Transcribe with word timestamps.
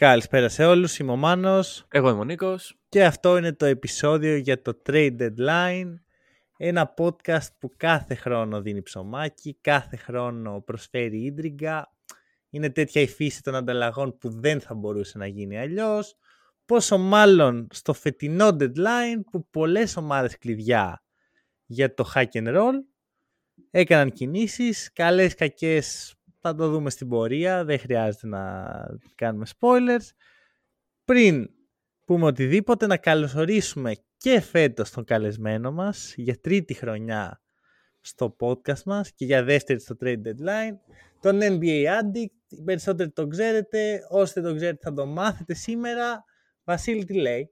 Καλησπέρα 0.00 0.48
σε 0.48 0.64
όλους, 0.64 0.98
είμαι 0.98 1.12
ο 1.12 1.16
Μάνος 1.16 1.86
Εγώ 1.90 2.08
είμαι 2.08 2.20
ο 2.20 2.24
Νίκος. 2.24 2.78
και 2.88 3.04
αυτό 3.04 3.36
είναι 3.36 3.52
το 3.52 3.64
επεισόδιο 3.64 4.36
για 4.36 4.62
το 4.62 4.82
Trade 4.86 5.16
Deadline. 5.20 5.94
Ένα 6.56 6.94
podcast 6.96 7.46
που 7.58 7.72
κάθε 7.76 8.14
χρόνο 8.14 8.60
δίνει 8.60 8.82
ψωμάκι, 8.82 9.58
κάθε 9.60 9.96
χρόνο 9.96 10.60
προσφέρει 10.60 11.24
ίντριγκα. 11.24 11.92
Είναι 12.50 12.70
τέτοια 12.70 13.02
η 13.02 13.06
φύση 13.06 13.42
των 13.42 13.54
ανταλλαγών 13.54 14.18
που 14.18 14.40
δεν 14.40 14.60
θα 14.60 14.74
μπορούσε 14.74 15.18
να 15.18 15.26
γίνει 15.26 15.58
αλλιώς. 15.58 16.16
Πόσο 16.64 16.98
μάλλον 16.98 17.68
στο 17.70 17.92
φετινό 17.92 18.48
deadline 18.48 19.20
που 19.30 19.48
πολλές 19.50 19.96
ομάδες 19.96 20.38
κλειδιά 20.38 21.02
για 21.66 21.94
το 21.94 22.10
hack 22.14 22.32
and 22.32 22.56
roll 22.56 22.74
έκαναν 23.70 24.10
κινήσεις, 24.12 24.92
καλές 24.92 25.34
κακές 25.34 26.15
θα 26.46 26.54
το 26.54 26.68
δούμε 26.68 26.90
στην 26.90 27.08
πορεία, 27.08 27.64
δεν 27.64 27.78
χρειάζεται 27.78 28.26
να 28.26 28.64
κάνουμε 29.14 29.46
spoilers. 29.58 30.08
Πριν 31.04 31.50
πούμε 32.04 32.26
οτιδήποτε, 32.26 32.86
να 32.86 32.96
καλωσορίσουμε 32.96 33.92
και 34.16 34.40
φέτος 34.40 34.90
τον 34.90 35.04
καλεσμένο 35.04 35.72
μας 35.72 36.14
για 36.16 36.40
τρίτη 36.40 36.74
χρονιά 36.74 37.40
στο 38.00 38.36
podcast 38.40 38.82
μας 38.82 39.12
και 39.12 39.24
για 39.24 39.44
δεύτερη 39.44 39.80
στο 39.80 39.96
Trade 40.00 40.20
Deadline, 40.26 40.76
τον 41.20 41.38
NBA 41.42 41.84
Addict. 42.00 42.36
Οι 42.48 42.62
περισσότεροι 42.64 43.10
τον 43.10 43.28
ξέρετε, 43.28 44.00
όσοι 44.10 44.32
δεν 44.32 44.42
τον 44.42 44.56
ξέρετε 44.56 44.78
θα 44.82 44.92
το 44.92 45.06
μάθετε 45.06 45.54
σήμερα. 45.54 46.24
Βασίλη, 46.64 47.04
τι 47.04 47.20
λέει; 47.20 47.50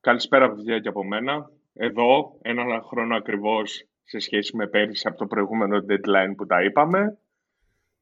Καλησπέρα 0.00 0.54
παιδιά 0.54 0.78
και 0.78 0.88
από 0.88 1.04
μένα. 1.04 1.50
Εδώ, 1.72 2.38
ένα 2.42 2.82
χρόνο 2.82 3.16
ακριβώς 3.16 3.88
σε 4.04 4.18
σχέση 4.18 4.56
με 4.56 4.66
πέρυσι 4.66 5.08
από 5.08 5.16
το 5.16 5.26
προηγούμενο 5.26 5.84
deadline 5.88 6.34
που 6.36 6.46
τα 6.46 6.62
είπαμε. 6.62 7.18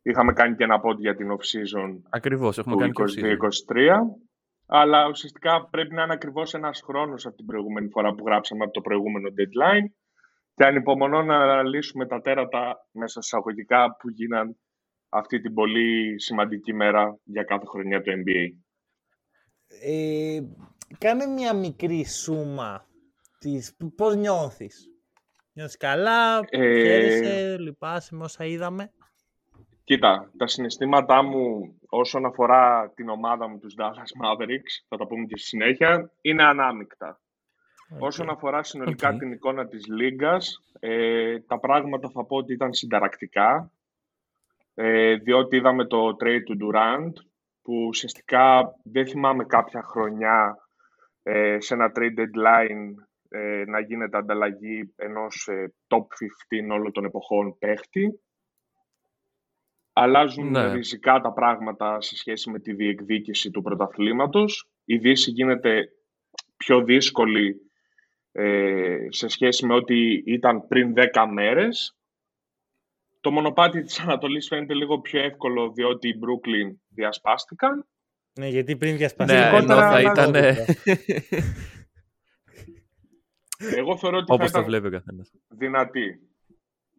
Είχαμε 0.09 0.33
κάνει 0.33 0.57
και 0.57 0.65
ένα 0.65 0.81
πόντ 0.81 1.01
για 1.01 1.15
την 1.17 1.29
off-season 1.31 2.01
Ακριβώς, 2.11 2.59
έχουμε 2.59 2.75
του 2.75 2.81
κάνει 2.81 2.93
και 2.93 3.03
off-season. 3.03 3.37
22-23. 3.75 3.89
Αλλά 4.67 5.09
ουσιαστικά 5.09 5.69
πρέπει 5.71 5.95
να 5.95 6.03
είναι 6.03 6.12
ακριβώς 6.12 6.55
ένας 6.55 6.81
χρόνος 6.85 7.27
από 7.27 7.37
την 7.37 7.47
προηγούμενη 7.47 7.89
φορά 7.89 8.15
που 8.15 8.25
γράψαμε 8.27 8.65
από 8.65 8.73
το 8.73 8.81
προηγούμενο 8.81 9.29
deadline. 9.29 9.87
Και 10.55 10.65
ανυπομονώ 10.65 11.23
να 11.23 11.37
αναλύσουμε 11.37 12.07
τα 12.07 12.21
τέρατα 12.21 12.77
μέσα 12.91 13.21
εισαγωγικά 13.23 13.97
που 13.97 14.11
γίναν 14.11 14.57
αυτή 15.09 15.41
την 15.41 15.55
πολύ 15.55 16.21
σημαντική 16.21 16.75
μέρα 16.75 17.19
για 17.25 17.43
κάθε 17.43 17.67
χρονιά 17.67 18.01
του 18.03 18.11
NBA. 18.11 18.45
Ε, 19.83 20.39
κάνε 20.99 21.27
μια 21.27 21.55
μικρή 21.55 22.05
σούμα 22.05 22.87
της 23.39 23.77
πώς 23.97 24.17
νιώθεις; 24.17 24.91
Νιώθεις 25.53 25.77
καλά, 25.77 26.41
Ε, 26.49 26.83
χαίρεσαι, 26.83 27.57
λυπάσαι 27.59 28.15
με 28.15 28.25
όσα 28.25 28.45
είδαμε; 28.45 28.91
Κοίτα, 29.87 30.31
τα 30.37 30.47
συναισθήματά 30.47 31.23
μου 31.23 31.75
όσον 31.89 32.25
αφορά 32.25 32.92
την 32.95 33.09
ομάδα 33.09 33.48
μου, 33.48 33.59
τους 33.59 33.75
Dallas 33.79 34.25
Mavericks, 34.25 34.84
θα 34.89 34.97
τα 34.97 35.06
πούμε 35.06 35.25
και 35.25 35.37
στη 35.37 35.47
συνέχεια, 35.47 36.12
είναι 36.20 36.45
ανάμεικτα. 36.45 37.20
Όσον 37.98 38.31
αφορά 38.31 38.62
συνολικά 38.62 39.09
Οκ. 39.09 39.19
την 39.19 39.33
εικόνα 39.33 39.69
της 39.69 39.87
Λίγκας, 39.87 40.62
ε, 40.81 41.41
τα 41.41 41.59
πράγματα 41.59 42.10
θα 42.10 42.25
πω 42.25 42.37
ότι 42.37 42.53
ήταν 42.53 42.75
συνταρακτικά, 42.75 43.72
ε, 44.75 45.15
διότι 45.15 45.56
είδαμε 45.56 45.87
το 45.87 46.09
trade 46.09 46.43
του 46.44 46.56
Durant, 46.60 47.12
που 47.62 47.87
ουσιαστικά 47.87 48.75
δεν 48.84 49.06
θυμάμαι 49.06 49.44
κάποια 49.44 49.83
χρονιά 49.83 50.56
ε, 51.22 51.56
σε 51.60 51.75
ένα 51.75 51.93
trade 51.94 52.19
deadline 52.19 52.94
ε, 53.28 53.65
να 53.66 53.81
γίνεται 53.81 54.16
ανταλλαγή 54.16 54.93
ενός 54.97 55.49
ε, 55.50 55.75
top 55.87 56.06
15 56.69 56.71
όλων 56.71 56.93
των 56.93 57.05
εποχών 57.05 57.59
παίχτη. 57.59 58.21
Αλλάζουν 59.99 60.51
Ναι. 60.51 60.73
ριζικά 60.73 61.21
τα 61.21 61.33
πράγματα 61.33 62.01
σε 62.01 62.17
σχέση 62.17 62.51
με 62.51 62.59
τη 62.59 62.73
διεκδίκηση 62.73 63.51
του 63.51 63.62
πρωταθλήματος. 63.62 64.69
Η 64.84 64.97
Δύση 64.99 65.31
γίνεται 65.31 65.89
πιο 66.57 66.84
δύσκολη 66.84 67.57
ε, 68.33 68.97
σε 69.09 69.29
σχέση 69.29 69.67
με 69.67 69.75
ό,τι 69.75 70.12
ήταν 70.15 70.67
πριν 70.67 70.95
10 70.97 71.27
μέρες. 71.33 71.97
Το 73.21 73.31
μονοπάτι 73.31 73.83
της 73.83 74.01
Ανατολής 74.01 74.47
φαίνεται 74.49 74.75
λίγο 74.75 75.01
πιο 75.01 75.21
εύκολο 75.21 75.73
διότι 75.73 76.09
οι 76.09 76.19
Brooklyn 76.23 76.77
διασπάστηκαν. 76.89 77.87
Ναι, 78.39 78.49
γιατί 78.49 78.77
πριν 78.77 78.91
Ναι, 78.93 78.97
διασπαστεί 78.97 79.34
ενώ 79.34 79.77
θα 79.77 80.01
ήταν... 80.01 80.34
Εγώ 83.77 83.97
θεωρώ 83.97 84.17
ότι 84.17 84.33
Όπως 84.33 84.51
θα 84.51 84.53
το 84.53 84.59
ήταν 84.59 84.65
βλέπει 84.65 84.87
ο 84.87 84.91
καθένας. 84.91 85.33
δυνατή. 85.49 86.21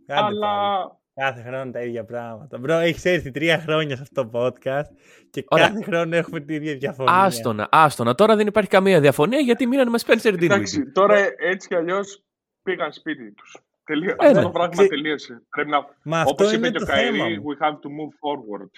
Άντε 0.07 0.21
Αλλά 0.21 0.77
πάλι. 0.77 0.91
Κάθε 1.21 1.41
χρόνο 1.41 1.71
τα 1.71 1.81
ίδια 1.81 2.05
πράγματα. 2.05 2.57
Μπρο, 2.57 2.73
έχεις 2.73 3.05
έρθει 3.05 3.31
τρία 3.31 3.59
χρόνια 3.59 3.95
σε 3.95 4.01
αυτό 4.01 4.29
το 4.29 4.39
podcast 4.45 4.95
και 5.29 5.43
Ωραία. 5.47 5.67
κάθε 5.67 5.83
χρόνο 5.83 6.15
έχουμε 6.15 6.39
την 6.39 6.55
ίδια 6.55 6.75
διαφωνία. 6.75 7.13
Άστονα, 7.13 7.67
άστονα. 7.71 8.15
Τώρα 8.15 8.35
δεν 8.35 8.47
υπάρχει 8.47 8.69
καμία 8.69 8.99
διαφωνία 8.99 9.39
γιατί 9.39 9.65
μείνανε 9.67 9.89
με 9.89 9.97
Spencer 10.05 10.33
Dinwiddie. 10.33 10.41
εντάξει, 10.43 10.91
τώρα 10.91 11.15
έτσι 11.37 11.67
κι 11.67 11.75
αλλιώς 11.75 12.23
πήγαν 12.63 12.91
σπίτι 12.91 13.31
τους. 13.31 13.57
Τελείω... 13.83 14.09
Ε, 14.09 14.15
αυτό 14.25 14.37
ναι. 14.37 14.41
το 14.45 14.49
πράγμα 14.49 14.75
Ξε- 14.75 14.89
τελείωσε. 14.89 15.41
Πρέπει 15.49 15.69
να... 15.69 15.77
Μα 16.03 16.19
αυτό 16.19 16.29
Όπως 16.31 16.53
είναι 16.53 16.67
είπε 16.67 16.77
και 16.77 16.85
το 16.85 16.91
ο 16.91 16.95
θέμα 16.95 17.17
Καϊρή, 17.17 17.39
μου. 17.39 17.43
we 17.47 17.65
have 17.65 17.73
to 17.73 17.75
move 17.75 18.13
forward. 18.23 18.69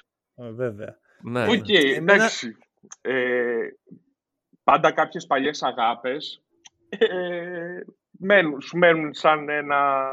Ε, 0.45 0.51
βέβαια. 0.51 0.97
Ναι, 1.21 1.41
Οκ, 1.43 1.67
ναι. 1.69 1.79
Εμένα- 1.79 2.13
εντάξει. 2.13 2.57
Ε, 3.01 3.13
πάντα 4.63 4.91
κάποιες 4.91 5.25
παλιές 5.25 5.63
αγάπες 5.63 6.41
ε, 6.89 7.79
μένουν, 8.11 8.61
σου 8.61 8.77
μένουν 8.77 9.13
σαν 9.13 9.49
ένα, 9.49 10.05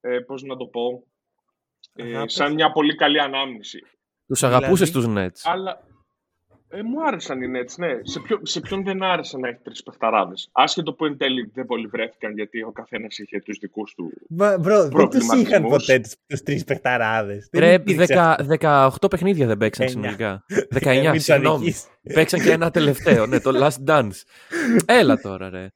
ε, 0.00 0.18
πώς 0.18 0.42
να 0.42 0.56
το 0.56 0.66
πω, 0.66 1.02
ε, 1.98 2.02
Αγάπες. 2.14 2.32
σαν 2.32 2.52
μια 2.54 2.70
πολύ 2.72 2.94
καλή 2.94 3.20
ανάμνηση. 3.20 3.78
Τους 4.26 4.42
αγαπούσες 4.42 4.90
Δηλαδή- 4.90 5.30
τους 5.30 5.42
Nets; 5.42 5.50
Αλλά 5.52 5.86
ε, 6.70 6.82
μου 6.82 7.06
άρεσαν 7.06 7.42
οι 7.42 7.46
Nets, 7.46 7.74
ναι. 7.76 7.88
Σε, 8.02 8.20
ποιο, 8.20 8.38
σε 8.42 8.60
ποιον 8.60 8.84
δεν 8.84 9.02
άρεσε 9.02 9.38
να 9.38 9.48
έχει 9.48 9.58
τρεις 9.62 9.82
παιχταράδες; 9.82 10.48
Άσχετο 10.52 10.92
που 10.94 11.04
εν 11.04 11.16
τέλει 11.16 11.50
δεν 11.54 11.66
πολύ 11.66 11.86
βρέθηκαν 11.86 12.32
γιατί 12.34 12.62
ο 12.62 12.72
καθένας 12.72 13.18
είχε 13.18 13.38
τους 13.40 13.58
δικούς 13.58 13.94
του. 13.94 14.10
Μα, 14.28 14.58
μπρο, 14.58 14.88
δεν 14.88 14.90
τους 15.08 15.22
είχαν 15.22 15.42
Προβληματισμούς. 15.42 15.70
ποτέ 15.86 15.98
τους, 16.00 16.14
τους 16.26 16.42
τρεις 16.42 16.64
παιχταράδες. 16.64 17.48
Δεν 17.52 17.60
Ρε, 17.60 17.72
υπήρξε 17.72 18.14
αυτό. 18.14 18.44
10 18.60 18.90
18 19.00 19.10
παιχνίδια 19.10 19.46
δεν 19.46 19.56
παίξαν 19.58 19.86
Εννιά. 19.86 20.00
συνολικά. 20.10 20.44
Ε, 20.68 20.78
19, 20.78 21.02
μην 21.02 21.12
το 21.12 21.18
συγγνώμη. 21.20 21.56
αδικείς. 21.56 21.86
Παίξαν 22.14 22.40
και 22.40 22.50
ένα 22.50 22.70
τελευταίο, 22.70 23.26
ναι, 23.26 23.40
το 23.40 23.50
Last 23.66 23.88
Dance. 23.90 24.22
Έλα 25.00 25.16
τώρα, 25.20 25.50
ρε. 25.50 25.68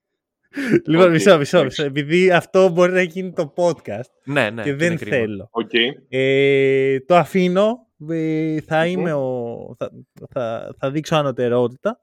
Λοιπόν, 0.86 1.06
Οκ, 1.06 1.10
μισό, 1.10 1.38
μισό, 1.38 1.58
εντάξει. 1.58 1.80
μισό. 1.82 1.82
Επειδή 1.84 2.30
αυτό 2.32 2.68
μπορεί 2.68 2.92
να 2.92 3.02
γίνει 3.02 3.32
το 3.32 3.52
podcast 3.56 4.10
Ναι, 4.24 4.50
ναι. 4.50 4.62
και 4.62 4.68
είναι 4.68 4.78
δεν 4.78 4.96
κρίμα. 4.96 5.16
θέλω. 5.16 5.48
Οκ. 5.50 5.70
Ε, 6.08 7.00
το 7.00 7.16
αφήνω. 7.16 7.86
Ε, 8.08 8.60
θα, 8.60 8.78
Μμμ. 8.84 8.90
είμαι 8.90 9.12
ο, 9.12 9.74
θα, 9.78 9.90
θα, 10.30 10.74
θα 10.78 10.90
δείξω 10.90 11.16
ανωτερότητα 11.16 12.00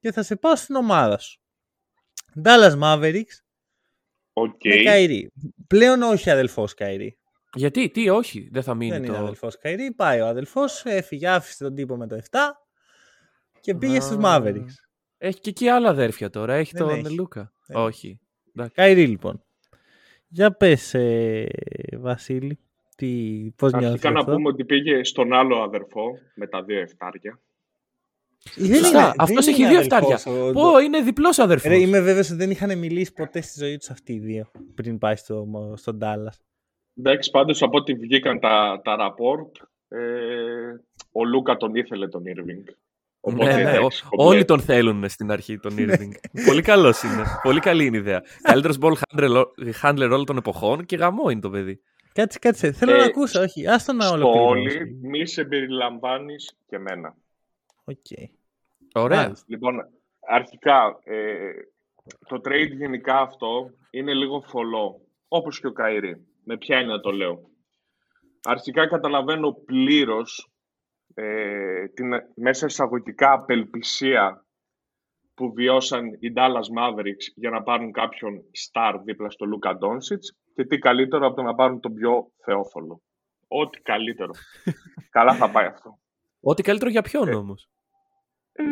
και 0.00 0.12
θα 0.12 0.22
σε 0.22 0.36
πάω 0.36 0.56
στην 0.56 0.74
ομάδα 0.74 1.18
σου. 1.18 1.40
Dallas 2.44 2.78
Mavericks 2.82 3.36
Οκ. 4.32 4.64
με 4.64 4.82
Κάιρι. 4.84 5.32
Πλέον 5.66 6.02
όχι 6.02 6.30
αδελφός 6.30 6.74
Κάιρι. 6.74 7.18
Γιατί, 7.54 7.90
τι, 7.90 8.08
όχι, 8.08 8.48
δεν 8.52 8.62
θα 8.62 8.74
μείνει 8.74 8.90
Δεν 8.90 9.02
είναι 9.04 9.12
το... 9.12 9.18
αδελφός 9.22 9.58
Κάιρι. 9.58 9.92
Πάει 9.92 10.20
ο 10.20 10.26
αδελφός, 10.26 10.82
έφυγε, 10.84 11.28
άφησε 11.28 11.64
τον 11.64 11.74
τύπο 11.74 11.96
με 11.96 12.06
το 12.06 12.18
7 12.30 12.38
και 13.60 13.74
πήγε 13.74 13.96
Α. 13.96 14.00
στους 14.00 14.16
Mavericks. 14.22 14.74
Έχει 15.26 15.40
και 15.40 15.50
εκεί 15.50 15.68
άλλα 15.68 15.88
αδέρφια 15.88 16.30
τώρα. 16.30 16.54
Έχει 16.54 16.72
Δεν 16.76 16.86
τον 16.86 16.98
έχει. 16.98 17.14
Λούκα. 17.14 17.52
Δεν 17.66 17.76
έχει. 17.76 17.86
Όχι. 17.86 18.20
Εντάξει. 18.54 18.74
Κάιρι 18.74 19.06
λοιπόν. 19.06 19.44
Για 20.28 20.52
πες 20.52 20.94
ε, 20.94 21.46
Βασίλη, 21.98 22.58
τι, 22.96 23.06
πώς 23.56 23.70
νιώθεις 23.72 23.88
Αρχικά 23.90 24.08
γι' 24.08 24.14
να 24.14 24.20
αυτό; 24.20 24.32
πούμε 24.32 24.48
ότι 24.48 24.64
πήγε 24.64 25.04
στον 25.04 25.32
άλλο 25.32 25.56
αδερφό 25.62 26.18
με 26.34 26.46
τα 26.46 26.62
δύο 26.62 26.80
εφτάρια. 26.80 27.40
Δεν 28.56 28.74
Σωστά, 28.76 28.98
είναι- 28.98 29.12
αυτός 29.18 29.44
δεν 29.44 29.54
έχει 29.54 29.62
είναι 29.62 29.70
δύο 29.70 29.78
αδελφός 29.78 30.12
εφτάρια. 30.12 30.48
ο- 30.48 30.52
Πω, 30.52 30.78
είναι 30.78 31.00
διπλός 31.00 31.38
αδερφός. 31.38 31.70
Ρε, 31.70 31.78
είμαι 31.78 32.00
βέβαιος 32.00 32.28
ότι 32.28 32.38
δεν 32.38 32.50
είχαν 32.50 32.78
μιλήσει 32.78 33.12
ποτέ 33.12 33.40
στη 33.40 33.64
ζωή 33.64 33.76
τους 33.76 33.90
αυτοί 33.90 34.12
οι 34.12 34.18
δύο 34.18 34.50
πριν 34.74 34.98
πάει 34.98 35.16
στο, 35.16 35.46
στον 35.76 35.98
Dallas. 36.02 36.38
Εντάξει, 36.98 37.30
πάντως 37.30 37.62
από 37.62 37.76
ό,τι 37.76 37.94
βγήκαν 37.94 38.40
τα, 38.40 38.80
τα 38.84 38.96
report, 38.96 39.56
ε, 39.88 39.98
ο 41.12 41.24
Λούκα 41.24 41.56
τον 41.56 41.74
ήθελε 41.74 42.08
τον 42.08 42.22
Irving. 42.26 42.72
Οπότε, 43.26 43.44
Ναι, 43.56 43.62
ναι, 43.62 43.70
εντάξει, 43.70 44.02
ο- 44.04 44.08
κομπλέ. 44.16 44.26
όλοι 44.34 44.44
τον 44.44 44.60
θέλουν 44.60 45.08
στην 45.08 45.30
αρχή 45.30 45.58
τον 45.58 45.74
Irving. 45.78 46.10
Πολύ 46.46 46.62
καλός 46.62 47.02
είναι. 47.02 47.22
Πολύ 47.42 47.60
καλή 47.60 47.84
είναι 47.84 47.96
η 47.96 48.00
ιδέα. 48.00 48.22
Καλύτερος 48.42 48.78
ball 48.80 48.92
handler, 48.92 49.44
handler 49.82 50.08
όλων 50.10 50.24
των 50.24 50.36
εποχών 50.36 50.84
και 50.84 50.96
γαμώ 50.96 51.30
είναι 51.30 51.40
το 51.40 51.50
παιδί. 51.50 51.80
Κάτσε, 52.12 52.38
κάτσε. 52.38 52.72
Θέλω 52.72 52.94
Ε, 52.94 52.96
να 52.98 53.04
ακούσω. 53.04 53.40
Όχι, 53.40 53.66
άστο 53.68 53.92
να 53.92 54.04
Στο 54.04 54.14
ολοκληρώσει. 54.14 54.76
όλοι, 54.76 54.98
μη 55.02 55.26
σε 55.26 55.44
περιλαμβάνεις 55.44 56.56
και 56.66 56.76
εμένα. 56.76 57.14
Οκ. 57.84 57.96
Ωραία. 58.94 59.32
Λοιπόν, 59.46 59.74
αρχικά, 60.28 60.98
ε, 61.04 61.50
το 62.28 62.40
trade 62.44 62.70
γενικά 62.76 63.20
αυτό 63.20 63.70
είναι 63.90 64.14
λίγο 64.14 64.40
φολό, 64.40 65.00
όπως 65.28 65.60
και 65.60 65.66
ο 65.66 65.72
Καϊρή. 65.72 66.26
Με 66.44 66.56
ποια 66.56 66.80
είναι 66.80 66.92
να 66.92 67.00
το 67.00 67.10
λέω. 67.10 67.48
Αρχικά 68.44 68.86
καταλαβαίνω 68.88 69.52
πλήρως 69.52 70.48
ε, 71.14 71.86
την 71.88 72.10
μέσα 72.34 72.66
εισαγωγικά 72.66 73.32
απελπισία 73.32 74.44
που 75.34 75.52
βιώσαν 75.52 76.06
οι 76.06 76.32
Dallas 76.36 76.68
Mavericks 76.78 77.26
για 77.34 77.50
να 77.50 77.62
πάρουν 77.62 77.92
κάποιον 77.92 78.42
star 78.72 79.00
δίπλα 79.04 79.30
στο 79.30 79.46
Luka 79.54 79.70
Doncic 79.70 80.18
και 80.54 80.64
τι 80.64 80.78
καλύτερο 80.78 81.26
από 81.26 81.36
το 81.36 81.42
να 81.42 81.54
πάρουν 81.54 81.80
τον 81.80 81.94
πιο 81.94 82.30
θεόφολο. 82.44 83.02
Ό,τι 83.48 83.80
καλύτερο. 83.80 84.30
Καλά 85.10 85.34
θα 85.34 85.50
πάει 85.50 85.66
αυτό. 85.66 85.98
Ό,τι 86.40 86.62
καλύτερο 86.62 86.90
για 86.90 87.02
ποιον 87.02 87.28
Ε, 87.28 87.34
όμως; 87.34 87.68
Ε, 88.52 88.62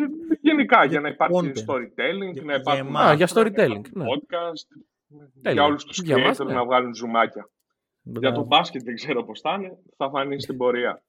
γενικά, 0.40 0.84
για 0.84 1.00
να 1.00 1.08
υπάρχει 1.08 1.36
content. 1.36 1.70
storytelling, 1.70 2.32
Για- 2.32 2.42
να 2.42 2.52
για 2.52 2.56
υπάρχουν 2.56 2.86
εμάς. 2.86 3.10
Α, 3.10 3.14
για 3.14 3.24
άρθρα, 3.24 3.42
να 3.42 3.48
storytelling, 3.50 3.84
υπάρχουν 3.86 3.92
ναι. 3.94 4.04
podcast, 4.04 4.82
Τέλεια. 5.42 5.52
για 5.52 5.64
όλους 5.64 5.84
τους 5.84 5.98
Για 6.02 6.18
μας, 6.18 6.38
creators 6.40 6.46
ναι. 6.46 6.52
να 6.54 6.64
βγάλουν 6.64 6.94
ζουμάκια. 6.94 7.48
Για 8.02 8.20
Μπράβο. 8.20 8.36
το 8.36 8.44
μπάσκετ 8.46 8.82
δεν 8.82 8.94
ξέρω 8.94 9.24
πώς 9.24 9.40
θα 9.40 9.52
είναι, 9.54 9.78
θα 9.96 10.10
φανεί 10.10 10.40
στην 10.40 10.56
πορεία. 10.56 11.02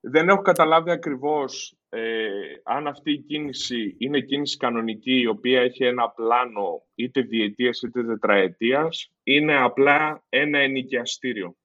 Δεν 0.00 0.28
έχω 0.28 0.42
καταλάβει 0.42 0.90
ακριβώς 0.90 1.76
ε, 1.88 2.28
αν 2.62 2.86
αυτή 2.86 3.12
η 3.12 3.18
κίνηση 3.18 3.94
είναι 3.98 4.20
κίνηση 4.20 4.56
κανονική 4.56 5.20
η 5.20 5.26
οποία 5.26 5.60
έχει 5.60 5.84
ένα 5.84 6.10
πλάνο 6.10 6.82
είτε 6.94 7.20
διετίας 7.20 7.82
είτε 7.82 8.04
τετραετίας 8.04 9.10
είναι 9.22 9.56
απλά 9.56 10.22
ένα 10.28 10.58
ενοικιαστήριο. 10.58 11.56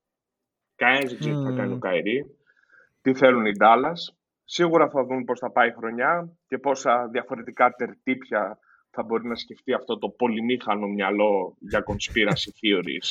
Κανένας 0.75 1.09
δεν 1.09 1.19
ξέρει 1.19 1.35
τι 1.35 1.41
θα 1.41 1.49
Μμμ. 1.49 1.57
κάνει 1.57 1.73
ο 1.73 1.77
Καϊρή, 1.77 2.25
τι 3.01 3.13
θέλουν 3.13 3.45
οι 3.45 3.51
Ντάλλας. 3.51 4.17
Σίγουρα 4.45 4.89
θα 4.89 5.03
δουν 5.05 5.23
πώς 5.23 5.39
θα 5.39 5.51
πάει 5.51 5.69
η 5.69 5.73
χρονιά 5.73 6.37
και 6.47 6.57
πόσα 6.57 7.07
διαφορετικά 7.11 7.71
τερτύπια 7.71 8.59
θα 8.89 9.03
μπορεί 9.03 9.27
να 9.27 9.35
σκεφτεί 9.35 9.73
αυτό 9.73 9.97
το 9.97 10.09
πολυμήχανο 10.09 10.87
μυαλό 10.87 11.55
για 11.59 11.83
conspiracy 11.87 12.49
theories 12.61 13.09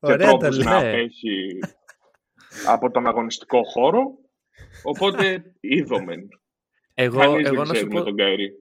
και 0.00 0.12
Ωραία 0.12 0.30
το 0.30 0.36
τρόπους 0.36 0.58
να 0.64 0.80
λέει. 0.80 0.90
απέχει 0.90 1.58
από 2.66 2.90
τον 2.90 3.06
αγωνιστικό 3.06 3.62
χώρο. 3.62 4.18
Οπότε 4.82 5.52
είδομεν. 5.60 6.28
Εγώ, 6.94 7.18
Κανείς 7.18 7.46
εγώ 7.46 7.56
δεν 7.56 7.58
να, 7.58 7.64
σου 7.64 7.72
ξέρει 7.72 7.86
με 7.92 7.98
πω, 7.98 8.04
τον 8.04 8.16
Καϊρή. 8.16 8.52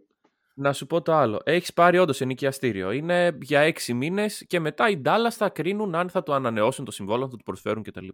να 0.54 0.74
σου 0.74 0.86
πω 0.86 1.02
το 1.02 1.14
άλλο. 1.14 1.42
Έχεις 1.44 1.74
πάρει 1.74 1.98
όντως 1.98 2.22
ενοικιαστήριο. 2.22 2.92
Είναι 2.92 3.38
για 3.42 3.60
έξι 3.60 3.94
μήνες 3.94 4.46
και 4.48 4.60
μετά 4.60 4.90
οι 4.90 5.02
Dallas 5.06 5.32
θα 5.32 5.50
κρίνουν 5.50 5.96
αν 5.96 6.10
θα 6.10 6.24
το 6.24 6.34
ανανεώσουν 6.34 6.86
το 6.86 6.92
συμβόλαιο, 6.92 7.24
αν 7.24 7.30
θα 7.30 7.38
το 7.38 7.44
προσφέρουν 7.46 7.84
κτλ. 7.84 8.08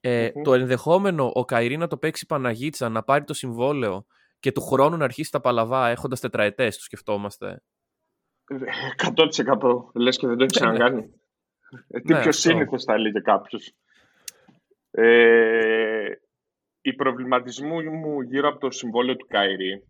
Ε, 0.00 0.30
Μμμ. 0.34 0.42
Το 0.42 0.54
ενδεχόμενο 0.54 1.30
ο 1.34 1.44
Καϊρή 1.44 1.76
να 1.76 1.86
το 1.86 1.96
παίξει 1.96 2.26
Παναγίτσα, 2.26 2.88
να 2.88 3.02
πάρει 3.02 3.24
το 3.24 3.34
συμβόλαιο 3.34 4.06
και 4.40 4.52
του 4.52 4.60
χρόνου 4.60 4.96
να 4.96 5.04
αρχίσει 5.04 5.30
τα 5.30 5.40
παλαβά 5.40 5.88
έχοντας 5.88 6.20
τετραετές, 6.20 6.76
το 6.76 6.82
σκεφτόμαστε. 6.82 7.62
100% 8.96 9.90
λες 9.94 10.16
και 10.16 10.26
δεν 10.26 10.36
το 10.36 10.44
έχεις 10.44 10.60
Ναι, 10.60 10.66
ναι. 10.66 10.72
ξανακάνει. 10.74 11.12
Ε, 11.88 12.00
τι 12.00 12.12
Ναι, 12.12 12.20
πιο 12.20 12.28
αυτό. 12.28 12.32
σύνηθες 12.32 12.84
θα 12.84 12.92
έλεγε 12.94 13.20
κάποιος. 13.20 13.72
Ε, 14.90 15.87
οι 16.80 16.94
προβληματισμοί 16.94 17.88
μου 17.88 18.20
γύρω 18.20 18.48
από 18.48 18.58
το 18.58 18.70
συμβόλαιο 18.70 19.16
του 19.16 19.26
Καϊρή, 19.26 19.84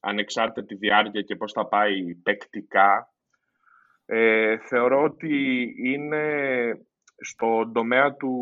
ανεξάρτητα 0.00 0.66
τη 0.66 0.74
διάρκεια 0.74 1.22
και 1.22 1.36
πώς 1.36 1.52
θα 1.52 1.66
πάει 1.68 2.14
παικτικά, 2.22 3.12
ε, 4.06 4.58
θεωρώ 4.58 5.02
ότι 5.02 5.64
είναι 5.84 6.24
στον 7.16 7.72
τομέα 7.72 8.14
του 8.14 8.34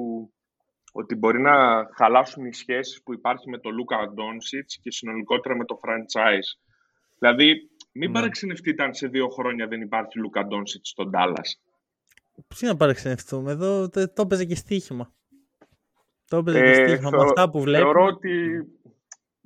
ότι 0.93 1.15
μπορεί 1.15 1.41
να 1.41 1.89
χαλάσουν 1.97 2.45
οι 2.45 2.55
σχέσεις 2.55 3.03
που 3.03 3.13
υπάρχει 3.13 3.51
με 3.51 3.59
τον 3.59 3.75
Λούκα 3.75 4.13
Ντόνσιτς 4.15 4.79
και 4.83 4.91
συνολικότερα 4.91 5.57
με 5.57 5.65
το 5.65 5.81
franchise. 5.83 6.61
Δηλαδή, 7.19 7.71
μην 7.93 8.11
Ναι. 8.11 8.19
παραξενευτείτε 8.19 8.83
αν 8.83 8.95
σε 8.95 9.09
δύο 9.09 9.29
χρόνια 9.29 9.67
δεν 9.67 9.81
υπάρχει 9.81 10.19
Λούκα 10.19 10.47
Ντόνσιτς 10.47 10.89
στον 10.89 11.11
Dallas. 11.15 11.51
Τι 12.59 12.67
να 12.67 12.77
παραξενευτούμε, 12.77 13.51
εδώ 13.51 13.89
το, 13.89 14.13
το 14.13 14.23
έπαιζε 14.23 14.45
και 14.45 14.55
στοίχημα. 14.55 15.13
Το 16.29 16.37
έπαιζε 16.37 16.59
Ε, 16.59 16.63
και 16.63 16.75
στοίχημα. 16.89 17.11
Με 17.11 17.17
θεω- 17.17 17.27
αυτά 17.27 17.51
που 17.51 17.61
βλέπουμε. 17.61 17.83
Θεωρώ 17.93 18.05
ότι 18.05 18.63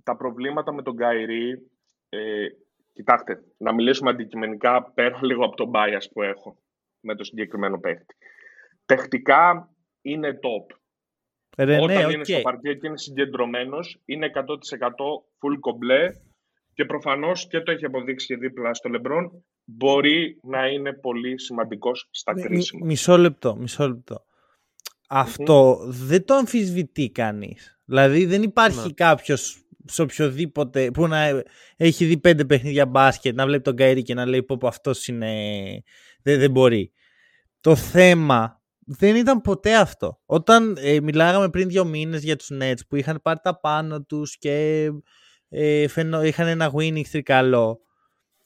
τα 0.03 0.17
προβλήματα 0.17 0.73
με 0.73 0.83
τον 0.83 0.97
Καϊρή, 0.97 1.71
ε, 2.09 2.47
κοιτάξτε, 2.93 3.43
να 3.57 3.75
μιλήσουμε 3.75 4.11
αντικειμενικά 4.11 4.93
πέρα 4.95 5.19
λίγο 5.23 5.45
από 5.45 5.57
τον 5.57 5.71
bias 5.75 6.03
που 6.13 6.23
έχω 6.23 6.57
με 7.01 7.15
το 7.15 7.25
συγκεκριμένο 7.25 7.79
παίχτη. 7.81 8.15
Παιχτικά 8.87 9.71
είναι 10.03 10.31
top. 10.31 10.77
Ρε, 11.59 11.75
Όταν 11.81 11.87
ναι, 11.97 12.03
είναι 12.03 12.17
οκ. 12.19 12.25
στο 12.25 12.41
παρκέ 12.41 12.79
και 12.79 12.87
είναι 12.87 12.99
συγκεντρωμένος, 12.99 14.01
είναι 14.05 14.27
100% 14.27 14.45
full 15.41 15.57
κομπλέ 15.61 16.11
και 16.75 16.85
προφανώς 16.85 17.47
και 17.47 17.61
το 17.61 17.71
έχει 17.71 17.85
αποδείξει 17.85 18.27
και 18.27 18.37
δίπλα 18.37 18.75
στο 18.75 18.89
Λεμπρόν, 18.89 19.45
μπορεί 19.65 20.39
να 20.43 20.67
είναι 20.67 20.93
πολύ 20.93 21.41
σημαντικός 21.41 22.09
στα 22.11 22.35
Μι- 22.35 22.45
κρίσιμα. 22.45 22.87
Μισό 22.87 23.17
λεπτό, 23.17 23.57
μισό 23.57 23.89
λεπτό. 23.89 24.25
Αυτό 25.15 25.79
δεν 25.87 26.25
το 26.25 26.35
αμφισβητεί 26.35 27.11
κανείς. 27.11 27.81
Δηλαδή 27.85 28.25
δεν 28.25 28.43
υπάρχει 28.43 28.87
Ναι. 28.87 28.93
κάποιος 28.93 29.65
σε 29.85 30.03
οποιοδήποτε 30.03 30.91
που 30.91 31.07
να 31.07 31.43
έχει 31.77 32.05
δει 32.05 32.19
πέντε 32.19 32.45
παιχνίδια 32.45 32.87
μπάσκετ 32.87 33.35
να 33.35 33.47
βλέπει 33.47 33.63
τον 33.63 33.77
Κάιρι 33.77 34.03
και 34.03 34.15
να 34.15 34.27
λέει 34.27 34.43
πω, 34.43 34.57
πω 34.57 34.67
αυτός 34.67 35.07
είναι... 35.09 35.31
Δεν, 36.23 36.39
δεν 36.39 36.51
μπορεί. 36.51 36.93
Το 37.61 37.77
θέμα 37.77 38.61
δεν 38.79 39.17
ήταν 39.17 39.41
ποτέ 39.41 39.77
αυτό. 39.77 40.21
Όταν 40.27 40.77
ε, 40.81 41.01
μιλάγαμε 41.01 41.49
πριν 41.51 41.69
δύο 41.69 41.85
μήνες 41.85 42.23
για 42.23 42.37
τους 42.37 42.51
Nets 42.61 42.79
που 42.89 42.97
είχαν 42.97 43.19
πάρει 43.23 43.39
τα 43.43 43.61
πάνω 43.61 44.03
τους 44.03 44.39
και 44.39 44.89
ε, 45.49 45.89
φαινο- 45.89 46.23
είχαν 46.23 46.47
ένα 46.47 46.73
winning 46.77 47.03
streak 47.13 47.21
καλό 47.23 47.81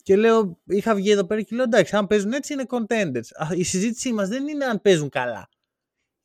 και 0.03 0.15
λέω, 0.15 0.59
είχα 0.65 0.95
βγει 0.95 1.11
εδώ 1.11 1.25
πέρα 1.25 1.41
και 1.41 1.55
λέω 1.55 1.63
εντάξει, 1.63 1.95
αν 1.95 2.07
παίζουν 2.07 2.31
έτσι 2.33 2.53
είναι 2.53 2.65
contenders. 2.69 3.27
Α, 3.35 3.47
Η 3.55 3.63
συζήτησή 3.63 4.13
μας 4.13 4.27
δεν 4.29 4.47
είναι 4.47 4.65
αν 4.65 4.81
παίζουν 4.81 5.09
καλά. 5.09 5.49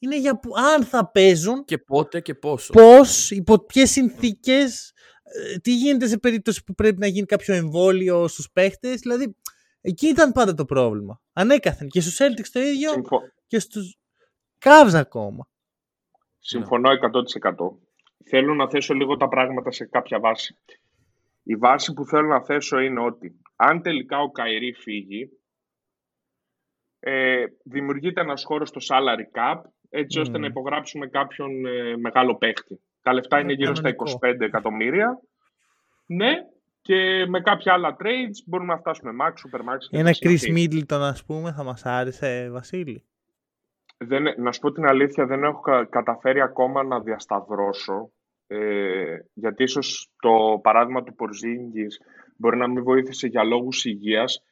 Είναι 0.03 0.19
για 0.19 0.39
που, 0.39 0.51
αν 0.75 0.85
θα 0.85 1.11
παίζουν, 1.11 1.65
Και 1.65 1.79
πότε 1.79 2.21
και 2.21 2.35
πόσο. 2.35 2.73
πώς, 2.73 3.31
υπό 3.31 3.65
ποιες 3.65 3.91
συνθήκες, 3.91 4.93
ε, 5.23 5.59
τι 5.59 5.77
γίνεται 5.77 6.07
σε 6.07 6.19
περίπτωση 6.19 6.65
που 6.65 6.75
πρέπει 6.75 6.99
να 6.99 7.07
γίνει 7.07 7.27
κάποιο 7.27 7.55
εμβόλιο 7.55 8.29
στους 8.29 8.51
παίχτες. 8.53 9.01
Δηλαδή, 9.01 9.37
εκεί 9.81 10.07
ήταν 10.07 10.33
πάντα 10.33 10.55
το 10.55 10.65
πρόβλημα. 10.65 11.21
Ανέκαθεν. 11.33 11.89
Και 11.89 12.01
στους 12.01 12.19
Celtics 12.21 12.49
το 12.53 12.61
ίδιο 12.61 12.91
Συμφω... 12.91 13.19
και 13.47 13.59
στους 13.59 13.97
Cavs 14.65 14.95
ακόμα. 14.95 15.49
Συμφωνώ 16.39 16.91
100%. 16.91 16.97
Θέλω 18.25 18.55
να 18.55 18.69
θέσω 18.69 18.95
λίγο 18.95 19.17
τα 19.17 19.29
πράγματα 19.29 19.71
σε 19.71 19.85
κάποια 19.85 20.21
βάση. 20.21 20.59
Η 21.43 21.57
βάση 21.57 21.93
που 21.93 22.05
θέλω 22.05 22.29
να 22.29 22.45
θέσω 22.45 22.79
είναι 22.79 23.01
ότι 23.01 23.41
αν 23.57 23.83
τελικά 23.83 24.19
ο 24.19 24.31
Καϊρή 24.31 24.73
φύγει, 24.73 25.29
ε, 26.99 27.45
δημιουργείται 27.65 28.21
ένας 28.21 28.45
χώρος 28.45 28.69
στο 28.69 28.81
salary 28.89 29.39
cap 29.39 29.61
έτσι 29.95 30.21
ώστε 30.21 30.33
Μμμ. 30.35 30.41
να 30.41 30.47
υπογράψουμε 30.47 31.07
κάποιον 31.07 31.67
ε, 31.67 31.97
μεγάλο 31.97 32.35
παίχτη. 32.37 32.81
Τα 33.03 33.13
λεφτά 33.13 33.41
είναι 33.41 33.53
Είναι 33.53 33.63
γύρω 33.63 33.75
στα 33.75 33.93
κανονικό. 33.93 34.19
25 34.27 34.41
εκατομμύρια. 34.41 35.21
Ναι, 36.07 36.33
και 36.83 37.27
με 37.29 37.41
κάποια 37.41 37.73
άλλα 37.73 37.97
trades 37.99 38.37
μπορούμε 38.47 38.73
να 38.73 38.79
φτάσουμε 38.79 39.13
max, 39.21 39.29
super 39.31 39.61
max. 39.61 39.79
και 39.91 39.97
Ένα 39.97 40.05
να 40.05 40.11
Chris 40.11 40.15
συνεχίσει. 40.39 40.69
Middleton, 40.89 41.01
ας 41.01 41.25
πούμε, 41.25 41.53
θα 41.53 41.63
μας 41.63 41.85
άρεσε, 41.87 42.49
Βασίλη; 42.51 43.05
δεν, 43.97 44.23
να 44.43 44.53
σου 44.53 44.61
πω 44.61 44.73
την 44.73 44.87
αλήθεια, 44.87 45.27
δεν 45.27 45.43
έχω 45.45 45.61
κα- 45.61 45.85
καταφέρει 45.85 46.41
ακόμα 46.41 46.83
να 46.83 47.01
διασταυρώσω. 47.01 48.11
Ε, 48.47 49.17
γιατί 49.35 49.63
ίσως 49.63 50.11
το 50.23 50.59
παράδειγμα 50.63 51.03
του 51.03 51.15
Πορζίνγκης 51.15 52.01
μπορεί 52.37 52.57
να 52.57 52.69
μην 52.69 52.83
βοήθησε 52.83 53.27
για 53.27 53.45
λόγους 53.45 53.85
υγείας. 53.85 54.43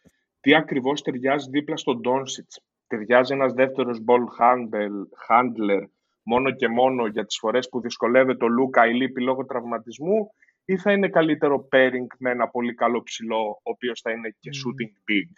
Τι 0.41 0.55
ακριβώς 0.55 1.03
ταιριάζει 1.03 1.51
δίπλα 1.51 1.77
στον 1.77 2.01
Ντόνσιτς. 2.01 2.61
Ταιριάζει 2.91 3.35
ένας 3.35 3.53
δεύτερος 3.53 4.05
ball 4.07 4.25
handle, 4.41 4.99
handler 5.29 5.83
μόνο 6.23 6.51
και 6.51 6.69
μόνο 6.69 7.07
για 7.07 7.25
τις 7.25 7.39
φορές 7.39 7.69
που 7.69 7.81
δυσκολεύεται 7.81 8.45
ο 8.45 8.49
Λούκα 8.49 8.87
ή 8.87 8.95
λείπει 8.95 9.23
λόγω 9.23 9.45
τραυματισμού 9.45 10.31
ή 10.65 10.77
θα 10.79 10.93
είναι 10.93 11.09
καλύτερο 11.09 11.69
pairing 11.73 12.07
με 12.19 12.31
ένα 12.31 12.49
πολύ 12.49 12.75
καλό 12.75 13.03
ψηλό 13.03 13.49
ο 13.49 13.71
οποίος 13.71 14.01
θα 14.01 14.11
είναι 14.11 14.37
και 14.39 14.51
shooting 14.53 15.11
big. 15.11 15.31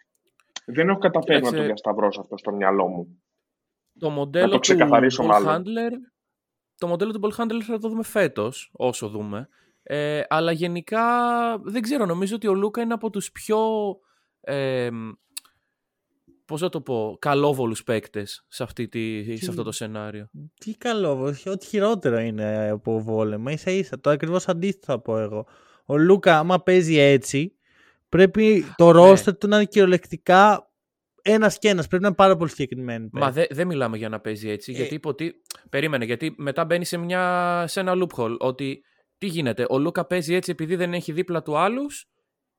Δεν 0.67 0.89
έχω 0.89 0.99
καταφέρει 0.99 1.35
να 1.35 1.41
το 1.41 1.49
Κοίταξε, 1.49 1.67
διασταυρώσω 1.67 2.21
αυτό 2.21 2.37
στο 2.37 2.53
μυαλό 2.53 2.89
μου. 2.89 3.23
Το 3.99 4.11
μοντέλο 4.11 4.49
το 4.49 4.55
του 4.55 4.61
ξεκαθαρίσω 4.61 5.25
ball 5.25 5.27
μάλλον. 5.27 5.49
handler, 5.49 5.93
το 6.79 6.87
μοντέλο 6.87 7.13
του 7.13 7.21
ball 7.23 7.43
handler 7.43 7.61
θα 7.63 7.79
το 7.79 7.89
δούμε 7.89 8.03
φέτος, 8.03 8.71
όσο 8.73 9.09
δούμε. 9.09 9.49
Ε, 9.83 10.23
αλλά 10.29 10.53
γενικά 10.53 11.05
δεν 11.59 11.83
ξέρω, 11.83 12.07
νομίζω 12.07 12.35
ότι 12.35 12.47
ο 12.47 12.55
Λούκα 12.55 12.83
είναι 12.83 12.95
από 12.95 13.11
τους 13.11 13.33
πιο, 13.33 13.59
ε, 14.41 14.89
πώς 16.53 16.61
θα 16.61 16.69
το 16.69 16.81
πω, 16.81 17.17
καλόβολους 17.19 17.83
παίκτες 17.83 18.45
σε, 18.49 18.63
αυτή 18.63 18.89
τη, 18.89 19.37
σε 19.37 19.51
αυτό 19.51 19.63
το 19.63 19.73
σενάριο. 19.73 20.29
Τι 20.61 20.77
καλό, 20.77 21.23
όχι, 21.23 21.49
ό,τι 21.49 21.67
χειρότερο 21.67 22.19
είναι 22.19 22.69
από 22.71 23.01
βόλεμα. 23.01 23.53
ίσα 23.53 23.71
ίσα. 23.71 24.01
Το 24.01 24.11
ακριβώς 24.11 24.49
αντίθετο 24.49 24.87
θα 24.87 25.01
πω 25.01 25.19
εγώ. 25.19 25.47
Ο 25.85 25.97
Λούκα, 25.97 26.39
άμα 26.39 26.63
παίζει 26.63 26.99
έτσι, 26.99 27.57
πρέπει 28.09 28.65
το 28.77 28.91
ρόστερ 28.91 29.37
του 29.37 29.49
να 29.49 29.57
είναι 29.57 29.65
κυριολεκτικά 29.65 30.71
ένας 31.23 31.59
και 31.59 31.69
ένας. 31.69 31.87
Πρέπει 31.87 32.03
να 32.03 32.09
είναι 32.09 32.17
πάρα 32.17 32.37
πολύ 32.37 32.51
συγκεκριμένο. 32.51 33.09
Μα 33.13 33.31
δεν 33.31 33.47
δεν 33.51 33.67
μιλάμε 33.67 33.97
για 33.97 34.09
να 34.09 34.21
παίζει 34.21 34.49
έτσι, 34.49 34.73
Ε. 34.73 34.77
γιατί 34.77 34.95
υποτι... 34.95 35.43
Περίμενε, 35.71 36.05
γιατί 36.05 36.35
μετά 36.37 36.65
μπαίνει 36.65 36.85
σε, 36.85 36.97
μια... 36.97 37.65
σε 37.69 37.81
ένα 37.81 37.93
loophole, 37.97 38.37
ότι 38.39 38.83
τι 39.19 39.27
γίνεται, 39.27 39.67
ο 39.69 39.79
Λούκα 39.79 40.07
παίζει 40.07 40.35
έτσι 40.35 40.51
επειδή 40.51 40.77
δεν 40.77 40.95
έχει 40.95 41.13
δίπλα 41.13 41.43
του 41.43 41.57
άλλους, 41.57 42.09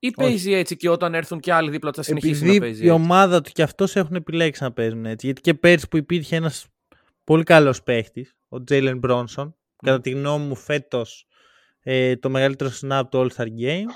ή 0.06 0.10
παίζει 0.10 0.52
έτσι 0.52 0.76
και 0.76 0.88
όταν 0.88 1.14
έρθουν 1.14 1.40
και 1.40 1.52
άλλοι 1.52 1.70
δίπλα 1.70 1.90
του 1.90 1.96
θα 1.96 2.02
συνεχίσει 2.02 2.40
Επειδή 2.44 2.54
να 2.54 2.60
παίζει. 2.60 2.82
η 2.82 2.86
έτσι. 2.86 2.94
ομάδα 3.02 3.40
του 3.40 3.50
και 3.52 3.62
αυτός 3.62 3.96
έχουν 3.96 4.16
επιλέξει 4.16 4.62
να 4.62 4.72
παίζουν 4.72 5.06
έτσι. 5.06 5.26
Γιατί 5.26 5.40
και 5.40 5.54
πέρσι 5.54 5.88
που 5.88 5.96
υπήρχε 5.96 6.36
ένας 6.36 6.66
πολύ 7.24 7.42
καλός 7.42 7.82
παίχτης, 7.82 8.36
ο 8.48 8.64
Τζέιλεν 8.64 8.98
Μπρόνσον, 8.98 9.56
κατά 9.76 10.00
τη 10.00 10.10
γνώμη 10.10 10.46
μου 10.46 10.56
φέτος 10.56 11.26
ε, 11.80 12.16
το 12.16 12.30
μεγαλύτερο 12.30 12.70
snap 12.80 13.02
του 13.10 13.26
All-Star 13.30 13.46
Game, 13.46 13.86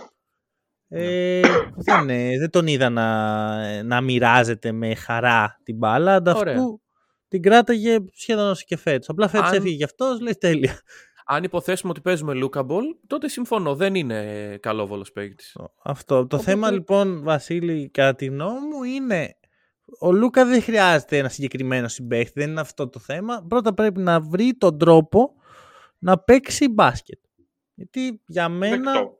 ε, 0.88 1.40
δεν, 1.76 2.10
ε, 2.10 2.38
δεν 2.38 2.50
τον 2.50 2.66
είδα 2.66 2.88
να, 2.90 3.82
να 3.82 4.00
μοιράζεται 4.00 4.72
με 4.72 4.94
χαρά 4.94 5.60
την 5.62 5.76
μπάλα, 5.76 6.14
ανταυτού 6.14 6.40
Ωραία. 6.40 6.62
την 7.28 7.42
κράταγε 7.42 7.96
σχεδόν 8.12 8.50
όσο 8.50 8.62
και 8.66 8.76
φέτος. 8.76 9.08
Απλά 9.08 9.28
φέτος 9.28 9.48
Αν- 9.48 9.54
έφυγε 9.54 9.74
γι' 9.74 9.84
αυτός, 9.84 10.20
λέει 10.20 10.36
τέλεια. 10.38 10.80
Αν 11.30 11.44
υποθέσουμε 11.44 11.90
ότι 11.90 12.00
παίζουμε 12.00 12.32
Lookable, 12.44 12.82
τότε 13.06 13.28
συμφωνώ. 13.28 13.75
Δεν 13.75 13.94
είναι 13.94 14.56
καλόβολος 14.62 15.12
παίκτης. 15.12 15.56
Αυτό. 15.82 16.14
Το 16.14 16.20
Οπότε- 16.20 16.42
θέμα 16.42 16.70
λοιπόν, 16.70 17.23
Βασίλη, 17.23 17.88
κατά 17.90 18.14
τη 18.14 18.26
γνώμη 18.26 18.66
μου 18.66 18.82
είναι. 18.82 19.32
Ο 20.00 20.12
Λούκα 20.12 20.47
δεν 20.47 20.62
χρειάζεται 20.62 21.18
ένα 21.18 21.28
συγκεκριμένο 21.28 21.88
συμπαίχτη, 21.88 22.40
δεν 22.40 22.50
είναι 22.50 22.61
αυτό 22.61 22.88
το 22.88 22.99
θέμα. 22.99 23.44
Πρώτα 23.49 23.75
πρέπει 23.75 24.00
να 24.00 24.20
βρει 24.20 24.54
τον 24.58 24.78
τρόπο 24.78 25.35
να 25.99 26.18
παίξει 26.18 26.68
μπάσκετ. 26.68 27.18
Γιατί 27.75 28.20
για 28.26 28.49
μένα 28.49 28.92
Δεκτό. 28.92 29.18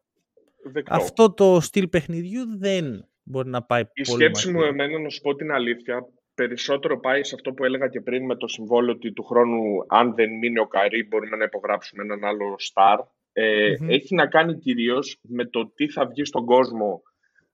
Δεκτό. 0.73 0.95
αυτό 0.95 1.33
το 1.33 1.61
στυλ 1.61 1.88
παιχνιδιού 1.88 2.59
δεν 2.59 3.09
μπορεί 3.23 3.49
να 3.49 3.62
πάει 3.62 3.81
Η 3.81 4.03
πολύ 4.03 4.23
σκέψη 4.23 4.47
μου 4.49 4.53
μακριά. 4.59 4.71
εμένα, 4.85 5.00
να 5.00 5.09
σου 5.09 5.21
πω 5.21 5.35
την 5.35 5.53
αλήθεια, 5.53 6.07
περισσότερο 6.40 7.00
πάει 7.00 7.25
σε 7.25 7.35
αυτό 7.35 7.52
που 7.52 7.64
έλεγα 7.64 7.88
και 7.88 8.00
πριν 8.00 8.25
με 8.25 8.37
το 8.37 8.47
συμβόλαιο 8.47 8.95
ότι 8.95 9.12
του 9.12 9.25
χρόνου, 9.25 9.61
αν 9.88 10.14
δεν 10.14 10.30
μείνει 10.30 10.59
ο 10.59 10.66
Καϊρή, 10.66 11.07
μπορούμε 11.09 11.37
να 11.37 11.45
υπογράψουμε 11.45 12.02
έναν 12.02 12.25
άλλο 12.25 12.57
star. 12.73 12.99
Ε, 13.33 13.75
Μμμ. 13.80 13.90
Έχει 13.90 14.14
να 14.14 14.26
κάνει 14.26 14.59
κυρίως 14.59 15.18
με 15.23 15.45
το 15.45 15.71
τι 15.75 15.88
θα 15.88 16.07
βγει 16.07 16.25
στον 16.25 16.45
κόσμο 16.45 17.02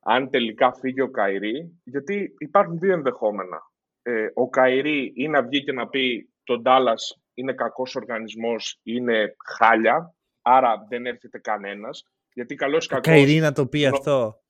αν 0.04 0.30
τελικά 0.30 0.72
φύγει 0.72 1.00
ο 1.00 1.10
Κάιρι, 1.10 1.80
γιατί 1.84 2.34
υπάρχουν 2.38 2.78
δύο 2.78 2.92
ενδεχόμενα. 2.92 3.58
Ε, 4.02 4.26
ο 4.34 4.48
Κάιρι 4.48 5.12
ή 5.16 5.28
να 5.28 5.42
βγει 5.42 5.64
και 5.64 5.72
να 5.72 5.88
πει 5.88 6.32
τον 6.44 6.62
Ντάλλας 6.62 7.20
είναι 7.34 7.52
κακός 7.52 7.94
οργανισμός, 7.96 8.80
είναι 8.82 9.36
χάλια, 9.58 10.14
άρα 10.42 10.86
δεν 10.88 11.06
έρχεται 11.06 11.38
κανένας, 11.38 12.04
γιατί 12.32 12.54
καλός 12.54 12.84
ή 12.84 12.88
Ο 12.90 12.94
κακός... 12.94 13.12
Κάιρι 13.12 13.38
να 13.38 13.52
το 13.52 13.66
πει 13.66 13.80
Νο- 13.80 13.88
αυτό. 13.88 14.43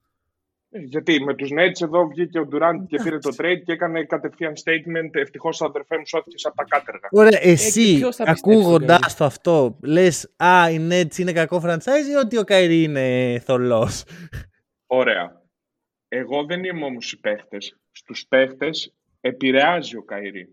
Ε, 0.76 0.78
Γιατί 0.81 1.23
με 1.25 1.35
τους 1.35 1.50
Nets 1.52 1.83
εδώ 1.83 2.07
βγήκε 2.09 2.38
ο 2.38 2.49
Durant 2.52 2.87
και 2.88 3.00
πήρε 3.02 3.19
το 3.19 3.31
trade 3.38 3.62
και 3.64 3.73
έκανε 3.73 4.04
κατευθείαν 4.04 4.52
statement 4.64 5.11
«Ευτυχώς 5.12 5.62
αδερφέ 5.62 5.99
μου 5.99 6.07
σώθηκες 6.07 6.45
από 6.45 6.57
τα 6.57 6.64
κάτεργα». 6.69 7.09
Ωραία, 7.11 7.31
και 7.40 7.49
εσύ 7.50 7.97
ποιος 7.99 8.16
θα 8.16 8.25
πιστέψει 8.25 8.43
τον 8.43 8.52
ακούγοντά 8.52 8.87
Κάιρι; 8.99 9.14
το 9.19 9.25
αυτό, 9.25 9.78
λες 9.83 10.31
Α, 10.37 10.71
η 10.71 10.88
Nets 10.90 11.16
είναι 11.19 11.33
κακό 11.33 11.62
franchise 11.64 12.09
ή 12.11 12.14
ότι 12.25 12.37
ο 12.38 12.45
Κάιρι 12.44 12.82
είναι 12.83 13.38
θολός; 13.45 14.04
Ωραία. 14.87 15.43
Εγώ 16.09 16.45
δεν 16.45 16.64
είμαι 16.64 16.85
όμως 16.85 17.12
οι 17.12 17.21
παίχτες. 17.21 17.76
Στους 17.93 18.26
παίχτες 18.28 18.95
επηρεάζει 19.21 19.97
ο 19.97 20.02
Καϊρή. 20.02 20.49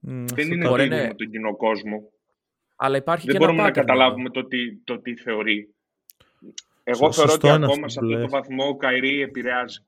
δεν 0.00 0.52
είναι 0.52 0.62
το 0.64 0.68
τώρα 0.70 0.82
ίδιο 0.84 0.96
είναι- 0.96 1.06
με 1.06 1.14
τον 1.14 1.30
κοινό 1.30 1.56
κόσμο. 1.56 2.10
Αλλά 2.76 2.96
υπάρχει 2.96 3.26
Δεν 3.26 3.34
και 3.36 3.42
ένα 3.42 3.46
μπορούμε 3.52 3.62
να 3.62 3.68
pattern 3.72 3.76
εδώ. 3.78 3.86
καταλάβουμε 3.86 4.30
το 4.30 4.46
τι, 4.46 4.76
το 4.76 5.00
τι 5.00 5.16
θεωρεί. 5.16 5.74
Εγώ 6.88 7.12
Σω- 7.12 7.12
θεωρώ 7.12 7.30
σωστό 7.30 7.48
ότι 7.48 7.56
είναι 7.56 7.64
ακόμα 7.66 7.86
αυτό 7.86 7.88
σε 7.88 7.98
που 8.00 8.06
αυτό 8.06 8.14
το 8.16 8.20
λες. 8.22 8.30
βαθμό 8.30 8.68
ο 8.68 8.76
Καϊρή 8.76 9.20
επηρεάζει. 9.20 9.78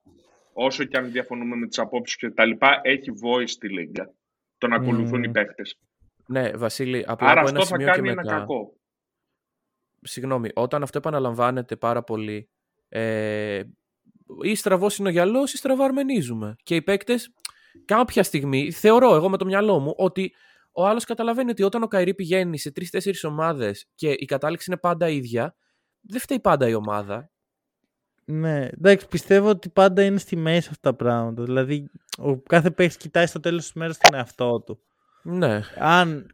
Όσο 0.52 0.84
και 0.84 0.96
αν 0.96 1.10
διαφωνούμε 1.12 1.56
με 1.56 1.66
τις 1.66 1.78
απόψεις 1.78 2.16
και 2.16 2.30
τα 2.30 2.44
λοιπά, 2.44 2.80
έχει 2.82 3.10
voice 3.22 3.48
στη 3.48 3.68
Λίγκα. 3.68 4.14
Τον 4.58 4.72
ακολουθούν 4.72 5.22
οι 5.22 5.26
Μμμ. 5.26 5.32
παίχτες. 5.32 5.78
Ναι, 6.26 6.50
Βασίλη, 6.50 7.04
απλά 7.06 7.28
Άρα 7.28 7.40
από 7.40 7.48
ένα 7.48 7.58
αυτό 7.58 7.68
θα 7.70 7.76
σημείο 7.76 7.86
και 7.92 7.96
κάνει 7.96 8.08
ένα 8.10 8.22
μετά. 8.22 8.36
κακό. 8.38 8.72
Συγγνώμη, 10.02 10.48
όταν 10.54 10.82
αυτό 10.82 10.98
επαναλαμβάνεται 10.98 11.76
πάρα 11.76 12.02
πολύ, 12.02 12.48
ε, 12.88 13.62
ή 14.42 14.54
στραβός 14.54 14.98
είναι 14.98 15.08
ο 15.08 15.10
γυαλός, 15.10 15.52
ή 15.52 15.56
στραβά 15.56 15.84
αρμενίζουμε. 15.84 16.56
Και 16.62 16.74
οι 16.74 16.82
παίκτες, 16.82 17.34
κάποια 17.84 18.22
στιγμή, 18.22 18.70
θεωρώ 18.72 19.14
εγώ 19.14 19.28
με 19.28 19.36
το 19.36 19.44
μυαλό 19.44 19.78
μου, 19.78 19.94
ότι 19.96 20.34
ο 20.72 20.86
άλλος 20.86 21.04
καταλαβαίνει 21.04 21.50
ότι 21.50 21.62
όταν 21.62 21.82
ο 21.82 21.86
Καϊρή 21.86 22.14
πηγαίνει 22.14 22.58
σε 22.58 22.72
τρει-τέσσερι 22.72 23.18
ομάδες 23.22 23.86
και 23.94 24.10
η 24.10 24.24
κατάληξη 24.24 24.70
είναι 24.70 24.80
πάντα 24.80 25.08
ίδια, 25.08 25.54
δεν 26.00 26.20
φταίει 26.20 26.40
πάντα 26.40 26.68
η 26.68 26.74
ομάδα. 26.74 27.30
Ναι, 28.24 28.66
εντάξει, 28.66 29.06
πιστεύω 29.06 29.48
ότι 29.48 29.68
πάντα 29.68 30.02
είναι 30.02 30.18
στη 30.18 30.36
μέση 30.36 30.68
αυτά 30.70 30.90
τα 30.90 30.96
πράγματα. 30.96 31.42
Δηλαδή, 31.42 31.90
ο 32.18 32.40
κάθε 32.40 32.70
παίχτη 32.70 32.98
κοιτάει 32.98 33.26
στο 33.26 33.40
τέλος 33.40 33.62
της 33.62 33.72
μέρας 33.72 33.98
τον 33.98 34.14
εαυτό 34.14 34.60
του. 34.60 34.78
Ναι. 35.22 35.60
Αν 35.78 36.26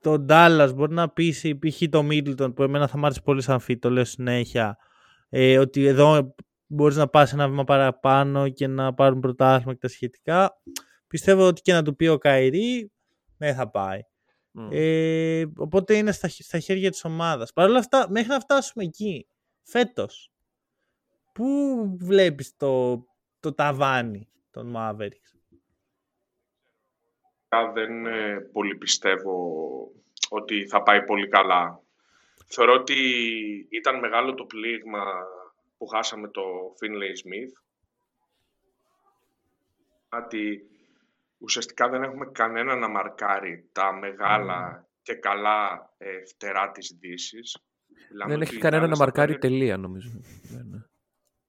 το 0.00 0.24
Dallas 0.28 0.70
μπορεί 0.74 0.92
να 0.92 1.08
πείσει 1.08 1.58
π.χ. 1.58 1.82
το 1.90 2.06
Middleton 2.10 2.54
που 2.54 2.62
εμένα 2.62 2.86
θα 2.86 2.98
μ' 2.98 3.04
άρεσε 3.04 3.20
πολύ 3.20 3.42
σαν 3.42 3.60
fit, 3.68 3.78
το 3.78 3.90
λέω 3.90 4.04
συνέχεια, 4.04 4.76
ε, 5.28 5.58
ότι 5.58 5.86
εδώ 5.86 6.34
μπορείς 6.66 6.96
να 6.96 7.08
πας 7.08 7.32
ένα 7.32 7.48
βήμα 7.48 7.64
παραπάνω 7.64 8.48
και 8.48 8.66
να 8.66 8.94
πάρουν 8.94 9.20
πρωτάθλημα 9.20 9.72
και 9.72 9.78
τα 9.78 9.88
σχετικά. 9.88 10.50
Πιστεύω 11.06 11.46
ότι 11.46 11.60
και 11.60 11.72
να 11.72 11.82
του 11.82 11.96
πει 11.96 12.06
ο 12.06 12.18
Καϊρή 12.18 12.92
δεν 13.36 13.54
θα 13.54 13.70
πάει. 13.70 14.00
Μμ. 14.52 14.68
Ε, 14.72 15.46
οπότε 15.56 15.96
είναι 15.96 16.12
στα, 16.12 16.28
χ- 16.28 16.42
στα 16.42 16.58
χέρια 16.58 16.90
της 16.90 17.04
ομάδας. 17.04 17.52
Παρ' 17.52 17.68
όλα 17.68 17.78
αυτά, 17.78 18.10
μέχρι 18.10 18.28
να 18.28 18.40
φτάσουμε 18.40 18.84
εκεί, 18.84 19.26
φέτος, 19.62 20.32
πού 21.32 21.46
βλέπεις 22.00 22.56
το, 22.56 23.04
το 23.40 23.54
ταβάνι 23.54 24.28
των 24.50 24.74
Mavericks; 24.76 25.30
Α, 27.48 27.72
δεν 27.72 28.06
ε, 28.06 28.40
πολύ 28.52 28.76
πιστεύω 28.76 29.34
ότι 30.28 30.66
θα 30.66 30.82
πάει 30.82 31.04
πολύ 31.04 31.28
καλά. 31.28 31.82
Θεωρώ 32.46 32.72
ότι 32.72 32.96
ήταν 33.70 33.98
μεγάλο 33.98 34.34
το 34.34 34.44
πλήγμα 34.44 35.04
που 35.78 35.86
χάσαμε 35.86 36.28
το 36.28 36.42
Finlay 36.80 37.26
Smith. 37.26 37.62
Ότι 40.22 40.62
ουσιαστικά 41.40 41.88
δεν 41.88 42.02
έχουμε 42.02 42.26
κανένα 42.32 42.76
να 42.76 42.88
μαρκάρει 42.88 43.68
τα 43.72 43.92
μεγάλα 43.92 44.88
και 45.02 45.14
καλά 45.14 45.90
ε, 45.98 46.24
φτερά 46.26 46.70
της 46.70 46.96
Δύσης. 47.00 47.58
Μιλάμε 48.10 48.30
Δεν 48.32 48.40
ότι 48.40 48.50
έχει 48.50 48.56
οι 48.56 48.60
κανένα 48.60 48.82
να 48.82 48.88
Dallas 48.88 48.96
θα 48.98 49.04
μαρκάρει 49.04 49.38
πάνε 49.38 49.40
τελεία, 49.40 49.76
νομίζω. 49.76 50.10
Ναι, 50.50 50.62
ναι. 50.62 50.78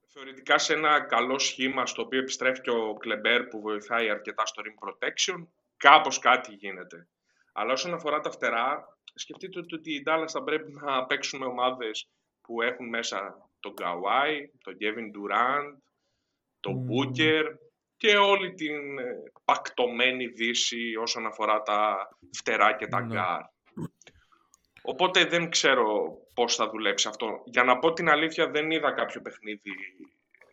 θεωρητικά 0.07 0.57
σε 0.57 0.73
ένα 0.73 1.01
καλό 1.01 1.39
σχήμα 1.39 1.85
στο 1.85 2.01
οποίο 2.01 2.19
επιστρέφει 2.19 2.61
και 2.61 2.69
ο 2.69 2.93
Κλέμπερ 2.93 3.43
που 3.43 3.61
βοηθάει 3.61 4.09
αρκετά 4.09 4.45
στο 4.45 4.61
rim 4.65 4.87
protection, 4.87 5.47
κάπως 5.77 6.19
κάτι 6.19 6.53
γίνεται. 6.53 7.07
Αλλά 7.53 7.71
όσον 7.71 7.93
αφορά 7.93 8.19
τα 8.19 8.31
φτερά, 8.31 8.97
σκεφτείτε 9.13 9.59
ότι- 9.59 9.75
ότι 9.75 9.93
οι 9.93 10.03
Dallas 10.05 10.27
θα 10.27 10.43
πρέπει 10.43 10.71
να 10.71 11.05
παίξουν 11.05 11.41
ομάδες 11.43 12.09
που 12.41 12.61
έχουν 12.61 12.89
μέσα 12.89 13.49
τον 13.59 13.73
Kawhi, 13.81 14.45
τον 14.63 14.77
Kevin 14.79 15.05
Durant, 15.15 15.77
τον 16.59 16.73
Μμμ. 16.73 16.87
Booker 16.89 17.43
και 18.01 18.17
όλη 18.17 18.53
την 18.53 18.99
ε, 18.99 19.03
μπουκωμένη 19.45 20.27
δύση 20.27 20.95
όσον 21.01 21.25
αφορά 21.25 21.61
τα 21.61 22.07
φτερά 22.37 22.75
και 22.75 22.87
τα 22.87 22.99
Ναι. 23.01 23.07
γκαρντ. 23.13 23.41
Οπότε 24.81 25.25
δεν 25.25 25.49
ξέρω 25.49 26.17
πώς 26.35 26.55
θα 26.55 26.69
δουλέψει 26.69 27.07
αυτό. 27.07 27.41
Για 27.45 27.63
να 27.63 27.79
πω 27.79 27.93
την 27.93 28.09
αλήθεια 28.09 28.49
δεν 28.49 28.71
είδα 28.71 28.91
κάποιο 28.91 29.21
παιχνίδι 29.21 29.71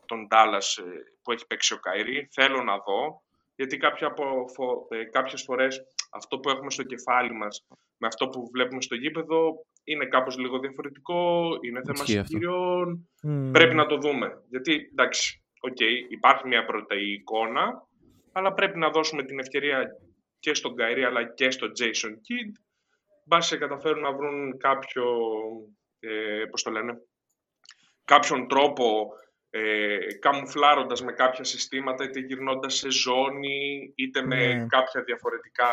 των 0.06 0.26
Dallas 0.30 0.82
ε, 0.84 0.98
που 1.22 1.32
έχει 1.32 1.46
παίξει 1.46 1.74
ο 1.74 1.78
Κάιρι. 1.78 2.28
Θέλω 2.32 2.62
να 2.62 2.76
δω, 2.76 3.22
γιατί 3.54 3.76
κάποια 3.76 4.06
από, 4.06 4.24
φο, 4.54 4.86
ε, 4.90 5.04
κάποιες 5.04 5.42
φορές 5.42 5.80
αυτό 6.10 6.38
που 6.38 6.48
έχουμε 6.50 6.70
στο 6.70 6.82
κεφάλι 6.82 7.32
μας 7.32 7.66
με 7.96 8.06
αυτό 8.06 8.28
που 8.28 8.50
βλέπουμε 8.52 8.80
στο 8.82 8.94
γήπεδο 8.94 9.66
είναι 9.84 10.06
κάπως 10.06 10.38
λίγο 10.38 10.58
διαφορετικό, 10.58 11.48
είναι 11.64 11.80
θέμα 11.84 12.02
Ισχύει 12.02 12.18
αυτό. 12.18 12.26
συγκυριών. 12.26 13.08
Μμμ. 13.22 13.50
Πρέπει 13.50 13.74
να 13.74 13.86
το 13.86 13.96
δούμε. 13.96 14.42
Γιατί, 14.50 14.88
εντάξει, 14.90 15.42
οκ, 15.60 15.80
υπάρχει 16.08 16.46
μια 16.48 16.64
πρώτη 16.64 17.12
εικόνα, 17.12 17.86
αλλά 18.32 18.52
πρέπει 18.52 18.78
να 18.78 18.90
δώσουμε 18.90 19.22
την 19.24 19.38
ευκαιρία 19.38 19.86
και 20.38 20.54
στον 20.54 20.76
Καϊρή 20.76 21.04
αλλά 21.04 21.24
και 21.34 21.50
στον 21.50 21.72
Jason 21.78 22.10
Kidd. 22.10 22.52
Μπας 23.24 23.58
καταφέρουν 23.58 24.00
να 24.02 24.12
βρουν 24.12 24.58
κάποιο, 24.58 25.04
ε, 26.00 26.44
πώς 26.50 26.62
το 26.62 26.70
λένε, 26.70 27.00
κάποιον 28.04 28.48
τρόπο 28.48 29.08
ε, 29.50 29.98
καμουφλάροντας 30.20 31.02
με 31.02 31.12
κάποια 31.12 31.44
συστήματα, 31.44 32.04
είτε 32.04 32.20
γυρνώντας 32.20 32.74
σε 32.74 32.90
ζώνη, 32.90 33.92
είτε 33.96 34.22
με 34.22 34.54
Ναι. 34.54 34.66
κάποια 34.66 35.02
διαφορετικά, 35.02 35.70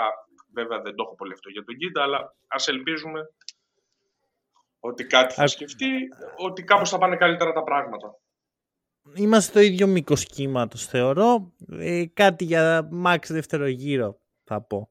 βέβαια 0.54 0.82
δεν 0.82 0.96
το 0.96 1.04
έχω 1.04 1.16
πολύ 1.16 1.34
αυτό 1.34 1.50
για 1.50 1.64
τον 1.64 1.76
Kidd, 1.76 2.02
αλλά 2.02 2.36
ας 2.48 2.68
ελπίζουμε 2.68 3.30
ότι 4.80 5.06
κάτι 5.06 5.34
θα 5.34 5.44
Α- 5.44 5.48
σκεφτεί, 5.48 5.88
ότι 6.38 6.64
κάπως 6.64 6.90
θα 6.90 6.98
πάνε 6.98 7.16
καλύτερα 7.16 7.52
τα 7.54 7.64
πράγματα. 7.64 8.16
Είμαστε 9.14 9.52
στο 9.52 9.60
ίδιο 9.60 9.88
μήκος 9.88 10.26
κύματος, 10.26 10.86
θεωρώ. 10.86 11.54
Ε, 11.80 12.06
κάτι 12.14 12.44
για 12.44 12.90
max 13.06 13.18
δεύτερο 13.28 13.68
γύρο 13.68 14.20
θα 14.44 14.62
πω. 14.62 14.90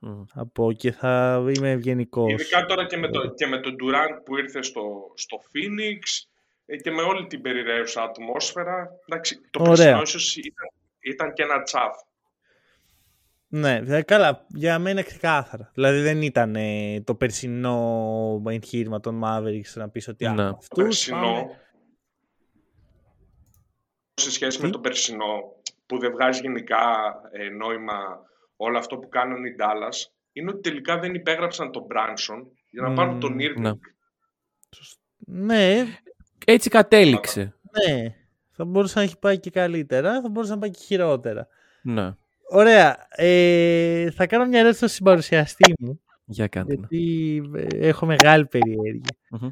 Μμ. 0.00 0.22
Θα 0.26 0.46
πω 0.46 0.72
και 0.72 0.92
θα 0.92 1.44
είμαι 1.56 1.70
ευγενικός. 1.70 2.32
Ειδικά 2.32 2.64
τώρα 2.66 2.86
και 2.86 2.96
με, 2.96 3.08
το, 3.08 3.34
και 3.34 3.46
με 3.46 3.58
τον 3.60 3.72
Durant 3.72 4.22
που 4.24 4.38
ήρθε 4.38 4.62
στο, 4.62 4.82
στο 5.14 5.36
Phoenix 5.42 6.26
ε, 6.66 6.76
και 6.76 6.90
με 6.90 7.02
όλη 7.02 7.26
την 7.26 7.40
περιραίουσα 7.40 8.02
ατμόσφαιρα. 8.02 8.88
Εντάξει, 9.06 9.40
το 9.50 9.60
Ωραία. 9.60 9.74
περσινό 9.74 10.02
ίσως 10.02 10.36
ήταν, 10.36 10.68
ήταν 11.00 11.32
και 11.32 11.42
ένα 11.42 11.62
τσαφ. 11.62 11.96
Ναι, 13.52 13.80
δηλαδή, 13.80 14.04
καλά, 14.04 14.46
για 14.48 14.78
μένα 14.78 15.02
ξεκάθαρα. 15.02 15.70
Δηλαδή 15.74 16.00
δεν 16.00 16.22
ήταν 16.22 16.56
ε, 16.56 17.00
το 17.00 17.14
περσινό 17.14 18.42
εγχείρημα 18.48 19.00
των 19.00 19.22
Mavericks 19.24 19.72
να 19.74 19.88
πεις 19.88 20.08
ότι 20.08 20.24
Ναι. 20.24 20.30
ναι. 20.30 20.36
Το 20.36 20.56
αυτούς 20.58 20.82
περσινό, 20.82 21.20
πάμε... 21.20 21.60
σε 24.20 24.30
σχέση 24.30 24.58
Τι; 24.58 24.64
με 24.64 24.70
το 24.70 24.78
περσινό, 24.78 25.42
που 25.86 25.98
δεν 25.98 26.12
βγάζει 26.12 26.40
γενικά 26.40 26.78
ε, 27.32 27.48
νόημα 27.48 28.20
όλο 28.56 28.78
αυτό 28.78 28.96
που 28.96 29.08
κάνουν 29.08 29.44
οι 29.44 29.54
Dallas, 29.58 30.10
είναι 30.32 30.50
ότι 30.50 30.60
τελικά 30.60 30.98
δεν 30.98 31.14
υπέγραψαν 31.14 31.70
τον 31.72 31.86
Branson 31.90 32.46
για 32.70 32.82
να 32.82 32.92
πάρουν 32.92 33.20
τον 33.20 33.32
Μμμ, 33.32 33.38
Irving. 33.40 33.60
ναι. 33.60 33.72
Ναι, 35.16 35.84
Έτσι 36.46 36.70
κατέληξε. 36.70 37.54
ναι. 37.88 38.14
Θα 38.50 38.64
μπορούσε 38.64 38.98
να 38.98 39.04
έχει 39.04 39.18
πάει 39.18 39.38
και 39.38 39.50
καλύτερα, 39.50 40.20
θα 40.22 40.28
μπορούσε 40.28 40.52
να 40.52 40.58
πάει 40.58 40.70
και 40.70 40.80
χειρότερα. 40.82 41.46
Ναι. 41.82 42.14
Ωραία. 42.50 43.06
Ε, 43.10 44.10
θα 44.10 44.26
κάνω 44.26 44.46
μια 44.46 44.58
ερώτηση 44.58 44.78
στον 44.78 44.88
συμπαρουσιαστή 44.88 45.72
μου, 45.78 46.00
Για 46.24 46.46
κάντε. 46.46 46.74
ναι. 46.74 46.86
γιατί 46.90 47.42
ε, 47.54 47.88
έχω 47.88 48.06
μεγάλη 48.06 48.46
περιέργεια. 48.46 49.16
Μμμ. 49.30 49.48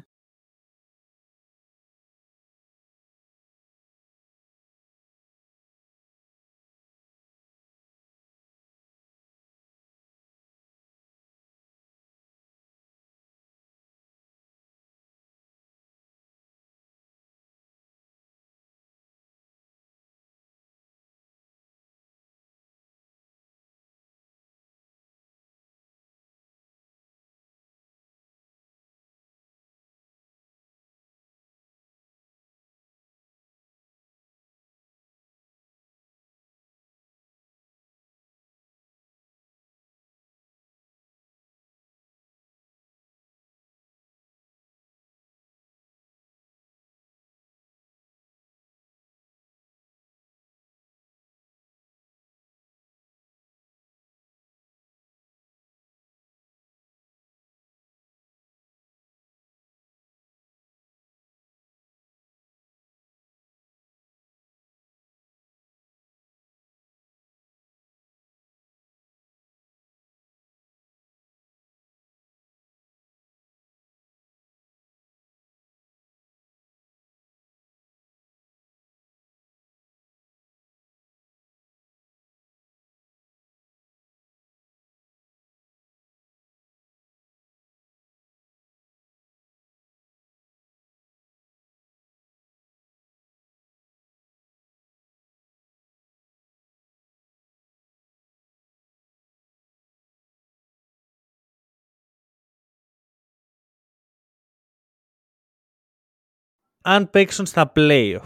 Αν 106.81 107.09
παίξουν 107.09 107.45
στα 107.45 107.71
playoff, 107.75 108.19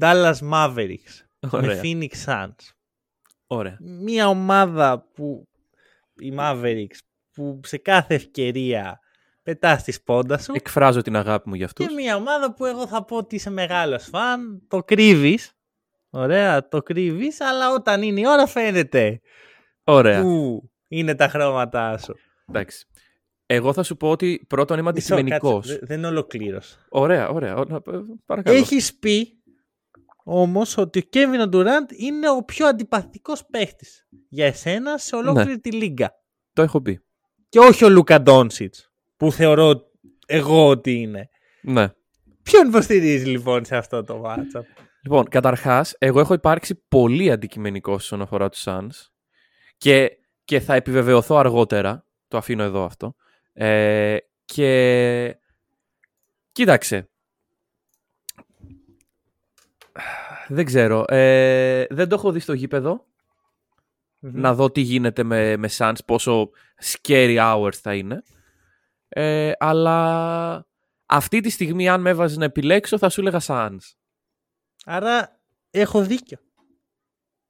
Dallas 0.00 0.34
Mavericks 0.52 1.14
με 1.40 1.48
Ωραία. 1.52 1.80
Phoenix 1.82 2.08
Suns, 2.26 2.72
Ωραία. 3.46 3.76
μια 3.80 4.28
ομάδα 4.28 5.06
που 5.14 5.48
οι 6.20 6.34
Mavericks 6.38 6.98
που 7.32 7.60
σε 7.64 7.76
κάθε 7.78 8.14
ευκαιρία 8.14 9.00
πετάς 9.42 9.80
στη 9.80 9.92
σπόντα 9.92 10.38
σου 10.38 10.52
Εκφράζω 10.54 11.02
την 11.02 11.16
αγάπη 11.16 11.48
μου 11.48 11.54
για 11.54 11.64
αυτούς. 11.66 11.86
και 11.86 11.94
μια 11.94 12.16
ομάδα 12.16 12.54
που 12.54 12.64
εγώ 12.64 12.86
θα 12.86 13.04
πω 13.04 13.16
ότι 13.16 13.34
είσαι 13.34 13.50
μεγάλος 13.50 14.04
φαν, 14.04 14.62
το 14.68 14.82
κρύβεις, 14.84 15.52
ωραία, 16.10 16.68
το 16.68 16.82
κρύβεις, 16.82 17.40
αλλά 17.40 17.72
όταν 17.72 18.02
είναι 18.02 18.20
η 18.20 18.24
ώρα 18.26 18.46
φαίνεται 18.46 19.20
Ωραία. 19.84 20.20
που 20.22 20.62
είναι 20.88 21.14
τα 21.14 21.28
χρώματά 21.28 21.98
σου. 21.98 22.14
Εντάξει. 22.48 22.86
Εγώ 23.46 23.72
θα 23.72 23.82
σου 23.82 23.96
πω 23.96 24.10
ότι 24.10 24.44
πρώτον 24.48 24.78
είμαι 24.78 24.92
Μισό, 24.94 25.14
αντικειμενικός. 25.14 25.66
κάτσε, 25.68 25.78
δε- 25.78 25.86
δεν 25.96 26.04
ολοκλήρωσα. 26.04 26.76
Ωραία, 26.88 27.28
ωραία. 27.28 27.56
Ω, 27.56 27.64
να- 27.64 27.76
ε, 27.76 27.98
Παρακαλώ. 28.26 28.56
Έχεις 28.56 28.98
πει 28.98 29.32
όμως 30.24 30.76
ότι 30.76 30.98
ο 30.98 31.02
Kevin 31.12 31.54
Durant 31.54 31.92
είναι 31.96 32.30
ο 32.30 32.44
πιο 32.44 32.66
αντιπαθητικό 32.66 33.32
παίχτης 33.50 34.06
για 34.28 34.46
εσένα 34.46 34.98
σε 34.98 35.16
ολόκληρη 35.16 35.48
Ναι. 35.50 35.58
τη 35.58 35.72
λίγκα. 35.72 36.12
Το 36.52 36.62
έχω 36.62 36.80
πει. 36.80 37.00
Και 37.48 37.58
όχι 37.58 37.84
ο 37.84 37.88
Λούκα 37.88 38.22
Ντόνσιτς, 38.22 38.92
που 39.16 39.32
θεωρώ 39.32 39.90
εγώ 40.26 40.68
ότι 40.68 40.92
είναι. 40.92 41.28
Ναι. 41.62 41.88
Ποιον 42.42 42.66
υποστηρίζει 42.68 43.24
λοιπόν 43.26 43.64
σε 43.64 43.76
αυτό 43.76 44.04
το 44.04 44.22
matchup. 44.26 44.62
Λοιπόν, 45.02 45.28
καταρχάς, 45.28 45.94
εγώ 45.98 46.20
έχω 46.20 46.34
υπάρξει 46.34 46.84
πολύ 46.88 47.30
αντικειμενικός 47.30 48.02
όσον 48.04 48.22
αφορά 48.22 48.48
τους 48.48 48.62
Suns 48.66 49.08
και, 49.76 50.10
και 50.44 50.60
θα 50.60 50.74
επιβεβαιωθώ 50.74 51.36
αργότερα. 51.36 52.04
Το 52.28 52.36
αφήνω 52.36 52.62
εδώ 52.62 52.84
αυτό. 52.84 53.14
Ε, 53.58 54.16
και 54.44 55.38
κοίταξε. 56.52 57.08
Δεν 60.48 60.64
ξέρω. 60.64 61.04
Ε, 61.08 61.86
δεν 61.90 62.08
το 62.08 62.14
έχω 62.14 62.32
δει 62.32 62.38
στο 62.38 62.52
γήπεδο. 62.52 63.06
Να 64.20 64.54
δω 64.54 64.70
τι 64.70 64.80
γίνεται 64.80 65.22
με, 65.22 65.56
με 65.56 65.68
Suns, 65.76 65.98
πόσο 66.06 66.50
scary 66.82 67.36
hours 67.38 67.74
θα 67.74 67.94
είναι. 67.94 68.22
Ε, 69.08 69.52
αλλά 69.58 70.66
αυτή 71.06 71.40
τη 71.40 71.50
στιγμή 71.50 71.88
αν 71.88 72.00
με 72.00 72.10
έβαζες 72.10 72.36
να 72.36 72.44
επιλέξω 72.44 72.98
θα 72.98 73.08
σου 73.08 73.20
έλεγα 73.20 73.40
Suns. 73.42 73.78
Άρα 74.84 75.40
έχω 75.70 76.04
δίκιο. 76.04 76.38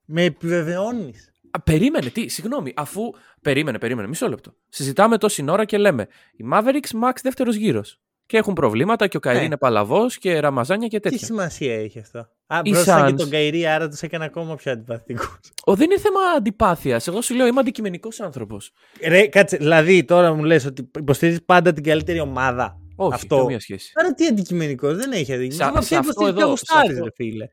Με 0.05 0.23
επιβεβαιώνεις. 0.23 1.33
Α, 1.57 1.61
περίμενε, 1.61 2.09
τι, 2.11 2.29
συγγνώμη, 2.29 2.73
αφού. 2.77 3.03
Περίμενε, 3.43 3.79
περίμενε, 3.79 4.09
μισό 4.09 4.29
λεπτό. 4.29 4.55
Συζητάμε 4.69 5.19
τόση 5.19 5.45
ώρα 5.49 5.65
και 5.65 5.79
λέμε 5.79 6.07
οι 6.33 6.45
Mavericks 6.53 7.05
Max 7.05 7.13
δεύτερος 7.23 7.55
γύρος. 7.55 8.01
Και 8.27 8.37
έχουν 8.37 8.53
προβλήματα 8.55 9.07
και 9.07 9.17
ο 9.17 9.21
Καϊρή 9.21 9.39
Ναι. 9.41 9.45
είναι 9.47 9.57
παλαβός 9.57 10.19
και 10.19 10.41
ραμαζάνια 10.41 10.89
και 10.89 11.01
Τι 11.01 11.09
τέτοια. 11.11 11.27
σημασία 11.27 11.75
έχει 11.81 11.99
αυτό. 11.99 12.19
Α, 12.47 12.61
Οι 12.63 12.71
πρόσθεσα 12.71 13.07
και 13.07 13.13
Suns- 13.13 13.17
τον 13.19 13.31
Καϊρή, 13.31 13.67
άρα 13.67 13.89
τους 13.89 14.03
έκανε 14.03 14.25
ακόμα 14.25 14.55
πιο 14.57 14.73
αντιπαθητικού. 14.73 15.25
Ο, 15.65 15.75
δεν 15.75 15.91
είναι 15.91 16.01
θέμα 16.01 16.21
αντιπάθειας. 16.37 17.07
Εγώ 17.07 17.21
σου 17.21 17.35
λέω 17.35 17.47
είμαι 17.47 17.61
αντικειμενικός 17.61 18.21
άνθρωπος. 18.21 18.73
Ρε, 19.07 19.27
κάτσε, 19.27 19.57
δηλαδή 19.57 20.05
τώρα 20.05 20.33
μου 20.35 20.45
λες 20.45 20.65
ότι 20.65 20.91
υποστηρίζεις 20.99 21.45
πάντα 21.45 21.73
την 21.73 21.83
καλύτερη 21.83 22.21
ομάδα. 22.21 22.81
Όχι, 22.97 23.15
αυτό. 23.15 23.37
καμία 23.37 23.61
σχέση. 23.61 23.93
Άρα 23.95 24.15
τι 24.15 24.27
αντικειμενικός, 24.27 24.97
δεν 24.97 25.13
έχει 25.13 25.33
αντικειμενικό. 25.33 25.65
Σε- 25.65 25.73
Μα 25.75 25.81
σε 25.83 25.89
ποια 25.89 25.99
αυτό 25.99 26.11
υποστηρίζει 26.11 26.39
εδώ, 26.39 26.51
τα 26.51 26.57
σε 26.57 26.65
γουστάρεις, 26.71 26.91
αυτό. 26.93 27.05
ρε 27.05 27.11
φίλε. 27.15 27.45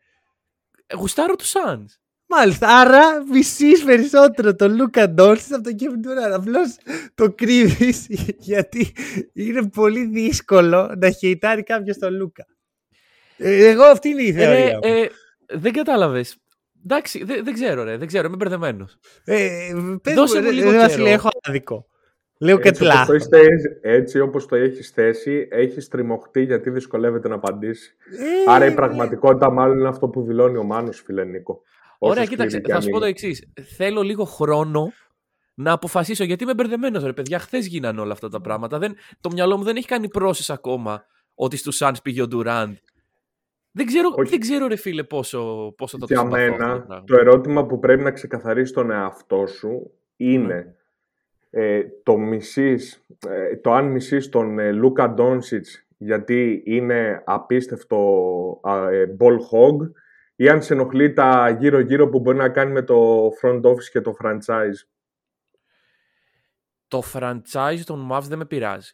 Ε, 0.87 0.95
Γουστάρω 0.95 1.35
τους 1.35 1.51
Suns. 1.53 1.85
Μάλιστα, 2.37 2.79
άρα 2.79 3.23
μισείς 3.31 3.83
περισσότερο 3.83 4.55
τον 4.55 4.75
Λούκα 4.75 5.09
Ντόλσιτ 5.09 5.53
από 5.53 5.63
τον 5.63 5.73
Kevin 5.79 6.07
Durant. 6.07 6.33
Απλώς 6.39 6.77
το 7.15 7.31
κρύβεις 7.33 8.05
γιατί 8.39 8.91
είναι 9.33 9.69
πολύ 9.69 10.05
δύσκολο 10.05 10.95
να 10.97 11.09
χειτάρει 11.09 11.63
κάποιος 11.63 11.97
τον 11.97 12.13
Λούκα. 12.15 12.45
Ε, 13.37 13.67
Εγώ 13.69 13.83
αυτή 13.83 14.09
είναι 14.09 14.21
η 14.21 14.29
Ε, 14.29 14.33
θεωρία. 14.33 14.73
μου. 14.73 14.79
ε, 14.83 15.09
δεν 15.57 15.73
κατάλαβες. 15.73 16.37
Εντάξει, 16.85 17.23
δεν, 17.23 17.43
δεν 17.43 17.53
ξέρω, 17.53 17.83
ρε. 17.83 17.97
Δεν 17.97 18.07
ξέρω, 18.07 18.27
είμαι 18.27 18.35
μπερδεμένος. 18.35 18.97
Ε, 19.25 19.47
πες 20.01 20.13
δώσε 20.13 20.37
μου, 20.39 20.43
μου 20.43 20.49
ρε, 20.49 20.55
λίγο 20.55 20.69
ρε, 20.69 20.75
καιρό. 20.77 20.87
Βασίλη, 20.87 21.09
έχω 21.09 21.29
άδικο. 21.41 21.87
Λέω 22.39 22.59
και 22.59 22.67
Έτσι 22.67 22.83
όπως, 22.83 22.93
το 22.93 22.99
λάθος. 22.99 23.15
έχεις 23.15 23.27
θέσει- 23.27 23.79
έτσι 23.81 24.19
όπως 24.19 24.45
το 24.45 24.55
έχεις 24.55 24.89
θέσει, 24.89 25.47
έχεις 25.51 25.87
τριμωχτεί 25.87 26.41
γιατί 26.43 26.69
δυσκολεύεται 26.69 27.27
να 27.27 27.35
απαντήσει. 27.35 27.95
Ε, 28.47 28.51
Άρα 28.51 28.65
η 28.65 28.71
πραγματικότητα 28.73 29.49
μάλλον 29.51 29.79
είναι 29.79 29.87
αυτό 29.87 30.07
που 30.07 30.21
δηλώνει 30.23 30.57
ο 30.57 30.63
Μάνος, 30.63 31.01
φίλε 31.05 31.23
Νίκο. 31.23 31.61
Ωραία, 31.97 32.21
Όσο 32.21 32.31
κοίταξε, 32.31 32.57
σκληρή 32.57 32.65
και 32.65 32.71
θα 32.71 32.75
αν 32.77 32.81
σου 32.83 32.89
πω 32.89 32.99
το 32.99 33.05
είναι. 33.05 33.13
εξής. 33.13 33.51
Θέλω 33.77 34.01
λίγο 34.01 34.23
χρόνο 34.23 34.91
να 35.53 35.71
αποφασίσω 35.71 36.23
γιατί 36.23 36.43
είμαι 36.43 36.53
μπερδεμένος, 36.53 37.03
ρε 37.03 37.13
παιδιά. 37.13 37.39
Χθες 37.39 37.67
γίνανε 37.67 38.01
όλα 38.01 38.11
αυτά 38.13 38.29
τα 38.29 38.41
πράγματα. 38.41 38.77
Δεν, 38.79 38.95
το 39.21 39.29
μυαλό 39.31 39.57
μου 39.57 39.63
δεν 39.63 39.75
έχει 39.75 39.87
κάνει 39.87 40.07
process 40.19 40.45
ακόμα 40.47 41.05
ότι 41.35 41.57
στους 41.57 41.79
Suns 41.83 41.95
πήγε 42.03 42.21
ο 42.21 42.27
Durant. 42.31 42.73
Δεν 43.71 43.85
ξέρω, 43.85 44.13
Όχι. 44.15 44.29
δεν 44.29 44.39
ξέρω 44.39 44.67
ρε 44.67 44.75
φίλε, 44.75 45.03
πόσο, 45.03 45.73
πόσο 45.77 45.97
θα 45.97 46.05
το 46.07 46.13
Για 46.13 46.23
συμπαθώ 46.23 46.43
αυτό 46.43 46.57
μένα, 46.57 46.73
το 46.79 46.85
πράγμα. 46.87 47.03
το 47.05 47.15
ερώτημα 47.17 47.65
που 47.65 47.79
πρέπει 47.79 48.03
να 48.03 48.11
ξεκαθαρίσει 48.11 48.73
τον 48.73 48.91
εαυτό 48.91 49.45
σου 49.47 49.91
είναι 50.15 50.75
ε, 51.49 51.81
το, 52.03 52.17
μισής, 52.17 53.05
ε, 53.29 53.55
το 53.57 53.73
αν 53.73 53.85
μισείς 53.85 54.29
τον 54.29 54.59
ε, 54.59 54.71
Λούκα 54.71 55.09
Ντόνσιτς 55.13 55.85
γιατί 55.97 56.61
είναι 56.65 57.23
απίστευτο 57.25 57.97
ε, 58.91 59.05
ball 59.19 59.33
hog 59.51 59.91
ή 60.35 60.49
αν 60.49 60.61
σε 60.63 60.73
ενοχλεί 60.73 61.13
τα 61.13 61.49
γύρω-γύρω 61.49 62.09
που 62.09 62.19
μπορεί 62.19 62.37
να 62.37 62.49
κάνει 62.49 62.71
με 62.71 62.81
το 62.81 63.27
front 63.41 63.61
office 63.61 63.89
και 63.91 64.01
το 64.01 64.15
franchise. 64.23 64.87
Το 66.87 67.03
franchise 67.13 67.81
των 67.85 68.09
Mavs 68.11 68.23
δεν 68.23 68.37
με 68.37 68.45
πειράζει. 68.45 68.91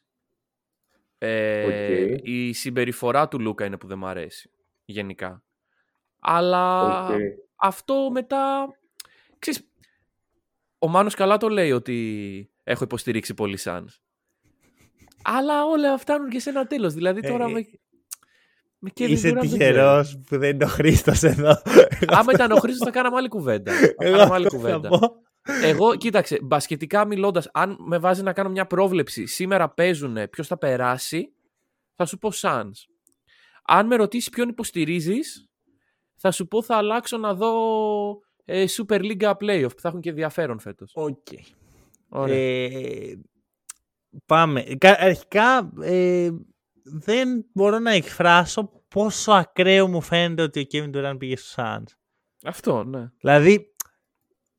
Ε, 1.17 2.15
Η 2.21 2.53
συμπεριφορά 2.53 3.27
του 3.27 3.39
Λούκα 3.39 3.65
είναι 3.65 3.77
που 3.77 3.87
δεν 3.87 3.97
μου 3.97 4.07
αρέσει 4.07 4.51
γενικά. 4.85 5.43
Αλλά 6.19 7.07
αυτό 7.55 8.09
μετά... 8.11 8.67
Ξέρεις, 9.39 9.69
ο 10.79 10.87
Μάνος 10.87 11.15
καλά 11.15 11.37
το 11.37 11.49
λέει 11.49 11.71
ότι 11.71 12.49
έχω 12.63 12.83
υποστηρίξει 12.83 13.33
πολύ 13.33 13.57
Suns. 13.63 13.99
Αλλά 15.23 15.65
όλα 15.65 15.97
φτάνουν 15.97 16.29
και 16.29 16.39
σε 16.39 16.49
ένα 16.49 16.67
τέλος. 16.67 16.93
Δηλαδή 16.93 17.21
τώρα 17.21 17.45
ε, 17.45 17.51
με... 17.51 17.65
με 18.79 18.91
Είσαι 18.95 19.33
τυχερός 19.33 20.19
που 20.27 20.37
δεν 20.37 20.49
είναι 20.49 20.63
ο 20.63 20.67
Χρήστος 20.67 21.23
εδώ. 21.23 21.61
Άμα 22.07 22.31
ήταν 22.33 22.51
ο 22.51 22.55
Χρήστος, 22.55 22.85
θα 22.85 22.91
κάναμε 22.91 23.17
άλλη 23.17 23.27
κουβέντα. 23.27 23.71
Θα 23.71 24.03
κάναμε 24.03 24.33
άλλη 24.33 24.47
κουβέντα. 24.47 24.89
Εγώ, 25.63 25.95
κοίταξε, 25.95 26.39
μπασκετικά 26.41 27.05
μιλώντας, 27.05 27.49
αν 27.53 27.77
με 27.79 27.97
βάζει 27.97 28.23
να 28.23 28.33
κάνω 28.33 28.49
μια 28.49 28.65
πρόβλεψη, 28.65 29.25
σήμερα 29.25 29.69
παίζουν 29.69 30.29
ποιος 30.29 30.47
θα 30.47 30.57
περάσει, 30.57 31.33
θα 31.95 32.05
σου 32.05 32.17
πω 32.17 32.29
Suns. 32.33 32.71
Αν 33.63 33.87
με 33.87 33.95
ρωτήσεις 33.95 34.29
ποιον 34.29 34.49
υποστηρίζεις, 34.49 35.49
θα 36.15 36.31
σου 36.31 36.47
πω 36.47 36.63
θα 36.63 36.75
αλλάξω 36.75 37.17
να 37.17 37.33
δω 37.33 37.51
ε, 38.45 38.65
Super 38.69 38.99
League 38.99 39.31
Playoff 39.31 39.69
που 39.75 39.81
θα 39.81 39.87
έχουν 39.87 40.01
και 40.01 40.09
ενδιαφέρον 40.09 40.59
φέτος. 40.59 40.91
Οκ. 40.95 41.27
Ε, 42.29 43.13
πάμε. 44.25 44.65
Αρχικά 44.81 45.71
ε, 45.81 46.29
δεν 46.91 47.45
μπορώ 47.53 47.79
να 47.79 47.91
εκφράσω 47.91 48.83
πόσο 48.87 49.31
ακραίο 49.31 49.87
μου 49.87 50.01
φαίνεται 50.01 50.41
ότι 50.41 50.59
ο 50.59 50.65
Kevin 50.71 50.95
Durant 50.95 51.15
πήγε 51.17 51.37
στο 51.37 51.63
Suns. 51.63 51.93
Αυτό, 52.43 52.83
ναι. 52.83 53.11
Δηλαδή, 53.19 53.73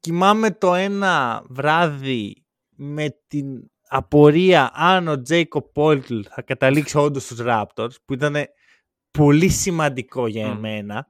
κοιμάμαι 0.01 0.51
το 0.51 0.75
ένα 0.75 1.43
βράδυ 1.49 2.47
με 2.69 3.21
την 3.27 3.71
απορία 3.89 4.71
αν 4.75 5.09
ο 5.09 5.23
Τζέικο 5.23 5.63
Πόλτλ 5.63 6.21
θα 6.29 6.43
καταλήξει 6.43 6.99
όντως 6.99 7.23
στους 7.23 7.39
Raptors, 7.41 7.95
που 8.05 8.13
ήταν 8.13 8.37
πολύ 9.11 9.49
σημαντικό 9.49 10.27
για 10.27 10.47
εμένα. 10.47 11.07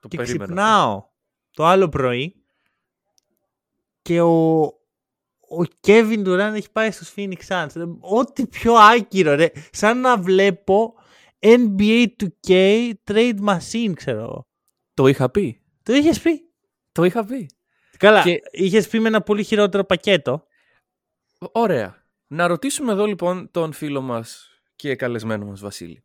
Το 0.00 0.08
και 0.08 0.16
ξυπνάω 0.16 1.04
το 1.50 1.64
άλλο 1.64 1.88
πρωί 1.88 2.44
και 4.02 4.20
ο, 4.20 4.66
ο 5.48 5.62
Kevin 5.86 6.26
Durant 6.26 6.52
έχει 6.54 6.70
πάει 6.72 6.90
στους 6.90 7.14
Phoenix 7.16 7.38
Suns. 7.48 7.68
Ό,τι 8.00 8.46
πιο 8.46 8.74
άκυρο, 8.74 9.34
ρε. 9.34 9.50
Σαν 9.70 10.00
να 10.00 10.18
βλέπω 10.18 10.94
NBA 11.38 12.06
2K 12.22 12.92
Trade 13.04 13.38
Machine, 13.48 13.92
ξέρω 13.94 14.46
Το 14.94 15.06
είχα 15.06 15.30
πει. 15.30 15.60
Το 15.82 15.92
είχες 15.92 16.20
πει. 16.20 16.50
Το 16.92 17.04
είχα 17.04 17.24
πει. 17.24 17.46
Καλά, 17.98 18.22
και... 18.22 18.40
είχες 18.50 18.88
πει 18.88 19.00
με 19.00 19.08
ένα 19.08 19.20
πολύ 19.20 19.44
χειρότερο 19.44 19.84
πακέτο. 19.84 20.46
Ωραία. 21.52 22.04
Να 22.26 22.46
ρωτήσουμε 22.46 22.92
εδώ 22.92 23.06
λοιπόν 23.06 23.50
τον 23.50 23.72
φίλο 23.72 24.00
μας 24.00 24.50
και 24.76 24.96
καλεσμένο 24.96 25.46
μας 25.46 25.60
Βασίλη. 25.60 26.04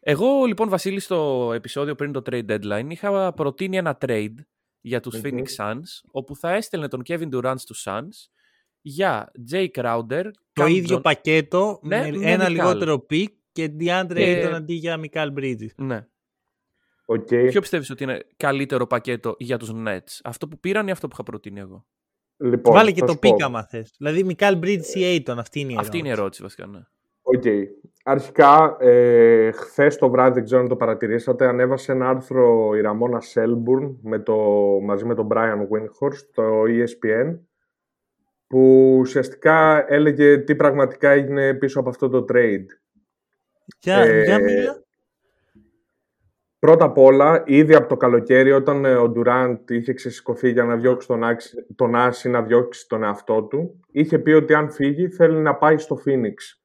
Εγώ 0.00 0.44
λοιπόν 0.44 0.68
Βασίλη 0.68 1.00
στο 1.00 1.50
επεισόδιο 1.54 1.94
πριν 1.94 2.12
το 2.12 2.22
trade 2.26 2.46
deadline 2.46 2.86
είχα 2.88 3.32
προτείνει 3.32 3.76
ένα 3.76 3.98
trade 4.00 4.34
για 4.80 5.00
τους 5.00 5.20
Phoenix 5.22 5.44
Suns 5.56 5.82
όπου 6.10 6.36
θα 6.36 6.50
έστελνε 6.52 6.88
τον 6.88 7.02
Kevin 7.08 7.28
Durant 7.34 7.54
στους 7.56 7.86
Suns 7.88 8.30
για 8.80 9.30
Jay 9.52 9.68
Crowder. 9.74 10.24
Το 10.52 10.66
ίδιο 10.66 11.00
πακέτο 11.00 11.80
ναι, 11.82 12.10
με 12.12 12.30
ένα 12.30 12.48
λιγότερο 12.48 13.06
pick 13.10 13.26
και 13.52 13.72
DeAndre 13.80 14.14
και... 14.14 14.48
Ayton 14.48 14.52
αντί 14.54 14.74
για 14.74 15.00
Michael 15.00 15.32
Bridges. 15.38 15.74
Ναι. 15.76 16.06
Okay. 17.06 17.46
Ποιο 17.48 17.60
πιστεύεις 17.60 17.90
ότι 17.90 18.02
είναι 18.02 18.26
καλύτερο 18.36 18.86
πακέτο 18.86 19.34
για 19.38 19.56
τους 19.56 19.72
Nets, 19.74 20.20
αυτό 20.24 20.48
που 20.48 20.58
πήραν 20.58 20.88
ή 20.88 20.90
αυτό 20.90 21.06
που 21.06 21.12
είχα 21.14 21.22
προτείνει 21.22 21.60
εγώ; 21.60 21.86
Λοιπόν, 22.36 22.74
Βάλε 22.74 22.90
και 22.90 23.04
το 23.04 23.16
πίκα 23.16 23.44
άμα 23.44 23.66
θες. 23.66 23.94
Δηλαδή 23.98 24.24
Μικάλ 24.24 24.58
Bridges 24.62 24.94
ή 24.94 25.24
Aiton, 25.26 25.34
αυτή 25.38 25.60
είναι 25.60 25.70
η 25.70 25.72
ερώτηση. 25.72 25.88
Αυτή 25.88 25.98
είναι 25.98 26.08
η 26.08 26.10
ερώτηση 26.10 26.42
βασικά, 26.42 26.66
ναι. 26.66 26.80
Οκ. 27.22 27.42
Okay. 27.44 27.62
Αρχικά, 28.04 28.76
ε, 28.80 29.50
χθες 29.50 29.96
το 29.96 30.10
βράδυ, 30.10 30.34
δεν 30.34 30.44
ξέρω 30.44 30.60
αν 30.60 30.68
το 30.68 30.76
παρατηρήσατε, 30.76 31.46
ανέβασε 31.46 31.92
ένα 31.92 32.08
άρθρο 32.08 32.74
η 32.74 32.80
Ραμόνα 32.80 33.20
Σέλμπουρν 33.20 33.98
με 34.02 34.18
το, 34.18 34.36
μαζί 34.82 35.04
με 35.04 35.14
τον 35.14 35.28
Brian 35.30 35.58
Windhorst 35.58 36.14
στο 36.14 36.62
ESPN 36.62 37.38
που 38.50 38.96
ουσιαστικά 38.98 39.84
έλεγε 39.92 40.38
τι 40.38 40.56
πραγματικά 40.56 41.10
έγινε 41.10 41.54
πίσω 41.54 41.80
από 41.80 41.88
αυτό 41.88 42.08
το 42.08 42.24
trade. 42.28 42.66
Για, 43.80 43.96
ε, 43.96 44.22
για 44.22 44.38
μίλα. 44.38 44.84
Πρώτα 46.58 46.84
απ' 46.84 46.98
όλα, 46.98 47.42
ήδη 47.46 47.74
από 47.74 47.88
το 47.88 47.96
καλοκαίρι, 47.96 48.52
όταν 48.52 48.84
ε, 48.84 48.94
ο 48.94 49.08
Ντουράντ 49.08 49.70
είχε 49.70 49.92
ξεσηκωθεί 49.92 50.50
για 50.50 50.64
να 50.64 50.76
διώξει 50.76 51.06
τον, 51.06 51.20
τον 51.76 51.94
Άση, 51.94 52.28
να 52.28 52.42
διώξει 52.42 52.88
τον 52.88 53.02
εαυτό 53.02 53.42
του, 53.42 53.80
είχε 53.90 54.18
πει 54.18 54.30
ότι 54.30 54.54
αν 54.54 54.70
φύγει 54.70 55.08
θέλει 55.08 55.38
να 55.38 55.54
πάει 55.54 55.78
στο 55.78 55.96
Φίνιξ. 55.96 56.62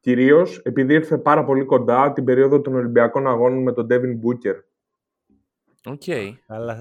Κυρίως 0.00 0.62
επειδή 0.64 0.94
ήρθε 0.94 1.18
πάρα 1.18 1.44
πολύ 1.44 1.64
κοντά 1.64 2.12
την 2.12 2.24
περίοδο 2.24 2.60
των 2.60 2.74
Ολυμπιακών 2.74 3.26
Αγώνων 3.26 3.62
με 3.62 3.72
τον 3.72 3.86
Ντέβιν 3.86 4.16
Μπούκερ. 4.16 4.56
Οκ. 5.86 6.02
Αλλά 6.46 6.78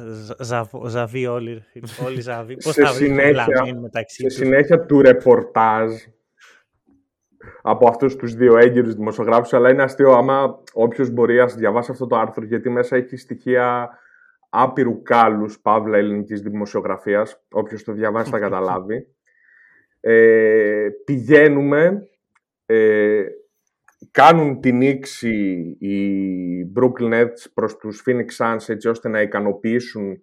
ζαβοί 0.87 1.25
όλοι, 1.25 1.63
όλοι 2.05 2.21
ζαβοί. 2.21 2.57
Πώς 2.57 2.75
θα 2.75 2.87
συνέχεια, 2.87 3.79
μεταξύ 3.81 4.21
Σε 4.21 4.29
συνέχεια 4.29 4.85
του 4.85 5.01
ρεπορτάζ 5.01 5.91
από 7.61 7.87
αυτούς 7.87 8.15
τους 8.15 8.33
δύο 8.33 8.57
έγκυρους 8.57 8.95
δημοσιογράφους, 8.95 9.53
αλλά 9.53 9.69
είναι 9.69 9.83
αστείο 9.83 10.11
άμα 10.11 10.63
όποιος 10.73 11.09
μπορεί 11.09 11.35
να 11.35 11.45
διαβάσει 11.45 11.91
αυτό 11.91 12.07
το 12.07 12.17
άρθρο, 12.17 12.45
γιατί 12.45 12.69
μέσα 12.69 12.95
έχει 12.95 13.17
στοιχεία 13.17 13.89
άπειρου 14.49 15.01
κάλλους, 15.01 15.59
παύλα 15.59 15.97
ελληνικής 15.97 16.41
δημοσιογραφίας, 16.41 17.41
όποιος 17.51 17.83
το 17.83 17.91
διαβάσει 17.91 18.29
θα 18.29 18.39
καταλάβει. 18.39 19.07
Ε, 19.99 20.87
πηγαίνουμε, 21.05 22.07
ε, 22.65 23.23
κάνουν 24.11 24.59
την 24.59 24.77
νήξη 24.77 25.59
οι 25.79 26.71
Brooklyn 26.75 27.13
Nets 27.13 27.51
προς 27.53 27.77
τους 27.77 28.03
Phoenix 28.05 28.25
Suns 28.37 28.63
έτσι 28.67 28.87
ώστε 28.87 29.09
να 29.09 29.21
ικανοποιήσουν 29.21 30.21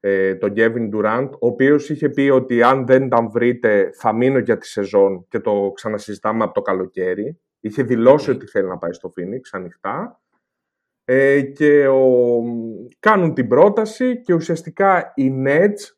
ε, 0.00 0.34
τον 0.34 0.52
Kevin 0.56 0.90
Durant, 0.94 1.30
ο 1.30 1.46
οποίος 1.46 1.90
είχε 1.90 2.08
πει 2.08 2.28
ότι 2.28 2.62
αν 2.62 2.86
δεν 2.86 3.08
τα 3.08 3.28
βρείτε 3.32 3.90
θα 3.94 4.12
μείνω 4.12 4.38
για 4.38 4.58
τη 4.58 4.66
σεζόν 4.66 5.26
και 5.28 5.40
το 5.40 5.72
ξανασυζητάμε 5.74 6.44
από 6.44 6.54
το 6.54 6.62
καλοκαίρι. 6.62 7.40
Είχε 7.60 7.82
δηλώσει 7.82 8.30
ότι 8.30 8.46
θέλει 8.46 8.68
να 8.68 8.78
πάει 8.78 8.92
στο 8.92 9.12
Phoenix 9.16 9.40
ανοιχτά. 9.52 10.22
Ε, 11.04 11.42
και 11.42 11.88
ο, 11.88 12.42
κάνουν 12.98 13.34
την 13.34 13.48
πρόταση 13.48 14.20
και 14.20 14.34
ουσιαστικά 14.34 15.12
οι 15.14 15.32
Nets 15.46 15.94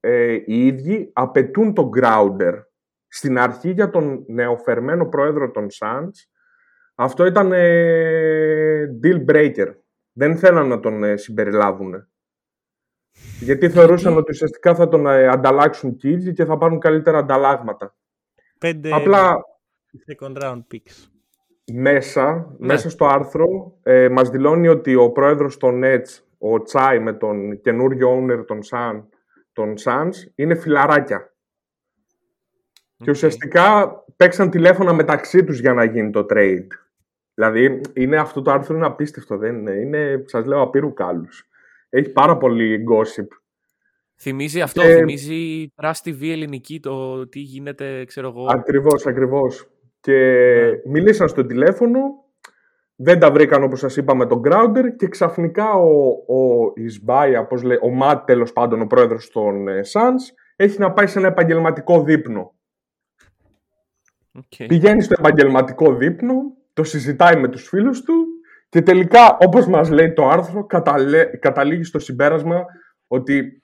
ε, 0.00 0.32
οι 0.32 0.66
ίδιοι 0.66 1.10
απαιτούν 1.12 1.74
τον 1.74 1.90
Grounder 1.96 2.54
στην 3.08 3.38
αρχή 3.38 3.70
για 3.70 3.90
τον 3.90 4.24
νεοφερμένο 4.26 5.08
πρόεδρο 5.08 5.50
των 5.50 5.66
Suns. 5.80 6.10
Αυτό 6.94 7.26
ήταν 7.26 7.52
ε, 7.52 8.98
deal 9.02 9.24
breaker. 9.30 9.74
Δεν 10.12 10.36
θέλαν 10.36 10.68
να 10.68 10.80
τον 10.80 11.04
ε, 11.04 11.16
συμπεριλάβουν. 11.16 12.08
Γιατί 13.40 13.68
θεωρούσαν 13.68 14.16
ότι 14.16 14.30
ουσιαστικά 14.30 14.74
θα 14.74 14.88
τον 14.88 15.06
ε, 15.06 15.26
ανταλλάξουν 15.26 15.96
και 15.96 16.08
ίδιοι 16.08 16.32
και 16.32 16.44
θα 16.44 16.58
πάρουν 16.58 16.78
καλύτερα 16.78 17.18
ανταλλάγματα. 17.18 17.96
Πέντε 18.58 18.94
Απλά 18.94 19.36
second 20.06 20.42
round 20.42 20.62
picks. 20.72 21.08
Μέσα, 21.72 22.34
ναι. 22.34 22.66
μέσα 22.66 22.90
στο 22.90 23.06
άρθρο 23.06 23.78
ε, 23.82 24.08
μας 24.08 24.28
δηλώνει 24.30 24.68
ότι 24.68 24.94
ο 24.94 25.10
πρόεδρος 25.10 25.56
των 25.56 25.80
Nets, 25.84 26.22
ο 26.38 26.62
Τσάι 26.62 26.98
με 26.98 27.12
τον 27.12 27.60
καινούριο 27.60 28.18
owner 28.18 28.44
των, 28.46 28.58
Sun, 28.70 29.02
των 29.52 29.74
Suns, 29.84 30.32
είναι 30.34 30.54
φιλαράκια. 30.54 31.34
Και 32.96 33.10
ουσιαστικά 33.10 33.90
παίξαν 34.16 34.50
τηλέφωνα 34.50 34.92
μεταξύ 34.92 35.44
τους 35.44 35.60
για 35.60 35.72
να 35.72 35.84
γίνει 35.84 36.10
το 36.10 36.26
trade. 36.30 36.66
Δηλαδή, 37.34 37.80
είναι, 37.94 38.16
αυτό 38.16 38.42
το 38.42 38.50
άρθρο 38.50 38.76
είναι 38.76 38.86
απίστευτο, 38.86 39.36
δεν 39.36 39.56
είναι. 39.56 39.70
είναι 39.70 40.22
σας 40.26 40.46
λέω, 40.46 40.60
απείρου 40.60 40.92
κάλους. 40.92 41.48
Έχει 41.88 42.10
πάρα 42.10 42.36
πολύ 42.36 42.84
gossip. 42.90 43.26
Θυμίζει 44.16 44.60
αυτό, 44.60 44.82
ε, 44.82 44.96
θυμίζει 44.96 45.72
Trust 45.82 46.08
TV 46.08 46.28
ελληνική, 46.28 46.80
το 46.80 47.28
τι 47.28 47.38
γίνεται, 47.38 48.04
ξέρω 48.04 48.28
εγώ. 48.28 48.46
Ακριβώς, 48.50 49.06
ακριβώς. 49.06 49.68
Και 50.00 50.12
ναι. 50.12 50.90
μιλήσαν 50.92 51.28
στο 51.28 51.46
τηλέφωνο, 51.46 52.00
δεν 52.96 53.18
τα 53.18 53.30
βρήκαν 53.30 53.62
όπως 53.62 53.78
σας 53.78 53.96
είπα 53.96 54.14
με 54.14 54.26
τον 54.26 54.40
Grounder 54.44 54.84
και 54.96 55.08
ξαφνικά 55.08 55.72
ο, 55.72 56.08
ο 56.10 56.72
Ισμπάια, 56.74 57.46
πώς 57.46 57.62
λέει, 57.62 57.78
ο 57.82 57.90
Ματ 57.90 58.26
τέλος 58.26 58.52
πάντων, 58.52 58.80
ο 58.80 58.86
πρόεδρος 58.86 59.30
των 59.30 59.68
ε, 59.68 59.80
Suns, 59.92 60.34
έχει 60.56 60.78
να 60.78 60.92
πάει 60.92 61.06
σε 61.06 61.18
ένα 61.18 61.28
επαγγελματικό 61.28 62.02
δείπνο. 62.02 62.54
Okay. 64.38 64.64
Πηγαίνει 64.68 65.02
στο 65.02 65.14
επαγγελματικό 65.18 65.94
δείπνο, 65.94 66.34
το 66.74 66.84
συζητάει 66.84 67.36
με 67.36 67.48
τους 67.48 67.68
φίλους 67.68 68.02
του 68.02 68.26
και 68.68 68.82
τελικά, 68.82 69.36
όπως 69.40 69.66
μας 69.66 69.90
λέει 69.90 70.12
το 70.12 70.28
άρθρο, 70.28 70.66
καταλήγει 71.40 71.84
στο 71.84 71.98
συμπέρασμα 71.98 72.64
ότι 73.06 73.62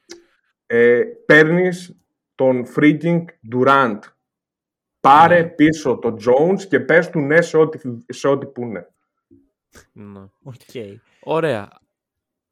ε, 0.66 1.02
παίρνεις 1.26 1.96
τον 2.34 2.66
freaking 2.76 3.24
Durant. 3.54 3.98
Πάρε 5.00 5.40
ναι. 5.40 5.48
πίσω 5.48 5.98
τον 5.98 6.16
Jones 6.16 6.62
και 6.68 6.80
πες 6.80 7.10
του 7.10 7.20
ναι 7.20 7.40
σε 7.40 7.56
ό,τι, 7.56 7.78
σε 8.06 8.28
ό,τι 8.28 8.46
πούνε. 8.46 8.88
Ναι. 9.92 10.20
Okay. 10.44 10.94
Ωραία. 11.22 11.68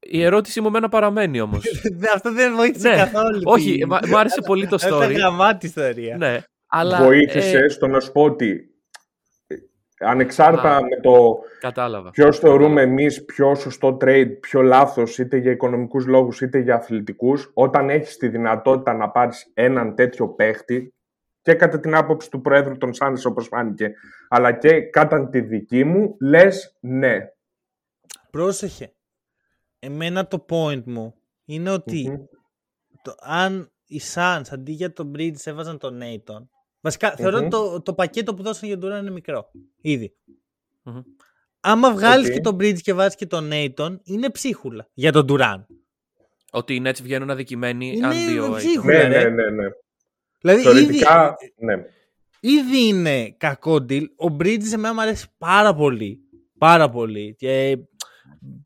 Η 0.00 0.22
ερώτηση 0.22 0.60
μου 0.60 0.70
μένα 0.70 0.88
παραμένει 0.88 1.40
όμως. 1.40 1.64
Αυτό 2.14 2.32
δεν 2.32 2.54
βοήθησε 2.54 2.88
ναι. 2.88 2.96
καθόλου. 2.96 3.40
Όχι, 3.44 3.86
μου 4.08 4.18
άρεσε 4.18 4.40
πολύ 4.40 4.66
το 4.66 4.76
story. 4.86 4.96
Ήταν 4.96 5.12
γραμμάτη 5.12 5.66
ιστορία. 5.66 6.16
Ναι. 6.16 6.38
Αλλά, 6.66 7.02
Βοήθησες 7.02 7.62
ε... 7.62 7.68
στο 7.68 7.86
να 7.86 8.00
σου 8.00 8.12
πω 8.12 8.22
ότι 8.22 8.67
ανεξάρτητα 9.98 10.82
με 10.82 11.00
το 11.00 11.38
κατάλαβα. 11.60 12.10
ποιος 12.10 12.38
θεωρούμε 12.38 12.82
εμείς 12.82 13.24
πιο 13.24 13.54
σωστό 13.54 13.96
trade, 14.00 14.30
πιο 14.40 14.62
λάθος, 14.62 15.18
είτε 15.18 15.36
για 15.36 15.50
οικονομικούς 15.50 16.06
λόγους 16.06 16.40
είτε 16.40 16.58
για 16.58 16.74
αθλητικούς, 16.74 17.50
όταν 17.54 17.90
έχεις 17.90 18.16
τη 18.16 18.28
δυνατότητα 18.28 18.92
να 18.92 19.10
πάρεις 19.10 19.50
έναν 19.54 19.94
τέτοιο 19.94 20.28
παίχτη 20.28 20.94
και 21.42 21.54
κατά 21.54 21.80
την 21.80 21.94
άποψη 21.94 22.30
του 22.30 22.40
Προέδρου 22.40 22.76
των 22.76 22.92
Σάντες 22.94 23.24
όπως 23.24 23.46
φάνηκε, 23.46 23.92
αλλά 24.28 24.52
και 24.52 24.80
κατά 24.80 25.28
τη 25.28 25.40
δική 25.40 25.84
μου, 25.84 26.16
λες 26.20 26.76
ναι. 26.80 27.18
Πρόσεχε. 28.30 28.92
Εμένα 29.78 30.26
το 30.26 30.46
point 30.48 30.82
μου 30.84 31.14
είναι 31.44 31.82
το, 33.02 33.14
αν 33.20 33.72
οι 33.86 34.00
Suns 34.14 34.42
αντί 34.50 34.72
για 34.72 34.92
τον 34.92 35.12
Bridge 35.16 35.44
έβαζαν 35.44 35.78
τον 35.78 36.00
Nathan, 36.02 36.46
βασικά 36.80 37.10
θεωρώ 37.10 37.48
το, 37.48 37.82
το 37.82 37.94
πακέτο 37.94 38.34
που 38.34 38.42
δώσαν 38.42 38.68
για 38.68 38.78
τον 38.78 38.90
Durant 38.90 39.00
είναι 39.00 39.10
μικρό, 39.10 39.50
ήδη. 39.80 40.14
Mm-hmm. 40.84 41.02
Άμα 41.60 41.92
βγάλεις 41.92 42.30
και 42.30 42.40
τον 42.40 42.56
Bridge 42.56 42.80
και 42.80 42.92
βάζεις 42.92 43.14
και 43.14 43.26
τον 43.26 43.50
Nathan, 43.52 43.96
είναι 44.02 44.30
ψίχουλα 44.30 44.88
για 44.94 45.12
τον 45.12 45.26
Durant. 45.28 45.64
Ότι 46.50 46.74
οι 46.74 46.82
Nets 46.84 47.02
βγαίνουν 47.02 47.30
αδικημένοι 47.30 47.92
είναι 47.92 48.06
αν 48.06 48.12
δύο 48.12 48.52
ψίχουλα, 48.56 49.08
ναι, 49.08 49.08
ναι, 49.08 49.28
ναι, 49.28 49.50
ναι. 49.50 49.68
Δηλαδή, 50.40 50.62
Θεωρητικά, 50.62 51.36
ήδη, 51.40 51.66
ναι. 51.66 51.74
ήδη 52.40 52.86
είναι 52.86 53.30
κακό 53.30 53.74
deal. 53.88 54.04
Ο 54.16 54.36
Bridges 54.38 54.72
εμένα 54.72 54.94
μου 54.94 55.00
αρέσει 55.00 55.26
πάρα 55.38 55.74
πολύ. 55.74 56.20
Πάρα 56.58 56.90
πολύ. 56.90 57.34
Και 57.38 57.78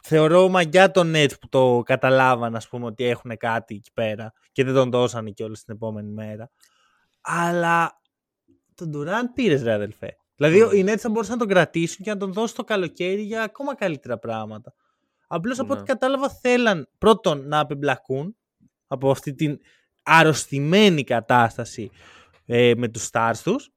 θεωρώ 0.02 0.48
μαγιά 0.48 0.90
τον 0.90 1.12
Nets 1.16 1.32
που 1.40 1.48
το 1.48 1.82
καταλάβαν, 1.84 2.56
ας 2.56 2.68
πούμε, 2.68 2.86
ότι 2.86 3.04
έχουν 3.04 3.36
κάτι 3.36 3.74
εκεί 3.74 3.92
πέρα 3.92 4.32
και 4.52 4.64
δεν 4.64 4.74
τον 4.74 4.90
δώσανε 4.90 5.30
και 5.30 5.44
όλη 5.44 5.54
την 5.54 5.74
επόμενη 5.74 6.12
μέρα. 6.12 6.50
Αλλά 7.20 8.01
τον 8.90 9.02
Durant 9.02 9.32
πήρες, 9.34 9.62
ρε 9.62 9.72
αδελφέ. 9.72 10.16
Δηλαδή, 10.36 10.64
mm. 10.64 10.74
οι 10.74 10.84
Nets 10.86 10.98
θα 10.98 11.10
μπορούσαν 11.10 11.32
να 11.32 11.38
τον 11.38 11.48
κρατήσουν 11.48 12.04
και 12.04 12.10
να 12.10 12.16
τον 12.16 12.32
δώσουν 12.32 12.56
το 12.56 12.64
καλοκαίρι 12.64 13.22
για 13.22 13.42
ακόμα 13.42 13.74
καλύτερα 13.74 14.18
πράγματα. 14.18 14.74
Απλώς 15.26 15.58
από 15.58 15.72
ό,τι 15.72 15.82
κατάλαβα 15.82 16.28
θέλαν 16.28 16.88
πρώτον 16.98 17.48
να 17.48 17.58
απεμπλακούν 17.58 18.36
από 18.86 19.10
αυτή 19.10 19.34
την 19.34 19.58
αρρωστημένη 20.02 21.04
κατάσταση 21.04 21.90
ε, 22.46 22.72
με 22.76 22.88
τους 22.88 23.08
stars 23.12 23.36
τους 23.42 23.70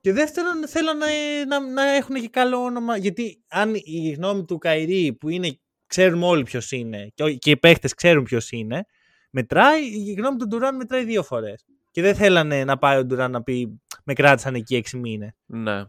και 0.00 0.12
δεύτερον 0.12 0.68
θέλω 0.68 0.92
να, 0.92 1.06
να, 1.46 1.72
να 1.72 1.94
έχουν 1.94 2.14
και 2.14 2.28
καλό 2.28 2.62
όνομα 2.62 2.96
γιατί 2.96 3.44
αν 3.48 3.74
η 3.74 4.10
γνώμη 4.10 4.44
του 4.44 4.58
Καϊρή 4.58 5.12
που 5.20 5.28
είναι 5.28 5.58
ξέρουμε 5.86 6.26
όλοι 6.26 6.42
ποιος 6.42 6.70
είναι 6.70 7.10
και, 7.14 7.34
και 7.34 7.50
οι 7.50 7.56
παίχτες 7.56 7.94
ξέρουν 7.94 8.24
ποιος 8.24 8.50
είναι 8.50 8.84
μετράει, 9.30 9.82
η 10.08 10.12
γνώμη 10.12 10.36
του 10.36 10.46
Ντουράν 10.46 10.76
μετράει 10.76 11.04
δύο 11.04 11.22
φορές 11.22 11.64
και 11.96 12.02
δεν 12.02 12.14
θέλανε 12.14 12.64
να 12.64 12.78
πάει 12.78 12.98
ο 12.98 13.04
Ντουράν 13.04 13.30
να 13.30 13.42
πει 13.42 13.80
με 14.04 14.12
κράτησαν 14.12 14.54
εκεί 14.54 14.76
έξι 14.76 14.96
μήνες. 14.96 15.30
Ναι. 15.46 15.84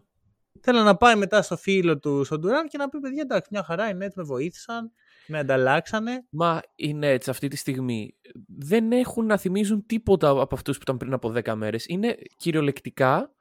Θέλω 0.62 0.82
να 0.82 0.98
πάει 0.98 1.16
μετά 1.16 1.42
στο 1.42 1.58
φίλο 1.58 2.00
του 2.00 2.24
στον 2.24 2.40
Ντουράν 2.40 2.68
και 2.68 2.78
να 2.78 2.90
πει 2.90 3.00
παιδιά 3.00 3.22
εντάξει 3.22 3.50
μια 3.52 3.64
χαρά 3.64 3.90
οι 3.90 3.94
Nets 4.02 4.14
με 4.16 4.24
βοήθησαν 4.24 4.92
με 5.28 5.40
ανταλλάξανε. 5.40 6.26
Μα 6.30 6.62
οι 6.76 7.00
Nets 7.02 7.28
αυτή 7.28 7.48
τη 7.48 7.56
στιγμή 7.56 8.16
δεν 8.58 8.92
έχουν 8.92 9.26
να 9.26 9.38
θυμίζουν 9.38 9.86
τίποτα 9.86 10.30
από 10.30 10.56
αυτούς 10.56 10.76
που 10.76 10.84
ήταν 10.84 10.98
πριν 10.98 11.14
από 11.14 11.34
10 11.36 11.54
μέρες. 11.54 11.86
Είναι 11.88 12.18
κυριολεκτικά. 12.38 13.32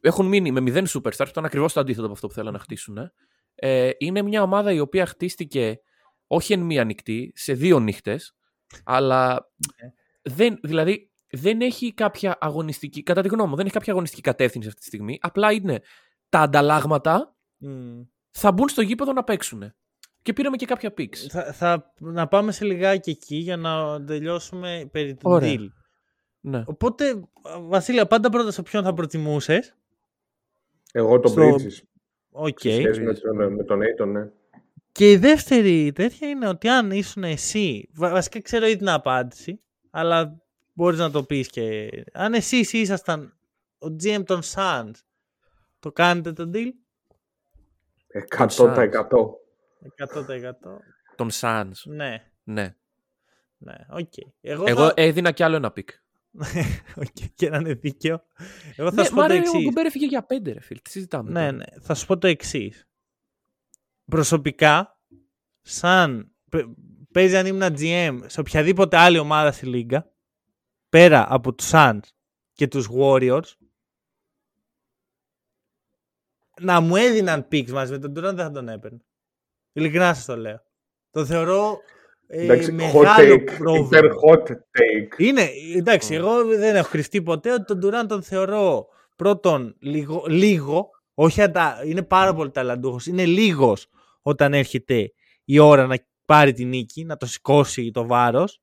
Έχουν 0.00 0.26
μείνει 0.26 0.50
με 0.50 0.60
μηδέν 0.60 0.86
superstars, 0.88 1.16
που 1.16 1.28
ήταν 1.28 1.44
ακριβώς 1.44 1.72
το 1.72 1.80
αντίθετο 1.80 2.04
από 2.04 2.14
αυτό 2.14 2.26
που 2.26 2.34
θέλουν 2.34 2.52
να 2.52 2.58
χτίσουν. 2.58 3.12
Ε, 3.54 3.90
είναι 3.98 4.22
μια 4.22 4.42
ομάδα 4.42 4.72
η 4.72 4.80
οποία 4.80 5.06
χτίστηκε 5.06 5.80
όχι 6.26 6.52
εν 6.52 6.60
μία 6.60 6.84
νυχτή, 6.84 7.32
σε 7.34 7.52
δύο 7.52 7.80
νύχτες. 7.80 8.34
Αλλά 8.84 9.50
δεν, 10.22 10.58
δηλαδή 10.62 11.11
δεν 11.32 11.60
έχει 11.60 11.92
κάποια 11.92 12.36
αγωνιστική, 12.40 13.02
κατά 13.02 13.22
τη 13.22 13.28
γνώμη 13.28 13.50
μου, 13.50 13.56
δεν 13.56 13.64
έχει 13.64 13.74
κάποια 13.74 13.92
αγωνιστική 13.92 14.22
κατεύθυνση 14.22 14.68
αυτή 14.68 14.80
τη 14.80 14.86
στιγμή. 14.86 15.18
Απλά 15.20 15.52
είναι 15.52 15.82
τα 16.28 16.40
ανταλλάγματα 16.40 17.36
θα 18.30 18.52
μπουν 18.52 18.68
στο 18.68 18.82
γήπεδο 18.82 19.12
να 19.12 19.24
παίξουν. 19.24 19.74
Και 20.22 20.32
πήραμε 20.32 20.56
και 20.56 20.66
κάποια 20.66 20.94
picks. 20.98 21.16
Θα, 21.28 21.52
θα, 21.52 21.92
να 21.98 22.28
πάμε 22.28 22.52
σε 22.52 22.64
λιγάκι 22.64 23.10
εκεί 23.10 23.36
για 23.36 23.56
να 23.56 24.04
τελειώσουμε 24.04 24.88
περί 24.92 25.14
του 25.14 25.38
deal. 25.42 25.66
Ναι. 26.40 26.62
Οπότε, 26.66 27.22
Βασίλη, 27.60 28.06
πάντα 28.06 28.28
πρώτα 28.28 28.50
σε 28.50 28.62
ποιον 28.62 28.84
θα 28.84 28.94
προτιμούσες; 28.94 29.76
Εγώ 30.92 31.20
τον 31.20 31.30
Στο... 31.30 31.42
Bridges. 31.42 31.82
Οκ. 32.30 32.58
Okay. 32.62 32.98
με 33.04 33.14
τον, 33.14 33.52
με 33.54 33.64
τον 33.64 33.80
Ayton, 33.80 34.06
ναι. 34.06 34.30
Και 34.92 35.10
η 35.10 35.16
δεύτερη 35.16 35.92
τέτοια 35.92 36.28
είναι 36.28 36.48
ότι 36.48 36.68
αν 36.68 36.90
ήσουν 36.90 37.24
εσύ, 37.24 37.88
βασικά 37.92 38.40
ξέρω 38.40 38.66
ήδη 38.66 38.76
την 38.76 38.88
απάντηση, 38.88 39.58
αλλά 39.90 40.41
μπορείς 40.72 40.98
να 40.98 41.10
το 41.10 41.24
πεις 41.24 41.48
και... 41.48 41.90
Αν 42.12 42.34
εσείς 42.34 42.72
ήσασταν 42.72 43.38
ο 43.78 43.86
GM 44.02 44.22
των 44.26 44.40
Suns, 44.54 44.92
το 45.78 45.92
κάνετε 45.92 46.32
το 46.32 46.50
deal? 46.54 46.68
100%. 48.38 48.46
100%. 48.46 48.92
Τον 51.16 51.28
Suns. 51.32 51.72
Ναι. 51.84 52.30
Ναι. 52.42 52.74
Ναι, 53.58 53.74
Okay. 53.90 54.30
Εγώ, 54.40 54.64
Εγώ 54.66 54.86
θα... 54.86 54.92
έδινα 54.96 55.32
κι 55.32 55.42
άλλο 55.42 55.56
ένα 55.56 55.70
pick. 55.70 55.88
okay, 57.02 57.26
και 57.34 57.50
να 57.50 57.56
είναι 57.56 57.74
δίκαιο. 57.74 58.22
Εγώ 58.76 58.88
θα 58.88 58.94
ναι, 58.94 59.04
σου 59.04 59.14
πω 59.14 59.26
το 59.26 59.32
εξής. 59.32 59.54
Ο 59.54 59.60
Γκουμπέρ 59.60 59.86
έφυγε 59.86 60.06
για 60.06 60.22
πέντε, 60.22 60.52
ρε 60.52 60.60
φίλ. 60.60 60.82
Τι 60.82 60.90
συζητάμε. 60.90 61.30
Ναι, 61.30 61.50
ναι. 61.50 61.64
Θα 61.80 61.94
σου 61.94 62.06
πω 62.06 62.18
το 62.18 62.26
εξής. 62.26 62.88
Προσωπικά, 64.04 64.98
σαν 65.60 66.32
παίζει 67.12 67.36
αν 67.36 67.46
ήμουν 67.46 67.74
GM 67.78 68.18
σε 68.26 68.40
οποιαδήποτε 68.40 68.96
άλλη 68.96 69.18
ομάδα 69.18 69.52
στη 69.52 69.66
λίγκα, 69.66 70.11
πέρα 70.92 71.26
από 71.28 71.54
τους 71.54 71.70
Suns 71.72 72.00
και 72.52 72.68
τους 72.68 72.88
Warriors, 72.98 73.52
να 76.60 76.80
μου 76.80 76.96
έδιναν 76.96 77.48
picks 77.52 77.70
μαζί 77.70 77.92
με 77.92 77.98
τον 77.98 78.10
Durant 78.10 78.34
δεν 78.34 78.36
θα 78.36 78.50
τον 78.50 78.68
έπαιρνε. 78.68 78.98
Ειλικρινά 79.72 80.14
σας 80.14 80.24
το 80.24 80.36
λέω. 80.36 80.62
Το 81.10 81.24
θεωρώ 81.24 81.78
ε, 82.26 82.42
εντάξει, 82.42 82.72
μεγάλο 82.72 83.02
hot 83.02 83.18
take, 83.18 83.56
πρόβλημα. 83.58 84.14
hot 84.30 84.50
take. 84.50 85.18
Είναι, 85.18 85.48
εντάξει, 85.76 86.14
εγώ 86.14 86.44
δεν 86.44 86.76
έχω 86.76 86.88
κρυφτεί 86.90 87.22
ποτέ 87.22 87.52
ότι 87.52 87.64
τον 87.64 87.80
Durant 87.84 88.08
τον 88.08 88.22
θεωρώ 88.22 88.86
πρώτον 89.16 89.76
λίγο, 89.78 90.24
λίγο 90.28 90.90
όχι 91.14 91.42
ατα, 91.42 91.82
είναι 91.84 92.02
πάρα 92.02 92.34
πολύ 92.34 92.50
ταλαντούχος, 92.50 93.06
είναι 93.06 93.24
λίγος 93.24 93.86
όταν 94.22 94.54
έρχεται 94.54 95.12
η 95.44 95.58
ώρα 95.58 95.86
να 95.86 95.96
πάρει 96.26 96.52
την 96.52 96.68
νίκη, 96.68 97.04
να 97.04 97.16
το 97.16 97.26
σηκώσει 97.26 97.90
το 97.90 98.06
βάρος 98.06 98.60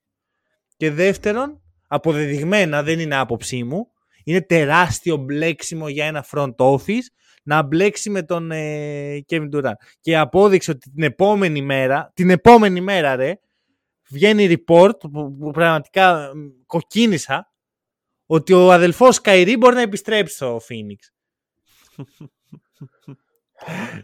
και 0.77 0.91
δεύτερον, 0.91 1.61
αποδεδειγμένα 1.89 2.83
δεν 2.83 2.99
είναι 2.99 3.15
άποψή 3.15 3.63
μου, 3.63 3.91
είναι 4.23 4.41
τεράστιο 4.41 5.17
μπλέξιμο 5.17 5.89
για 5.89 6.05
ένα 6.05 6.25
front 6.31 6.55
office 6.55 7.07
να 7.43 7.61
μπλέξει 7.61 8.09
με 8.09 8.23
τον 8.23 8.51
ε, 8.51 9.23
Kevin 9.29 9.49
Durant. 9.53 9.73
Και 10.01 10.17
απόδειξε 10.17 10.71
ότι 10.71 10.89
την 10.89 11.03
επόμενη 11.03 11.61
μέρα, 11.61 12.11
την 12.13 12.29
επόμενη 12.29 12.81
μέρα 12.81 13.15
ρε, 13.15 13.39
βγαίνει 14.09 14.55
report 14.55 14.99
που, 14.99 15.51
πραγματικά 15.53 16.31
κοκκίνησα 16.65 17.53
ότι 18.25 18.53
ο 18.53 18.71
αδελφός 18.71 19.21
Καϊρή 19.21 19.57
μπορεί 19.57 19.75
να 19.75 19.81
επιστρέψει 19.81 20.35
στο 20.35 20.61
Phoenix. 20.69 20.97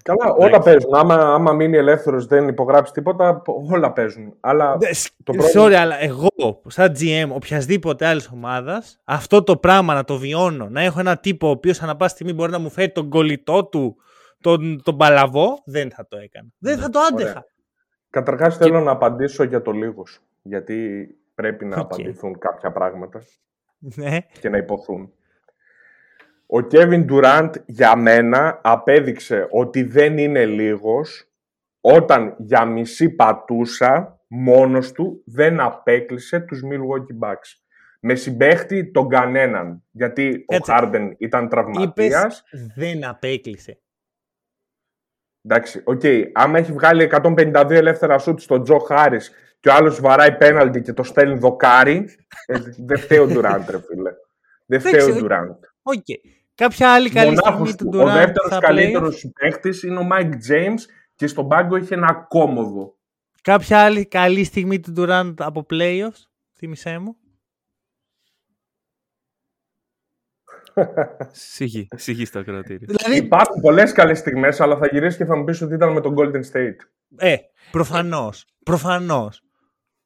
Καλά, 0.03 0.33
όλα 0.33 0.59
παίζουν. 0.59 0.93
Άμα, 0.95 1.15
άμα 1.15 1.53
μείνει 1.53 1.77
ελεύθερος, 1.77 2.25
δεν 2.25 2.47
υπογράψει 2.47 2.93
τίποτα, 2.93 3.41
όλα 3.71 3.93
παίζουν. 3.93 4.35
Αλλά 4.39 4.77
το 5.23 5.33
πρόβλημα... 5.33 5.65
Sorry, 5.65 5.73
αλλά 5.73 6.01
εγώ, 6.01 6.61
σαν 6.67 6.93
GM 6.99 7.27
οποιασδήποτε 7.29 8.05
άλλης 8.05 8.29
ομάδας, 8.33 9.01
αυτό 9.03 9.43
το 9.43 9.57
πράγμα 9.57 9.93
να 9.93 10.03
το 10.03 10.17
βιώνω, 10.17 10.69
να 10.69 10.81
έχω 10.81 10.99
ένα 10.99 11.17
τύπο 11.17 11.47
ο 11.47 11.49
οποίος 11.49 11.81
ανά 11.81 11.95
πάση 11.95 12.13
στιγμή 12.13 12.33
μπορεί 12.33 12.51
να 12.51 12.59
μου 12.59 12.69
φέρει 12.69 12.91
τον 12.91 13.09
κολλητό 13.09 13.65
του, 13.65 13.95
τον, 14.41 14.81
τον 14.83 14.97
παλαβό, 14.97 15.61
δεν 15.65 15.91
θα 15.91 16.07
το 16.07 16.17
έκανα. 16.17 16.47
Δεν 16.57 16.77
θα 16.77 16.89
το 16.89 16.99
άντεχα. 16.99 17.45
Καταρχάς, 18.09 18.57
θέλω 18.57 18.79
να 18.79 18.91
απαντήσω 18.91 19.43
για 19.43 19.61
το 19.61 19.71
λίγος. 19.71 20.19
Γιατί 20.41 21.07
πρέπει 21.35 21.65
να 21.65 21.79
απαντηθούν 21.79 22.37
κάποια 22.39 22.71
πράγματα 22.71 23.21
ναι. 23.79 24.17
και 24.39 24.49
να 24.49 24.57
υποθούν. 24.57 25.11
Ο 26.47 26.67
Kevin 26.71 27.05
Durant 27.10 27.49
για 27.65 27.95
μένα 27.95 28.60
απέδειξε 28.63 29.47
ότι 29.49 29.84
δεν 29.84 30.17
είναι 30.17 30.45
λίγος 30.45 31.29
όταν 31.81 32.36
για 32.38 32.65
μισή 32.65 33.10
πατούσα 33.10 34.19
μόνος 34.27 34.91
του 34.91 35.21
δεν 35.25 35.60
απέκλεισε 35.60 36.39
τους 36.39 36.62
Milwaukee 36.63 37.27
Bucks. 37.27 37.60
Με 37.99 38.15
συμπέχτη 38.15 38.91
τον 38.91 39.10
κανέναν, 39.10 39.84
γιατί 39.91 40.45
Έτσι. 40.47 40.71
ο 40.71 40.75
Harden 40.75 41.12
ήταν 41.17 41.49
τραυματίας. 41.49 42.43
δεν 42.75 43.05
απέκλεισε. 43.05 43.79
Εντάξει, 45.41 45.81
οκ. 45.86 45.99
Okay. 46.03 46.23
Άμα 46.34 46.58
έχει 46.58 46.71
βγάλει 46.71 47.10
152 47.12 47.67
ελεύθερα 47.69 48.17
σούτ 48.17 48.39
στον 48.39 48.63
Τζο 48.63 48.77
Χάρις 48.77 49.31
και 49.60 49.69
ο 49.69 49.73
άλλος 49.73 50.01
βαράει 50.01 50.38
πέναλτι 50.38 50.81
και 50.81 50.93
το 50.93 51.03
στέλνει 51.03 51.38
δοκάρι, 51.38 52.10
ε, 52.45 52.60
δεν 52.88 52.97
φταίει 52.97 53.17
ο 53.17 53.27
Durant, 53.29 53.65
ρε 53.69 53.79
φίλε. 53.81 54.12
Δεν 54.65 54.79
φταίει 54.79 55.12
ο 55.12 55.27
Durant. 55.86 55.98
Okay. 55.98 56.30
Κάποια 56.56 56.93
άλλη 56.93 57.10
καλή 57.10 57.36
Μονάχος 57.36 57.69
στιγμή 57.69 57.91
του 57.91 58.00
Durant. 58.00 58.06
Ο 58.06 58.12
δεύτερος 58.12 58.60
καλύτερος 58.60 59.32
παίχτης 59.39 59.84
είναι 59.84 60.00
ο 60.00 60.08
Mike 60.12 60.34
James 60.50 60.80
και 61.15 61.28
στον 61.28 61.48
πάγκο 61.48 61.76
είχε 61.76 61.93
ένα 61.93 62.13
κόμμοδο. 62.13 62.98
Κάποια 63.41 63.84
άλλη 63.84 64.06
καλή 64.06 64.43
στιγμή 64.43 64.80
του 64.80 64.93
Durant 64.98 65.34
από 65.38 65.65
playoffs, 65.69 66.21
θύμισέ 66.54 66.98
μου. 66.98 67.17
Σιγή, 71.32 71.88
σιγή 71.95 72.26
στα 72.26 72.43
κρατήρια. 72.43 72.88
Δηλαδή... 72.88 73.17
Υπάρχουν 73.17 73.62
πολλές 73.62 73.91
καλές 73.91 74.17
στιγμές, 74.17 74.60
αλλά 74.60 74.78
θα 74.78 74.88
γυρίσει 74.88 75.17
και 75.17 75.26
θα 75.26 75.38
μου 75.38 75.43
πεις 75.43 75.62
ότι 75.62 75.74
ήταν 75.74 75.91
με 75.93 76.02
τον 76.02 76.15
Golden 76.17 76.41
State. 76.52 76.76
Ε, 77.17 77.36
προφανώς. 77.71 78.45
Προφανώς. 78.63 79.41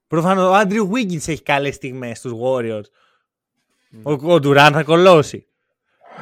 Προφανώς. 0.07 0.49
Ο 0.49 0.53
Άντριου 0.53 0.91
Wiggins 0.93 1.27
έχει 1.27 1.43
καλές 1.43 1.75
στιγμές 1.75 2.17
στους 2.17 2.31
Warriors. 2.43 2.85
Ο, 4.03 4.11
ο 4.11 4.35
Durant 4.35 4.69
θα 4.73 4.83
κολώσει. 4.83 5.48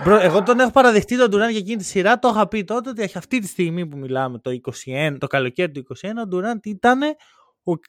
Εγώ 0.06 0.44
τον 0.44 0.60
έχω 0.60 0.72
παραδεχτεί 0.72 1.18
τον 1.18 1.28
Durant 1.28 1.50
για 1.50 1.60
εκείνη 1.60 1.76
τη 1.76 1.84
σειρά. 1.84 2.20
Το 2.20 2.28
είχα 2.28 2.48
πει 2.48 2.64
τότε 2.64 2.90
ότι 2.90 3.12
αυτή 3.16 3.40
τη 3.40 3.48
στιγμή 3.48 3.88
που 3.88 3.98
μιλάμε, 3.98 4.40
το, 4.40 4.52
21, 4.86 5.16
το 5.20 5.28
καλοκαίρι 5.28 5.72
του 5.72 5.86
2021, 6.02 6.10
ο 6.26 6.36
Durant 6.36 6.66
ήταν 6.66 7.00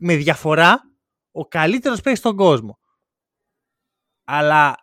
με 0.01 0.17
διαφορά 0.17 0.81
ο 1.33 1.47
καλύτερος 1.47 2.01
παίκτης 2.01 2.19
στον 2.19 2.37
κόσμο. 2.37 2.79
Αλλά 4.25 4.77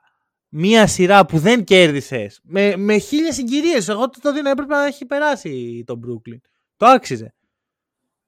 μία 0.49 0.87
σειρά 0.87 1.25
που 1.25 1.39
δεν 1.39 1.63
κέρδισες 1.63 2.39
με, 2.43 2.75
με 2.77 2.97
χίλιες 2.97 3.35
συγκυρίες. 3.35 3.87
Εγώ 3.87 4.09
το, 4.09 4.19
το 4.21 4.33
δίνω, 4.33 4.49
έπρεπε 4.49 4.73
να 4.73 4.85
έχει 4.85 5.05
περάσει 5.05 5.83
τον 5.85 6.01
Brooklyn. 6.05 6.39
Το 6.75 6.85
άξιζε. 6.85 7.33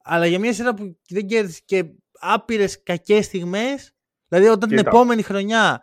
Αλλά 0.02 0.26
για 0.26 0.38
μία 0.38 0.52
σειρά 0.52 0.74
που 0.74 0.98
δεν 1.08 1.26
κέρδισες 1.26 1.62
και 1.64 1.84
άπειρες 2.20 2.82
κακές 2.82 3.24
στιγμές, 3.24 3.92
δηλαδή 4.28 4.48
όταν 4.48 4.68
την 4.68 4.78
επόμενη 4.78 5.22
χρονιά 5.22 5.82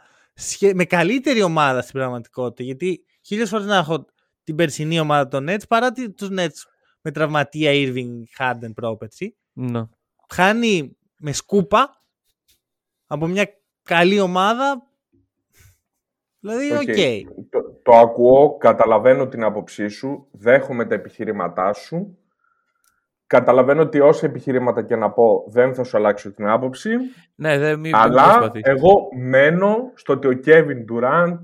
με 0.74 0.86
καλύτερη 0.86 1.41
ομάδα 1.41 1.82
στην 1.82 1.93
πραγματικότητα, 1.93 2.63
γιατί 2.63 3.06
χίλιες 3.21 3.50
φορές 3.50 3.65
να 3.65 3.78
έχω 3.78 4.06
την 4.43 4.56
περσινή 4.56 5.00
ομάδα 5.00 5.28
των 5.28 5.45
Nets 5.50 5.67
παρά 5.67 5.91
τους 5.91 6.30
Nets 6.32 6.62
με 7.02 7.12
τραυματία 7.12 7.71
Irving 7.74 8.24
Harden 8.39 8.74
πρόπερση. 8.74 9.38
Ναι. 9.54 9.82
Χάνει 10.30 10.98
με 11.17 11.32
σκούπα 11.32 12.04
από 13.08 13.28
μια 13.28 13.50
καλή 13.84 14.19
ομάδα 14.19 14.89
Δηλαδή, 16.45 16.71
οκ. 16.71 16.95
Okay. 16.98 17.21
Το, 17.50 17.80
το 17.84 17.91
ακούω, 17.91 18.58
καταλαβαίνω 18.58 19.28
την 19.28 19.43
άποψή 19.43 19.88
σου, 19.88 20.28
δέχομαι 20.32 20.86
τα 20.86 20.93
επιχειρήματά 20.95 21.74
σου. 21.74 22.17
Καταλαβαίνω 23.28 23.82
ότι 23.82 24.00
όσα 24.00 24.26
επιχειρήματα 24.26 24.84
και 24.84 24.96
να 24.96 25.12
πω 25.12 25.46
δεν 25.48 25.74
θα 25.74 25.84
σου 25.84 25.98
αλλάξω 25.98 26.32
την 26.32 26.48
άποψη. 26.48 26.90
Ναι, 27.36 27.58
δεν 27.58 27.80
μη 27.80 27.92
Αλλά 27.94 28.52
εγώ 28.62 29.08
μένω 29.18 29.92
στο 29.94 30.14
ότι 30.14 30.28
ο 30.28 30.40
Kevin 30.46 30.86
Durant 30.92 31.40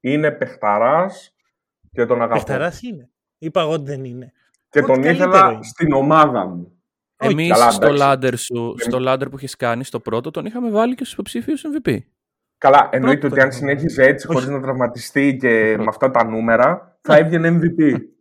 είναι 0.00 0.30
παιχταράς 0.30 1.36
και 1.90 2.06
τον 2.06 2.16
αγαπώ. 2.16 2.34
Παιχταράς 2.34 2.82
είναι. 2.82 3.10
Είπα 3.38 3.60
εγώ 3.60 3.72
ότι 3.72 3.84
δεν 3.84 4.04
είναι. 4.04 4.32
Και 4.68 4.80
τον 4.80 5.02
ήθελα 5.02 5.58
στην 5.62 5.92
ομάδα 5.92 6.46
μου. 6.46 6.70
Εμείς 7.16 7.56
στο 7.70 7.92
λάντερ 7.92 8.36
σου, 8.36 8.74
στο 8.78 8.98
λάντερ 8.98 9.28
που 9.28 9.36
έχεις 9.36 9.56
κάνει, 9.56 9.84
στο 9.84 10.00
πρώτο, 10.00 10.30
τον 10.30 10.46
είχαμε 10.46 10.70
βάλει 10.70 10.94
και 10.94 11.04
στους 11.04 11.12
υποψήφιους 11.12 11.62
MVP. 11.64 11.98
Καλά, 12.58 12.88
εννοείται 12.92 13.26
ότι 13.26 13.40
αν 13.40 13.52
συνέχιζε 13.52 14.02
έτσι 14.02 14.26
χωρίς 14.26 14.48
να 14.48 14.60
τραυματιστεί 14.60 15.36
και 15.40 15.76
με 15.78 15.84
αυτά 15.88 16.10
τα 16.10 16.24
νούμερα, 16.24 16.98
θα 17.00 17.16
έβγαινε 17.16 17.58
MVP. 17.60 17.92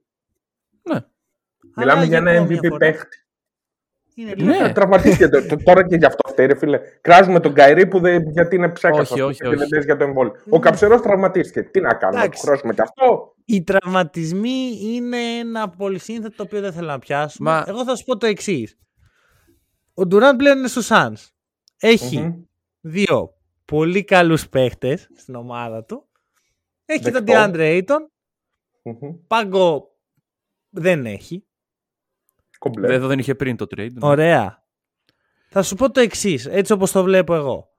Ναι. 1.76 1.84
Μιλάμε 1.86 2.06
για 2.06 2.18
ένα 2.18 2.48
MVP 2.48 2.78
παίχτη. 2.78 3.18
Είναι 4.16 4.34
ναι. 4.38 4.72
Τραυματίστηκε 4.74 5.28
τώρα 5.64 5.88
και 5.88 5.96
γι' 5.96 6.06
αυτό 6.06 6.30
φταίει, 6.30 6.46
ρε 6.46 6.56
φίλε. 6.56 6.80
Κράζουμε 7.02 7.40
τον 7.40 7.54
Καϊρή 7.54 7.88
που 7.88 8.00
δεν, 8.00 8.30
γιατί 8.30 8.56
είναι 8.56 8.70
ψέκαστο. 8.70 9.14
Όχι, 9.14 9.22
όχι, 9.22 9.46
όχι. 9.46 9.66
Δεν 9.70 9.82
για 9.82 9.98
το 9.98 10.04
εμβόλιο. 10.04 10.34
Ο 10.50 10.60
Καψερός 10.60 11.02
τραυματίστηκε. 11.02 11.62
Τι 11.64 11.80
να 11.80 11.94
κάνουμε, 11.94 12.24
να 12.24 12.30
του 12.30 12.38
χρώσουμε 12.38 12.74
κι 12.74 12.82
αυτό. 12.82 13.34
Οι 13.46 13.64
τραυματισμοί 13.64 14.80
είναι 14.82 15.18
ένα 15.18 15.70
πολυσύνθετο 15.70 16.36
το 16.36 16.44
οποίο 16.44 16.62
δεν 16.62 16.74
θέλω 16.74 16.88
να 16.88 17.00
πιάσουμε. 17.00 17.50
Μα... 17.50 17.64
Εγώ 17.68 17.84
θα 17.84 17.96
σου 17.96 18.04
πω 18.04 18.18
το 18.18 18.26
εξής. 18.26 18.78
Ο 19.94 20.06
Ντουράν 20.06 20.36
πλέον 20.36 20.58
είναι 20.58 20.68
στους 20.68 20.86
Σάν. 20.86 21.18
Έχει 21.80 22.48
δύο 22.82 23.34
πολύ 23.66 24.04
καλούς 24.04 24.50
παίχτες 24.50 25.10
στην 25.16 25.36
ομάδα 25.36 25.84
του. 25.84 26.08
Έχει 26.86 27.04
και 27.04 27.12
τον 27.12 27.24
DeAndre 27.28 27.82
Ayton. 27.82 28.00
Πάγκο 29.28 29.96
δεν 30.70 31.06
έχει. 31.06 31.46
Εδώ 32.82 33.08
δεν 33.08 33.20
είχε 33.20 33.36
πριν 33.36 33.56
το 33.56 33.66
trade. 33.76 33.92
Ναι. 33.92 34.08
Ωραία. 34.08 34.64
Θα 35.50 35.64
σου 35.64 35.76
πω 35.76 35.92
το 35.92 36.00
εξής, 36.00 36.46
έτσι 36.46 36.74
όπως 36.74 36.92
το 36.92 37.04
βλέπω 37.04 37.36
εγώ. 37.36 37.70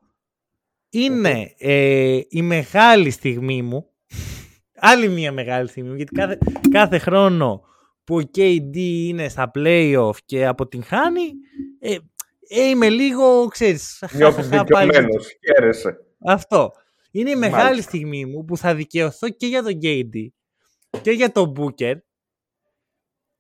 Είναι 0.91 1.55
ε, 1.59 2.21
η 2.29 2.43
μεγάλη 2.43 3.11
στιγμή 3.11 3.63
μου, 3.63 3.87
άλλη 4.91 5.09
μια 5.09 5.33
μεγάλη 5.33 5.69
στιγμή 5.69 5.89
μου, 5.89 5.95
γιατί 5.95 6.13
κάθε, 6.15 6.39
κάθε 6.71 6.99
χρόνο 6.99 7.63
που 8.05 8.17
ο 8.17 8.31
KD 8.37 8.77
είναι 8.77 9.29
στα 9.29 9.51
playoff 9.55 10.17
και 10.25 10.47
αποτυγχάνει, 10.47 11.33
ε, 11.81 11.97
ε, 12.49 12.69
είμαι 12.69 12.89
λίγο, 12.89 13.47
ξέρεις... 13.47 14.05
Νιώθεις 14.13 14.49
δικαιωμένος, 14.49 15.39
χαίρεσαι. 15.47 15.97
Αυτό. 16.27 16.73
Είναι 17.11 17.31
η 17.31 17.37
μεγάλη 17.37 17.83
στιγμή 17.83 18.27
μου 18.27 18.45
που 18.45 18.57
θα 18.57 18.75
δικαιωθώ 18.75 19.29
και 19.29 19.47
για 19.47 19.63
τον 19.63 19.79
KD 19.83 20.27
και 21.03 21.11
για 21.11 21.33
τον 21.33 21.53
Booker 21.57 21.95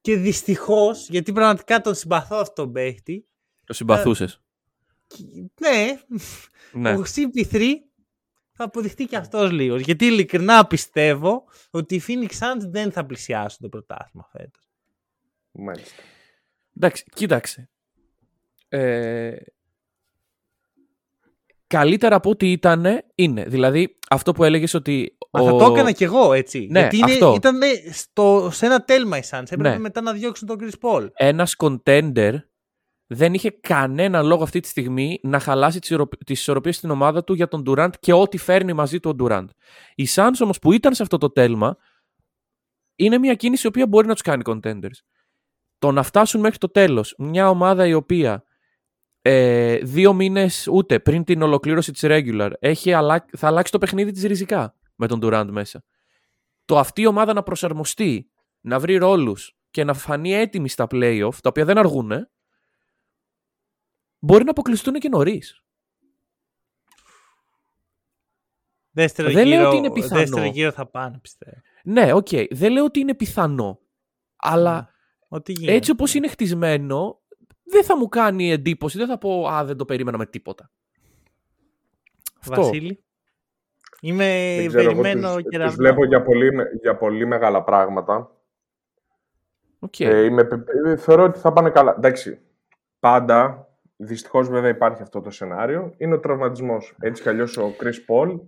και 0.06 0.16
δυστυχώς, 0.16 1.08
γιατί 1.08 1.32
πραγματικά 1.32 1.80
τον 1.80 1.94
συμπαθώ 1.94 2.36
αυτόν 2.36 2.64
τον 2.64 2.72
παίχτη. 2.72 3.26
Το 3.64 3.72
συμπαθούσες. 3.72 4.40
ναι, 5.60 6.00
ναι. 6.72 6.96
Ο 6.96 7.02
CP3 7.14 7.64
θα 8.52 8.64
αποδειχτεί 8.64 9.04
και 9.04 9.16
αυτός 9.16 9.50
λίγος. 9.50 9.80
Γιατί 9.80 10.06
ειλικρινά 10.06 10.66
πιστεύω 10.66 11.44
ότι 11.70 11.94
οι 11.94 12.02
Phoenix 12.08 12.28
Suns 12.28 12.60
δεν 12.60 12.92
θα 12.92 13.06
πλησιάσουν 13.06 13.58
το 13.60 13.68
πρωτάθλημα 13.68 14.28
φέτος. 14.32 14.68
Μάλιστα. 15.50 16.02
Εντάξει, 16.76 17.04
κοίταξε. 17.14 17.70
Ε, 18.68 19.36
καλύτερα 21.66 22.16
από 22.16 22.31
ό,τι 22.31 22.50
ήταν 22.50 22.87
είναι. 23.14 23.44
Δηλαδή, 23.44 23.96
αυτό 24.11 24.33
που 24.33 24.44
έλεγες 24.44 24.74
ότι... 24.74 25.16
Μα 25.31 25.40
ο... 25.40 25.44
θα 25.44 25.57
το 25.57 25.72
έκανα 25.72 25.92
κι 25.92 26.05
εγώ 26.05 26.33
έτσι. 26.33 26.66
Ναι, 26.70 26.81
Γιατί 26.81 26.96
είναι, 26.96 27.12
ήταν 27.35 27.61
στο, 27.92 28.48
σε 28.52 28.66
ένα 28.66 28.85
τέλμα 28.85 29.18
η 29.18 29.22
Suns. 29.31 29.42
Έπρεπε 29.42 29.68
ναι. 29.68 29.79
μετά 29.79 30.00
να 30.00 30.12
διώξουν 30.12 30.46
τον 30.46 30.59
Chris 30.61 30.88
Paul. 30.88 31.09
Ένας 31.14 31.57
contender 31.59 32.35
δεν 33.07 33.35
είχε 33.35 33.50
κανένα 33.50 34.22
λόγο 34.22 34.42
αυτή 34.42 34.61
τη 34.61 34.68
στιγμή 34.68 35.20
να 35.22 35.38
χαλάσει 35.38 35.79
τις 36.24 36.40
ισορροπίες 36.40 36.76
στην 36.76 36.90
ομάδα 36.90 37.24
του 37.24 37.35
για 37.35 37.48
τον 37.48 37.62
Durant 37.66 37.90
και 38.00 38.12
ό,τι 38.12 38.38
φέρνει 38.38 38.72
μαζί 38.72 39.00
του 39.00 39.14
ο 39.14 39.24
Durant. 39.24 39.46
Οι 39.94 40.07
Suns 40.14 40.35
όμως 40.40 40.59
που 40.59 40.72
ήταν 40.72 40.94
σε 40.94 41.02
αυτό 41.02 41.18
το 41.18 41.31
τέλμα 41.31 41.76
είναι 42.96 43.18
μια 43.18 43.35
κίνηση 43.35 43.62
η 43.64 43.68
οποία 43.68 43.87
μπορεί 43.87 44.07
να 44.07 44.12
τους 44.12 44.22
κάνει 44.22 44.42
contenders. 44.46 44.98
Το 45.79 45.92
να 45.92 46.02
φτάσουν 46.02 46.40
μέχρι 46.40 46.59
το 46.59 46.70
τέλος 46.70 47.14
μια 47.18 47.48
ομάδα 47.48 47.87
η 47.87 47.94
οποία 47.94 48.44
ε, 49.28 49.78
δύο 49.82 50.12
μήνες 50.12 50.68
ούτε 50.72 51.00
πριν 51.00 51.24
την 51.24 51.42
ολοκλήρωση 51.42 51.92
της 51.92 52.02
regular 52.04 52.50
έχει 52.58 52.90
θα 53.36 53.46
αλλάξει 53.46 53.72
το 53.72 53.78
παιχνίδι 53.78 54.10
της 54.10 54.22
ριζικά 54.22 54.74
με 54.94 55.06
τον 55.06 55.20
Durant 55.22 55.48
μέσα. 55.50 55.84
Το 56.64 56.78
αυτή 56.78 57.00
η 57.00 57.06
ομάδα 57.06 57.32
να 57.32 57.42
προσαρμοστεί, 57.42 58.30
να 58.60 58.78
βρει 58.78 58.96
ρόλους 58.96 59.56
και 59.70 59.84
να 59.84 59.94
φανεί 59.94 60.32
έτοιμη 60.34 60.68
στα 60.68 60.86
playoff, 60.90 61.34
τα 61.42 61.48
οποία 61.48 61.64
δεν 61.64 61.78
αργούν, 61.78 62.28
μπορεί 64.18 64.44
να 64.44 64.50
αποκλειστούν 64.50 64.94
και 64.94 65.08
νωρίς. 65.08 65.64
Δεύτερο, 68.90 69.30
δεν 69.30 69.46
γύρο, 69.46 69.58
λέω 69.58 69.68
ότι 69.68 69.76
είναι 69.76 69.92
πιθανό. 69.92 70.20
δεύτερο 70.20 70.44
γύρο 70.44 70.72
θα 70.72 70.86
πάνε, 70.86 71.18
πιστεύω. 71.18 71.60
Ναι, 71.84 72.12
οκ. 72.12 72.28
Okay. 72.30 72.46
Δεν 72.50 72.72
λέω 72.72 72.84
ότι 72.84 73.00
είναι 73.00 73.14
πιθανό. 73.14 73.80
Αλλά 74.36 74.90
έτσι 75.66 75.90
όπως 75.90 76.14
είναι 76.14 76.28
χτισμένο, 76.28 77.20
δεν 77.68 77.85
θα 77.85 77.96
μου 77.96 78.09
κάνει 78.09 78.50
εντύπωση, 78.50 78.98
δεν 78.98 79.07
θα 79.07 79.18
πω 79.18 79.46
«Α, 79.48 79.64
δεν 79.64 79.76
το 79.76 79.85
περίμενα 79.85 80.18
με 80.18 80.26
τίποτα». 80.26 80.70
Βασίλη. 82.44 83.05
Είμαι 84.00 84.57
ξέρω, 84.68 84.85
περιμένω 84.85 85.40
και 85.40 85.59
να 85.59 85.68
βλέπω 85.68 86.05
για 86.05 86.22
πολύ, 86.22 86.51
για 86.80 86.97
πολύ 86.97 87.26
μεγάλα 87.26 87.62
πράγματα. 87.62 88.30
Okay. 89.80 90.05
Ε, 90.05 90.24
είμαι, 90.24 90.49
ε, 90.86 90.97
θεωρώ 90.97 91.22
ότι 91.22 91.38
θα 91.38 91.53
πάνε 91.53 91.70
καλά. 91.70 91.95
Εντάξει, 91.97 92.40
πάντα, 93.01 93.68
δυστυχώς 93.97 94.49
βέβαια 94.49 94.70
υπάρχει 94.70 95.03
αυτό 95.03 95.20
το 95.20 95.30
σενάριο, 95.30 95.95
είναι 95.97 96.14
ο 96.14 96.20
τραυματισμός. 96.20 96.97
Έτσι 97.01 97.22
κι 97.22 97.28
αλλιώς 97.28 97.57
ο 97.57 97.74
Chris 97.80 98.12
Paul 98.12 98.40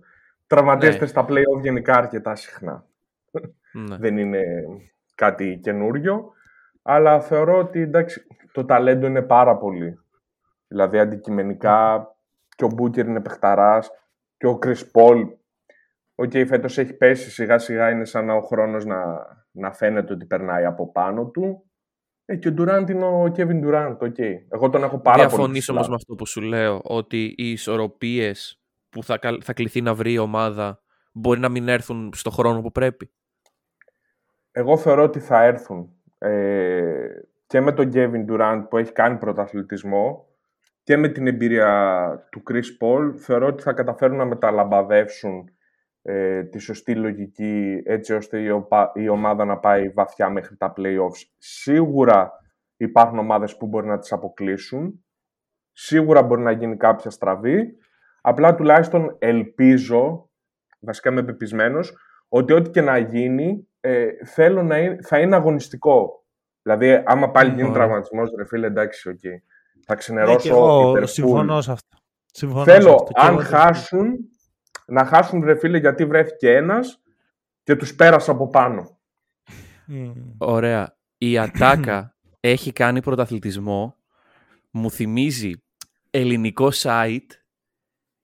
τραυματίζεται 0.47 1.03
ναι. 1.03 1.07
στα 1.09 1.25
playoff 1.29 1.61
γενικά 1.61 1.93
αρκετά 1.93 2.35
συχνά. 2.35 2.85
Ναι. 3.71 3.97
Δεν 3.97 4.17
είναι 4.17 4.43
κάτι 5.15 5.59
καινούριο. 5.63 6.31
Αλλά 6.81 7.21
θεωρώ 7.21 7.57
ότι 7.57 7.81
εντάξει, 7.81 8.27
το 8.51 8.65
ταλέντο 8.65 9.07
είναι 9.07 9.21
πάρα 9.21 9.57
πολύ. 9.57 9.99
Δηλαδή 10.67 10.99
αντικειμενικά 10.99 12.07
και 12.55 12.63
ο 12.63 12.67
Μπούκερ 12.67 13.05
είναι 13.05 13.21
παιχταράς 13.21 13.89
και 14.37 14.47
ο 14.47 14.57
Chris 14.57 14.91
Paul 14.91 15.27
Οκ, 16.21 16.31
okay, 16.33 16.45
φέτος 16.47 16.77
έχει 16.77 16.93
πέσει 16.93 17.31
σιγά 17.31 17.57
σιγά 17.57 17.89
είναι 17.89 18.05
σαν 18.05 18.29
ο 18.29 18.41
χρόνος 18.41 18.85
να, 18.85 18.97
να 19.51 19.73
φαίνεται 19.73 20.13
ότι 20.13 20.25
περνάει 20.25 20.65
από 20.65 20.91
πάνω 20.91 21.25
του. 21.25 21.63
Ε, 22.25 22.35
και 22.35 22.47
ο 22.47 22.51
Ντουράντ 22.51 22.89
είναι 22.89 23.05
ο 23.05 23.27
Kevin 23.27 23.61
Durant, 23.61 24.03
οκ. 24.03 24.15
Okay. 24.17 24.33
Εγώ 24.49 24.69
τον 24.69 24.83
έχω 24.83 24.99
πάρα 24.99 25.17
Διαφωνήσω 25.17 25.41
πολύ 25.41 25.51
Διαφωνήσω 25.51 25.73
όμως 25.73 25.87
με 25.87 25.95
αυτό 25.95 26.15
που 26.15 26.25
σου 26.25 26.41
λέω, 26.41 26.81
ότι 26.83 27.33
οι 27.37 27.51
ισορροπίες 27.51 28.61
που 28.89 29.03
θα, 29.03 29.19
θα 29.41 29.53
κληθεί 29.53 29.81
να 29.81 29.93
βρει 29.93 30.11
η 30.11 30.17
ομάδα 30.17 30.81
μπορεί 31.11 31.39
να 31.39 31.49
μην 31.49 31.67
έρθουν 31.67 32.11
στο 32.13 32.29
χρόνο 32.29 32.61
που 32.61 32.71
πρέπει. 32.71 33.11
Εγώ 34.51 34.77
θεωρώ 34.77 35.03
ότι 35.03 35.19
θα 35.19 35.43
έρθουν 35.43 35.89
ε, 36.17 37.07
και 37.49 37.59
με 37.61 37.71
τον 37.71 37.91
Kevin 37.93 38.25
Durant 38.29 38.65
που 38.69 38.77
έχει 38.77 38.91
κάνει 38.91 39.17
πρωταθλητισμό 39.17 40.27
και 40.83 40.97
με 40.97 41.07
την 41.07 41.27
εμπειρία 41.27 42.27
του 42.31 42.43
Chris 42.49 42.83
Paul 42.83 43.13
θεωρώ 43.17 43.47
ότι 43.47 43.63
θα 43.63 43.73
καταφέρουν 43.73 44.17
να 44.17 44.25
μεταλαμπαδεύσουν 44.25 45.49
ε, 46.01 46.43
τη 46.43 46.59
σωστή 46.59 46.95
λογική 46.95 47.81
έτσι 47.85 48.13
ώστε 48.13 48.39
η, 48.39 48.47
η 48.93 49.09
ομάδα 49.09 49.45
να 49.45 49.57
πάει 49.57 49.89
βαθιά 49.89 50.29
μέχρι 50.29 50.57
τα 50.57 50.73
playoffs. 50.77 51.27
Σίγουρα 51.37 52.31
υπάρχουν 52.77 53.17
ομάδες 53.17 53.57
που 53.57 53.67
μπορεί 53.67 53.87
να 53.87 53.99
τις 53.99 54.11
αποκλείσουν. 54.11 55.05
Σίγουρα 55.71 56.23
μπορεί 56.23 56.41
να 56.41 56.51
γίνει 56.51 56.77
κάποια 56.77 57.09
στραβή. 57.09 57.73
Απλά 58.21 58.55
τουλάχιστον 58.55 59.15
ελπίζω, 59.19 60.29
βασικά 60.79 61.09
είμαι 61.09 61.23
πεπεισμένος, 61.23 61.97
ότι 62.27 62.53
ό,τι 62.53 62.69
και 62.69 62.81
να 62.81 62.97
γίνει 62.97 63.67
ε, 63.79 64.07
θέλω 64.25 64.63
να 64.63 64.77
είναι, 64.77 64.97
θα 65.01 65.19
είναι 65.19 65.35
αγωνιστικό. 65.35 66.23
Δηλαδή, 66.75 67.03
άμα 67.05 67.31
πάλι 67.31 67.53
γίνει 67.53 67.71
τραυματισμός, 67.71 68.31
ρε 68.37 68.45
φίλε, 68.45 68.67
εντάξει, 68.67 69.09
οκ. 69.09 69.19
Okay. 69.23 69.41
Θα 69.85 69.95
ξενερώσω. 69.95 70.49
Ναι, 70.49 70.55
εγώ 70.55 71.05
συμφωνώ 71.05 71.61
σε 71.61 71.71
αυτό. 71.71 71.97
Συμφωνώ 72.31 72.63
θέλω, 72.63 72.93
αυτό. 72.93 73.11
αν 73.15 73.39
χάσουν, 73.39 74.17
να 74.85 75.05
χάσουν, 75.05 75.43
ρε 75.43 75.55
φίλε, 75.55 75.77
γιατί 75.77 76.05
βρέθηκε 76.05 76.55
ένας 76.55 77.01
και 77.63 77.75
τους 77.75 77.95
πέρασε 77.95 78.31
από 78.31 78.49
πάνω. 78.49 78.99
Ωραία. 80.37 80.97
Η 81.17 81.37
Ατάκα 81.37 82.15
έχει 82.39 82.71
κάνει 82.71 83.01
πρωταθλητισμό. 83.01 83.95
Μου 84.71 84.91
θυμίζει 84.91 85.51
ελληνικό 86.09 86.69
site 86.73 87.29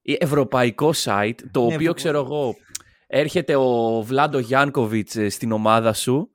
ή 0.01 0.17
ευρωπαϊκό 0.19 0.91
site, 0.95 1.39
το 1.51 1.65
ναι, 1.65 1.73
οποίο 1.73 1.93
ξέρω 1.93 2.17
εγώ 2.17 2.55
έρχεται 3.07 3.55
ο 3.55 4.01
Βλάντο 4.01 4.39
Γιάνκοβιτς 4.39 5.15
ε, 5.15 5.29
στην 5.29 5.51
ομάδα 5.51 5.93
σου 5.93 6.29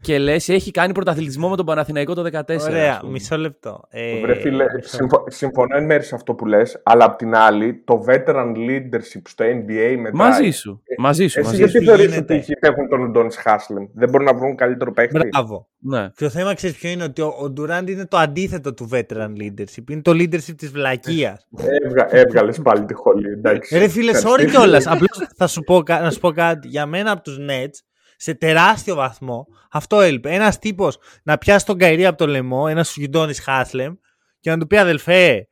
και 0.00 0.18
λες, 0.18 0.48
έχει 0.48 0.70
κάνει 0.70 0.92
πρωταθλητισμό 0.92 1.48
με 1.48 1.56
τον 1.56 1.66
Παναθηναϊκό 1.66 2.14
το 2.14 2.22
2014. 2.32 2.58
Ωραία, 2.60 3.00
μισό 3.10 3.36
λεπτό. 3.36 3.80
Ε, 3.90 4.20
Βρε 4.20 4.34
φίλε, 4.34 4.64
συμφω... 4.80 5.24
συμφωνώ 5.26 5.76
εν 5.76 5.84
μέρει 5.84 6.02
σε 6.02 6.14
αυτό 6.14 6.34
που 6.34 6.46
λες, 6.46 6.80
αλλά 6.82 7.04
απ' 7.04 7.16
την 7.16 7.34
άλλη, 7.34 7.82
το 7.84 8.04
veteran 8.08 8.54
leadership 8.56 9.22
στο 9.24 9.44
NBA 9.44 9.96
μετά. 9.98 10.16
Μαζί 10.16 10.50
σου. 10.50 10.82
Ε, 10.84 10.94
μαζί 10.98 11.26
σου. 11.26 11.38
Εσύ 11.38 11.48
μαζί 11.48 11.64
γιατί 11.64 11.84
θεωρείς 11.84 12.16
ότι 12.16 12.44
έχουν 12.60 12.88
τον 12.88 13.10
Ντόνς 13.10 13.36
Χάσλεμ, 13.36 13.86
δεν 13.94 14.08
μπορούν 14.10 14.26
να 14.26 14.34
βρουν 14.34 14.56
καλύτερο 14.56 14.92
παίχτη; 14.92 15.18
Μπράβο. 15.30 15.68
Ναι. 15.78 16.10
Και 16.14 16.24
το 16.24 16.30
θέμα 16.30 16.54
ξέρεις 16.54 16.76
ποιο 16.76 16.90
είναι, 16.90 17.04
ότι 17.04 17.22
ο, 17.22 17.50
Ντουράντ 17.50 17.88
είναι 17.88 18.06
το 18.06 18.16
αντίθετο 18.16 18.74
του 18.74 18.88
veteran 18.92 19.30
leadership. 19.40 19.90
Είναι 19.90 20.02
το 20.02 20.10
leadership 20.10 20.54
της 20.56 20.70
βλακείας. 20.70 21.46
Έβγα, 21.84 22.06
Έβγαλες 22.10 22.60
πάλι 22.62 22.84
τη 22.84 22.94
χολή. 22.94 23.30
Εντάξει. 23.30 23.78
Ρε 23.78 23.88
φίλε, 23.88 24.12
sorry 24.14 24.46
κιόλας. 24.50 24.86
Απλώς 24.86 25.28
θα 25.36 25.46
σου 25.46 25.62
πω, 25.62 25.82
να 25.88 26.10
σου 26.10 26.20
πω 26.20 26.30
κάτι. 26.30 26.68
Για 26.68 26.86
μένα 26.86 27.10
από 27.10 27.22
τους 27.22 27.38
Nets 27.40 27.78
σε 28.16 28.34
τεράστιο 28.34 28.94
βαθμό. 28.94 29.46
Αυτό 29.70 30.00
έλειπε. 30.00 30.34
Ένας 30.34 30.58
τύπος 30.58 30.98
να 31.22 31.38
πιάσει 31.38 31.66
τον 31.66 31.78
Καϊρή 31.78 32.06
από 32.06 32.18
το 32.18 32.26
λαιμό, 32.26 32.66
ένας 32.68 32.88
Σουγιντόνι 32.88 33.34
Χάσλεμ 33.34 33.94
και 34.40 34.50
να 34.50 34.58
του 34.58 34.66
πει 34.66 34.76
αδελφέ, 34.76 35.48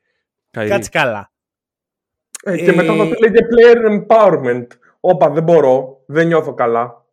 κάτσε 0.50 0.90
καλά. 0.90 1.32
Ε, 2.42 2.56
και 2.56 2.72
μετά 2.72 2.96
θα 2.96 3.08
πει 3.08 3.16
λέγε 3.20 3.38
player 3.50 4.06
empowerment. 4.06 4.66
Όπα, 5.00 5.30
δεν 5.30 5.42
μπορώ, 5.42 6.02
δεν 6.06 6.26
νιώθω 6.26 6.54
καλά. 6.54 7.04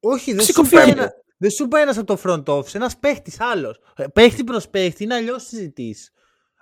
Όχι, 0.00 0.34
δεν 0.34 0.44
σου, 0.44 0.68
πάει 0.68 0.90
ένα, 0.90 1.12
δεν 1.36 1.50
σου 1.50 1.68
πάει 1.68 1.82
ένας 1.82 1.98
από 1.98 2.06
το 2.06 2.20
front 2.24 2.54
office, 2.54 2.74
ένας 2.74 2.98
παίχτης 2.98 3.40
άλλος. 3.40 3.80
Ε, 3.96 4.04
παίχτη 4.06 4.44
προς 4.44 4.68
παίχτη 4.68 5.04
είναι 5.04 5.14
αλλιώς 5.14 5.42
συζητήσει. 5.42 6.10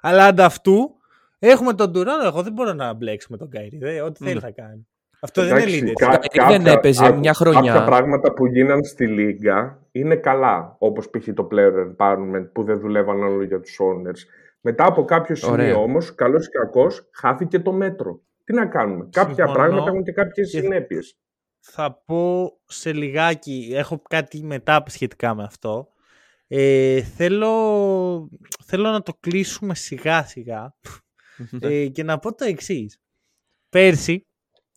Αλλά 0.01 0.27
ανταυτού 0.27 0.97
έχουμε 1.39 1.75
τον 1.75 1.93
Τουράνο. 1.93 2.25
Εγώ 2.25 2.43
δεν 2.43 2.53
μπορώ 2.53 2.73
να 2.73 2.93
μπλέξω 2.93 3.27
με 3.31 3.37
τον 3.37 3.51
Καϊρή. 3.51 4.01
Ό,τι 4.01 4.25
θέλει 4.25 4.41
θα 4.41 4.51
κάνει. 4.51 4.87
Αυτό 5.25 5.45
δεν 5.45 5.69
είναι 5.69 5.91
leadership. 5.91 5.93
Κα, 5.95 6.07
κάποια, 6.07 6.47
δεν 6.47 6.67
έπαιζε 6.67 7.13
μια 7.13 7.35
χρονιά. 7.35 7.73
Κάποια 7.73 7.85
πράγματα 7.85 8.33
που 8.33 8.47
γίναν 8.47 8.85
στη 8.85 9.07
Λίγκα 9.07 9.87
είναι 9.93 10.17
καλά. 10.17 10.77
Όπως 10.79 11.11
π.χ. 11.11 11.29
το 11.35 11.49
player 11.51 11.73
empowerment 11.87 12.49
που 12.53 12.65
δεν 12.65 12.81
δουλεύαν 12.81 13.23
όλο 13.23 13.43
για 13.45 13.61
τους 13.61 13.79
owners. 13.81 14.19
Μετά 14.61 14.87
από 14.87 15.05
κάποιο 15.05 15.35
σημείο 15.35 15.83
όμως, 15.83 16.15
καλός 16.15 16.47
ή 16.47 16.51
κακός, 16.51 17.09
χάθηκε 17.13 17.59
το 17.59 17.73
μέτρο. 17.73 18.21
Τι 18.45 18.53
να 18.53 18.67
κάνουμε. 18.67 19.09
Κάποια 19.11 19.47
πράγματα 19.47 19.89
έχουν 19.89 20.03
και 20.03 20.13
κάποιες 20.13 20.49
συνέπειες. 20.49 21.17
Θα 21.61 22.03
πω 22.07 22.53
σε 22.65 22.93
λιγάκι, 22.93 23.71
έχω 23.75 24.03
κάτι 24.09 24.43
μετά 24.43 24.83
σχετικά 24.87 25.35
με 25.35 25.43
αυτό. 25.43 25.89
Ε, 26.47 27.03
θέλω, 27.03 28.29
θέλω 28.65 28.91
να 28.91 29.03
το 29.03 29.13
κλείσουμε 29.21 29.75
σιγά 29.75 30.23
σιγά 30.23 30.75
ε, 31.61 31.87
και 31.87 32.03
να 32.03 32.19
πω 32.19 32.35
το 32.35 32.45
εξής. 32.45 33.01
Πέρσι 33.69 34.27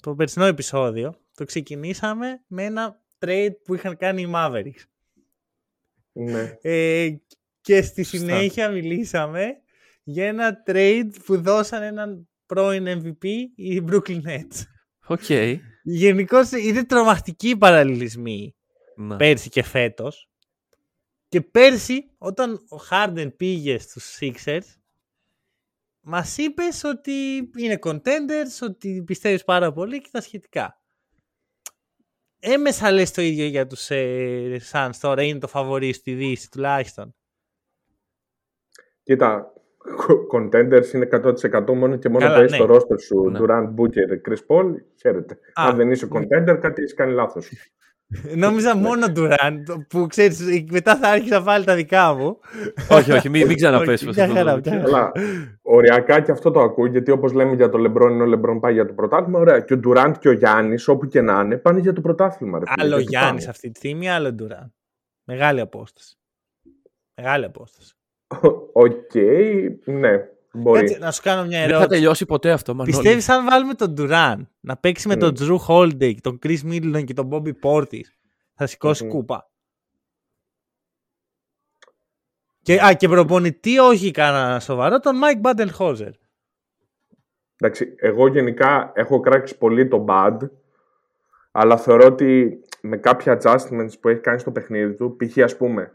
το 0.05 0.15
περσινό 0.15 0.45
επεισόδιο 0.45 1.15
το 1.35 1.45
ξεκινήσαμε 1.45 2.43
με 2.47 2.63
ένα 2.63 3.01
trade 3.19 3.53
που 3.63 3.75
είχαν 3.75 3.97
κάνει 3.97 4.21
οι 4.21 4.31
Mavericks. 4.35 4.83
Ναι. 6.11 6.57
Ε, 6.61 7.09
και 7.61 7.81
στη 7.81 8.03
συνέχεια 8.03 8.69
μιλήσαμε 8.69 9.45
για 10.03 10.27
ένα 10.27 10.63
trade 10.67 11.09
που 11.25 11.41
δώσαν 11.41 11.81
έναν 11.81 12.29
πρώην 12.45 12.85
MVP 12.87 13.25
οι 13.55 13.83
Brooklyn 13.87 14.21
Nets. 14.21 14.63
Οκ. 15.05 15.21
Okay. 15.27 15.57
Γενικώς 15.83 16.51
είναι 16.51 16.85
τρομακτικοί 16.85 17.49
οι 17.49 17.57
παραλληλισμοί 17.57 18.55
ναι. 18.95 19.15
πέρσι 19.15 19.49
και 19.49 19.63
φέτος. 19.63 20.29
Και 21.27 21.41
πέρσι 21.41 22.11
όταν 22.17 22.53
ο 22.53 22.77
Harden 22.89 23.31
πήγε 23.37 23.79
στους 23.79 24.17
Sixers 24.19 24.75
Μας 26.07 26.37
είπες 26.37 26.83
ότι 26.83 27.11
είναι 27.57 27.79
contenders, 27.81 28.61
ότι 28.61 29.03
πιστεύεις 29.05 29.43
πάρα 29.43 29.71
πολύ 29.71 30.01
και 30.01 30.09
τα 30.11 30.21
σχετικά. 30.21 30.81
Έμμεσα 32.39 32.91
λες 32.91 33.11
το 33.11 33.21
ίδιο 33.21 33.45
για 33.45 33.67
τους 33.67 33.89
ε, 33.89 34.61
Suns 34.71 34.89
τώρα, 34.99 35.23
είναι 35.23 35.39
το 35.39 35.47
φαβορί 35.47 35.93
στη 35.93 36.13
Δύση 36.13 36.51
τουλάχιστον. 36.51 37.15
Κοίτα, 39.03 39.53
contenders 40.33 40.93
είναι 40.93 41.07
100% 41.11 41.73
μόνο 41.75 41.95
και 41.95 42.09
μόνο 42.09 42.25
Καλά, 42.25 42.41
ναι. 42.41 42.47
στο 42.47 42.65
roster 42.69 43.01
σου 43.01 43.29
ναι. 43.29 43.39
Durant, 43.41 43.73
Booker, 43.75 44.29
Chris 44.29 44.45
Paul, 44.47 44.73
χαίρετε. 44.95 45.39
Αν 45.53 45.75
δεν 45.75 45.91
είσαι 45.91 46.07
contender, 46.11 46.57
κάτι 46.61 46.81
έχεις 46.81 46.93
κάνει 46.93 47.13
λάθος. 47.13 47.51
Νόμιζα 48.35 48.75
μόνο 48.75 49.09
Ντουράν 49.09 49.63
που 49.89 50.07
ξέρεις, 50.07 50.65
μετά 50.71 50.95
θα 50.97 51.09
άρχισα 51.09 51.35
να 51.35 51.41
βάλει 51.41 51.65
τα 51.65 51.75
δικά 51.75 52.13
μου. 52.13 52.39
όχι, 52.89 53.11
όχι, 53.11 53.29
μην, 53.29 53.47
μην 53.47 53.55
ξαναπέσει. 53.55 54.09
Αλλά 54.21 55.11
οριακά 55.61 56.21
και 56.21 56.31
αυτό 56.31 56.51
το 56.51 56.61
ακούω, 56.61 56.85
γιατί 56.85 57.11
όπως 57.11 57.33
λέμε 57.33 57.55
για 57.55 57.69
το 57.69 57.77
Λεμπρόν, 57.77 58.13
είναι 58.13 58.23
ο 58.23 58.25
Λεμπρόν 58.25 58.59
πάει 58.59 58.73
για 58.73 58.85
το 58.85 58.93
πρωτάθλημα. 58.93 59.39
Ωραία. 59.39 59.59
Και 59.59 59.73
ο 59.73 59.77
Ντουράντ 59.77 60.15
και 60.15 60.29
ο 60.29 60.31
Γιάννης, 60.31 60.87
όπου 60.87 61.07
και 61.07 61.21
να 61.21 61.41
είναι, 61.41 61.57
πάνε 61.57 61.79
για 61.79 61.93
το 61.93 62.01
πρωτάθλημα. 62.01 62.59
Ρε, 62.59 62.65
άλλο 62.67 62.99
Γιάννης 62.99 63.47
αυτή 63.47 63.71
τη 63.71 63.77
στιγμή, 63.77 64.09
άλλο 64.09 64.31
Ντουράν. 64.31 64.73
Μεγάλη 65.23 65.59
απόσταση. 65.59 66.15
Μεγάλη 67.21 67.45
απόσταση. 67.45 67.93
Οκ, 68.73 69.15
ναι. 69.85 70.34
Μπορεί. 70.55 70.97
να 70.99 71.11
σου 71.11 71.21
κάνω 71.21 71.45
μια 71.45 71.57
ερώτηση. 71.57 71.79
Δεν 71.79 71.87
θα 71.89 71.95
τελειώσει 71.95 72.25
ποτέ 72.25 72.51
αυτό. 72.51 72.75
Πιστεύεις 72.75 73.29
αν 73.29 73.45
βάλουμε 73.45 73.73
τον 73.73 73.91
Ντουράν 73.91 74.49
να 74.59 74.77
παίξει 74.77 75.07
με 75.07 75.15
τον 75.15 75.33
Jrue 75.33 75.59
Holiday, 75.59 76.19
τον 76.23 76.39
Khris 76.39 76.61
Middleton 76.63 77.05
και 77.05 77.13
τον 77.13 77.25
Bobby 77.25 77.53
Portis, 77.53 78.05
θα 78.53 78.65
σηκώσει 78.67 79.07
κούπα; 79.07 79.49
Και, 82.61 82.81
α, 82.85 82.93
και 82.93 83.07
προπονητή 83.07 83.79
όχι 83.79 84.11
κανένα 84.11 84.59
σοβαρό, 84.59 84.99
τον 84.99 85.17
Mike 85.17 85.39
Budenholzer. 85.39 86.11
Εντάξει, 87.59 87.95
εγώ 87.97 88.27
γενικά 88.27 88.91
έχω 88.95 89.19
κράξει 89.19 89.57
πολύ 89.57 89.87
τον 89.87 90.05
Bud, 90.09 90.37
αλλά 91.51 91.77
θεωρώ 91.77 92.05
ότι 92.05 92.61
με 92.81 92.97
κάποια 92.97 93.37
adjustments 93.41 93.99
που 93.99 94.09
έχει 94.09 94.19
κάνει 94.19 94.39
στο 94.39 94.51
παιχνίδι 94.51 94.93
του, 94.93 95.15
π.χ. 95.15 95.37
ας 95.37 95.57
πούμε, 95.57 95.91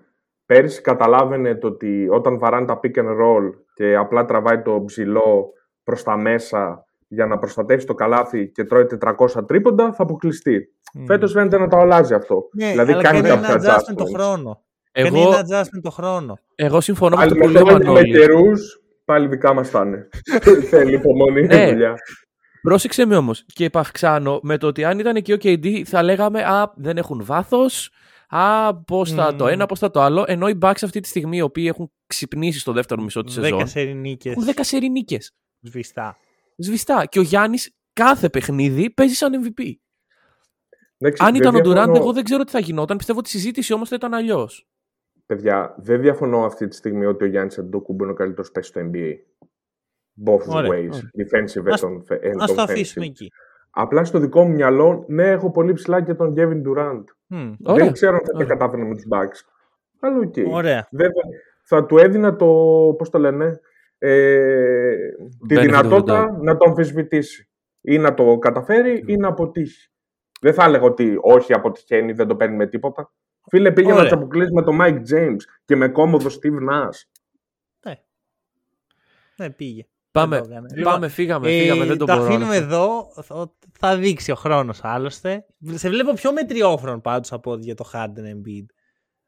Πέρυσι 0.50 0.80
καταλάβαινε 0.80 1.54
το 1.54 1.66
ότι 1.66 2.08
όταν 2.10 2.38
βαράνε 2.38 2.66
τα 2.66 2.80
pick 2.82 2.98
and 2.98 3.08
roll 3.08 3.50
και 3.74 3.96
απλά 3.96 4.24
τραβάει 4.24 4.62
το 4.62 4.82
ψηλό 4.86 5.52
προς 5.84 6.02
τα 6.02 6.16
μέσα 6.16 6.84
για 7.08 7.26
να 7.26 7.38
προστατεύσει 7.38 7.86
το 7.86 7.94
καλάθι 7.94 8.50
και 8.50 8.64
τρώει 8.64 8.86
400 9.00 9.46
τρίποντα, 9.46 9.92
θα 9.92 10.02
αποκλειστεί. 10.02 10.58
Mm. 10.98 11.02
Φέτος 11.06 11.32
φαίνεται 11.32 11.58
να 11.58 11.68
το 11.68 11.76
αλλάζει 11.76 12.14
αυτό. 12.14 12.48
Ναι, 12.52 12.70
δηλαδή 12.70 12.92
αλλά 12.92 13.02
κάνει 13.02 13.20
κάποια 13.20 13.54
adjustment 13.54 13.96
το 13.96 14.04
χρόνο. 14.04 14.62
Εγώ... 14.92 15.30
Κάνει 15.30 15.46
adjustment 15.48 15.80
το 15.82 15.90
χρόνο. 15.90 16.38
Εγώ 16.54 16.80
συμφωνώ 16.80 17.16
με 17.16 17.26
το 17.26 17.34
που 17.34 17.48
λέγανε 17.48 17.90
Με 17.90 18.02
καιρού, 18.02 18.50
πάλι 19.04 19.28
δικά 19.28 19.54
μας 19.54 19.68
θα 19.68 19.82
είναι. 19.86 20.08
Θέλει 20.70 20.94
υπομονή 20.94 21.46
ναι. 21.46 21.70
δουλειά. 21.70 21.94
Πρόσεξε 22.62 23.06
με 23.06 23.16
όμως 23.16 23.44
και 23.46 23.64
επαυξάνω 23.64 24.40
με 24.42 24.58
το 24.58 24.66
ότι 24.66 24.84
αν 24.84 24.98
ήταν 24.98 25.16
εκεί 25.16 25.32
ο 25.32 25.36
KD 25.42 25.82
θα 25.84 26.02
λέγαμε 26.02 26.42
Α, 26.42 26.72
δεν 26.76 26.96
έχουν 26.96 27.20
βάθος, 27.24 27.90
Α, 28.30 28.74
πώς 28.82 29.12
θα 29.12 29.34
το 29.34 29.46
ένα, 29.46 29.66
πώς 29.66 29.78
θα 29.78 29.90
το 29.90 30.00
άλλο. 30.00 30.24
Ενώ 30.26 30.48
οι 30.48 30.58
Bucks 30.62 30.80
αυτή 30.82 31.00
τη 31.00 31.08
στιγμή, 31.08 31.36
οι 31.36 31.40
οποίοι 31.40 31.66
έχουν 31.68 31.92
ξυπνήσει 32.06 32.58
στο 32.58 32.72
δεύτερο 32.72 33.02
μισό 33.02 33.22
της 33.22 33.34
σεζόν. 33.34 33.60
10 33.60 33.62
σερινίκε. 33.66 34.30
Έχουν 34.30 34.44
10 34.44 34.50
σερινίκε. 34.60 35.18
Σβηστά. 35.60 36.16
Σβηστά. 36.56 37.04
Και 37.06 37.18
ο 37.18 37.22
Γιάννης 37.22 37.76
κάθε 37.92 38.28
παιχνίδι 38.28 38.90
παίζει 38.90 39.14
σαν 39.14 39.32
MVP. 39.44 39.62
Αν 41.18 41.34
ήταν 41.34 41.54
ο 41.54 41.60
Ντουράντ, 41.60 41.96
εγώ 41.96 42.12
δεν 42.12 42.24
ξέρω 42.24 42.44
τι 42.44 42.50
θα 42.50 42.58
γινόταν. 42.58 42.96
Πιστεύω 42.96 43.18
ότι 43.18 43.28
η 43.28 43.32
συζήτηση 43.32 43.72
όμως 43.72 43.88
θα 43.88 43.94
ήταν 43.94 44.14
αλλιώς. 44.14 44.68
Παιδιά, 45.26 45.74
δεν 45.78 46.00
διαφωνώ 46.00 46.44
αυτή 46.44 46.68
τη 46.68 46.76
στιγμή 46.76 47.06
ότι 47.06 47.24
ο 47.24 47.26
Γιάννης 47.26 47.58
Αντόκουμπ 47.58 48.00
είναι 48.00 48.10
ο 48.10 48.14
καλύτερος 48.14 48.50
παίκτης 48.50 48.70
στο 48.70 48.80
NBA. 48.80 49.12
Both 50.26 50.46
Ωραία. 50.46 50.70
ways. 50.70 50.94
Defensive 50.94 51.64
and 51.64 51.74
offensive. 51.74 52.42
Ας 52.42 52.54
το 52.54 52.62
αφήσουμε 52.62 53.04
εκεί. 53.04 53.28
Απλά 53.70 54.04
στο 54.04 54.18
δικό 54.18 54.44
μου 54.44 54.54
μυαλό, 54.54 55.04
ναι, 55.08 55.30
έχω 55.30 55.50
πολύ 55.50 55.72
ψηλά 55.72 56.02
και 56.02 56.14
τον 56.14 56.34
Kevin 56.36 56.62
Durant. 56.66 57.04
Mm, 57.30 57.54
Δεν 57.58 57.92
ξέρω 57.92 58.16
αν 58.16 58.24
θα 58.24 58.32
τα 58.32 58.44
κατάφερε 58.44 58.82
με 58.82 58.94
τους 58.94 59.06
Bucks. 59.10 59.48
Αλλά 60.00 60.18
οκ. 60.18 60.32
Okay. 60.36 60.44
Ωραία. 60.50 60.88
Βέβαια, 60.90 61.22
θα 61.62 61.86
του 61.86 61.98
έδινα 61.98 62.36
το, 62.36 62.46
πώς 62.98 63.10
το 63.10 63.18
λένε, 63.18 63.60
ε, 63.98 64.96
τη 65.46 65.58
δυνατότητα 65.58 66.38
να 66.40 66.56
το 66.56 66.68
αμφισβητήσει. 66.68 67.48
Ή 67.80 67.98
να 67.98 68.14
το 68.14 68.38
καταφέρει 68.38 69.04
ή 69.06 69.16
να 69.16 69.28
αποτύχει. 69.28 69.90
Δεν 70.40 70.54
θα 70.54 70.64
έλεγα 70.64 70.84
ότι 70.84 71.18
όχι 71.20 71.52
αποτυχαίνει, 71.52 72.12
δεν 72.12 72.26
το 72.26 72.36
παίρνει 72.36 72.56
με 72.56 72.66
τίποτα. 72.66 73.12
Φίλε, 73.50 73.72
πήγε 73.72 73.92
να 73.92 74.06
τους 74.06 74.19
αποκλείσει 74.19 74.52
με 74.52 74.62
τον 74.62 74.78
Mike 74.80 75.02
James 75.12 75.40
και 75.64 75.76
με 75.76 75.88
κόμμοδο 75.88 76.28
Steve 76.28 76.70
Nash. 76.70 76.98
Ναι. 77.86 77.94
Ναι, 79.36 79.50
πήγε. 79.50 79.86
Πάμε, 80.12 80.40
πάμε 80.82 81.08
φύγαμε, 81.08 81.48
φύγαμε, 81.48 81.84
ε, 81.84 81.86
δεν 81.86 81.98
το 81.98 82.04
μπορώ. 82.04 82.18
Το 82.18 82.24
αφήνουμε 82.24 82.56
εδώ, 82.56 83.06
θα 83.78 83.96
δείξει 83.96 84.30
ο 84.30 84.34
χρόνος 84.34 84.80
άλλωστε. 84.82 85.44
Σε 85.74 85.88
βλέπω 85.88 86.12
πιο 86.12 86.32
μετριόφρον 86.32 87.00
πάντως 87.00 87.32
από 87.32 87.56
για 87.56 87.74
το 87.74 87.90
Harden 87.92 88.34
Embiid. 88.34 88.66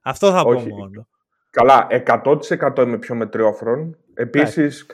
Αυτό 0.03 0.31
θα 0.31 0.41
Όχι. 0.41 0.69
πω 0.69 0.77
μόνο. 0.77 1.09
Καλά, 1.51 1.87
100% 1.91 2.83
είμαι 2.83 2.99
πιο 2.99 3.15
μετριόφρον. 3.15 3.97
Επίσης, 4.15 4.87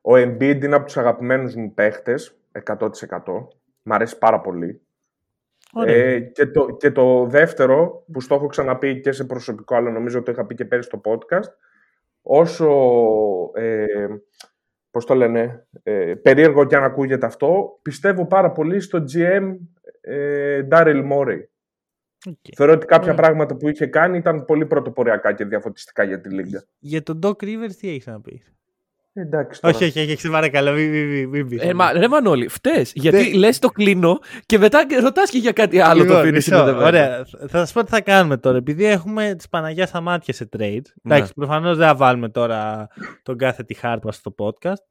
ο 0.00 0.12
Embiid 0.14 0.60
είναι 0.62 0.74
από 0.74 0.84
τους 0.84 0.96
αγαπημένους 0.96 1.54
μου 1.54 1.74
παίχτες, 1.74 2.36
100%. 2.52 3.48
Μ' 3.82 3.92
αρέσει 3.92 4.18
πάρα 4.18 4.40
πολύ. 4.40 4.80
Ε, 5.84 6.20
και, 6.20 6.46
το, 6.46 6.76
και 6.76 6.90
το 6.90 7.26
δεύτερο, 7.26 8.04
που 8.12 8.20
στο 8.20 8.34
έχω 8.34 8.46
ξαναπεί 8.46 9.00
και 9.00 9.12
σε 9.12 9.24
προσωπικό, 9.24 9.74
αλλά 9.74 9.90
νομίζω 9.90 10.22
το 10.22 10.32
είχα 10.32 10.46
πει 10.46 10.54
και 10.54 10.64
πέρυσι 10.64 10.88
στο 10.88 11.00
podcast, 11.04 11.50
όσο, 12.22 12.68
ε, 13.54 13.86
πώς 14.96 15.04
το 15.04 15.14
λένε, 15.14 15.66
ε, 15.82 16.14
περίεργο 16.14 16.64
και 16.64 16.76
αν 16.76 16.84
ακούγεται 16.84 17.26
αυτό, 17.26 17.78
πιστεύω 17.82 18.26
πάρα 18.26 18.52
πολύ 18.52 18.80
στο 18.80 19.04
GM 19.14 19.56
ε, 20.00 20.66
Daryl 20.70 21.02
Morey. 21.12 21.40
Okay. 22.28 22.52
Θεωρώ 22.56 22.72
ότι 22.72 22.86
κάποια 22.86 23.14
πράγματα 23.14 23.56
που 23.56 23.68
είχε 23.68 23.86
κάνει 23.86 24.18
ήταν 24.18 24.44
πολύ 24.44 24.66
πρωτοποριακά 24.66 25.32
και 25.32 25.44
διαφωτιστικά 25.44 26.02
για 26.02 26.20
τη 26.20 26.28
Λίγκα. 26.28 26.64
Για 26.78 27.02
τον 27.02 27.18
Doc 27.22 27.42
Rivers 27.42 27.72
τι 27.78 27.88
έχεις 27.88 28.06
να 28.06 28.20
πεις; 28.20 28.55
Εντάξει, 29.18 29.60
τώρα. 29.60 29.76
Όχι, 29.76 29.84
όχι, 29.84 30.00
όχι, 30.00 30.16
σε 30.16 30.28
παρακαλώ, 30.28 30.72
μην 30.72 30.90
μη, 30.90 31.26
μη, 31.26 31.44
μη, 31.44 31.56
ε, 31.60 31.74
μα, 31.74 31.92
ρε 31.92 32.08
Μανώλη, 32.08 32.48
φταίς, 32.48 32.92
γιατί 32.94 33.32
λες 33.32 33.58
το 33.58 33.68
κλείνω 33.68 34.18
και 34.46 34.58
μετά 34.58 34.86
ρωτάς 35.02 35.30
και 35.30 35.38
για 35.38 35.52
κάτι 35.52 35.80
άλλο 35.80 36.02
λοιπόν, 36.02 36.16
το 36.16 36.38
αφήνει 36.38 36.56
Ωραία, 36.82 37.24
θα 37.24 37.58
σας 37.58 37.72
πω 37.72 37.84
τι 37.84 37.90
θα 37.90 38.00
κάνουμε 38.00 38.36
τώρα. 38.36 38.56
Επειδή 38.56 38.84
έχουμε 38.84 39.34
τη 39.34 39.44
Παναγιάς 39.50 39.88
στα 39.88 40.00
μάτια 40.00 40.34
σε 40.34 40.48
trade. 40.56 40.80
Ναι. 41.02 41.14
Εντάξει, 41.14 41.32
προφανώς 41.34 41.76
δεν 41.76 41.86
θα 41.86 41.94
βάλουμε 41.94 42.28
τώρα 42.28 42.88
τον 43.22 43.38
κάθε 43.38 43.62
τη 43.62 43.74
χάρπα 43.74 44.12
στο 44.12 44.34
podcast. 44.38 44.84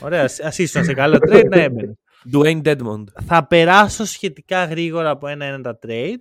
Ωραία, 0.00 0.28
ας 0.44 0.58
ήσουν 0.58 0.84
σε 0.84 0.92
καλό 0.92 1.18
trade 1.30 1.48
να 1.48 1.60
έμπαινε. 1.60 1.98
Dwayne 2.34 2.62
Deadmond. 2.62 3.04
Θα 3.26 3.46
περάσω 3.46 4.04
σχετικά 4.04 4.64
γρήγορα 4.64 5.10
από 5.10 5.26
ένα-ένα 5.26 5.60
τα 5.60 5.78
trade. 5.86 6.20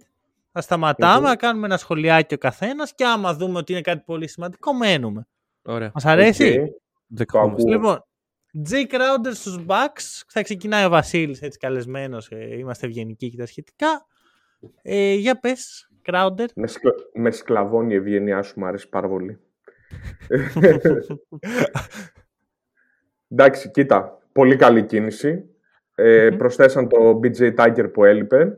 Θα 0.51 0.61
σταματάμε, 0.61 1.27
να 1.27 1.35
κάνουμε 1.35 1.65
ένα 1.65 1.77
σχολιάκι 1.77 2.33
ο 2.33 2.37
καθένας 2.37 2.93
και 2.95 3.05
άμα 3.05 3.33
δούμε 3.33 3.57
ότι 3.57 3.71
είναι 3.71 3.81
κάτι 3.81 4.03
πολύ 4.05 4.29
σημαντικό, 4.29 4.73
μένουμε. 4.73 5.27
Ωραία. 5.61 5.91
Μας 5.93 6.05
αρέσει; 6.05 6.59
Λοιπόν, 7.67 8.03
Jay 8.69 8.93
Crowder 8.93 9.31
στους 9.33 9.65
Bucks. 9.67 10.23
Θα 10.27 10.41
ξεκινάει 10.41 10.85
ο 10.85 10.89
Βασίλης 10.89 11.41
έτσι 11.41 11.57
καλεσμένος. 11.57 12.27
Ε, 12.31 12.57
είμαστε 12.57 12.85
ευγενικοί 12.85 13.29
και 13.29 13.37
τα 13.37 13.45
σχετικά. 13.45 14.05
Ε, 14.81 15.13
για 15.13 15.39
πες, 15.39 15.89
Crowder. 16.05 16.45
Με, 16.55 16.67
σκλα... 16.67 16.91
με 17.13 17.31
σκλαβώνει 17.31 17.93
η 17.93 17.97
ευγενιά 17.97 18.41
σου, 18.41 18.59
μου 18.59 18.65
αρέσει 18.65 18.89
πάρα 18.89 19.07
πολύ. 19.07 19.39
Εντάξει, 23.31 23.71
κοίτα. 23.71 24.17
Πολύ 24.31 24.55
καλή 24.55 24.85
κίνηση. 24.85 25.49
Ε, 25.95 26.29
Προσθέσαν 26.37 26.89
το 26.89 27.19
BJ 27.23 27.55
Tiger 27.55 27.89
που 27.93 28.03
έλειπε. 28.03 28.57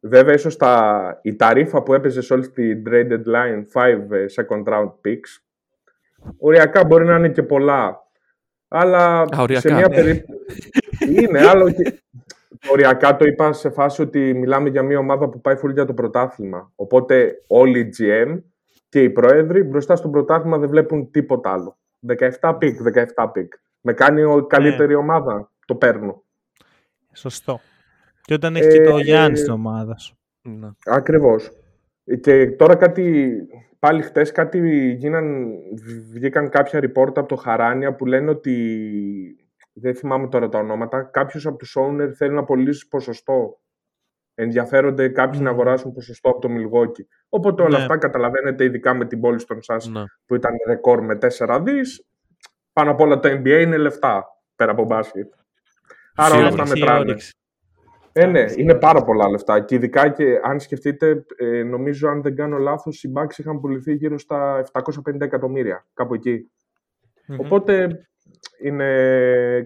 Βέβαια, 0.00 0.34
ίσως 0.34 0.56
τα... 0.56 1.20
η 1.22 1.36
ταρίφα 1.36 1.82
που 1.82 1.94
έπαιζε 1.94 2.20
σε 2.20 2.32
όλη 2.32 2.50
την 2.50 2.82
trade 2.86 3.12
deadline 3.12 3.62
5 3.72 4.10
ε, 4.10 4.24
second 4.36 4.64
round 4.64 4.92
picks 5.04 5.49
Οριακά 6.38 6.84
μπορεί 6.84 7.04
να 7.04 7.16
είναι 7.16 7.28
και 7.28 7.42
πολλά. 7.42 8.08
Αλλά 8.68 9.26
σε 9.46 9.72
μια 9.72 9.88
ναι. 9.88 9.94
περίπτωση. 9.94 10.38
είναι, 11.16 11.40
άλλο 11.40 11.70
και. 11.70 12.02
Οριακά 12.70 13.16
το 13.16 13.24
είπα 13.24 13.52
σε 13.52 13.70
φάση 13.70 14.02
ότι 14.02 14.34
μιλάμε 14.34 14.68
για 14.68 14.82
μια 14.82 14.98
ομάδα 14.98 15.28
που 15.28 15.40
πάει 15.40 15.56
φουλ 15.56 15.72
για 15.72 15.84
το 15.84 15.94
πρωτάθλημα. 15.94 16.72
Οπότε 16.74 17.42
όλοι 17.46 17.78
οι 17.78 17.90
GM 17.98 18.40
και 18.88 19.02
οι 19.02 19.10
πρόεδροι 19.10 19.62
μπροστά 19.62 19.96
στο 19.96 20.08
πρωτάθλημα 20.08 20.58
δεν 20.58 20.68
βλέπουν 20.68 21.10
τίποτα 21.10 21.52
άλλο. 21.52 21.78
17 22.40 22.54
pick, 22.58 22.78
17 23.16 23.30
pick. 23.32 23.52
Με 23.80 23.92
κάνει 23.92 24.20
η 24.20 24.46
καλύτερη 24.46 24.92
ναι. 24.92 24.98
ομάδα. 24.98 25.50
Το 25.66 25.74
παίρνω. 25.74 26.22
Σωστό. 27.12 27.60
Και 28.22 28.34
όταν 28.34 28.56
έχει 28.56 28.68
και 28.68 28.82
το 28.82 28.96
ε, 28.96 29.00
Γιάννη 29.00 29.36
στην 29.36 29.52
ομάδα 29.52 29.98
σου. 29.98 30.18
Ναι. 30.42 30.68
Ακριβώς. 32.12 32.46
Και 32.46 32.56
τώρα 32.56 32.76
κάτι 32.76 33.36
πάλι 33.78 34.02
χτες 34.02 34.32
κάτι 34.32 34.90
γίναν, 34.92 35.54
βγήκαν 36.12 36.48
κάποια 36.48 36.80
report 36.80 37.18
από 37.18 37.26
το 37.26 37.36
Charania 37.36 37.94
που 37.94 38.06
λένε 38.06 38.30
ότι, 38.30 39.50
δεν 39.72 39.94
θυμάμαι 39.94 40.28
τώρα 40.28 40.48
τα 40.48 40.58
ονόματα, 40.58 41.02
κάποιος 41.02 41.46
από 41.46 41.56
τους 41.56 41.76
owner 41.80 42.10
θέλει 42.14 42.34
να 42.34 42.44
πωλήσει 42.44 42.88
ποσοστό. 42.88 43.60
Ενδιαφέρονται 44.34 45.08
κάποιοι 45.08 45.40
να 45.42 45.50
αγοράσουν 45.50 45.92
ποσοστό 45.92 46.28
από 46.28 46.40
το 46.40 46.48
Milwaukee. 46.48 47.06
Οπότε 47.28 47.62
όλα 47.62 47.76
ναι. 47.76 47.82
αυτά 47.82 47.96
καταλαβαίνετε, 47.96 48.64
ειδικά 48.64 48.94
με 48.94 49.06
την 49.06 49.20
πόλη 49.20 49.44
των 49.44 49.62
σας 49.62 49.88
ναι. 49.88 50.02
που 50.26 50.34
ήταν 50.34 50.52
ρεκόρ 50.66 51.02
με 51.02 51.18
4 51.38 51.60
δις, 51.62 52.06
πάνω 52.72 52.90
απ' 52.90 53.00
όλα 53.00 53.20
το 53.20 53.28
NBA 53.28 53.60
είναι 53.60 53.76
λεφτά 53.76 54.24
πέρα 54.56 54.72
από 54.72 54.84
μπάσκετ. 54.84 55.32
Άρα 56.14 56.36
όλα 56.36 56.46
αυτά 56.48 56.66
μετράνε. 56.66 57.16
Ε, 58.22 58.26
ναι, 58.26 58.44
είναι 58.56 58.74
πάρα 58.74 59.02
πολλά 59.02 59.28
λεφτά. 59.28 59.60
Και 59.60 59.74
ειδικά 59.74 60.08
και 60.08 60.40
αν 60.42 60.60
σκεφτείτε, 60.60 61.24
ε, 61.36 61.62
νομίζω 61.62 62.08
αν 62.08 62.22
δεν 62.22 62.34
κάνω 62.34 62.58
λάθος, 62.58 63.02
οι 63.02 63.12
Bucks 63.16 63.38
είχαν 63.38 63.60
πουληθεί 63.60 63.94
γύρω 63.94 64.18
στα 64.18 64.64
750 64.72 65.20
εκατομμύρια, 65.20 65.86
κάπου 65.94 66.14
Οπότε 67.38 67.88
είναι 68.62 68.86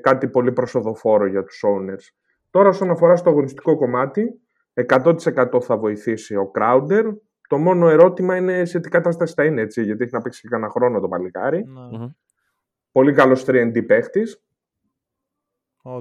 κάτι 0.03 0.29
πολύ 0.29 0.53
προσοδοφόρο 0.53 1.27
για 1.27 1.45
τους 1.45 1.63
owners. 1.67 2.15
Τώρα 2.51 2.69
όσον 2.69 2.91
αφορά 2.91 3.17
στο 3.17 3.31
αγωνιστικό 3.31 3.77
κομμάτι, 3.77 4.41
100% 4.89 5.61
θα 5.61 5.77
βοηθήσει 5.77 6.37
ο 6.37 6.51
Crowder. 6.59 7.05
Το 7.49 7.59
μόνο 7.59 7.89
ερώτημα 7.89 8.37
είναι 8.37 8.65
σε 8.65 8.81
τι 8.81 8.89
κατάσταση 8.89 9.35
θα 9.37 9.45
είναι 9.45 9.61
έτσι, 9.61 9.83
γιατί 9.83 10.03
έχει 10.03 10.15
να 10.15 10.21
παίξει 10.21 10.41
και 10.41 10.49
κανένα 10.49 10.71
χρόνο 10.71 11.01
το 11.01 11.09
παλικάρι. 11.09 11.65
Mm-hmm. 11.67 12.09
Πολύ 12.93 13.13
καλός 13.13 13.45
3D 13.47 13.87
παίχτης. 13.87 14.43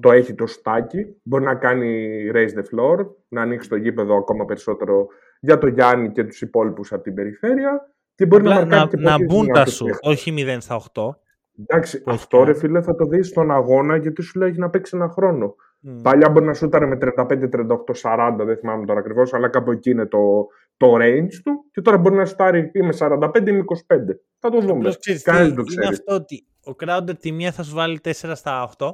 Το 0.01 0.11
έχει 0.11 0.33
το 0.33 0.47
στάκι. 0.47 1.15
Μπορεί 1.23 1.43
να 1.43 1.55
κάνει 1.55 2.09
raise 2.33 2.53
the 2.59 2.63
floor, 2.79 3.07
να 3.27 3.41
ανοίξει 3.41 3.69
το 3.69 3.75
γήπεδο 3.75 4.15
ακόμα 4.17 4.45
περισσότερο 4.45 5.07
για 5.39 5.57
το 5.57 5.67
Γιάννη 5.67 6.11
και 6.11 6.23
τους 6.23 6.41
υπόλοιπους 6.41 6.91
από 6.91 7.03
την 7.03 7.13
περιφέρεια. 7.13 7.93
Και 8.15 8.25
μπορεί 8.25 8.43
να, 8.43 8.65
να, 8.65 8.87
και 8.87 8.97
να 8.97 9.23
μπουν 9.25 9.47
τα 9.47 9.65
σου, 9.65 9.85
όχι 10.01 10.33
0 10.37 10.57
στα 10.59 10.81
8. 10.93 11.09
Εντάξει, 11.59 12.03
αυτό 12.05 12.43
ρε 12.43 12.53
φίλε 12.53 12.81
θα 12.81 12.95
το 12.95 13.05
δεις 13.05 13.27
στον 13.27 13.51
αγώνα 13.51 13.97
γιατί 13.97 14.21
σου 14.21 14.39
λέει 14.39 14.53
να 14.55 14.69
παίξει 14.69 14.95
ένα 14.95 15.09
χρόνο. 15.09 15.55
Mm. 15.87 15.99
Παλιά 16.01 16.29
μπορεί 16.29 16.45
να 16.45 16.53
σούταρε 16.53 16.85
με 16.85 16.97
35, 17.01 17.27
38, 17.27 18.39
40, 18.39 18.45
δεν 18.45 18.57
θυμάμαι 18.57 18.85
τώρα 18.85 18.99
ακριβώς, 18.99 19.33
αλλά 19.33 19.49
κάπου 19.49 19.71
εκεί 19.71 19.89
είναι 19.89 20.05
το, 20.05 20.47
το 20.77 20.95
range 20.95 21.33
του. 21.43 21.65
Και 21.71 21.81
τώρα 21.81 21.97
μπορεί 21.97 22.15
να 22.15 22.25
σουτάρει 22.25 22.71
ή 22.73 22.81
με 22.81 22.93
45 22.99 23.47
ή 23.47 23.51
με 23.51 23.63
25. 23.87 23.95
Θα 24.39 24.49
το 24.49 24.59
δούμε. 24.59 24.93
Κανείς 25.23 25.53
δεν 25.53 25.65
ξέρει. 25.65 25.85
Είναι 25.85 25.87
αυτό 25.87 26.13
ότι 26.13 26.45
ο 26.63 26.75
Crowder 26.83 27.17
τη 27.19 27.31
μία 27.31 27.51
θα 27.51 27.63
σου 27.63 27.75
βάλει 27.75 27.99
4 28.03 28.11
στα 28.11 28.69
8 28.77 28.87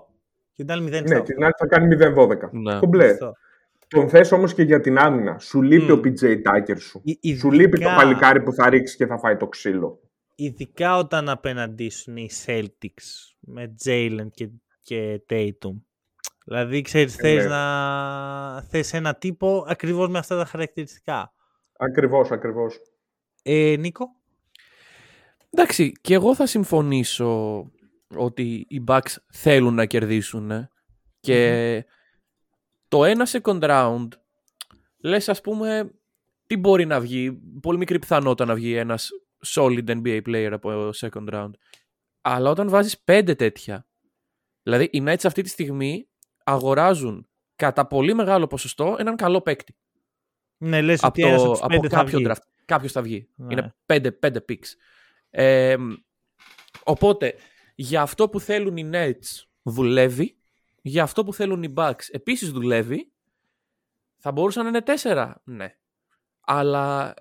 και 0.60 0.66
την 0.66 0.74
άλλη 0.74 0.88
0 0.88 1.04
Ναι, 1.08 1.22
την 1.22 1.44
άλλη 1.44 1.54
θα 1.58 1.68
κάνει 1.68 1.96
0-12. 2.00 2.50
Ναι. 2.52 2.80
Κομπλέ. 2.80 3.18
Τον 3.88 4.10
θες 4.10 4.32
όμως 4.32 4.54
και 4.54 4.64
για 4.64 4.80
την 4.80 4.98
άμυνα. 4.98 5.40
Σου 5.40 5.62
λείπει 5.62 5.92
ο 5.92 6.02
PJ 6.04 6.24
Tucker 6.24 6.80
σου. 6.80 7.02
Ειδικά... 7.04 7.40
Σου 7.40 7.52
λείπει 7.52 7.80
το 7.80 7.90
παλικάρι 7.96 8.42
που 8.44 8.54
θα 8.54 8.70
ρίξει 8.70 8.96
και 8.96 9.06
θα 9.06 9.18
φάει 9.18 9.38
το 9.38 9.48
ξύλο. 9.48 10.00
Ειδικά 10.36 10.98
όταν 10.98 11.30
απέναντί 11.30 11.90
σου 11.90 12.10
είναι 12.10 12.22
οι 12.22 12.32
Celtics 12.46 13.34
με 13.40 13.76
Jalen 13.86 14.28
και, 14.32 14.50
και 14.84 15.22
Tatum. 15.30 15.82
Δηλαδή, 16.46 16.82
ξέρεις, 16.82 17.18
ε, 17.18 17.22
θες, 17.22 17.44
ναι. 17.44 17.50
να... 17.50 18.62
θες 18.62 18.94
ένα 18.94 19.16
τύπο 19.16 19.66
ακριβώς 19.68 20.08
με 20.08 20.18
αυτά 20.18 20.38
τα 20.38 20.46
χαρακτηριστικά. 20.46 21.34
Ακριβώς, 21.78 22.32
ακριβώς. 22.32 22.80
Ε, 23.44 23.76
Νίκο; 23.80 24.06
Εντάξει, 25.50 25.92
και 26.02 26.14
εγώ 26.14 26.36
θα 26.36 26.46
συμφωνήσω 26.46 27.64
ότι 28.16 28.66
οι 28.70 28.84
Bucks 28.88 29.16
θέλουν 29.32 29.74
να 29.74 29.86
κερδίσουν 29.86 30.70
και 31.20 31.86
το 32.88 33.06
ένα 33.06 33.28
second 33.32 33.62
round 33.62 34.08
λες 34.98 35.30
ας 35.30 35.42
πούμε 35.42 35.92
τι 36.46 36.58
μπορεί 36.58 36.86
να 36.86 37.00
βγει, 37.00 37.32
πολύ 37.62 37.78
μικρή 37.78 38.00
πιθανότητα 38.00 38.46
να 38.46 38.56
βγει 38.56 38.76
ένας 38.76 39.10
solid 39.46 39.84
NBA 39.88 40.22
player 40.26 40.50
από 40.52 40.90
second 40.96 41.30
round. 41.34 41.52
Αλλά 42.22 42.50
όταν 42.50 42.70
βάζεις 42.70 43.00
πέντε 43.00 43.36
τέτοια, 43.36 43.88
δηλαδή 44.64 44.90
οι 44.92 45.04
Nets 45.06 45.26
αυτή 45.26 45.42
τη 45.42 45.50
στιγμή 45.50 46.10
αγοράζουν 46.44 47.28
κατά 47.56 47.88
πολύ 47.88 48.14
μεγάλο 48.14 48.48
ποσοστό 48.48 48.96
έναν 49.00 49.16
καλό 49.16 49.42
παίκτη. 49.42 49.76
Ναι, 50.58 50.82
λες 50.82 51.04
από, 51.04 51.28
ότι 51.28 51.36
το, 51.36 51.52
από 51.62 51.88
κάποιο 51.88 52.20
draft. 52.24 52.44
Κάποιος 52.66 52.92
θα 52.92 53.02
βγει. 53.02 53.30
Ναι. 53.36 53.48
Είναι 53.54 53.76
πέντε, 53.86 54.12
πέντε 54.12 54.46
picks. 54.50 54.68
Ε, 55.30 55.76
οπότε 56.84 57.36
για 57.82 58.02
αυτό 58.02 58.30
που 58.30 58.40
θέλουν 58.40 58.78
οι 58.78 58.90
Nets 58.94 59.44
δουλεύει, 59.62 60.38
για 60.82 61.04
αυτό 61.04 61.24
που 61.24 61.34
θέλουν 61.34 61.64
οι 61.64 61.74
Bucks 61.78 62.04
επίσης 62.12 62.52
δουλεύει 62.52 63.12
Θα 64.18 64.32
μπορούσαν 64.32 64.64
να 64.64 64.70
είναι 64.70 64.82
τέσσερα, 64.82 65.42
ναι. 65.46 65.78
Αλλά 66.42 67.14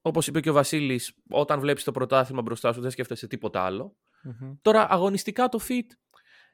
όπως 0.00 0.26
είπε 0.26 0.40
και 0.40 0.50
ο 0.50 0.52
Βασίλης, 0.52 1.12
όταν 1.30 1.60
βλέπεις 1.60 1.84
το 1.84 1.92
πρωτάθλημα 1.92 2.42
μπροστά 2.42 2.72
σου 2.72 2.80
δεν 2.80 2.90
σκέφτεσαι 2.90 3.26
τίποτα 3.26 3.92
Τώρα 4.62 4.86
αγωνιστικά 4.90 5.48
το 5.48 5.58
fit, 5.68 5.86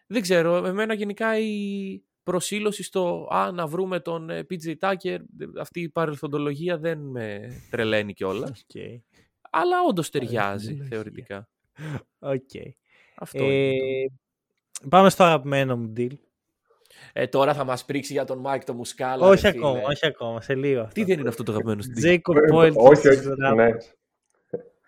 δεν 0.07 0.23
ξέρω, 0.23 0.67
εμένα 0.67 0.95
γενικά 0.95 1.39
η 1.39 2.03
προσήλωση 2.23 2.83
στο 2.83 3.29
α, 3.33 3.53
να 3.53 3.67
βρούμε 3.67 4.01
τον 4.01 4.31
ε, 4.31 4.47
PJ 4.51 4.75
Tucker, 4.79 5.19
αυτή 5.61 5.81
η 5.81 5.89
παρελθοντολογία 5.89 6.79
δεν 6.79 6.99
με 6.99 7.41
τρελαίνει 7.71 8.13
κιόλας. 8.13 8.67
Okay. 8.73 9.01
Αλλά 9.51 9.77
όντως 9.89 10.11
ταιριάζει 10.11 10.77
θεωρητικά. 10.77 11.49
Οκ. 12.19 12.51
Αυτό 13.17 13.45
ε, 13.45 13.71
Πάμε 14.89 15.11
στο 15.11 15.25
αγαπημένο 15.25 15.77
μου 15.77 15.93
deal. 15.97 16.12
Ε, 17.12 17.27
τώρα 17.27 17.55
θα 17.55 17.64
μας 17.64 17.85
πρίξει 17.85 18.12
για 18.12 18.25
τον 18.25 18.39
Μάικ 18.39 18.64
το 18.64 18.75
Μουσκάλα. 18.75 19.27
Όχι 19.27 19.47
ακόμα, 19.47 19.81
όχι 19.85 20.07
ακόμα, 20.07 20.41
σε 20.41 20.55
λίγο. 20.55 20.81
Αυτό. 20.81 20.93
Τι 20.93 21.05
δεν 21.05 21.19
είναι 21.19 21.29
αυτό 21.29 21.43
το 21.43 21.53
αγαπημένο 21.53 21.83
σου 21.83 21.91
deal; 21.97 22.07
Jakob 22.07 22.55
Poeltl. 22.55 22.72
Όχι, 22.75 23.09
όχι, 23.09 23.27
ναι. 23.55 23.67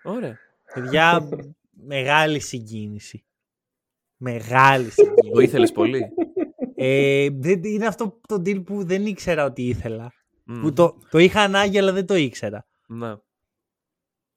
Ωραία. 0.03 0.39
Παιδιά, 0.74 1.29
μεγάλη 1.70 2.41
συγκίνηση. 2.41 3.24
Μεγάλη 4.16 4.91
συγκίνηση. 4.91 5.31
Το 5.33 5.41
ήθελες 5.41 5.72
πολύ; 5.72 6.09
Ε, 6.74 7.29
είναι 7.62 7.87
αυτό 7.87 8.20
το 8.29 8.35
deal 8.35 8.64
που 8.64 8.85
δεν 8.85 9.07
ήξερα 9.07 9.45
ότι 9.45 9.62
ήθελα. 9.62 10.12
Που 10.61 10.72
το, 10.72 10.99
το 11.11 11.18
είχα 11.18 11.41
ανάγκη 11.41 11.79
αλλά 11.79 11.93
δεν 11.93 12.07
το 12.07 12.14
ήξερα. 12.14 12.66
Ναι. 12.87 13.14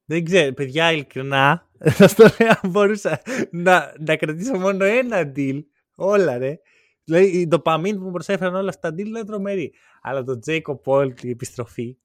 Δεν 0.06 0.24
ξέρω, 0.26 0.54
παιδιά, 0.54 0.92
ειλικρινά, 0.92 1.70
θα 1.98 2.08
το 2.08 2.24
λέω 2.40 2.72
μπορούσα 2.72 3.22
να, 3.52 3.94
να 4.00 4.16
κρατήσω 4.16 4.60
μόνο 4.60 4.86
ένα 4.86 5.32
deal. 5.36 5.64
Όλα, 5.96 6.38
ρε. 6.38 6.60
Δηλαδή, 7.04 7.48
το 7.48 7.60
παμίν 7.60 7.98
που 7.98 8.04
μου 8.04 8.12
προσέφεραν 8.12 8.56
όλα 8.56 8.70
αυτά 8.70 8.90
τα 8.90 8.96
deal 8.96 9.06
είναι 9.06 9.24
τρομερή. 9.24 9.74
Αλλά 10.02 10.24
το 10.24 10.40
Jacob 10.46 10.80
Paul, 10.86 11.24
η 11.24 11.30
επιστροφή. 11.30 11.98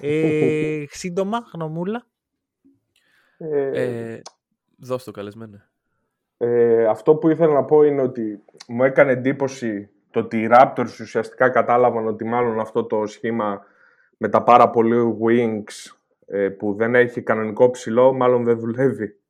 Ε, 0.00 0.84
σύντομα, 1.00 1.38
γνωμούλα. 1.54 2.06
Ε, 3.38 3.82
ε, 3.82 4.22
δώσ' 4.76 5.04
το 5.04 5.10
καλεσμένο. 5.10 5.62
Ε, 6.38 6.86
αυτό 6.86 7.14
που 7.14 7.28
ήθελα 7.28 7.52
να 7.52 7.64
πω 7.64 7.82
είναι 7.82 8.02
ότι 8.02 8.44
μου 8.68 8.84
έκανε 8.84 9.12
εντύπωση 9.12 9.90
το 10.10 10.20
ότι 10.20 10.40
οι 10.40 10.48
Raptors 10.50 11.00
ουσιαστικά 11.00 11.48
κατάλαβαν 11.48 12.06
ότι 12.06 12.24
μάλλον 12.24 12.60
αυτό 12.60 12.84
το 12.84 13.06
σχήμα 13.06 13.64
με 14.16 14.28
τα 14.28 14.42
πάρα 14.42 14.70
πολύ 14.70 15.16
wings 15.22 15.68
ε, 15.68 15.95
που 16.58 16.74
δεν 16.74 16.94
έχει 16.94 17.22
κανονικό 17.22 17.70
ψηλό 17.70 18.12
μάλλον 18.12 18.44
δεν 18.44 18.58
δουλεύει. 18.58 19.20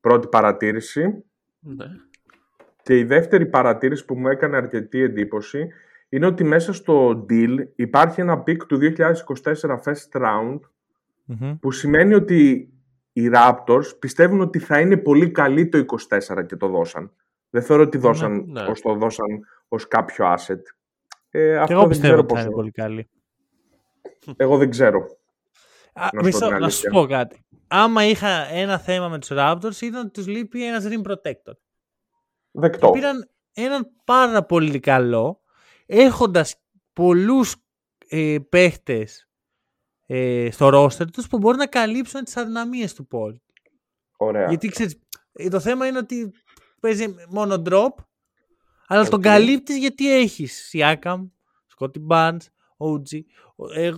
Πρώτη 0.00 0.28
παρατήρηση. 0.28 1.24
Ναι. 1.60 1.86
Και 2.82 2.98
η 2.98 3.04
δεύτερη 3.04 3.46
παρατήρηση 3.46 4.04
που 4.04 4.18
μου 4.18 4.28
έκανε 4.28 4.56
αρκετή 4.56 5.00
εντύπωση 5.00 5.68
είναι 6.08 6.26
ότι 6.26 6.44
μέσα 6.44 6.72
στο 6.72 7.26
deal 7.30 7.56
υπάρχει 7.74 8.20
ένα 8.20 8.42
pick 8.46 8.56
του 8.56 8.78
2024 8.96 9.12
first 9.84 10.22
round 10.22 10.58
που 11.60 11.70
σημαίνει 11.70 12.14
ότι 12.14 12.72
οι 13.12 13.30
Raptors 13.34 13.98
πιστεύουν 13.98 14.40
ότι 14.40 14.58
θα 14.58 14.80
είναι 14.80 14.96
πολύ 14.96 15.30
καλή 15.30 15.68
το 15.68 15.84
24 16.38 16.46
και 16.46 16.56
το 16.56 16.68
δώσαν. 16.68 17.12
Δεν 17.50 17.62
θεωρώ 17.62 17.82
ότι 17.82 17.98
δώσαν, 17.98 18.44
ναι, 18.46 18.62
ναι. 18.62 18.72
το 18.82 18.94
δώσαν 18.94 19.26
ως 19.68 19.88
κάποιο 19.88 20.34
asset. 20.34 20.60
Ε, 21.30 21.56
αυτό 21.58 21.74
εγώ 21.74 21.86
πιστεύω 21.86 22.18
ότι 22.18 22.34
θα 22.34 22.40
είναι 22.40 22.50
πολύ 22.50 22.70
καλή. 22.70 23.08
Εγώ 24.36 24.56
δεν 24.56 24.70
ξέρω. 24.70 25.06
Α, 25.94 26.08
να, 26.12 26.22
μισό, 26.22 26.50
να 26.50 26.68
σου 26.68 26.90
πω 26.90 27.06
κάτι. 27.06 27.44
Άμα 27.68 28.04
είχα 28.04 28.46
ένα 28.46 28.78
θέμα 28.78 29.08
με 29.08 29.18
τους 29.18 29.28
Raptors 29.32 29.80
ήταν 29.80 30.00
ότι 30.00 30.10
τους 30.10 30.26
λείπει 30.26 30.66
ένας 30.66 30.84
rim 30.88 31.10
protector. 31.10 31.54
Δεκτό. 32.50 32.86
Και 32.86 32.92
πήραν 32.92 33.30
έναν 33.52 33.90
πάρα 34.04 34.44
πολύ 34.44 34.80
καλό 34.80 35.40
έχοντας 35.86 36.62
πολλούς 36.92 37.56
ε, 38.08 38.36
παίχτες 38.48 39.28
ε, 40.06 40.48
στο 40.50 40.68
ρόστερ 40.68 41.10
τους 41.10 41.26
που 41.26 41.38
μπορεί 41.38 41.56
να 41.56 41.66
καλύψουν 41.66 42.24
τις 42.24 42.36
αδυναμίες 42.36 42.94
του 42.94 43.06
Πολ. 43.06 43.38
Ωραία. 44.16 44.48
Γιατί 44.48 44.68
ξέρεις, 44.68 44.98
ε, 45.32 45.48
το 45.48 45.60
θέμα 45.60 45.86
είναι 45.86 45.98
ότι 45.98 46.32
παίζει 46.80 47.14
μόνο 47.28 47.62
drop, 47.66 47.88
αλλά 48.86 49.04
okay. 49.04 49.10
τον 49.10 49.22
καλύπτεις 49.22 49.76
γιατί 49.76 50.14
έχεις 50.14 50.70
Siakam, 50.72 51.28
Scotty 51.76 52.06
Barnes, 52.08 52.46
OG. 52.76 53.20
Ε, 53.74 53.92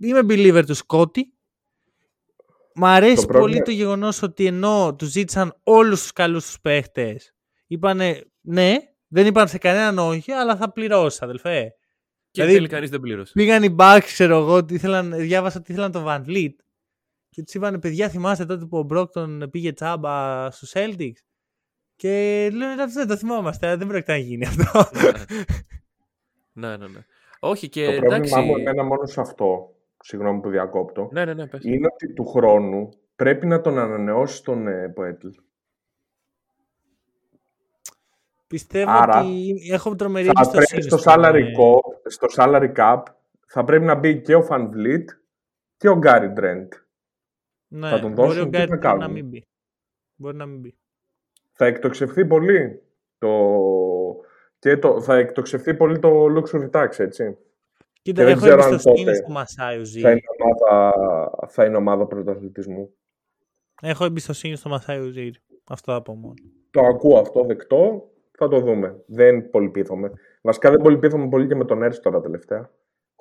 είμαι 0.00 0.20
believer 0.20 0.62
του 0.66 0.76
Scotty. 0.76 1.22
Μ' 2.78 2.84
αρέσει 2.84 3.26
πολύ 3.26 3.62
το 3.62 3.70
γεγονός 3.70 4.22
ότι 4.22 4.46
ενώ 4.46 4.94
τους 4.98 5.08
ζήτησαν 5.08 5.60
όλους 5.62 6.00
τους 6.00 6.12
καλούς 6.12 6.46
τους 6.46 6.60
παίχτες, 6.60 7.34
είπανε 7.66 8.24
ναι, 8.40 8.76
δεν 9.08 9.26
είπαν 9.26 9.48
σε 9.48 9.58
κανέναν 9.58 9.98
όχι, 9.98 10.32
αλλά 10.32 10.56
θα 10.56 10.72
πληρώσεις 10.72 11.22
αδελφέ. 11.22 11.74
Και 12.30 12.44
δηλαδή, 12.44 12.66
κανείς 12.66 12.90
δεν 12.90 13.00
πλήρωσε. 13.00 13.32
Πήγαν 13.34 13.62
οι 13.62 13.76
Bucks, 13.78 14.00
ξέρω 14.02 14.36
εγώ, 14.36 14.52
ότι 14.52 14.74
ήθελαν, 14.74 15.12
διάβασα 15.16 15.58
ότι 15.58 15.72
ήθελαν 15.72 15.92
τον 15.92 16.04
Van 16.06 16.24
Vliet. 16.26 16.54
Και 17.28 17.42
τους 17.42 17.54
είπαν, 17.54 17.78
παιδιά, 17.78 18.08
θυμάστε 18.08 18.44
τότε 18.44 18.64
που 18.64 18.78
ο 18.78 18.82
Μπρόκτον 18.82 19.48
πήγε 19.50 19.72
τσάμπα 19.72 20.50
στους 20.50 20.72
Celtics. 20.74 21.20
Και 21.96 22.48
λένε, 22.52 22.86
δεν 22.86 23.06
το 23.06 23.16
θυμόμαστε, 23.16 23.76
δεν 23.76 23.86
πρόκειται 23.86 24.12
να 24.12 24.18
γίνει 24.18 24.46
αυτό. 24.46 24.90
ναι, 26.52 26.76
ναι, 26.76 26.88
ναι. 26.94 27.00
Όχι 27.38 27.68
και 27.68 27.84
το 27.84 27.92
εντάξει... 27.92 28.30
πρόβλημά 28.30 28.40
μου 28.40 28.56
εμένα 28.56 28.84
μόνο 28.84 29.06
σε 29.06 29.20
αυτό, 29.20 29.75
συγγνώμη 30.06 30.40
που 30.40 30.50
διακόπτω, 30.50 31.08
ναι, 31.12 31.24
ναι, 31.24 31.34
ναι, 31.34 31.46
πες. 31.46 31.64
είναι 31.64 31.86
ότι 31.92 32.12
του 32.12 32.26
χρόνου 32.26 32.88
πρέπει 33.16 33.46
να 33.46 33.60
τον 33.60 33.78
ανανεώσει 33.78 34.44
τον 34.44 34.66
ε, 34.66 34.88
Ποέτλ. 34.88 35.28
Πιστεύω 38.46 38.90
Άρα, 38.90 39.20
ότι 39.20 39.54
έχω 39.70 39.94
τρομερή 39.94 40.28
εμπιστοσύνη. 40.28 40.82
Στο, 40.82 40.98
salary 41.04 41.42
cap, 41.42 41.78
στο 42.04 42.26
salary 42.36 42.72
cap 42.76 43.02
θα 43.46 43.64
πρέπει 43.64 43.84
να 43.84 43.94
μπει 43.94 44.20
και 44.20 44.34
ο 44.34 44.46
Van 44.50 44.60
Vliet 44.60 45.04
και 45.76 45.88
ο 45.88 45.96
Γκάρι 45.96 46.28
Ντρέντ. 46.28 46.72
Ναι, 47.68 47.88
θα 47.88 48.00
τον 48.00 48.12
μπορεί 48.12 48.40
ο 48.40 48.46
Γκάρι 48.46 48.78
να 48.98 49.08
μην 49.08 49.28
μπει. 49.28 49.46
Μπορεί 50.16 50.36
να 50.36 50.46
μην 50.46 50.60
μπει. 50.60 50.76
Θα 51.52 51.66
εκτοξευθεί 51.66 52.26
πολύ 52.26 52.82
το... 53.18 53.30
Και 54.58 54.76
το... 54.76 55.00
θα 55.00 55.16
εκτοξευθεί 55.16 55.74
πολύ 55.74 55.98
το 55.98 56.24
luxury 56.24 56.70
tax, 56.70 56.98
έτσι. 56.98 57.36
Κοίτα, 58.06 58.24
και 58.24 58.30
έχω 58.30 58.46
εμπιστοσύνη 58.46 59.14
στο 59.14 59.32
Μασάι 59.32 59.84
Ουτζίρι. 59.84 60.00
Θα 60.00 60.10
είναι 60.10 60.20
ομάδα, 60.38 61.30
θα 61.48 61.64
είναι 61.64 61.76
ομάδα 61.76 62.06
πρωταθλητισμού. 62.06 62.94
Έχω 63.82 64.04
εμπιστοσύνη 64.04 64.56
στο 64.56 64.68
Μασάι 64.68 65.10
Ουτζίρι. 65.10 65.30
Αυτό 65.64 65.94
από 65.94 66.14
μόνο. 66.14 66.34
Το 66.70 66.80
ακούω 66.80 67.18
αυτό 67.18 67.44
δεκτό 67.44 68.10
θα 68.38 68.48
το 68.48 68.60
δούμε. 68.60 69.02
Δεν 69.06 69.50
πολυπείθομαι. 69.50 70.12
Βασικά 70.42 70.70
δεν 70.70 70.80
πολυπείθομαι 70.80 71.28
πολύ 71.28 71.46
και 71.46 71.54
με 71.54 71.64
τον 71.64 71.82
Νερς 71.82 72.00
τώρα 72.00 72.20
τελευταία. 72.20 72.70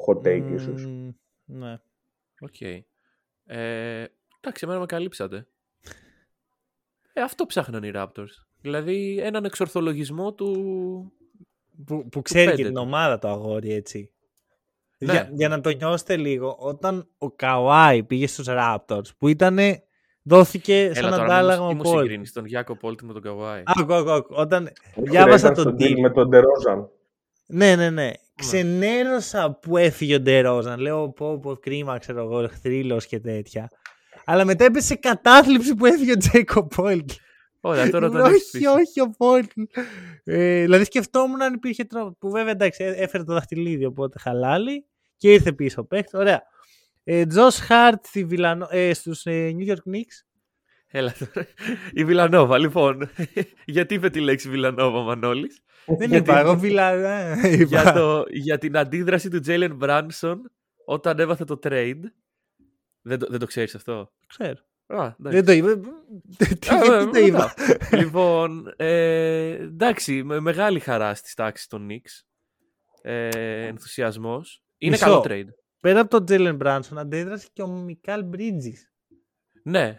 Hot 0.07 0.27
take 0.27 0.49
mm, 0.49 0.53
ίσως. 0.53 0.87
Ναι. 1.45 1.79
Ok. 2.39 2.53
Okay. 2.59 2.79
Ε, 3.45 4.05
εντάξει, 4.41 4.63
εμένα 4.63 4.79
με 4.79 4.85
καλύψατε. 4.85 5.47
Ε, 7.13 7.21
αυτό 7.21 7.45
ψάχναν 7.45 7.83
οι 7.83 7.91
Raptors. 7.95 8.33
Δηλαδή 8.61 9.19
έναν 9.21 9.45
εξορθολογισμό 9.45 10.33
του... 10.33 10.51
Που, 11.85 12.09
που 12.09 12.21
ξέρει 12.21 12.55
και 12.55 12.63
την 12.65 12.77
ομάδα 12.77 13.19
το 13.19 13.27
αγόρι 13.27 13.73
έτσι. 13.73 14.09
Ναι. 14.97 15.11
Για, 15.11 15.29
για, 15.33 15.49
να 15.49 15.61
το 15.61 15.69
νιώσετε 15.69 16.17
λίγο, 16.17 16.55
όταν 16.59 17.07
ο 17.17 17.31
Καουάι 17.31 18.03
πήγε 18.03 18.27
στους 18.27 18.45
Raptors 18.49 19.07
που 19.17 19.27
ήταν 19.27 19.57
Δόθηκε 20.27 20.91
σαν 20.93 21.13
αντάλλαγμα 21.13 21.67
ο 21.67 21.75
Πολ. 21.75 21.99
συγκρίνεις 21.99 22.31
τον 22.31 22.45
Γιάκο 22.45 22.77
Πόλτ 22.77 23.01
με 23.01 23.13
τον 23.13 23.21
Καβάη. 23.21 23.63
Άκου, 23.65 23.93
άκου, 23.93 24.11
άκου. 24.11 24.33
Όταν 24.37 24.69
διάβασα 24.95 25.51
τον 25.51 25.75
deal. 25.79 25.99
Με 25.99 26.09
τον 26.09 26.27
Ντερόζαν. 26.27 26.89
Ναι, 27.45 27.75
ναι, 27.75 27.89
ναι. 27.89 28.11
Ξενέρωσα 28.35 29.59
που 29.61 29.77
έφυγε 29.77 30.15
ο 30.15 30.19
Ντερόζαν. 30.19 30.79
Λέω 30.79 31.09
πω, 31.09 31.39
πω, 31.39 31.55
κρίμα, 31.55 31.97
ξέρω 31.97 32.23
εγώ, 32.23 32.47
θρύλος 32.47 33.05
και 33.05 33.19
τέτοια. 33.19 33.69
Αλλά 34.25 34.45
μετά 34.45 34.65
έπεσε 34.65 34.95
κατάθλιψη 34.95 35.75
που 35.75 35.85
έφυγε 35.85 36.11
ο 36.11 36.17
Τζέικο 36.17 36.67
Πόλτ. 36.67 37.11
Ωραία, 37.67 37.89
τώρα 37.89 38.09
τον 38.09 38.21
Όχι, 38.21 38.65
όχι, 38.65 39.01
ο 39.01 39.09
Πόλτ. 39.17 39.51
Ε, 40.23 40.61
δηλαδή 40.61 40.83
σκεφτόμουν 40.83 41.41
αν 41.41 41.53
υπήρχε 41.53 41.83
τρόπο. 41.83 42.15
Που 42.19 42.29
βέβαια 42.29 42.51
εντάξει, 42.51 42.83
έφερε 42.83 43.23
το 43.23 43.33
δαχτυλίδι, 43.33 43.85
οπότε 43.85 44.19
χαλάλι. 44.19 44.85
Και 45.17 45.31
ήρθε 45.31 45.51
πίσω 45.53 45.87
ο 45.91 45.97
Ωραία. 46.13 46.43
Τζος 47.27 47.59
Χάρτ 47.59 48.05
ε, 48.69 48.93
στους 48.93 49.25
ε, 49.25 49.55
New 49.57 49.69
York 49.69 49.93
Knicks. 49.93 50.25
Έλα 50.87 51.13
τώρα. 51.19 51.47
Η 51.93 52.05
Βιλανόβα, 52.05 52.57
λοιπόν. 52.57 53.09
Γιατί 53.65 53.93
είπε 53.93 54.09
τη 54.09 54.19
λέξη 54.19 54.49
Βιλανόβα, 54.49 55.01
Μανώλης; 55.01 55.61
Δεν 55.85 56.11
είπα, 56.11 56.39
εγώ 56.39 56.57
Βιλανόβα. 56.57 57.47
για, 57.69 57.93
το, 57.93 58.23
για 58.29 58.57
την 58.57 58.77
αντίδραση 58.77 59.29
του 59.29 59.39
Τζέιλεν 59.39 59.75
Μπράνσον 59.75 60.51
όταν 60.85 61.19
έβαθε 61.19 61.43
το 61.43 61.59
trade. 61.63 62.01
Δεν 63.01 63.19
το, 63.19 63.27
δεν 63.29 63.39
το 63.39 63.45
ξέρεις 63.45 63.75
αυτό; 63.75 64.11
Ξέρω. 64.27 64.59
Α, 64.87 65.13
δεν 65.17 65.45
το 65.45 65.51
είπα. 65.51 65.79
Τι 66.37 66.55
το 67.11 67.19
είπα. 67.25 67.53
λοιπόν, 67.91 68.73
ε, 68.75 69.49
εντάξει, 69.49 70.23
με 70.23 70.39
μεγάλη 70.39 70.79
χαρά 70.79 71.15
στις 71.15 71.33
τάξεις 71.33 71.67
των 71.67 71.87
Knicks. 71.89 72.25
Ε, 73.01 73.65
ενθουσιασμός. 73.65 74.63
Είναι 74.77 74.97
καλό 74.97 75.23
trade. 75.27 75.47
Πέρα 75.79 75.99
από 75.99 76.09
τον 76.09 76.25
Τζέλεν 76.25 76.55
Μπράνσον, 76.55 76.97
αντέδρασε 76.97 77.47
και 77.53 77.61
ο 77.61 77.67
Μικάλ 77.67 78.23
Μπρίτζης. 78.23 78.91
Ναι. 79.63 79.97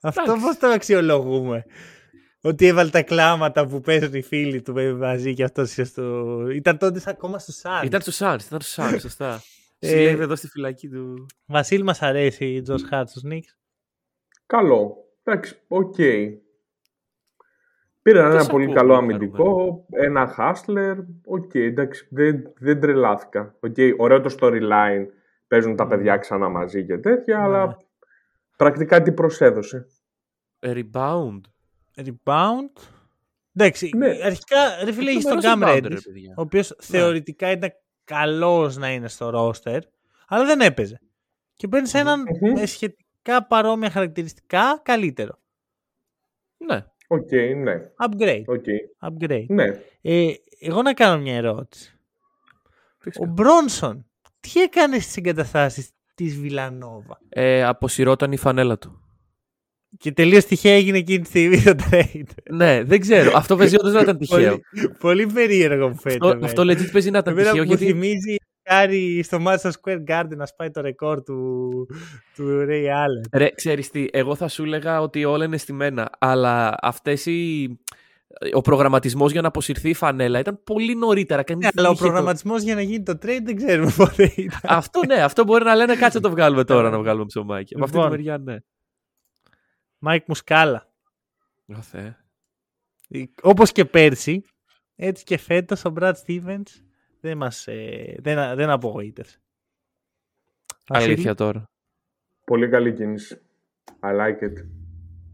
Αυτό 0.00 0.36
πώς 0.40 0.58
το 0.58 0.66
αξιολογούμε; 0.66 1.64
ότι 2.40 2.66
έβαλε 2.66 2.90
τα 2.90 3.02
κλάματα 3.02 3.66
που 3.66 3.80
παίζουν 3.80 4.14
οι 4.14 4.22
φίλοι 4.22 4.62
του 4.62 4.96
μαζί 4.96 5.34
και 5.34 5.44
αυτός 5.44 5.72
στο... 5.82 6.46
Ήταν 6.50 6.78
τότε 6.78 7.00
ακόμα 7.06 7.38
στο 7.38 7.52
Σάρ. 7.52 7.84
Ήταν 7.84 8.00
στο 8.00 8.10
Σάρ, 8.10 8.40
ήταν 8.40 8.60
στο 8.60 8.70
Σάρ, 8.72 9.00
σωστά. 9.00 9.42
Ε, 9.78 9.86
Συλλέγει 9.86 10.20
εδώ 10.20 10.36
στη 10.36 10.48
φυλακή 10.48 10.88
του. 10.88 11.26
Βασίλη, 11.46 11.82
μας 11.82 12.02
αρέσει 12.02 12.44
ο 12.44 12.62
Τζος 12.62 12.76
Χαρτ 12.88 13.08
στους 13.08 13.26
Νικς. 13.26 13.58
Καλό. 14.46 14.96
Εντάξει, 15.22 15.58
ok. 15.68 15.94
Okay. 15.98 16.36
Πήραν 18.02 18.32
ένα 18.32 18.46
πολύ 18.46 18.72
καλό 18.72 18.94
αμυντικό, 18.94 19.84
ένα 19.90 20.34
hustler. 20.38 20.96
Ok, 21.24 21.50
okay, 21.52 21.60
εντάξει, 21.60 22.08
δεν, 22.10 22.52
δεν 22.58 22.80
τρελάθηκα. 22.80 23.54
Okay, 23.66 23.94
ωραίο 23.96 24.20
το 24.20 24.36
storyline. 24.40 25.06
Παίζουν 25.46 25.76
τα 25.76 25.86
παιδιά 25.86 26.16
ξανά 26.16 26.48
μαζί 26.48 26.84
και 26.86 26.98
τέτοια, 26.98 27.42
αλλά 27.42 27.66
ναι. 27.66 27.74
πρακτικά 28.56 29.02
τι 29.02 29.12
προσέδωσε. 29.12 29.86
Rebound. 30.60 31.40
Rebound. 31.94 32.72
Εντάξει, 33.54 33.90
ναι. 33.96 34.18
αρχικά 34.22 34.84
ρε 34.84 34.92
φίλε 34.92 35.10
έχεις 35.10 35.24
τον 35.24 35.38
Cam 35.42 35.62
Reddish, 35.62 35.98
ο 36.36 36.40
οποίος 36.40 36.70
ναι. 36.70 36.76
θεωρητικά 36.98 37.50
ήταν 37.50 37.70
καλός 38.06 38.76
να 38.76 38.92
είναι 38.92 39.08
στο 39.08 39.30
roster, 39.34 39.80
αλλά 40.28 40.44
δεν 40.44 40.60
έπαιζε. 40.60 41.00
Και 41.56 41.68
παίρνει 41.68 41.90
mm-hmm. 41.92 41.98
έναν 41.98 42.22
με 42.54 42.66
σχετικά 42.66 43.46
παρόμοια 43.46 43.90
χαρακτηριστικά 43.90 44.80
καλύτερο. 44.82 45.38
Ναι. 46.56 46.84
Ok, 47.06 47.28
okay, 47.30 47.56
ναι. 47.56 47.74
Upgrade. 47.96 48.44
Okay. 48.46 49.08
Upgrade. 49.08 49.46
Ναι. 49.48 49.64
Ε, 50.02 50.32
εγώ 50.60 50.82
να 50.82 50.94
κάνω 50.94 51.22
μια 51.22 51.34
ερώτηση. 51.34 51.98
Ο 53.18 53.26
Μπρόνσον, 53.26 54.06
τι 54.40 54.60
έκανε 54.60 54.98
στις 54.98 55.16
εγκαταστάσεις 55.16 55.90
της 56.14 56.36
Βιλανόβα; 56.36 57.20
Ε, 57.28 57.64
αποσυρόταν 57.64 58.32
η 58.32 58.36
φανέλα 58.36 58.78
του. 58.78 59.05
Και 59.98 60.12
τελείως 60.12 60.44
τυχαία 60.44 60.74
έγινε 60.74 60.98
εκείνη 60.98 61.18
τη 61.18 61.26
στιγμή 61.26 61.62
το 61.62 61.74
trade. 61.90 62.30
ναι, 62.50 62.82
δεν 62.82 63.00
ξέρω. 63.00 63.30
Αυτό 63.34 63.56
παίζει 63.56 63.76
όντως 63.80 63.90
να 63.90 64.00
ήταν 64.00 64.18
τυχαίο. 64.18 64.38
πολύ, 64.38 64.94
πολύ 64.98 65.26
περίεργο 65.26 65.88
μου 65.88 65.96
φαίνεται. 66.00 66.26
Αυτό, 66.26 66.44
αυτό 66.44 66.62
legit 66.62 66.90
παίζει 66.92 67.10
να 67.10 67.18
ήταν 67.18 67.34
τυχαίο. 67.34 67.62
Γιατί... 67.62 67.84
Μου 67.84 67.90
θυμίζει 67.90 68.36
Κάρι 68.68 69.22
στο 69.22 69.38
Madison 69.46 69.70
Square 69.70 70.02
Garden 70.08 70.36
να 70.36 70.46
σπάει 70.46 70.70
το 70.70 70.80
ρεκόρ 70.80 71.22
του, 71.22 71.70
του 72.34 72.66
Ray 72.68 72.84
Allen. 72.84 73.28
Ρε, 73.32 73.50
ξέρεις 73.50 73.90
τι, 73.90 74.06
εγώ 74.10 74.34
θα 74.34 74.48
σου 74.48 74.62
έλεγα 74.62 75.00
ότι 75.00 75.24
όλα 75.24 75.44
είναι 75.44 75.56
στημένα, 75.56 76.10
αλλά 76.18 76.74
αυτές 76.80 77.26
οι... 77.26 77.68
Ο 78.54 78.60
προγραμματισμός 78.60 79.32
για 79.32 79.40
να 79.40 79.48
αποσυρθεί 79.48 79.88
η 79.88 79.94
φανέλα 79.94 80.38
ήταν 80.38 80.60
πολύ 80.64 80.94
νωρίτερα. 80.94 81.42
Ναι, 81.56 81.68
αλλά 81.76 81.88
ο 81.88 81.94
προγραμματισμό 81.94 82.54
το... 82.54 82.62
για 82.62 82.74
να 82.74 82.80
γίνει 82.80 83.02
το 83.02 83.12
trade 83.12 83.42
δεν 83.44 83.56
ξέρουμε 83.56 83.92
πότε 83.96 84.32
ήταν. 84.36 84.60
Αυτό 84.62 85.00
ναι, 85.06 85.14
αυτό 85.14 85.44
μπορεί 85.44 85.64
να 85.64 85.74
λένε 85.74 85.94
κάτσε 85.94 86.20
το 86.20 86.30
βγάλουμε 86.30 86.64
τώρα 86.64 86.90
να 86.90 86.98
βγάλουμε 86.98 87.24
ψωμάκι. 87.26 87.74
Από 87.74 87.84
αυτή 87.84 87.96
τη 87.96 88.02
λοιπόν. 88.02 88.16
μεριά, 88.16 88.38
ναι. 88.38 88.56
Μάικ 89.98 90.24
Μουσκάλα. 90.26 90.90
Θεέ. 91.80 92.16
Όπως 93.42 93.72
και 93.72 93.84
πέρσι, 93.84 94.44
έτσι 94.96 95.24
και 95.24 95.36
φέτος 95.36 95.84
ο 95.84 95.92
Brad 95.96 96.12
Stevens 96.26 96.62
δεν 97.20 97.36
μας, 97.36 97.66
ε, 97.66 98.14
δεν, 98.18 98.56
δεν 98.56 98.70
απογοήτευσε. 98.70 99.40
Αλήθεια 100.86 101.34
τώρα. 101.34 101.64
Πολύ 102.44 102.68
καλή 102.68 102.92
κίνηση. 102.92 103.40
I 104.00 104.20
like 104.20 104.42
it. 104.42 104.52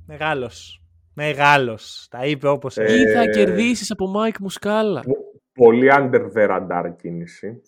Μεγάλος. 0.06 0.82
Μεγάλος. 1.14 2.06
Τα 2.10 2.26
είπε 2.26 2.48
όπως 2.48 2.76
ε, 2.76 3.00
Ή 3.00 3.06
θα 3.06 3.26
κερδίσεις 3.26 3.90
από 3.90 4.06
Μάικ 4.06 4.38
Μουσκάλα. 4.38 5.02
Πολύ 5.52 5.88
under 5.90 6.32
the 6.32 6.48
radar 6.48 6.94
κίνηση. 6.96 7.62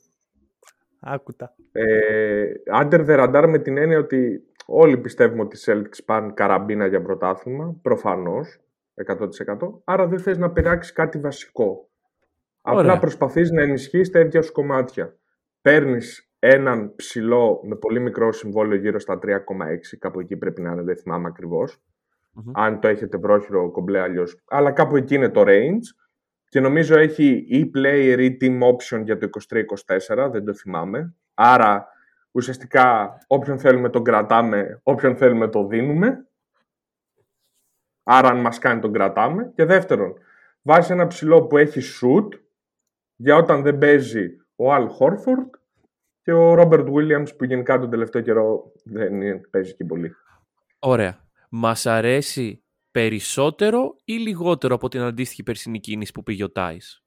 Άκου 1.01 1.32
τα. 1.32 1.55
Ε, 1.73 2.45
under 2.83 3.07
the 3.07 3.19
radar 3.19 3.47
με 3.49 3.59
την 3.59 3.77
έννοια 3.77 3.99
ότι 3.99 4.43
όλοι 4.67 4.99
πιστεύουμε 4.99 5.43
ότι 5.43 5.57
οι 5.57 5.61
Celtics 5.65 6.05
πάνε 6.05 6.33
καραμπίνα 6.33 6.87
για 6.87 7.03
πρωτάθλημα. 7.03 7.79
Προφανώς. 7.83 8.59
100%. 8.95 9.83
Άρα 9.85 10.07
δεν 10.07 10.19
θες 10.19 10.39
να 10.39 10.51
πειράξεις 10.51 10.93
κάτι 10.93 11.19
βασικό. 11.19 11.89
Απλά 12.61 12.99
προσπαθείς 12.99 13.51
να 13.51 13.63
ενισχύεις 13.63 14.11
τα 14.11 14.21
ίδια 14.21 14.43
σου 14.43 14.53
κομμάτια. 14.53 15.17
Παίρνεις 15.61 16.33
έναν 16.39 16.95
ψηλό 16.95 17.61
με 17.65 17.77
πολύ 17.77 18.01
μικρό 18.01 18.33
συμβόλαιο 18.33 18.79
γύρω 18.79 18.99
στα 18.99 19.19
3,6, 19.23 19.97
κάπου 19.99 20.21
εκεί 20.21 20.37
πρέπει 20.37 20.61
να 20.61 20.71
είναι, 20.71 20.83
δεν 20.83 20.97
θυμάμαι 20.97 21.33
Αν 22.53 22.81
το 22.81 22.89
έχετε 22.89 23.19
πρόχειρο 23.19 23.71
κομπλέ 23.71 24.01
αλλιώς. 24.01 24.43
Αλλά 24.49 24.71
κάπου 24.71 24.97
εκεί 24.97 25.15
είναι 25.15 25.29
το 25.29 25.43
range. 25.47 26.05
Και 26.49 26.61
νομίζω 26.61 26.99
έχει 26.99 27.45
ή 27.49 27.71
player 27.75 28.17
ή 28.19 28.37
team 28.41 28.59
option 28.61 29.05
για 29.05 29.19
το 29.19 29.29
23-24, 30.15 30.29
δεν 30.31 30.45
το 30.45 30.55
θυμάμαι. 30.55 31.15
Άρα 31.35 31.89
ουσιαστικά 32.35 33.19
όποιον 33.27 33.59
θέλουμε 33.59 33.91
τον 33.91 34.05
κρατάμε, 34.05 34.81
όποιον 34.83 35.17
θέλουμε 35.17 35.49
το 35.49 35.67
δίνουμε. 35.67 36.29
Άρα 38.03 38.29
αν 38.29 38.41
μας 38.41 38.59
κάνει 38.59 38.81
τον 38.81 38.93
κρατάμε. 38.93 39.53
Και 39.55 39.65
δεύτερον, 39.65 40.15
βάζει 40.63 40.93
ένα 40.93 41.07
ψηλό 41.07 41.47
που 41.47 41.57
έχει 41.57 41.81
shoot, 41.81 42.29
για 43.17 43.37
όταν 43.37 43.63
δεν 43.63 43.79
παίζει 43.79 44.37
ο 44.57 44.73
Αλ 44.73 44.89
Χόρφορντ 44.89 45.55
και 46.23 46.33
ο 46.33 46.55
Ρόμπερτ 46.55 46.89
Βίλιαμς 46.89 47.37
που 47.37 47.45
γενικά 47.45 47.79
τον 47.79 47.91
τελευταίο 47.91 48.23
καιρό 48.23 48.73
δεν 48.85 49.41
παίζει 49.51 49.75
και 49.75 49.85
πολύ. 49.85 50.15
Ωραία. 50.79 51.23
Μας 51.51 51.87
αρέσει 51.87 52.65
περισσότερο 52.91 53.97
ή 54.05 54.13
λιγότερο 54.13 54.75
από 54.75 54.89
την 54.89 55.01
αντίστοιχη 55.01 55.43
περσινή 55.43 55.81
κίνηση 55.81 56.13
που 56.13 56.23
πήγε 56.23 56.45
ο 56.45 56.51
Τάις; 56.51 57.04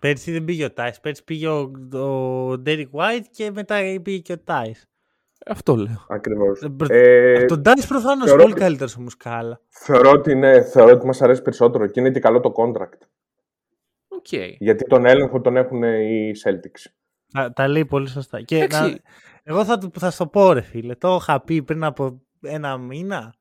Πέρσι 0.00 0.32
δεν 0.32 0.44
πήγε 0.44 0.64
ο 0.64 0.72
Τάις, 0.72 1.00
πέρσι 1.00 1.24
πήγε 1.24 1.48
ο, 1.48 1.70
ο 1.92 2.58
Ντέρικ 2.58 2.88
White 2.92 3.24
και 3.30 3.50
μετά 3.50 3.76
πήγε 4.02 4.18
και 4.18 4.32
ο 4.32 4.38
Τάις. 4.38 4.88
Αυτό 5.46 5.76
λέω. 5.76 6.06
Ακριβώς. 6.08 6.62
Ε, 6.88 7.32
ε, 7.32 7.44
τον 7.44 7.62
Τάις 7.62 7.86
προφανώς 7.86 8.30
είναι 8.30 8.42
πολύ 8.42 8.54
καλύτερος 8.54 8.96
ο 8.96 9.00
Μουσκάλα. 9.00 9.60
Θεωρώ 9.68 10.10
ότι, 10.10 10.34
ναι, 10.34 10.62
θεωρώ 10.62 10.92
ότι 10.92 11.06
μας 11.06 11.22
αρέσει 11.22 11.42
περισσότερο 11.42 11.86
και 11.86 12.00
είναι 12.00 12.10
και 12.10 12.20
καλό 12.20 12.40
το 12.40 12.52
contract. 12.56 13.06
Okay. 14.22 14.54
Γιατί 14.58 14.84
τον 14.84 15.04
έλεγχο 15.04 15.40
τον 15.40 15.56
έχουν 15.56 15.82
οι 15.82 16.32
Celtics. 16.44 16.90
Τα, 17.32 17.52
τα 17.52 17.68
λέει 17.68 17.84
πολύ 17.84 18.08
σωστά. 18.08 18.42
Και 18.42 18.66
να, 18.66 18.98
εγώ 19.42 19.64
θα, 19.64 19.78
θα 19.98 20.10
στο 20.10 20.26
πω 20.26 20.52
ρε 20.52 20.60
φίλε, 20.60 20.94
το 20.94 21.18
είχα 21.20 21.40
πει 21.40 21.62
πριν 21.62 21.84
από 21.84 22.22
ένα 22.40 22.78
μήνα. 22.78 23.34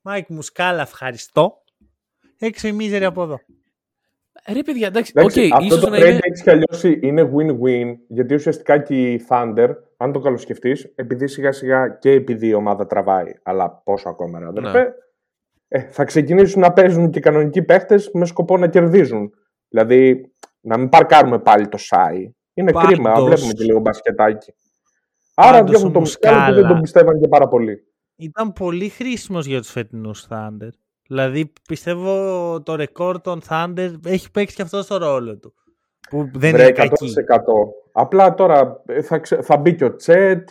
Μάικ 0.00 0.28
Μουσκάλα 0.28 0.82
ευχαριστώ. 0.82 1.62
Έξω 2.38 2.68
οι 2.68 2.72
μίζεροι 2.72 3.04
από 3.04 3.22
εδώ. 3.22 3.40
Ρε 4.52 4.62
παιδιά, 4.62 4.86
εντάξει, 4.86 5.12
okay, 5.16 5.48
αυτό 5.52 5.64
ίσως 5.64 5.80
το 5.80 5.88
να 5.90 5.96
trade 5.96 6.00
είναι... 6.00 6.18
έτσι 6.22 6.42
κι 6.42 6.50
αλλιώς 6.50 6.82
είναι 6.82 7.30
win-win, 7.34 7.96
γιατί 8.08 8.34
ουσιαστικά 8.34 8.78
και 8.78 9.12
η 9.12 9.26
Thunder, 9.28 9.68
αν 9.96 10.12
το 10.12 10.20
καλοσκεφτείς, 10.20 10.92
επειδή 10.94 11.26
σιγά 11.26 11.52
σιγά 11.52 11.88
και 11.88 12.10
επειδή 12.10 12.46
η 12.46 12.54
ομάδα 12.54 12.86
τραβάει, 12.86 13.32
αλλά 13.42 13.70
πόσο 13.84 14.08
ακόμα 14.08 14.38
ρε 14.38 14.46
αδερφέ, 14.46 14.82
ναι. 14.82 14.88
ε, 15.68 15.80
θα 15.90 16.04
ξεκινήσουν 16.04 16.60
να 16.60 16.72
παίζουν 16.72 17.10
και 17.10 17.20
κανονικοί 17.20 17.62
παίχτες 17.62 18.10
με 18.12 18.26
σκοπό 18.26 18.56
να 18.56 18.68
κερδίζουν. 18.68 19.32
Δηλαδή, 19.68 20.32
να 20.60 20.78
μην 20.78 20.88
παρκάρουμε 20.88 21.38
πάλι 21.38 21.68
το 21.68 21.76
Σάι. 21.76 22.30
Είναι 22.54 22.72
Πάντως, 22.72 22.90
κρίμα, 22.90 23.24
βλέπουμε 23.24 23.52
και 23.52 23.64
λίγο 23.64 23.80
μπασκετάκι. 23.80 24.54
Άρα 25.34 25.64
διώχνουν 25.64 25.92
το 25.92 25.98
Μουσκάλα 25.98 26.46
που 26.46 26.54
δεν 26.54 26.66
τον 26.66 26.80
πιστεύαν 26.80 27.20
και 27.20 27.28
πάρα 27.28 27.48
πολύ. 27.48 27.86
Ήταν 28.16 28.52
πολύ 28.52 28.88
χρήσιμος 28.88 29.46
για 29.46 29.60
τους 29.60 29.70
φετινούς 29.70 30.26
Thunder. 30.30 30.68
Δηλαδή 31.08 31.52
πιστεύω 31.68 32.62
το 32.62 32.74
ρεκόρ 32.74 33.20
των 33.20 33.40
Thunder 33.48 33.94
έχει 34.04 34.30
παίξει 34.30 34.56
και 34.56 34.62
αυτός 34.62 34.84
στο 34.84 34.96
ρόλο 34.96 35.38
του. 35.38 35.54
Που 36.10 36.30
δεν 36.32 36.52
Βρε, 36.52 36.62
είναι 36.62 36.72
100%. 36.72 36.74
κακή. 36.74 37.14
Απλά 37.92 38.34
τώρα 38.34 38.82
ε, 38.86 39.02
θα, 39.02 39.20
θα 39.42 39.56
μπει 39.56 39.74
και 39.74 39.84
ο 39.84 39.96
Τσέτ. 39.96 40.48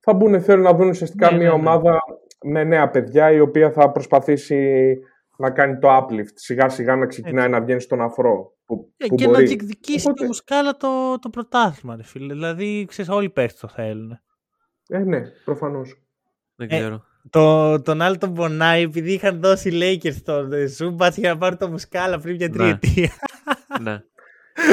Θα 0.00 0.14
μπουν, 0.14 0.42
θέλουν 0.42 0.62
να 0.62 0.74
δουν 0.74 0.88
ουσιαστικά 0.88 1.30
ναι, 1.30 1.36
μια 1.36 1.50
ναι, 1.50 1.54
ναι. 1.54 1.60
ομάδα 1.60 2.00
με 2.44 2.64
νέα 2.64 2.90
παιδιά 2.90 3.30
η 3.30 3.40
οποία 3.40 3.70
θα 3.70 3.90
προσπαθήσει 3.90 4.98
να 5.36 5.50
κάνει 5.50 5.78
το 5.78 5.88
uplift. 5.96 6.32
Σιγά 6.34 6.68
σιγά 6.68 6.96
να 6.96 7.06
ξεκινάει 7.06 7.44
Έτσι. 7.44 7.58
να 7.58 7.64
βγαίνει 7.64 7.80
στον 7.80 8.00
αφρό. 8.00 8.52
Που, 8.64 8.92
ε, 8.96 9.06
που 9.06 9.14
και 9.14 9.24
μπορεί. 9.24 9.38
να 9.38 9.46
διεκδικήσει 9.46 10.08
Οπότε... 10.08 10.32
σκάλα 10.32 10.76
το, 10.76 11.18
το 11.18 11.30
πρωτάθλημα, 11.30 11.96
ρε 11.96 12.02
φίλε. 12.02 12.32
Δηλαδή, 12.32 12.84
ξέρεις, 12.88 13.10
όλοι 13.10 13.32
οι 13.36 13.48
το 13.60 13.68
θέλουν. 13.68 14.20
Ε, 14.88 14.98
ναι, 14.98 15.20
προφανώς. 15.44 16.02
Δεν 16.54 16.68
ε, 16.70 16.78
ξέρω. 16.78 17.04
Το, 17.30 17.82
τον 17.82 18.02
άλλο 18.02 18.18
τον 18.18 18.34
πονάει 18.34 18.82
επειδή 18.82 19.12
είχαν 19.12 19.40
δώσει 19.40 19.70
Lakers 19.72 20.16
τον 20.24 20.50
Ζούμπατς 20.76 21.18
για 21.18 21.28
να 21.28 21.38
πάρει 21.38 21.56
το 21.56 21.68
μουσκάλα 21.68 22.18
πριν 22.18 22.36
μια 22.36 22.48
ναι. 22.48 22.54
τριετία. 22.56 23.12
ναι. 23.80 24.02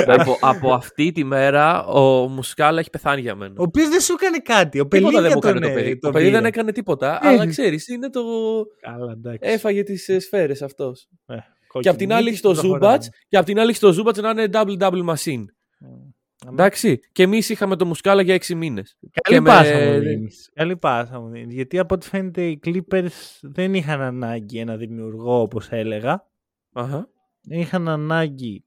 από, 0.06 0.38
από 0.42 0.74
αυτή 0.74 1.12
τη 1.12 1.24
μέρα 1.24 1.86
ο 1.86 2.28
Μουσκάλα 2.28 2.80
έχει 2.80 2.90
πεθάνει 2.90 3.22
για 3.22 3.36
μένα. 3.36 3.54
Ο 3.58 3.64
οποίος 3.64 3.90
δεν 3.90 4.00
σου 4.00 4.14
έκανε 4.14 4.38
κάτι. 4.38 4.80
Ο 4.80 4.88
τίποτα 4.88 5.22
δεν 5.22 5.32
μου 5.34 5.40
έκανε 5.44 5.68
το 5.68 5.74
παιδί. 5.74 5.98
Το 5.98 6.10
παιδί 6.10 6.30
δεν 6.30 6.46
έκανε 6.46 6.72
τίποτα. 6.72 7.20
Ε. 7.24 7.28
Αλλά 7.28 7.48
ξέρεις, 7.48 7.88
είναι 7.88 8.10
το. 8.10 8.22
Καλά, 8.82 9.18
Έφαγε 9.40 9.84
τις 9.84 10.10
σφαίρες 10.20 10.62
αυτός. 10.62 11.08
Ε, 11.26 11.36
και 11.80 11.90
απ' 11.90 11.98
την 11.98 12.14
άλλη 12.14 12.30
έχει 12.30 12.42
το 12.42 12.54
Ζούμπατς 12.54 13.10
και 13.28 13.38
απ' 13.38 13.46
την 13.46 13.60
άλλη 13.60 13.70
έχει 13.70 13.80
το 13.80 13.92
Ζούμπατς 13.92 14.20
να 14.20 14.30
είναι 14.30 14.48
double-double 14.52 15.06
machine. 15.06 15.46
Mm. 16.46 16.52
Εντάξει. 16.52 17.00
Και 17.12 17.24
εμείς 17.24 17.50
είχαμε 17.50 17.76
το 17.76 17.86
Μουσκάλα 17.86 18.22
για 18.22 18.36
6 18.36 18.56
μήνες. 18.56 18.98
Καλή 19.22 19.42
πάσα 19.42 19.80
μου 19.80 20.00
δίνεις. 20.00 20.52
Καλή 20.54 20.78
πάσα 20.78 21.20
μου 21.20 21.30
δίνεις. 21.30 21.54
Γιατί 21.54 21.80
από 21.80 21.96
ό,τι 21.96 22.08
φαίνεται 22.08 22.46
οι 22.46 22.60
Clippers 22.66 23.10
δεν 23.42 23.74
είχαν 23.74 24.02
ανάγκη 24.02 24.60
ένα 24.60 24.78
δημιουργό 24.78 25.42
όπως 25.42 25.70
έλεγα. 25.70 26.28
Αχα. 26.74 27.10
Είχαν 27.42 27.88
ανάγκη 27.88 28.66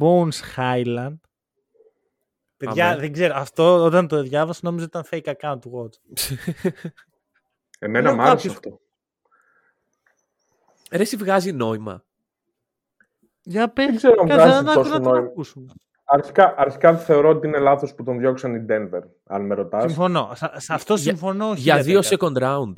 Bones 0.00 0.56
Highland. 0.56 1.16
Παιδιά, 2.56 2.90
Αμέ. 2.90 3.00
δεν 3.00 3.12
ξέρω. 3.12 3.34
Αυτό 3.36 3.84
όταν 3.84 4.08
το 4.08 4.22
διάβασα 4.22 4.60
νόμιζα 4.62 4.84
ήταν 4.84 5.04
fake 5.10 5.34
account 5.34 5.58
του 5.60 5.72
Watch. 5.74 6.34
Εμένα 7.78 8.14
μου 8.14 8.22
άρεσε 8.22 8.48
αυτό. 8.48 8.80
Ρε, 10.90 11.02
εσύ 11.02 11.16
βγάζει 11.16 11.52
νόημα. 11.52 12.04
Για 13.42 13.72
πες, 13.72 13.86
Δεν 13.86 13.96
ξέρω 13.96 14.14
αν 14.20 14.28
καθένα 14.28 14.48
βγάζει 14.48 14.64
να 14.64 14.74
τόσο 14.74 14.90
να 14.90 15.00
τον 15.00 15.12
νόημα. 15.12 15.32
Ακούσουμε. 16.06 16.44
Αρχικά, 16.44 16.54
αρχικά 16.56 16.96
θεωρώ 16.96 17.28
ότι 17.28 17.46
είναι 17.46 17.58
λάθος 17.58 17.94
που 17.94 18.02
τον 18.02 18.18
διώξαν 18.18 18.54
οι 18.54 18.64
Denver, 18.68 19.00
αν 19.24 19.46
με 19.46 19.54
ρωτάς. 19.54 19.82
Συμφωνώ. 19.82 20.30
Σε, 20.34 20.50
σε 20.56 20.74
αυτό 20.74 20.94
Για- 20.94 21.02
συμφωνώ. 21.02 21.52
Για 21.56 21.82
δύο 21.82 22.00
1000%. 22.02 22.16
second 22.18 22.42
round. 22.42 22.72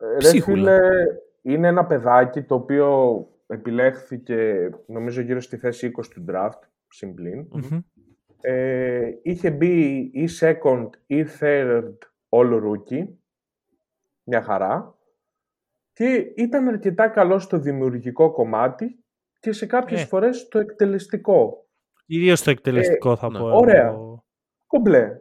Ε, 0.00 0.06
Ρε 0.10 0.16
Ψίχουλα. 0.16 0.76
φίλε, 0.76 1.04
είναι 1.42 1.68
ένα 1.68 1.86
παιδάκι 1.86 2.42
το 2.42 2.54
οποίο 2.54 3.18
επιλέχθηκε 3.46 4.70
νομίζω 4.86 5.20
γύρω 5.20 5.40
στη 5.40 5.56
θέση 5.56 5.86
20 5.86 6.08
του 6.14 6.24
draft, 6.28 6.58
συμπλήν. 6.88 7.46
Μμμ. 7.50 7.78
Ε, 8.40 9.10
είχε 9.22 9.50
μπει 9.50 10.10
ή 10.12 10.28
second 10.40 10.88
ή 11.06 11.24
third 11.40 11.92
all 12.28 12.60
rookie, 12.62 13.08
μια 14.24 14.42
χαρά. 14.42 14.98
Και 15.92 16.32
ήταν 16.36 16.68
αρκετά 16.68 17.08
καλό 17.08 17.38
στο 17.38 17.58
δημιουργικό 17.58 18.30
κομμάτι 18.32 19.04
και 19.40 19.52
σε 19.52 19.66
κάποιες 19.66 20.02
Ε. 20.02 20.06
φορές 20.06 20.38
στο 20.38 20.58
εκτελεστικό. 20.58 21.63
Κυρίως 22.06 22.42
το 22.42 22.50
εκτελεστικό 22.50 23.16
θα 23.16 23.30
ναι. 23.30 23.38
πω. 23.38 23.44
Ωραία. 23.44 23.86
εγώ. 23.86 24.24
Κομπλέ. 24.66 25.18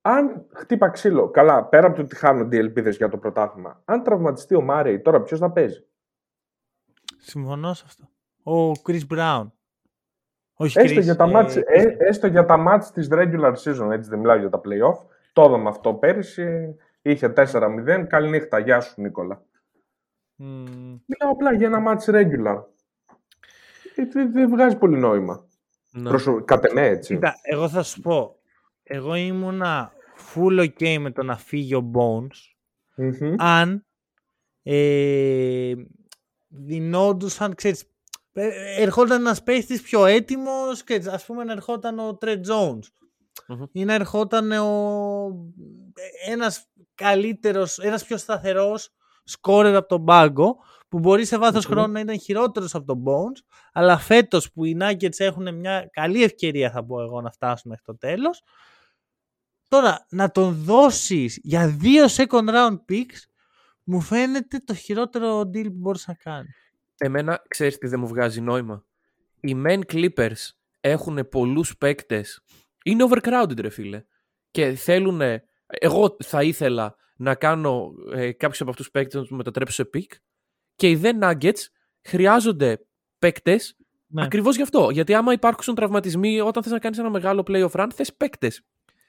Αν 0.00 0.46
χτύπα 0.54 0.88
ξύλο, 0.88 1.30
καλά, 1.30 1.64
πέρα 1.64 1.86
από 1.86 1.96
το 1.96 2.02
ότι 2.02 2.16
χάνονται 2.16 2.56
οι 2.56 2.58
ελπίδες 2.58 2.96
για 2.96 3.08
το 3.08 3.18
πρωτάθλημα, 3.18 3.82
αν 3.84 4.02
τραυματιστεί 4.02 4.54
ο 4.54 4.60
Μάρεϊ, 4.60 5.00
τώρα 5.00 5.22
ποιος 5.22 5.38
θα 5.38 5.52
παίζει; 5.52 5.86
Συμφωνώ 7.18 7.74
σε 7.74 7.84
αυτό. 7.86 8.08
Ο 8.52 8.72
Chris 8.86 9.00
Brown. 9.10 9.46
Όχι 10.54 10.78
Έστω 10.78 11.00
Chris, 11.00 11.02
για, 11.02 11.16
τα 11.16 11.24
ε, 11.24 11.30
μάτς, 11.30 11.56
ε, 11.56 11.96
έστω 11.98 12.26
για 12.26 12.44
τα 12.44 12.56
μάτς 12.56 12.90
της 12.90 13.08
regular 13.10 13.52
season, 13.52 13.90
έτσι 13.90 14.10
δεν 14.10 14.18
μιλάω 14.18 14.36
για 14.36 14.48
τα 14.48 14.60
playoff. 14.64 15.06
Το 15.32 15.42
είδαμε 15.42 15.68
αυτό 15.68 15.94
πέρυσι, 15.94 16.76
είχε 17.02 17.32
4-0, 17.36 18.06
καληνύχτα, 18.08 18.58
γεια 18.58 18.80
σου 18.80 19.00
Νίκολα. 19.00 19.44
μ, 20.34 20.44
Μιλάω 21.06 21.30
απλά 21.30 21.52
για 21.52 21.66
ένα 21.66 21.80
μάτς 21.80 22.08
regular. 22.08 22.62
Ε, 23.94 24.04
Δεν 24.12 24.32
δεν 24.32 24.50
βγάζει 24.50 24.76
πολύ 24.76 24.98
νόημα. 24.98 25.45
Ναι. 25.96 26.08
Προσω... 26.08 26.44
Κατ' 26.44 26.64
εμέ, 26.64 26.86
έτσι. 26.86 27.14
Κοίτα, 27.14 27.34
εγώ 27.42 27.68
θα 27.68 27.82
σου 27.82 28.00
πω. 28.00 28.36
Εγώ 28.82 29.14
ήμουνα 29.14 29.92
full 30.34 30.60
ok 30.60 30.98
με 30.98 31.10
το 31.10 31.22
να 31.22 31.36
φύγει 31.36 31.74
ο 31.74 31.90
Bones 31.94 32.36
Μμμ. 32.96 33.34
αν 33.38 33.86
ε, 34.62 35.72
δινόντουσαν, 36.48 37.54
ξέρεις, 37.54 37.84
ε, 38.32 38.82
ερχόταν 38.82 39.20
ένας 39.20 39.42
παίχτης 39.42 39.82
πιο 39.82 40.06
έτοιμος 40.06 40.84
και 40.84 41.02
ας 41.10 41.24
πούμε 41.24 41.44
να 41.44 41.52
ερχόταν 41.52 41.98
ο 41.98 42.16
Τρε 42.16 42.40
Jones 42.48 42.88
Μμμ. 43.46 43.62
ή 43.72 43.84
να 43.84 43.94
ερχόταν 43.94 44.52
ο, 44.52 45.48
ένας 46.26 46.66
καλύτερος, 46.94 47.78
ένας 47.78 48.04
πιο 48.04 48.16
σταθερός 48.16 48.90
σκόρερ 49.24 49.76
από 49.76 49.88
τον 49.88 50.04
πάγκο 50.04 50.56
που 50.88 50.98
μπορεί 50.98 51.24
σε 51.24 51.38
βάθος 51.38 51.66
Μμμ. 51.66 51.72
χρόνου 51.72 51.92
να 51.92 52.00
ήταν 52.00 52.20
χειρότερος 52.20 52.74
από 52.74 52.86
τον 52.86 53.02
Bones 53.06 53.40
αλλά 53.72 53.98
φέτος 53.98 54.52
που 54.52 54.64
οι 54.64 54.76
Nuggets 54.80 55.18
έχουν 55.18 55.54
μια 55.54 55.88
καλή 55.92 56.22
ευκαιρία 56.22 56.70
θα 56.70 56.84
πω 56.84 57.00
εγώ 57.02 57.20
να 57.20 57.30
φτάσουν 57.30 57.70
μέχρι 57.70 57.84
το 57.84 57.96
τέλος 57.96 58.42
τώρα 59.68 60.06
να 60.10 60.30
τον 60.30 60.54
δώσεις 60.54 61.38
για 61.42 61.68
δύο 61.68 62.04
second 62.08 62.48
round 62.48 62.76
picks 62.88 63.26
μου 63.88 64.00
φαίνεται 64.00 64.58
το 64.58 64.74
χειρότερο 64.74 65.40
deal 65.40 65.64
που 65.64 65.76
μπορείς 65.76 66.06
να 66.06 66.14
κάνεις. 66.14 66.72
Εμένα, 66.96 67.42
ξέρεις 67.48 67.78
τι 67.78 67.86
δεν 67.86 68.00
μου 68.00 68.06
βγάζει 68.06 68.40
νόημα; 68.40 68.84
Οι 69.40 69.62
men 69.66 69.80
Clippers 69.92 70.50
έχουν 70.80 71.28
πολλούς 71.28 71.76
παίκτες. 71.76 72.44
Είναι 72.84 73.04
overcrowded, 73.10 73.60
ρε 73.60 73.68
φίλε. 73.68 74.04
Και 74.50 74.74
θέλουν... 74.74 75.20
Εγώ 75.66 76.16
θα 76.24 76.42
ήθελα 76.42 76.96
να 77.16 77.34
κάνω 77.34 77.92
ε, 78.12 78.32
κάποιους 78.32 78.60
από 78.60 78.70
αυτούς 78.70 78.84
τους 78.84 78.94
παίκτες 78.94 79.14
να 79.14 79.20
τους 79.20 79.36
μετατρέψω 79.36 79.82
σε 79.82 79.90
pick. 79.94 80.16
Και 80.76 80.90
οι 80.90 81.00
The 81.02 81.22
Nuggets 81.22 81.60
χρειάζονται 82.02 82.86
παίκτες 83.18 83.76
Ναι. 84.06 84.24
ακριβώς 84.24 84.56
γι' 84.56 84.62
αυτό. 84.62 84.90
Γιατί 84.90 85.14
άμα 85.14 85.32
υπάρξουν 85.32 85.74
τραυματισμοί 85.74 86.40
όταν 86.40 86.62
θες 86.62 86.72
να 86.72 86.78
κάνεις 86.78 86.98
ένα 86.98 87.10
μεγάλο 87.10 87.42
playoff 87.46 87.70
run, 87.70 87.88
θες 87.94 88.14
παίκτες. 88.14 88.62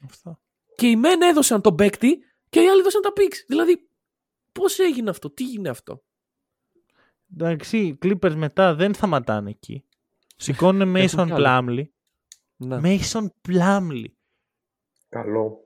Αυτό. 0.06 0.40
Και 0.76 0.88
οι 0.88 1.00
men 1.04 1.22
έδωσαν 1.30 1.62
τον 1.62 1.76
παίκτη 1.76 2.18
και 2.50 2.62
οι 2.62 2.68
άλλοι 2.68 2.80
έδωσαν 2.80 3.02
τα 3.02 3.10
picks. 3.16 3.44
Δηλαδή, 3.48 3.90
πώς 4.52 4.80
έγινε 4.80 5.10
αυτό, 5.10 5.30
τι 5.30 5.44
είναι 5.52 5.70
αυτό; 5.70 6.04
Εντάξει, 7.34 7.78
οι 7.78 7.98
Clippers 8.02 8.34
μετά 8.36 8.76
δεν 8.76 8.94
σταματάνε 8.94 9.50
εκεί. 9.50 9.84
Σηκώνουν 10.38 10.96
Έχουν 10.96 11.20
Mason 11.20 11.26
κι 11.26 11.32
άλλο. 11.34 11.46
Plumlee. 11.48 11.88
Να. 12.56 12.82
Mason 12.84 13.28
Plumlee. 13.48 14.06
Καλό. 15.10 15.60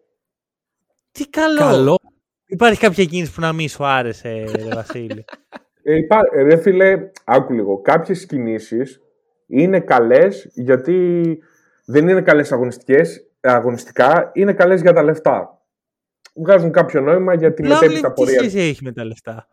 Τι 1.12 1.28
καλό. 1.30 1.60
Καλό. 1.60 1.98
Υπάρχει 2.46 2.80
κάποια 2.80 3.06
κίνηση 3.06 3.34
που 3.34 3.42
να 3.42 3.54
μην 3.54 3.70
σου 3.70 3.86
άρεσε, 3.86 4.44
ρε 4.44 4.68
Βασίλη. 4.74 5.26
Ε, 5.84 5.96
υπά... 5.98 6.20
ε, 6.32 6.42
Ρε 6.42 6.58
φίλε, 6.58 7.10
άκου 7.24 7.54
λίγο. 7.54 7.82
Κάποιες 7.82 8.26
κινήσεις 8.26 9.02
είναι 9.48 9.80
καλές 9.80 10.50
γιατί 10.54 11.40
δεν 11.86 12.08
είναι 12.08 12.22
καλές 12.22 12.52
αγωνιστικές, 12.52 13.28
αγωνιστικά, 13.42 14.32
είναι 14.34 14.54
καλές 14.54 14.82
για 14.82 14.94
τα 14.94 15.04
λεφτά. 15.04 15.62
Βγάζουν 16.36 16.72
κάποιο 16.72 17.02
νόημα 17.02 17.34
για 17.34 17.54
τη 17.54 17.62
μετέπειτα 17.64 18.08
Plumlee 18.10 18.14
τι 18.16 18.22
πορεία. 18.22 18.40
σχέση 18.40 18.60
έχει 18.60 18.84
με 18.84 18.92
τα 18.92 19.04
λεφτά; 19.06 19.48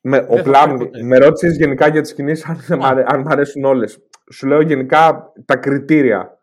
Με, 0.00 0.16
ο 0.18 0.26
Δεν 0.28 0.36
θα 0.36 0.42
Πλάμ, 0.42 0.68
πάει 0.68 0.78
ποτέ. 0.78 1.02
με 1.02 1.18
ρώτησες 1.18 1.56
γενικά 1.56 1.88
για 1.88 2.00
τις 2.02 2.14
κινήσεις 2.14 2.44
αν, 2.48 2.56
δεν 2.66 2.78
μ' 2.78 2.84
αρέ- 2.84 3.12
αν 3.12 3.20
μ' 3.20 3.28
αρέσουν 3.28 3.64
όλες. 3.64 3.98
Σου 4.32 4.46
λέω 4.46 4.60
γενικά 4.60 5.32
τα 5.44 5.56
κριτήρια. 5.56 6.38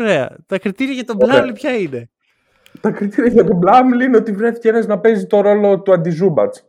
Ωραία. 0.00 0.36
Τα 0.46 0.58
κριτήρια 0.58 0.94
για 0.94 1.04
τον 1.04 1.16
Ωραία. 1.22 1.44
Plumlee 1.44 1.54
ποια 1.54 1.76
είναι; 1.76 2.10
Τα 2.80 2.90
κριτήρια 2.90 3.32
για 3.32 3.44
τον 3.44 3.58
Πλάμλι 3.60 4.04
είναι 4.04 4.16
ότι 4.16 4.32
βρέθηκε 4.32 4.68
ένας 4.68 4.86
να 4.86 4.98
παίζει 4.98 5.26
το 5.26 5.40
ρόλο 5.40 5.80
του 5.80 5.92
αντι-Ζούμπατς. 5.92 6.66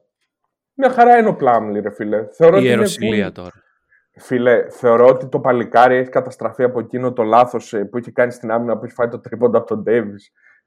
Μια 0.76 0.89
χαρά 0.89 1.17
είναι 1.17 1.28
ο 1.28 1.36
Πλάμλι, 1.36 1.80
ρε 1.80 1.91
φίλε. 1.91 2.28
Θεωρώ 2.32 2.55
Η 2.55 2.57
ότι 2.57 2.67
είναι 2.67 2.76
ιεροσυλία 2.76 3.28
full- 3.30 3.34
τώρα. 3.34 3.51
Φίλε, 4.19 4.65
θεωρώ 4.69 5.07
ότι 5.07 5.28
το 5.28 5.39
παλικάρι 5.39 5.95
έχει 5.95 6.09
καταστραφεί 6.09 6.63
από 6.63 6.80
εκείνο 6.80 7.13
το 7.13 7.23
λάθος 7.23 7.69
που 7.91 7.97
έχει 7.97 8.11
κάνει 8.11 8.32
στην 8.32 8.51
άμυνα 8.51 8.78
που 8.78 8.86
έχει 8.86 8.93
φάει 8.93 9.07
το 9.07 9.19
τρίποντο 9.19 9.57
από 9.57 9.67
τον 9.67 9.84
Ντέιβις 9.84 10.15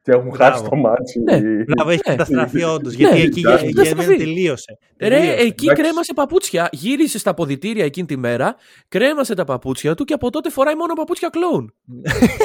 και 0.02 0.12
έχουν 0.12 0.28
Μπράβο. 0.28 0.52
χάσει 0.56 0.68
το 0.70 0.76
ματς. 0.76 1.20
Ναι, 1.20 1.40
Μπράβο, 1.64 1.90
έχει 1.90 2.00
Ναι. 2.08 2.16
καταστραφεί 2.16 2.62
όντως. 2.62 2.96
Ναι, 2.96 2.98
Γιατί 3.08 3.20
εκεί 3.20 3.40
για, 3.40 3.48
εντάξει. 3.50 3.66
για 3.66 3.74
μένα 3.82 3.88
Καταστραφεί. 3.90 4.16
τελείωσε. 4.24 4.78
Ρε, 5.00 5.08
Τελείωσε. 5.08 5.32
εκεί 5.32 5.64
εντάξει. 5.64 5.82
κρέμασε 5.82 6.12
παπούτσια. 6.14 6.68
Γύρισε 6.72 7.18
στα 7.18 7.34
αποδυτήρια 7.34 7.84
εκείνη 7.84 8.06
τη 8.06 8.16
μέρα, 8.16 8.54
κρέμασε 8.88 9.34
τα 9.34 9.44
παπούτσια 9.44 9.94
του 9.94 10.04
και 10.04 10.14
από 10.14 10.30
τότε 10.30 10.50
φοράει 10.50 10.74
μόνο 10.76 10.92
παπούτσια 10.94 11.28
κλόουν. 11.28 11.74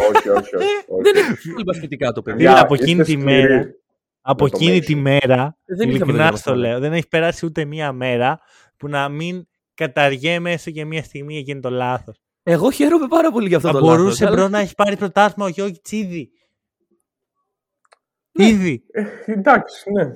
όχι, 0.09 0.29
όχι, 0.29 0.29
όχι. 0.29 0.55
όχι. 0.55 1.01
Δεν 1.03 1.15
έχει 1.15 1.51
πολύ 1.51 1.63
παθητικά 1.65 2.11
το 2.11 2.21
παιδί. 2.21 2.37
Φίλε, 2.37 2.49
Παιδιά, 2.49 2.63
από 2.63 2.73
εκείνη 2.73 2.91
είστε 3.01 3.03
τη 3.03 3.11
σκληροί 3.21 3.41
μέρα- 3.47 3.65
Από 4.25 4.43
με 4.43 4.49
το 4.49 4.57
εκείνη 4.61 4.77
Mason. 4.77 4.85
τη 4.85 4.95
μέρα, 4.95 5.57
Δεν 5.65 5.77
είχαμε 5.89 5.93
ειλικρινά 5.93 6.29
το 6.31 6.37
στο 6.37 6.51
θέμα. 6.51 6.61
λέω, 6.67 6.79
δεν 6.79 6.93
έχει 6.93 7.07
περάσει 7.07 7.45
ούτε 7.45 7.65
μία 7.65 7.91
μέρα 7.91 8.39
που 8.77 8.87
να 8.87 9.09
μην 9.09 9.47
καταριέμαι 9.73 10.51
έστω 10.51 10.71
και 10.71 10.85
μία 10.85 11.03
στιγμή 11.03 11.37
εκείνη 11.37 11.59
το 11.59 11.69
λάθος. 11.69 12.21
Εγώ 12.43 12.71
χαίρομαι 12.71 13.07
πάρα 13.07 13.31
πολύ 13.31 13.47
για 13.47 13.57
αυτό 13.57 13.69
Θα 13.69 13.73
το 13.73 13.79
λάθος. 13.85 13.97
μπορούσε 13.97 14.25
αλλά- 14.25 14.35
bro 14.35 14.47
να 14.47 14.59
έχει 14.59 14.75
πάρει 14.75 14.97
πρωτάθλημα 14.97 15.45
ο 15.45 15.49
Γιόκιτς 15.51 15.91
ήδη. 15.91 16.31
Ναι. 18.31 18.45
Ήδη. 18.47 18.83
Ε, 18.91 19.03
εντάξει, 19.25 19.91
ναι. 19.91 20.09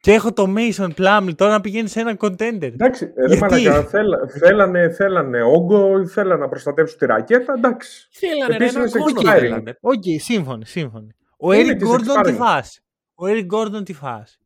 Και 0.00 0.12
έχω 0.12 0.32
το 0.32 0.54
Mason 0.56 0.88
Plumlee 0.98 1.32
τώρα 1.36 1.52
να 1.52 1.60
πηγαίνει 1.60 1.88
σε 1.88 2.00
ένα 2.00 2.16
contender. 2.18 2.62
Εντάξει, 2.62 3.04
ρε 3.16 3.26
Γιατί; 3.36 3.40
μαλάκα, 3.40 3.82
θέλα, 3.84 4.18
θέλανε, 4.28 4.90
θέλανε 4.90 5.42
όγκο, 5.42 6.06
θέλανε 6.06 6.40
να 6.40 6.48
προστατεύσουν 6.48 6.98
τη 6.98 7.06
ρακέτα, 7.06 7.52
εντάξει. 7.56 8.08
Θέλανε 8.10 8.46
ρε, 8.56 8.64
Επίσης 8.64 8.74
ένα 8.74 8.80
είναι 8.84 8.90
σε 8.90 8.98
κώνο 8.98 9.20
expiring. 9.20 9.38
θέλανε. 9.38 9.78
Οκ, 9.80 10.02
σύμφωνοι, 10.18 10.66
σύμφωνοι. 10.66 11.08
Ο 11.38 11.52
Είναι 11.52 11.72
Eric 11.72 11.76
της 11.78 11.88
Gordon 11.88 12.00
τι 12.02 12.30
expiring. 12.32 12.36
φάση. 12.36 12.80
Ο 13.18 13.26
Eric 13.26 13.46
Gordon 13.54 13.84
τι 13.84 13.92
φάση. 13.92 14.38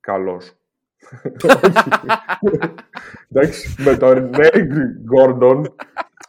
Καλός. 0.00 0.52
εντάξει, 3.30 3.82
με 3.82 3.96
τον 3.96 4.30
Eric 4.34 4.68
Gordon, 5.16 5.62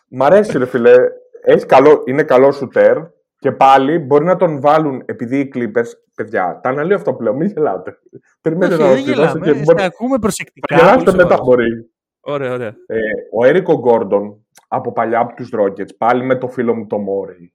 μ' 0.10 0.24
αρέσει 0.24 0.58
ρε 0.58 0.66
φίλε, 0.66 0.94
έχεις 1.42 1.66
καλό, 1.66 2.04
είναι 2.06 2.24
καλό 2.24 2.52
σουτέρ 2.52 2.98
και 3.38 3.52
πάλι 3.52 3.98
μπορεί 4.00 4.26
να 4.26 4.36
τον 4.36 4.60
βάλουν 4.62 5.02
επειδή 5.06 5.40
οι 5.40 5.52
Clippers, 5.56 5.88
παιδιά, 6.16 6.60
τα 6.64 6.70
αναλύω 6.70 6.96
αυτό 6.96 7.14
πλέον, 7.14 7.36
μην 7.36 7.48
γελάτε. 7.48 8.00
Περιμένετε 8.42 8.84
Όχι, 8.84 8.84
να 8.84 8.90
δεν 8.90 9.04
ολοκληρώσω 9.04 9.38
γελάμε. 9.38 9.52
και 9.52 9.58
σε 9.58 9.64
μπορεί... 9.64 9.84
ακούμε 9.84 10.20
προσεκτικά. 10.20 10.76
Γελάστε 10.76 11.04
πολύ 11.04 11.18
μετά 11.18 11.36
σοβαρός. 11.36 11.48
μπορεί. 11.48 11.92
Ωραία, 12.22 12.54
ωραία. 12.54 12.76
Ε, 12.86 12.98
ο 13.34 13.46
Έρικο 13.46 13.74
Γκόρντον 13.80 14.46
από 14.68 14.92
παλιά 14.92 15.20
από 15.20 15.36
τους 15.36 15.50
Rockets, 15.58 15.96
πάλι 15.98 16.24
με 16.24 16.36
το 16.36 16.48
φίλο 16.48 16.76
μου 16.76 16.88
το 16.88 16.98
Μόρι, 16.98 17.54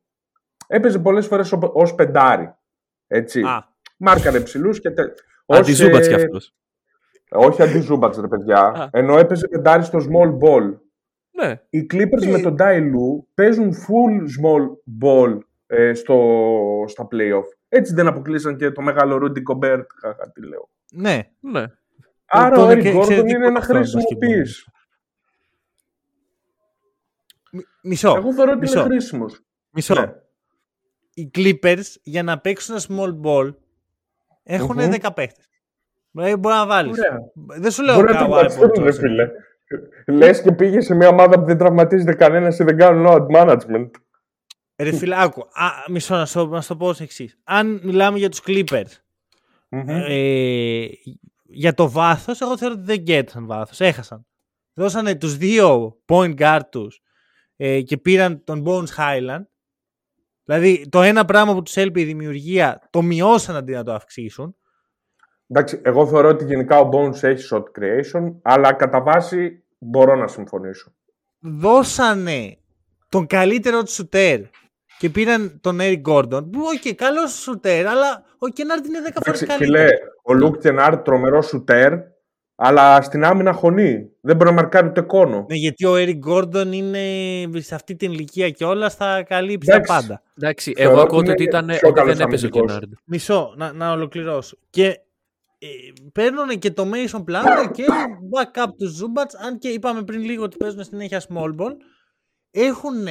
έπαιζε 0.67 0.99
πολλές 0.99 1.27
φορές 1.27 1.53
ω- 1.53 1.71
ως 1.75 1.95
πεντάρι. 1.95 2.55
Έτσι. 3.07 3.41
Α, 3.43 3.74
Μάρκαρε 3.97 4.41
ψηλούς 4.41 4.81
και 4.81 4.91
τε... 4.91 5.03
ως, 5.47 5.59
Αντιζούμπατς 5.59 6.07
κι 6.07 6.13
ε, 6.13 6.17
αυτός. 6.17 6.55
Όχι 7.31 7.63
αντιζούμπατς 7.63 8.19
ρε 8.19 8.29
παιδιά. 8.29 8.59
Α. 8.61 8.89
ενώ 8.93 9.19
έπαιζε 9.19 9.49
πεντάρι 9.49 9.83
στο 9.85 9.99
small 9.99 10.29
ball. 10.49 10.79
Ναι. 11.31 11.61
Οι 11.71 11.87
Clippers 11.93 12.23
Ε. 12.27 12.31
με 12.31 12.39
τον 12.41 12.57
Ty 12.59 12.79
Lue 12.81 13.25
παίζουν 13.35 13.73
full 13.73 14.21
small 14.21 14.63
ball 15.05 15.39
ε, 15.67 15.95
στο, 15.95 16.19
στα 16.89 17.09
playoff. 17.11 17.45
Έτσι 17.69 17.95
δεν 17.95 18.07
αποκλείσαν 18.07 18.57
και 18.57 18.71
το 18.71 18.83
μεγάλο 18.83 19.17
Rudy 19.17 19.39
Gobert. 19.53 19.85
Χαχα, 20.01 20.33
τι 20.33 20.47
λέω. 20.47 20.71
ναι. 20.93 21.21
ναι. 21.41 21.65
Άρα 22.27 22.55
το 22.55 22.67
ο 22.67 22.71
είναι 22.71 22.81
Eric 22.81 22.83
και 22.83 22.91
Gordon 22.93 22.97
εξαιρετικό 22.99 23.37
είναι 23.37 23.47
ένα 23.47 23.59
αυτός, 23.59 23.77
χρήσιμο 23.77 24.03
μπασκετμπολ. 24.03 24.45
piece. 24.45 24.73
Μι- 27.53 27.65
Μισό. 27.83 28.15
Εγώ 28.17 28.33
θεωρώ 28.35 28.51
ότι 28.51 28.61
μισό. 28.61 28.79
είναι 28.81 28.89
χρήσιμος. 28.89 29.41
Μισό. 29.71 29.95
Ναι. 29.95 30.13
Οι 31.15 31.31
Clippers 31.35 31.83
για 32.03 32.23
να 32.23 32.41
παίξουν 32.41 32.75
ένα 32.75 32.85
small 32.89 33.21
ball 33.27 33.55
έχουν 34.45 34.77
Μμμ. 34.77 34.91
10 35.03 35.11
παίχτες. 35.15 35.49
μπορεί 36.13 36.39
να 36.41 36.67
βάλεις. 36.67 36.99
Δεν 37.35 37.71
σου 37.71 37.83
λέω 37.83 37.95
Μπορεί 37.95 38.13
να 38.13 38.19
τραυματιστούν, 38.19 38.93
φίλε. 38.93 39.31
Λες 40.07 40.43
και 40.43 40.53
πήγες 40.53 40.85
σε 40.85 40.95
μια 40.95 41.09
ομάδα 41.09 41.41
που 41.41 41.45
δεν 41.45 41.59
τραυματίζεται 41.59 42.15
κανένα 42.15 42.49
ή 42.49 42.65
δεν 42.65 42.77
κάνουν 42.77 43.07
load 43.09 43.27
management. 43.37 43.91
Ρε 44.77 44.93
φίλε, 44.93 45.23
άκου. 45.23 45.41
Α, 45.41 45.69
μισό 45.91 46.15
να 46.17 46.27
σου, 46.27 46.49
να 46.49 46.63
το 46.63 46.77
πω 46.77 46.87
ως 46.87 47.01
εξής. 47.01 47.39
Αν 47.45 47.81
μιλάμε 47.85 48.19
για 48.19 48.29
τους 48.29 48.43
Clippers, 48.47 48.91
ε, 49.87 50.87
για 51.43 51.75
το 51.75 51.91
βάθος, 51.91 52.41
εγώ 52.41 52.59
θεωρώ 52.59 52.75
ότι 52.75 52.85
δεν 52.85 53.05
κέρδισαν 53.05 53.47
βάθος. 53.47 53.81
Έχασαν. 53.81 54.27
Δώσανε 54.75 55.15
τους 55.15 55.37
δύο 55.37 55.99
point 56.07 56.35
guard 56.39 56.61
τους 56.71 57.03
ε, 57.57 57.81
και 57.81 57.97
πήραν 57.97 58.45
τον 58.45 58.65
Bones 58.67 58.97
Highland. 58.97 59.45
Δηλαδή 60.45 60.89
το 60.89 61.03
ένα 61.03 61.25
πράγμα 61.25 61.55
που 61.55 61.63
τους 61.63 61.77
έλειπε 61.77 62.01
η 62.01 62.05
δημιουργία 62.05 62.89
το 62.91 63.03
μειώσαν 63.03 63.57
αντί 63.57 63.73
να 63.73 63.83
το 63.85 63.93
αυξήσουν. 63.93 64.57
Εντάξει, 65.49 65.81
εγώ 65.85 66.07
θεωρώ 66.07 66.29
ότι 66.29 66.45
γενικά 66.45 66.79
ο 66.79 66.89
Bones 66.93 67.23
έχει 67.23 67.49
shot 67.51 67.63
creation, 67.63 68.35
αλλά 68.43 68.73
κατά 68.73 69.03
βάση 69.03 69.65
μπορώ 69.79 70.17
να 70.17 70.27
συμφωνήσω. 70.27 70.95
Δώσανε 71.39 72.59
τον 73.09 73.27
καλύτερο 73.27 73.83
τους 73.83 73.95
σουτέρ 73.95 74.41
και 74.99 75.11
πήραν 75.11 75.61
τον 75.61 75.79
Eric 75.81 76.03
Gordon. 76.03 76.51
Που, 76.53 76.61
ok, 76.61 76.83
okay, 76.85 76.93
καλός 76.93 77.33
σουτέρ, 77.33 77.87
αλλά 77.87 78.25
ο 78.39 78.49
Κενάρντ 78.49 78.87
είναι 78.87 78.99
10 79.07 79.11
φορές 79.25 79.45
καλύτερος. 79.45 79.59
Φίλε, 79.59 79.89
ο 80.23 80.35
Λουκ 80.35 80.59
Κενάρντ 80.59 81.01
τρομερός 81.01 81.47
σουτέρ, 81.47 81.93
αλλά 82.57 83.03
στην 83.03 83.25
άμυνα 83.25 83.53
χωλαίνει. 83.53 84.11
Δεν 84.21 84.37
μπορεί 84.37 84.51
να 84.51 84.57
μαρκάρει 84.57 84.87
ούτε 84.89 85.01
κώνο. 85.01 85.47
Ναι, 85.49 85.57
γιατί 85.57 85.87
ο 85.87 85.95
Eric 85.97 86.19
Gordon 86.29 86.73
είναι 86.73 87.01
σε 87.61 87.75
αυτή 87.75 87.97
την 87.97 88.13
ηλικία 88.13 88.51
και 88.51 88.65
όλα 88.65 88.91
θα 88.91 89.23
καλύψει 89.23 89.71
τα 89.71 89.81
πάντα. 89.81 90.23
Εντάξει, 90.39 90.73
εγώ 90.77 91.01
ακούω 91.01 91.19
ότι, 91.19 91.43
ήταν, 91.43 91.71
ότι 91.71 92.03
δεν 92.05 92.21
έπαιζε 92.21 92.47
ο 92.47 92.49
Κενάρντ. 92.49 92.93
Μισό, 93.05 93.55
να, 93.57 93.73
να 93.73 93.93
ολοκληρώσω. 93.93 94.57
Και 94.71 94.87
ε, 95.59 95.67
παίρνουν 96.13 96.59
και 96.59 96.71
το 96.71 96.91
Mason 96.93 97.19
Plumlee 97.19 97.71
και 97.73 97.85
backup 98.33 98.69
τους 98.79 99.01
Zubats, 99.03 99.47
αν 99.47 99.59
και 99.59 99.69
είπαμε 99.69 100.03
πριν 100.03 100.21
λίγο 100.21 100.45
ότι 100.45 100.57
παίζουν 100.57 100.85
συνέχεια 100.85 101.23
small 101.29 101.57
ball. 101.57 101.73
Έχουν 102.51 103.07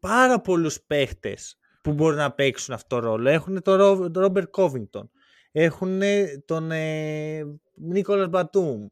πάρα 0.00 0.40
πολλούς 0.40 0.80
παίχτες 0.86 1.58
που 1.82 1.92
μπορούν 1.92 2.18
να 2.18 2.32
παίξουν 2.32 2.74
αυτό 2.74 2.96
το 2.96 3.06
ρόλο. 3.06 3.28
Έχουν 3.28 3.62
τον 3.62 4.10
Ρόμπερ 4.14 4.50
Κόβινγκτον. 4.50 5.10
Έχουν 5.56 6.00
τον 6.44 6.70
ε, 6.70 7.44
Νίκολας 7.74 8.28
Μπατούμ. 8.28 8.86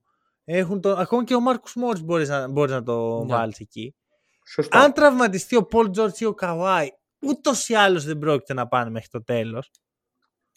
Έχουν 0.44 0.80
τον, 0.80 0.98
ακόμα 0.98 1.24
και 1.24 1.34
ο 1.34 1.40
Μάρκο 1.40 1.66
Μόρις 1.74 2.02
μπορείς 2.02 2.28
να, 2.28 2.48
μπορείς 2.48 2.72
να 2.72 2.82
το 2.82 3.24
ναι. 3.24 3.34
βάλεις 3.34 3.60
εκεί. 3.60 3.94
Σωστά. 4.46 4.78
Αν 4.78 4.92
τραυματιστεί 4.92 5.56
ο 5.56 5.64
Πολ 5.64 5.90
Τζόρτς 5.90 6.20
ή 6.20 6.24
ο 6.24 6.34
Καβάη, 6.34 6.88
ούτως 7.20 7.68
ή 7.68 7.74
άλλως 7.74 8.04
δεν 8.04 8.18
πρόκειται 8.18 8.54
να 8.54 8.68
πάνε 8.68 8.90
μέχρι 8.90 9.08
το 9.08 9.22
τέλος. 9.22 9.70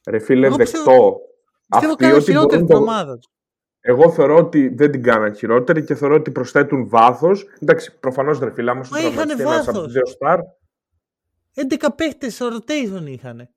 Ρε 0.09 0.19
φίλε, 0.19 0.47
δεκτό. 0.47 0.63
Πιστεύω, 0.63 1.19
πιστεύω 1.69 1.95
κάνουν 1.95 2.21
χειρότερη 2.21 2.63
την 2.63 2.75
ομάδα 2.75 3.17
τους. 3.17 3.31
Εγώ 3.79 4.11
θεωρώ 4.11 4.37
ότι 4.37 4.67
δεν 4.75 4.91
την 4.91 5.03
κάναν 5.03 5.35
χειρότερη 5.35 5.83
και 5.83 5.95
θεωρώ 5.95 6.15
ότι 6.15 6.31
προσθέτουν 6.31 6.89
βάθος. 6.89 7.45
Εντάξει, 7.59 7.99
προφανώς 7.99 8.39
δεν 8.39 8.53
φίλε, 8.53 8.71
άμα 8.71 8.83
σου 8.83 8.91
τραυματιστεί 8.91 9.41
ένας 9.41 9.67
από 9.67 9.83
τους 9.83 9.91
δύο 9.91 10.05
στάρ. 10.05 10.39
11 11.53 11.87
παίχτες 11.95 12.33
στο 12.33 12.47
rotation 12.47 13.05
είχαν. 13.05 13.49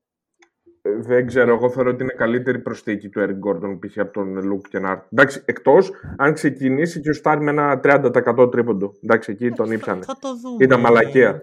Ε, 0.89 1.01
δεν 1.01 1.27
ξέρω, 1.27 1.55
εγώ 1.55 1.71
θεωρώ 1.71 1.91
ότι 1.91 2.03
είναι 2.03 2.15
καλύτερη 2.17 2.59
προσθήκη 2.59 3.09
του 3.09 3.21
Eric 3.21 3.49
Gordon 3.49 3.79
π.χ. 3.81 3.99
από 3.99 4.13
τον 4.13 4.37
Luke 4.37 4.77
Kennard. 4.77 5.01
Εντάξει, 5.13 5.43
εκτός 5.45 5.91
αν 6.17 6.33
ξεκινήσει 6.33 7.01
και 7.01 7.11
ο 7.11 7.13
Στάρ 7.13 7.43
με 7.43 7.51
ένα 7.51 7.81
30% 7.85 8.51
τρίποντο. 8.51 8.93
Εντάξει, 9.03 9.33
εκεί 9.33 9.51
τον 9.51 9.71
ήψανε. 9.71 10.03
Θα 10.03 10.17
το 10.21 10.37
δούμε. 10.37 10.65
Ήταν 10.65 10.81
μαλακία. 10.81 11.43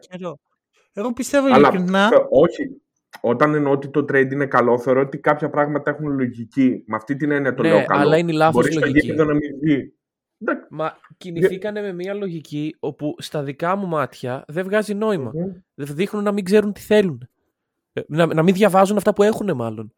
Εγώ 0.94 1.14
πιστεύω 1.14 1.48
ειλικρινά. 1.48 2.10
Όχι, 2.30 2.82
όταν 3.22 3.54
εννοώ 3.54 3.72
ότι 3.72 3.90
το 3.90 4.00
trade 4.00 4.32
είναι 4.32 4.46
καλό, 4.46 4.80
θεωρώ 4.80 5.02
ότι 5.02 5.18
κάποια 5.18 5.50
πράγματα 5.50 5.92
έχουν 5.92 6.08
λογική. 6.08 6.84
Με 6.88 6.96
αυτή 6.96 7.16
την 7.16 7.32
έννοια 7.32 7.54
το 7.54 7.62
ναι, 7.62 7.70
λέω 7.70 7.86
καλό. 7.86 8.02
αλλά 8.02 8.18
είναι 8.18 8.32
λάθος 8.32 8.74
λογική. 8.74 9.14
να 9.14 9.26
μην 9.26 9.60
βγει. 9.62 9.94
Μα 10.70 10.98
κινηθήκανε 11.18 11.82
με 11.82 11.94
μια 11.94 12.14
λογική 12.14 12.76
όπου 12.80 13.16
στα 13.18 13.44
δικά 13.44 13.76
μου 13.76 13.88
μάτια 13.88 14.44
δεν 14.48 14.64
βγάζει 14.64 14.94
νόημα. 14.94 15.32
Mm-hmm. 15.32 15.62
Δείχνουν 15.76 16.24
να 16.24 16.32
μην 16.32 16.44
ξέρουν 16.44 16.74
τι 16.74 16.82
θέλουν. 16.82 17.30
Ε, 17.98 18.02
να, 18.08 18.26
να 18.26 18.44
μην 18.44 18.54
διαβάζουν 18.54 18.98
αυτά 18.98 19.14
που 19.14 19.24
έχουν 19.24 19.56
μάλλον. 19.56 19.94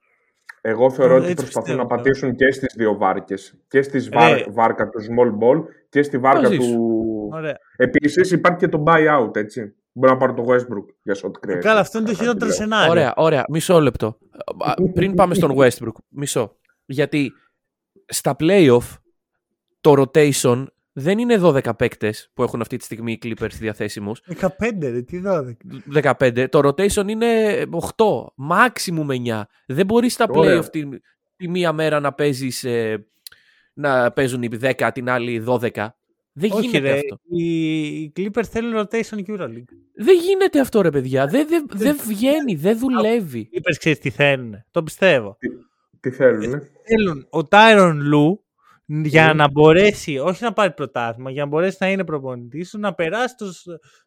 Εγώ 0.62 0.92
θεωρώ 0.92 1.16
ότι 1.16 1.34
προσπαθούν 1.34 1.76
να 1.76 1.86
πατήσουν 1.86 2.36
και 2.36 2.52
στις 2.52 2.74
δύο 2.78 2.98
βάρκες. 2.98 3.58
Και 3.68 3.82
στη 3.82 4.00
βάρ, 4.00 4.52
βάρκα 4.52 4.90
του 4.90 5.00
small 5.00 5.44
ball 5.44 5.64
και 5.90 6.04
στη 6.04 6.18
βάρκα 6.18 6.50
του... 6.50 7.30
Επίσης 7.76 8.32
υπάρχει 8.32 8.60
και 8.60 8.68
το 8.68 8.84
buyout, 8.88 9.36
έτσι. 9.36 9.76
Μπορεί 9.92 10.12
να 10.12 10.18
πάρει 10.18 10.34
το 10.34 10.46
Westbrook 10.48 10.86
για 11.02 11.16
shot 11.16 11.30
creation. 11.30 11.60
Καλά, 11.60 11.80
αυτό 11.80 11.98
είναι 11.98 12.08
το 12.08 12.14
χειρότερο 12.14 12.52
σενάριο. 12.52 12.92
Ωραία, 12.92 13.14
ωραία. 13.16 13.46
Μισό 13.50 13.80
λεπτό. 13.80 14.18
Πριν 14.94 15.14
πάμε 15.14 15.34
στον 15.34 15.56
Westbrook, 15.58 15.96
μισό. 16.08 16.58
Γιατί 16.86 17.32
στα 18.06 18.36
playoff 18.40 18.96
το 19.82 19.94
rotation 19.98 20.66
δεν 21.00 21.20
είναι 21.20 21.40
12 21.42 21.78
παίκτες 21.78 22.30
που 22.34 22.44
έχουν 22.44 22.62
αυτή 22.62 22.78
τη 22.78 22.84
στιγμή 22.84 23.12
οι 23.12 23.20
Clippers 23.24 23.52
διαθέσιμους. 23.60 24.22
15, 24.40 24.48
ρε, 24.82 25.02
τι 25.02 25.22
12. 25.94 26.14
15. 26.20 26.50
Το 26.50 26.60
rotation 26.60 27.08
είναι 27.08 27.62
8, 27.96 28.06
maximum 28.50 29.40
9. 29.40 29.42
Δεν 29.66 29.86
μπορείς 29.86 30.14
στα 30.14 30.26
playoff 30.34 30.66
τη, 30.72 30.84
τη, 31.36 31.50
μία 31.50 31.72
μέρα 31.72 32.00
να 32.00 32.14
παίζεις. 32.14 32.64
Ε, 32.64 33.06
να 33.74 34.12
παίζουν 34.12 34.42
οι 34.42 34.50
10, 34.62 34.90
την 34.94 35.10
άλλη 35.10 35.44
12. 35.48 35.70
Δεν 36.34 36.52
Όχι, 36.52 36.68
γίνεται 36.68 36.90
ρε, 36.90 36.94
αυτό. 36.94 37.20
Οι 37.36 38.12
Clippers 38.16 38.46
θέλουν 38.50 38.88
rotation 38.88 39.18
EuroLeague. 39.28 39.74
Δεν 39.96 40.20
γίνεται 40.22 40.60
αυτό, 40.60 40.82
ρε 40.82 40.90
παιδιά. 40.90 41.28
Δεν, 41.28 41.48
δεν, 41.48 41.66
δεν 41.74 41.98
βγαίνει, 42.08 42.56
δεν 42.56 42.78
δουλεύει. 42.78 43.40
Οι 43.40 43.50
Clippers 43.54 43.76
ξέρεις 43.78 44.00
τι 44.00 44.10
θέλουν. 44.10 44.64
Το 44.72 44.84
πιστεύω. 44.84 45.38
Τι, 45.40 45.48
τι 46.00 46.12
θέλουν. 46.12 46.62
Θέλουν 46.84 47.28
ο 47.30 47.40
Tyron 47.52 47.94
Lue 48.14 48.47
για 48.88 49.34
να 49.34 49.50
μπορέσει, 49.52 50.18
όχι 50.18 50.44
να 50.44 50.54
πάρει 50.54 50.74
πρωτάθλημα, 50.74 51.32
για 51.32 51.42
να 51.42 51.48
μπορέσει 51.48 51.78
να 51.80 51.90
είναι 51.90 52.04
προπονητής 52.04 52.70
σου, 52.70 52.80
να 52.80 52.94
περάσει 52.94 53.36
τους, 53.36 53.64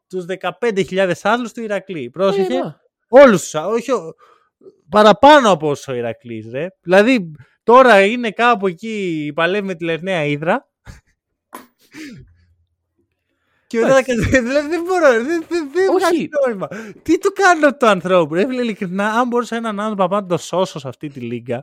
τους 0.08 0.24
15.000 0.60 1.12
άλλους 1.22 1.52
του 1.52 1.62
Ηρακλή. 1.62 2.10
Πρόσεχε. 2.10 2.54
Ε, 2.54 2.76
όλους, 3.08 3.54
όχι, 3.54 3.90
παραπάνω 4.88 5.50
από 5.50 5.68
όσο 5.70 5.92
ο 5.92 5.94
Ηρακλής, 5.94 6.50
ρε. 6.50 6.66
Δηλαδή, 6.80 7.32
τώρα 7.62 8.04
είναι 8.04 8.30
κάπου 8.30 8.66
εκεί, 8.66 9.32
παλεύει 9.34 9.66
με 9.66 9.74
τη 9.74 9.84
Λερναία 9.84 10.24
Ήδρα. 10.24 10.68
Και 13.66 13.78
μετά 13.78 14.02
δηλαδή 14.42 14.68
δεν 14.68 14.82
μπορώ, 14.82 15.12
δεν, 15.12 15.44
δεν, 15.48 15.70
δεν 15.72 15.92
βγάζει 15.98 16.28
νόημα. 16.46 16.68
Τι 17.02 17.18
του 17.18 17.32
κάνω 17.32 17.76
το 17.76 17.86
ανθρώπου, 17.86 18.34
ρε 18.34 18.46
φίλε, 18.46 18.62
ειλικρινά, 18.62 19.12
αν 19.12 19.28
μπορούσα 19.28 19.56
έναν 19.56 19.80
άνθρωπο 19.80 20.14
να 20.14 20.26
το 20.26 20.36
σώσω 20.36 20.78
σε 20.78 20.88
αυτή 20.88 21.08
τη 21.08 21.20
λίγα, 21.20 21.62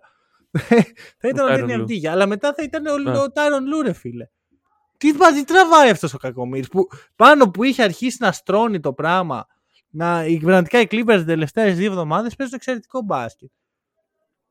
θα 1.20 1.28
ήταν 1.28 1.52
ο 1.52 1.56
Ντένι 1.56 1.74
Αντίγια. 1.74 2.12
Αλλά 2.12 2.28
μετά 2.28 2.54
θα 2.54 2.64
ήταν 2.64 2.86
ο, 2.88 3.20
ο 3.22 3.32
Τάιρον 3.32 3.68
Λούρε, 3.68 3.94
φίλε. 3.94 4.28
Τι, 4.98 5.12
τι 5.14 5.44
τραβάει 5.46 5.90
αυτός 5.90 6.14
ο 6.14 6.18
κακομίρι 6.18 6.68
που 6.68 6.88
πάνω 7.16 7.50
που 7.50 7.64
είχε 7.64 7.84
αρχίσει 7.84 8.18
να 8.20 8.32
στρώνει 8.32 8.80
το 8.80 8.94
πράγμα. 8.94 9.48
Να, 9.90 10.26
οι, 10.26 10.38
πραγματικά 10.38 10.80
οι 10.80 10.88
Clippers 10.92 11.14
τις 11.16 11.26
τελευταίες 11.26 11.78
δύο 11.78 11.88
εβδομάδες 11.92 12.36
παίζουν 12.36 12.56
εξαιρετικό 12.56 13.02
μπάσκετ. 13.02 13.50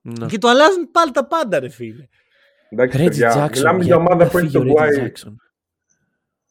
Ναι. 0.00 0.26
Και 0.26 0.38
το 0.38 0.48
αλλάζουν 0.48 0.90
πάλι 0.90 1.10
τα 1.10 1.26
πάντα, 1.26 1.58
ρε 1.58 1.68
φίλε. 1.68 2.08
Εντάξει, 2.68 2.98
παιδιά, 2.98 3.50
μιλάμε 3.54 3.84
για 3.84 3.96
ομάδα 3.96 4.28
που 4.28 4.38
έχει 4.38 4.50
το 4.50 4.60
Guy. 4.60 5.10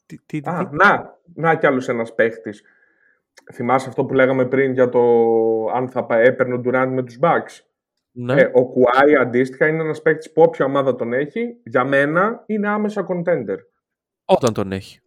Τι, 0.05 0.17
τι, 0.25 0.41
τι, 0.41 0.49
Α, 0.49 0.69
να, 0.71 1.19
να 1.33 1.55
κι 1.55 1.65
άλλος 1.65 1.87
ένας 1.87 2.15
παίχτης. 2.15 2.63
Θυμάσαι 3.53 3.89
αυτό 3.89 4.05
που 4.05 4.13
λέγαμε 4.13 4.45
πριν 4.45 4.73
για 4.73 4.89
το 4.89 5.01
αν 5.73 5.89
θα 5.89 6.07
έπαιρνε 6.09 6.53
ο 6.55 6.61
Durant 6.65 6.89
με 6.89 7.03
τους 7.03 7.17
Bucks; 7.21 7.61
Ναι. 8.17 8.41
Ε, 8.41 8.51
ο 8.53 8.65
Κουάι 8.65 9.15
αντίστοιχα 9.15 9.67
είναι 9.67 9.81
ένας 9.81 10.01
παίκτης 10.01 10.31
που 10.31 10.41
όποια 10.41 10.65
ομάδα 10.65 10.95
τον 10.95 11.13
έχει, 11.13 11.57
για 11.63 11.83
μένα 11.83 12.43
είναι 12.45 12.67
άμεσα 12.67 13.05
contender. 13.09 13.57
Όταν 14.25 14.53
τον 14.53 14.71
έχει. 14.71 14.99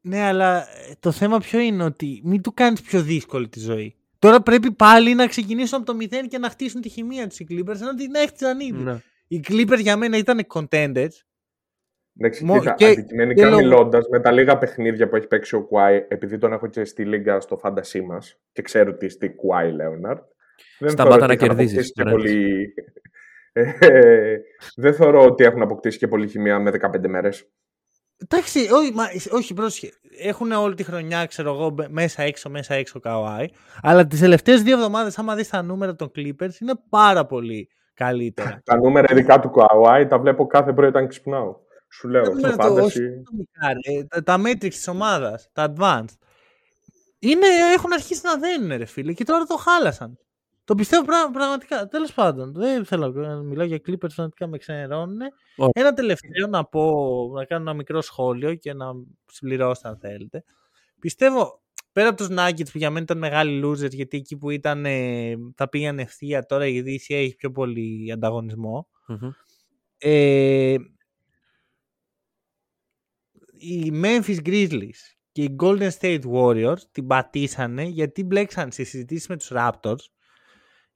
Ναι, 0.00 0.20
αλλά 0.20 0.60
ε, 0.60 0.94
το 1.00 1.10
θέμα 1.10 1.38
ποιο 1.38 1.58
είναι 1.60 1.84
ότι 1.84 2.20
μην 2.24 2.42
του 2.42 2.54
κάνεις 2.54 2.82
πιο 2.82 3.02
δύσκολη 3.02 3.48
τη 3.48 3.60
ζωή. 3.60 3.96
Τώρα 4.18 4.42
πρέπει 4.42 4.72
πάλι 4.72 5.14
να 5.14 5.26
ξεκινήσουν 5.26 5.78
από 5.78 5.86
το 5.86 5.94
μηδέν 5.94 6.28
και 6.28 6.38
να 6.38 6.48
χτίσουν 6.48 6.80
τη 6.80 6.88
χημεία 6.88 7.26
τους 7.26 7.38
οι 7.38 7.46
Clippers, 7.50 7.80
ενώ 7.80 7.94
την 7.94 8.14
έχτιζαν 8.14 8.60
ήδη. 8.60 8.82
Ναι. 8.82 8.96
Οι 9.28 9.44
Clippers 9.48 9.80
για 9.80 9.96
μένα 9.96 10.16
ήταν 10.16 10.46
contenders. 10.54 11.12
Εντάξει, 12.18 12.44
Μο... 12.44 12.58
κοίτα, 12.58 12.74
και... 12.74 12.86
αντικειμενικά 12.86 13.48
και... 13.48 13.54
μιλώντας 13.54 14.08
με 14.08 14.20
τα 14.20 14.30
λίγα 14.32 14.58
παιχνίδια 14.58 15.08
που 15.08 15.16
έχει 15.16 15.26
παίξει 15.26 15.54
ο 15.54 15.62
Κουάι, 15.62 16.04
επειδή 16.08 16.38
τον 16.38 16.52
έχω 16.52 16.66
και 16.66 16.84
στη 16.84 17.04
λίγα 17.04 17.40
στο 17.40 17.56
φάντασή 17.56 18.00
μας 18.00 18.40
και 18.52 18.62
ξέρω 18.62 18.94
τι 18.94 19.08
στη 19.08 19.34
Κουάι 19.34 19.72
Λέοναρτ, 19.72 20.22
δεν 20.78 20.90
Σταμάτα 20.90 21.26
να 21.26 21.34
κερδίζεις. 21.34 21.92
Πολύ... 22.10 22.74
Ε, 23.52 24.36
δεν 24.82 24.94
θεωρώ 24.94 25.24
ότι 25.24 25.44
έχουν 25.44 25.62
αποκτήσει 25.62 25.98
και 25.98 26.08
πολύ 26.08 26.28
χημία 26.28 26.58
με 26.58 26.70
15 26.80 27.08
μέρες. 27.08 27.48
Εντάξει, 28.16 28.68
όχι, 28.72 28.92
μα, 28.92 29.04
όχι 29.30 29.54
πρόσχε. 29.54 29.92
Έχουν 30.18 30.52
όλη 30.52 30.74
τη 30.74 30.82
χρονιά, 30.82 31.26
ξέρω 31.26 31.50
εγώ, 31.50 31.74
μέσα 31.88 32.22
έξω, 32.22 32.50
μέσα 32.50 32.74
έξω 32.74 33.00
καουάι. 33.00 33.46
Αλλά 33.82 34.06
τις 34.06 34.20
τελευταίες 34.20 34.62
δύο 34.62 34.74
εβδομάδες, 34.76 35.18
άμα 35.18 35.34
δεις 35.34 35.48
τα 35.48 35.62
νούμερα 35.62 35.94
των 35.94 36.10
Clippers, 36.16 36.60
είναι 36.60 36.74
πάρα 36.88 37.26
πολύ 37.26 37.68
καλύτερα. 37.94 38.60
τα 38.64 38.76
νούμερα 38.76 39.06
ειδικά 39.10 39.40
του 39.40 39.50
Καουάι 39.50 40.06
τα 40.06 40.18
βλέπω 40.18 40.46
κάθε 40.46 40.72
πρωί 40.72 40.88
όταν 40.88 41.08
ξυπνάω. 41.08 41.56
Σου 41.90 42.08
λέω, 42.08 42.24
στο 42.24 42.54
fantasy. 42.58 43.00
Τα, 44.08 44.22
τα 44.22 44.40
matrix 44.40 44.68
της 44.68 44.88
ομάδας, 44.88 45.48
τα 45.52 45.74
advanced. 45.76 46.18
Είναι, 47.18 47.46
έχουν 47.74 47.92
αρχίσει 47.92 48.20
να 48.24 48.36
δένουν, 48.36 48.76
ρε 48.76 48.84
φίλε, 48.84 49.12
και 49.12 49.24
τώρα 49.24 49.44
το 49.44 49.56
χάλασαν. 49.56 50.18
Το 50.64 50.74
πιστεύω 50.74 51.04
πραγματικά. 51.32 51.88
Τέλος 51.88 52.12
πάντων, 52.12 52.52
δεν 52.52 52.84
θέλω 52.84 53.08
να 53.08 53.42
μιλάω 53.42 53.66
για 53.66 53.76
Clippers, 53.76 54.14
πραγματικά 54.14 54.46
με 54.46 54.58
ξενερώνουν. 54.58 55.18
Ένα 55.72 55.92
τελευταίο 55.92 56.46
να 56.46 56.64
πω, 56.64 56.92
να 57.34 57.44
κάνω 57.44 57.62
ένα 57.62 57.74
μικρό 57.74 58.00
σχόλιο 58.00 58.54
και 58.54 58.72
να 58.72 58.86
συμπληρώσετε 59.26 59.88
αν 59.88 59.98
θέλετε. 59.98 60.44
Πιστεύω, 61.00 61.62
πέρα 61.92 62.08
από 62.08 62.16
τους 62.16 62.28
Nuggets 62.30 62.70
που 62.72 62.78
για 62.78 62.90
μένα 62.90 63.02
ήταν 63.02 63.18
μεγάλοι 63.18 63.62
losers, 63.64 63.90
γιατί 63.90 64.16
εκεί 64.16 64.36
που 64.36 64.50
ήταν 64.50 64.84
θα 65.56 65.68
πήγαν 65.68 65.98
ευθεία, 65.98 66.42
τώρα 66.42 66.66
η 66.66 66.82
Δύση 66.82 67.14
έχει 67.14 67.34
πιο 67.34 67.50
πολύ 67.50 68.10
Ε, 69.98 70.76
οι 73.58 73.92
Memphis 74.02 74.38
Grizzlies 74.44 75.14
και 75.32 75.42
οι 75.42 75.56
Golden 75.62 75.90
State 76.00 76.22
Warriors 76.32 76.80
την 76.90 77.06
πατήσανε 77.06 77.82
γιατί 77.82 78.24
μπλέξαν 78.24 78.72
σε 78.72 78.84
συζητήσεις 78.84 79.28
με 79.28 79.36
τους 79.36 79.50
Raptors. 79.54 80.04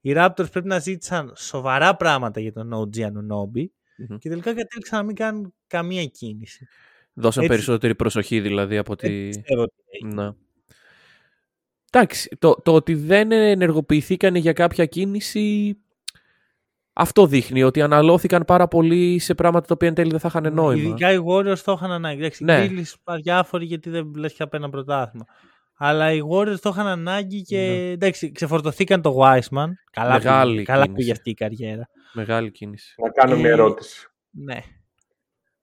Οι 0.01 0.13
Raptors 0.17 0.51
πρέπει 0.53 0.69
να 0.69 0.79
ζήτησαν 0.79 1.33
σοβαρά 1.37 1.97
πράγματα 1.97 2.41
για 2.41 2.53
τον 2.53 2.71
OG 2.73 2.99
Anunobi 2.99 3.63
mm-hmm. 3.63 4.19
και 4.19 4.29
τελικά 4.29 4.55
κατέληξαν 4.55 4.99
να 4.99 5.03
μην 5.03 5.15
κάνουν 5.15 5.55
καμία 5.67 6.05
κίνηση. 6.05 6.67
Δώσαν 7.13 7.45
Έτσι... 7.45 7.55
περισσότερη 7.55 7.95
προσοχή 7.95 8.41
δηλαδή 8.41 8.77
από 8.77 8.93
ότι... 8.93 9.31
Ναι. 10.05 10.31
Εντάξει, 11.91 12.37
το, 12.39 12.55
το 12.63 12.75
ότι 12.75 12.95
δεν 12.95 13.33
ενεργοποιηθήκαν 13.33 14.35
για 14.35 14.53
κάποια 14.53 14.87
κίνηση 14.87 15.77
αυτό 17.01 17.27
δείχνει 17.27 17.63
ότι 17.63 17.83
αναλώθηκαν 17.83 18.45
πάρα 18.45 18.69
πολύ 18.69 19.19
σε 19.19 19.35
πράγματα 19.35 19.67
τα 19.67 19.75
οποία 19.75 19.89
εν 19.89 19.95
τέλει 19.95 20.11
δεν 20.11 20.21
θα 20.21 20.29
είχαν 20.29 20.55
νόημα. 20.55 20.83
Ειδικά 20.83 21.13
οι 21.13 21.19
Warriors 21.27 21.59
το 21.65 21.73
είχαν 21.73 21.93
ανάγκη. 21.93 22.19
Εντάξει, 22.19 22.45
ναι. 22.45 22.65
οι 22.65 22.87
διάφοροι 23.23 23.65
γιατί 23.65 23.91
δεν 23.91 24.13
λες 24.17 24.33
και 24.33 24.43
απένα 24.43 24.71
πρωτάθλημα. 24.71 25.27
Αλλά 25.79 26.13
οι 26.13 26.21
Warriors 26.31 26.59
το 26.61 26.69
είχαν 26.69 26.87
ανάγκη 26.87 27.43
και 27.43 27.57
ναι. 27.57 27.91
εντάξει, 27.91 28.33
ξεφορτωθήκαν 28.33 29.03
το 29.03 29.17
Wiseman. 29.23 29.69
Καλά, 29.91 30.13
Μεγάλη 30.13 30.53
πήγε, 30.53 30.65
καλά 30.65 30.93
πήγε 30.93 31.13
αυτή 31.13 31.31
η 31.31 31.35
καριέρα. 31.35 31.89
Μεγάλη 32.13 32.51
κίνηση. 32.51 32.95
Να 33.03 33.11
κάνω 33.11 33.37
μια 33.37 33.49
ε, 33.49 33.53
ερώτηση. 33.53 34.09
Ναι. 34.31 34.59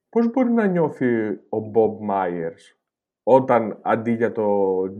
Πώς 0.09 0.31
μπορεί 0.31 0.51
να 0.51 0.65
νιώθει 0.65 1.27
ο 1.29 1.71
Bob 1.73 2.09
Myers 2.11 2.75
όταν 3.23 3.79
αντί 3.81 4.11
για 4.11 4.31
το, 4.31 4.45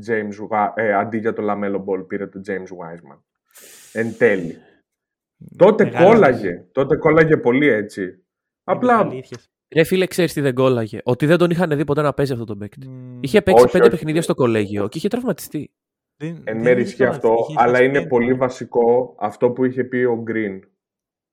James, 0.07 0.49
ε, 0.76 0.93
αντί 0.93 1.18
για 1.18 1.34
το 1.34 1.43
Lamelo 1.49 1.84
Ball 1.86 2.07
πήρε 2.07 2.28
το 2.28 2.41
James 2.47 2.53
Wiseman; 2.53 3.20
Εν 3.93 4.18
τέλει. 4.18 4.57
Τότε 5.57 5.89
κόλλαγε. 5.89 6.66
Τότε 6.72 6.95
κόλλαγε 6.95 7.38
πολύ 7.38 7.68
έτσι. 7.68 8.26
Απλά. 8.63 9.09
Ρε 9.74 9.84
φίλε, 9.84 10.05
ξέρεις 10.05 10.34
τι 10.34 10.41
δεν 10.41 10.53
κόλλαγε. 10.53 10.99
Ότι 11.03 11.26
δεν 11.26 11.38
τον 11.38 11.49
είχαν 11.49 11.78
δει 11.78 11.86
ποτέ 11.86 12.01
να 12.01 12.13
παίζει 12.13 12.32
αυτό 12.32 12.45
το 12.45 12.55
παίκτη. 12.55 12.89
Είχε 13.20 13.41
παίξει 13.41 13.66
πέντε 13.72 13.89
παιχνίδια 13.89 14.22
στο 14.22 14.34
κολέγιο 14.34 14.88
και 14.88 14.97
είχε 14.97 15.07
τραυματιστεί. 15.07 15.72
Εν 16.43 16.57
μέρει 16.61 16.82
ισχύει 16.82 17.05
αυτό, 17.05 17.36
αλλά 17.55 17.84
είναι 17.84 18.07
πολύ 18.07 18.34
βασικό 18.34 19.16
αυτό 19.20 19.51
που 19.51 19.66
είχε 19.66 19.84
πει 19.84 19.97
ο 19.97 20.22
Γκριν. 20.22 20.63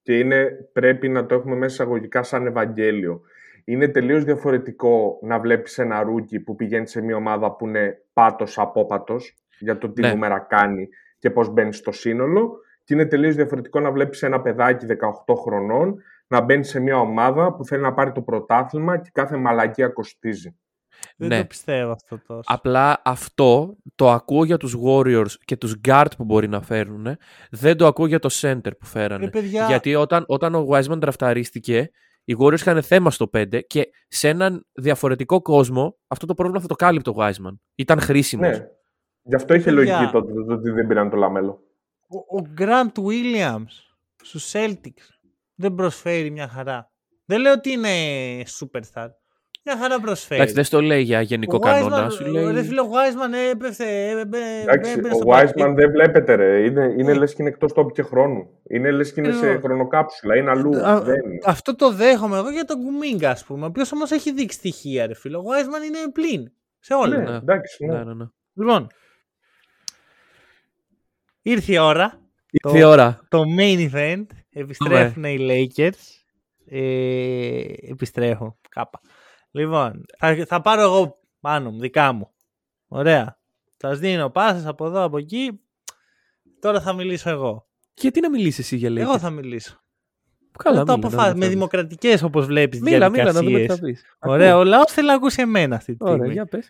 Και 0.02 0.18
είναι, 0.18 0.50
πρέπει 0.72 1.08
να 1.08 1.26
το 1.26 1.34
έχουμε 1.34 1.54
μέσα 1.54 1.72
εισαγωγικά 1.74 2.22
σαν 2.22 2.46
Ευαγγέλιο. 2.46 3.20
Είναι 3.64 3.88
τελείως 3.88 4.24
διαφορετικό 4.24 5.18
να 5.22 5.40
βλέπεις 5.40 5.78
ένα 5.78 6.02
rookie 6.02 6.40
που 6.40 6.56
πηγαίνει 6.56 6.88
σε 6.88 7.00
μια 7.02 7.16
ομάδα 7.16 7.56
που 7.56 7.66
είναι 7.66 8.04
πάτος 8.12 8.58
απόπατος 8.58 9.34
για 9.58 9.78
το 9.78 9.90
τι 9.90 10.00
ναι. 10.00 10.12
νούμερα 10.12 10.38
κάνει 10.38 10.88
και 11.18 11.30
πώς 11.30 11.48
μπαίνει 11.48 11.72
στο 11.72 11.92
σύνολο 11.92 12.60
και 12.84 12.94
είναι 12.94 13.06
τελείως 13.06 13.34
διαφορετικό 13.34 13.80
να 13.80 13.92
βλέπεις 13.92 14.22
ένα 14.22 14.40
παιδάκι 14.40 14.86
18 15.26 15.34
χρονών 15.34 16.02
να 16.32 16.40
μπαίνει 16.40 16.64
σε 16.64 16.80
μια 16.80 16.98
ομάδα 16.98 17.54
που 17.54 17.64
θέλει 17.64 17.82
να 17.82 17.92
πάρει 17.94 18.12
το 18.12 18.22
πρωτάθλημα 18.22 18.98
και 18.98 19.10
κάθε 19.12 19.36
μαλακία 19.36 19.88
κοστίζει. 19.88 20.56
Δεν 21.16 21.28
ναι. 21.28 21.38
το 21.38 21.44
πιστεύω 21.44 21.92
αυτό 21.92 22.20
τόσο. 22.26 22.40
Απλά 22.44 23.02
αυτό 23.04 23.76
το 23.94 24.10
ακούω 24.10 24.44
για 24.44 24.56
τους 24.56 24.76
Warriors 24.84 25.30
και 25.44 25.56
τους 25.56 25.80
guard 25.88 26.06
που 26.16 26.24
μπορεί 26.24 26.48
να 26.48 26.62
φέρουν. 26.62 27.06
Δεν 27.50 27.76
το 27.76 27.86
ακούω 27.86 28.06
για 28.06 28.18
το 28.18 28.28
center 28.32 28.70
που 28.78 28.86
φέρανε. 28.86 29.30
Γιατί 29.68 29.94
όταν, 29.94 30.24
όταν 30.26 30.54
ο 30.54 30.66
Wiseman 30.70 31.00
τραφταρίστηκε, 31.00 31.90
οι 32.24 32.36
Warriors 32.38 32.54
είχαν 32.60 32.82
θέμα 32.82 33.10
στο 33.10 33.30
5 33.36 33.60
και 33.66 33.90
σε 34.08 34.28
έναν 34.28 34.66
διαφορετικό 34.72 35.42
κόσμο 35.42 35.98
αυτό 36.06 36.26
το 36.26 36.34
πρόβλημα 36.34 36.60
θα 36.60 36.66
το 36.66 36.74
κάλυπτε 36.74 37.10
ο 37.10 37.14
Wiseman. 37.16 37.56
Ήταν 37.74 38.00
χρήσιμος. 38.00 38.48
Ναι. 38.48 38.66
Γι' 39.22 39.34
αυτό 39.34 39.54
είχε 39.54 39.70
λογική 39.70 40.08
τότε 40.12 40.32
ότι 40.48 40.70
δεν 40.70 40.86
πήραν 40.86 41.10
το 41.10 41.16
λαμέλο 41.16 41.72
ο 42.12 42.46
Grant 42.58 42.92
Williams 42.94 43.74
στους 44.22 44.52
Celtics 44.52 45.06
δεν 45.62 45.74
προσφέρει 45.74 46.30
μια 46.30 46.48
χαρά. 46.48 46.90
Δεν 47.24 47.40
λέω 47.40 47.52
ότι 47.52 47.70
είναι 47.70 47.88
superstar. 48.60 49.08
Μια 49.64 49.76
χαρά 49.76 50.00
προσφέρει. 50.00 50.34
Εντάξει, 50.34 50.54
δεν 50.54 50.64
στο 50.64 50.80
λέει 50.80 51.02
για 51.02 51.20
γενικό 51.20 51.56
ο 51.56 51.58
κανόνα. 51.58 52.10
Σου 52.10 52.26
λέει... 52.26 52.52
Ρε 52.52 52.62
φίλε, 52.62 52.80
ο 52.80 52.84
Wiseman 52.84 53.50
έπεθε. 53.52 54.08
Εντάξει, 54.60 54.92
ο 54.98 55.30
Wiseman 55.34 55.74
δεν 55.76 55.90
βλέπετε, 55.90 56.34
ρε. 56.34 56.64
Είναι, 56.64 56.94
είναι 56.98 57.10
ε. 57.10 57.14
λες 57.14 57.30
και 57.30 57.42
είναι 57.42 57.50
εκτός 57.50 57.72
τόπου 57.72 57.90
και 57.90 58.02
χρόνου. 58.02 58.60
Είναι 58.68 58.90
λες 58.90 59.12
και 59.12 59.20
είναι 59.20 59.32
σε 59.32 59.48
ε. 59.48 59.58
χρονοκάψουλα. 59.58 60.36
Είναι 60.36 60.50
αλλού. 60.50 60.70
δεν 61.02 61.20
Αυτό 61.44 61.74
το 61.74 61.92
δέχομαι 61.92 62.36
εγώ 62.36 62.50
για 62.50 62.64
τον 62.64 62.82
Κουμίγκα, 62.82 63.30
ας 63.30 63.44
πούμε. 63.44 63.64
Ο 63.64 63.66
οποίος 63.66 63.92
όμως 63.92 64.10
έχει 64.10 64.32
δείξει 64.32 64.58
στοιχεία, 64.58 65.06
ρε 65.06 65.14
φίλε. 65.14 65.36
Ο 65.36 65.42
Wiseman 65.42 65.86
είναι 65.86 66.12
πλήν. 66.12 66.52
Σε 66.78 66.94
όλα. 66.94 67.18
Ναι, 67.18 67.36
εντάξει. 67.36 67.86
Ναι. 67.86 67.94
Ναι, 67.94 68.04
ναι, 68.04 68.14
ναι. 68.14 68.24
Λοιπόν, 68.54 68.86
Ήρθε 71.42 71.72
η 71.72 71.78
ώρα. 71.78 72.20
Ήρθε 72.50 72.78
η 72.78 72.82
ώρα. 72.82 73.20
Το 73.28 73.42
main 73.58 73.90
event. 73.90 74.26
Επιστρέφουν 74.52 75.24
οι 75.24 75.36
Lakers. 75.40 76.22
Ε, 76.66 77.62
επιστρέφω. 77.80 78.58
Κάπα. 78.68 79.00
Λοιπόν, 79.50 80.04
θα, 80.18 80.44
θα 80.46 80.60
πάρω 80.60 80.82
εγώ 80.82 81.18
πάνω 81.40 81.70
μου, 81.70 81.80
δικά 81.80 82.12
μου. 82.12 82.30
Ωραία. 82.86 83.40
Θα 83.76 83.94
δίνω 83.94 84.30
πάσες 84.30 84.66
από 84.66 84.86
εδώ, 84.86 85.02
από 85.02 85.18
εκεί. 85.18 85.60
Τώρα 86.60 86.80
θα 86.80 86.92
μιλήσω 86.92 87.30
εγώ. 87.30 87.68
Γιατί 87.94 88.20
να 88.20 88.30
μιλήσεις 88.30 88.58
εσύ 88.58 88.76
για 88.76 88.90
Lakers; 88.90 88.96
Εγώ 88.96 89.18
θα 89.18 89.30
μιλήσω. 89.30 89.80
Καλά, 90.58 90.84
το 90.84 90.92
αποφάσι, 90.92 91.36
με 91.36 91.48
δημοκρατικές 91.48 92.22
όπως 92.22 92.46
βλέπεις 92.46 92.80
μίλα, 92.80 93.08
μίλα, 93.08 93.24
να 93.24 93.32
δούμε 93.32 93.58
τι 93.58 93.66
θα 93.66 93.78
πεις. 93.78 94.04
Ωραία, 94.18 94.56
ο 94.56 94.64
λαός 94.64 94.92
θέλει 94.92 95.06
να 95.06 95.14
ακούσει 95.14 95.40
εμένα 95.42 95.76
αυτή 95.76 95.96
τη 95.96 96.04
στιγμή. 96.04 96.20
Ωραία, 96.20 96.32
για 96.32 96.46
πες. 96.46 96.68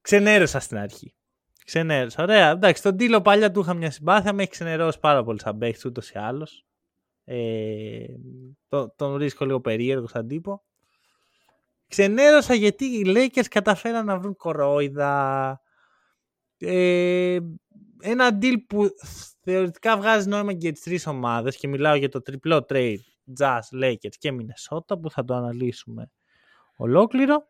Ξενέρωσα 0.00 0.60
στην 0.60 0.78
αρχή. 0.78 1.14
Ξενέρωσα. 1.70 2.22
Ωραία. 2.22 2.50
Εντάξει, 2.50 2.82
τον 2.82 2.96
Τίλο 2.96 3.20
παλιά 3.20 3.50
του 3.50 3.60
είχα 3.60 3.74
μια 3.74 3.90
συμπάθεια. 3.90 4.32
Με 4.32 4.42
έχει 4.42 4.50
ξενερώσει 4.50 4.98
πάρα 4.98 5.24
πολύ 5.24 5.40
σαν 5.40 5.58
παίχτη 5.58 5.88
ούτως 5.88 6.10
ή 6.10 6.18
άλλως. 6.18 6.64
Ε, 7.24 8.04
το, 8.68 8.94
τον 8.96 9.12
βρίσκω 9.12 9.44
λίγο 9.44 9.60
περίεργο 9.60 10.06
σαν 10.06 10.26
τύπο. 10.26 10.62
Ξενέρωσα 11.88 12.54
γιατί 12.54 12.84
οι 12.84 13.02
Lakers 13.06 13.44
καταφέραν 13.50 14.06
να 14.06 14.18
βρουν 14.18 14.36
κορόιδα. 14.36 15.60
Ε, 16.58 17.38
ένα 18.00 18.38
deal 18.42 18.56
που 18.68 18.88
θεωρητικά 19.40 19.96
βγάζει 19.96 20.28
νόημα 20.28 20.52
και 20.52 20.58
για 20.60 20.72
τις 20.72 20.82
τρεις 20.82 21.06
ομάδες 21.06 21.56
και 21.56 21.68
μιλάω 21.68 21.94
για 21.94 22.08
το 22.08 22.22
τριπλό 22.22 22.66
trade 22.68 22.96
Jazz, 23.38 23.82
Lakers 23.82 24.16
και 24.18 24.32
Minnesota 24.32 25.00
που 25.00 25.10
θα 25.10 25.24
το 25.24 25.34
αναλύσουμε 25.34 26.10
ολόκληρο. 26.76 27.49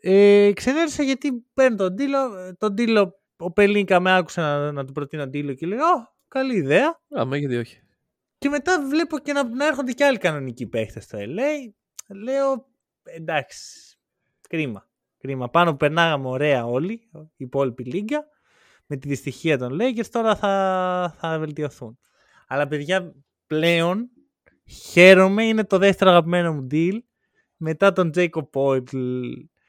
Ε, 0.00 0.52
ξενέρισα 0.54 1.02
γιατί 1.02 1.46
παίρνει 1.54 1.76
τον 1.76 1.96
Τίλο. 1.96 2.18
Τον 2.58 2.74
Τίλο, 2.74 3.20
ο 3.36 3.52
Πελίνκα 3.52 4.00
με 4.00 4.16
άκουσε 4.16 4.40
να, 4.40 4.72
να 4.72 4.84
του 4.84 4.92
προτείνω 4.92 5.28
Τίλο 5.28 5.54
και 5.54 5.66
λέει: 5.66 5.78
Ω, 5.78 6.14
καλή 6.28 6.56
ιδέα. 6.56 7.00
Α, 7.18 7.24
με 7.24 7.36
έχει 7.36 7.56
όχι. 7.56 7.78
Και 8.38 8.48
μετά 8.48 8.86
βλέπω 8.88 9.18
και 9.18 9.32
να, 9.32 9.48
να 9.48 9.66
έρχονται 9.66 9.92
και 9.92 10.04
άλλοι 10.04 10.18
κανονικοί 10.18 10.66
παίχτες 10.66 11.04
στο 11.04 11.18
LA. 11.20 11.72
Λέω: 12.08 12.66
Εντάξει, 13.02 13.98
κρίμα. 14.48 14.88
Κρίμα. 15.18 15.50
Πάνω 15.50 15.70
που 15.70 15.76
περνάγαμε 15.76 16.28
ωραία 16.28 16.66
όλοι, 16.66 16.92
η 17.12 17.28
υπόλοιπη 17.36 17.84
λίγκα, 17.84 18.24
με 18.86 18.96
τη 18.96 19.08
δυστυχία 19.08 19.58
των 19.58 19.78
Lakers, 19.80 20.06
τώρα 20.10 20.36
θα, 20.36 21.14
θα 21.18 21.38
βελτιωθούν. 21.38 21.98
Αλλά 22.46 22.66
παιδιά, 22.66 23.14
πλέον 23.46 24.10
χαίρομαι, 24.66 25.44
είναι 25.44 25.64
το 25.64 25.78
δεύτερο 25.78 26.10
αγαπημένο 26.10 26.52
μου 26.52 26.66
deal 26.70 26.98
μετά 27.56 27.92
τον 27.92 28.10
Jacob 28.14 28.48
Poitl 28.52 29.22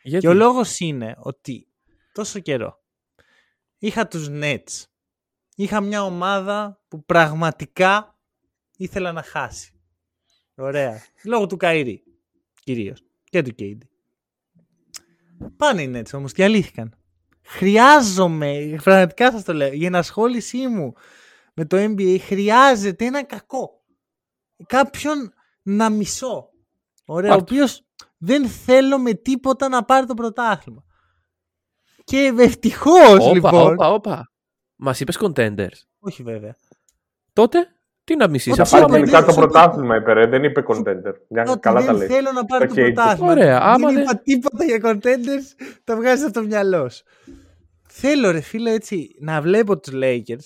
γιατί; 0.06 0.26
Και 0.26 0.32
ο 0.32 0.34
λόγος 0.34 0.80
είναι 0.80 1.15
ότι 1.18 1.68
τόσο 2.14 2.40
καιρό 2.40 2.84
είχα 3.77 4.07
τους 4.07 4.27
Nets. 4.30 4.84
Είχα 5.56 5.82
μια 5.82 6.03
ομάδα 6.03 6.82
που 6.88 7.06
πραγματικά 7.06 8.19
ήθελα 8.77 9.11
να 9.11 9.22
χάσει. 9.22 9.73
Ωραία. 10.56 11.02
Λόγω 11.23 11.45
του 11.48 11.57
Καϊρή. 11.57 12.03
Κυρίως. 12.64 13.03
Και 13.23 13.41
του 13.41 13.56
Κέιντι. 13.56 13.90
Πάνε 15.57 15.82
οι 15.82 15.91
Nets 15.95 16.14
όμως. 16.14 16.32
Διαλύθηκαν. 16.32 16.95
Χρειάζομαι, 17.48 18.80
πραγματικά 18.84 19.32
σας 19.32 19.44
το 19.44 19.53
λέω, 19.53 19.73
για 19.73 19.88
ενασχόλησή 19.88 20.68
μου 20.68 20.94
με 21.53 21.65
το 21.65 21.77
NBA 21.77 22.18
χρειάζεται 22.19 23.06
ένα 23.06 23.23
κακό. 23.23 23.84
Κάποιον 24.65 25.34
να 25.61 25.90
μισώ. 25.90 26.49
Ωραία, 27.06 27.34
ο 27.34 27.38
οποίος 27.38 27.85
δεν 28.26 28.47
θέλω 28.47 28.99
με 28.99 29.14
τίποτα 29.14 29.69
να 29.69 29.84
πάρει 29.84 30.06
το 30.06 30.14
πρωτάθλημα. 30.14 30.84
Και 32.03 32.34
ευτυχώς 32.38 33.34
λοιπόν. 33.34 33.73
Όπα, 33.73 33.91
όπα. 33.91 34.31
Μας 34.76 34.99
είπες 34.99 35.19
contenders. 35.22 35.80
Όχι 35.99 36.23
βέβαια. 36.23 36.56
Τότε 37.34 37.68
τι 38.03 38.15
να 38.15 38.27
μισήσει. 38.27 38.64
Θα 38.64 38.88
πάρει 38.88 39.10
το 39.10 39.34
πρωτάθλημα, 39.34 39.95
είπε, 39.95 40.26
δεν 40.26 40.43
είπε 40.43 40.64
contender. 40.68 41.14
καλά 41.60 41.80
δεν 41.80 41.85
τα 41.85 41.93
λέει. 41.93 42.07
θέλω 42.07 42.31
να 42.31 42.45
πάρει 42.45 42.68
το 42.68 42.73
πρωτάθλημα. 42.73 43.31
Ωραία, 43.31 43.76
δεν 43.77 43.97
είπα 43.97 44.18
τίποτα 44.18 44.64
για 44.64 44.80
contenders, 44.84 45.65
τα 45.84 45.95
βγάζεις 45.95 46.23
από 46.26 46.34
το 46.34 46.41
μυαλό 46.41 46.89
σου. 46.89 47.03
θέλω 47.88 48.31
ρε 48.31 48.41
φίλε 48.41 48.72
έτσι 48.72 49.15
να 49.19 49.41
βλέπω 49.41 49.80
τους 49.80 49.93
Lakers 49.95 50.45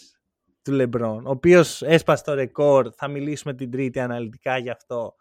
του 0.61 0.77
LeBron, 0.81 1.21
ο 1.23 1.29
οποίος 1.29 1.81
έσπασε 1.81 2.23
το 2.23 2.33
ρεκόρ, 2.33 2.89
θα 2.95 3.07
μιλήσουμε 3.07 3.53
την 3.53 3.71
τρίτη 3.71 3.99
αναλυτικά 3.99 4.57
γι' 4.57 4.69
αυτό. 4.69 5.15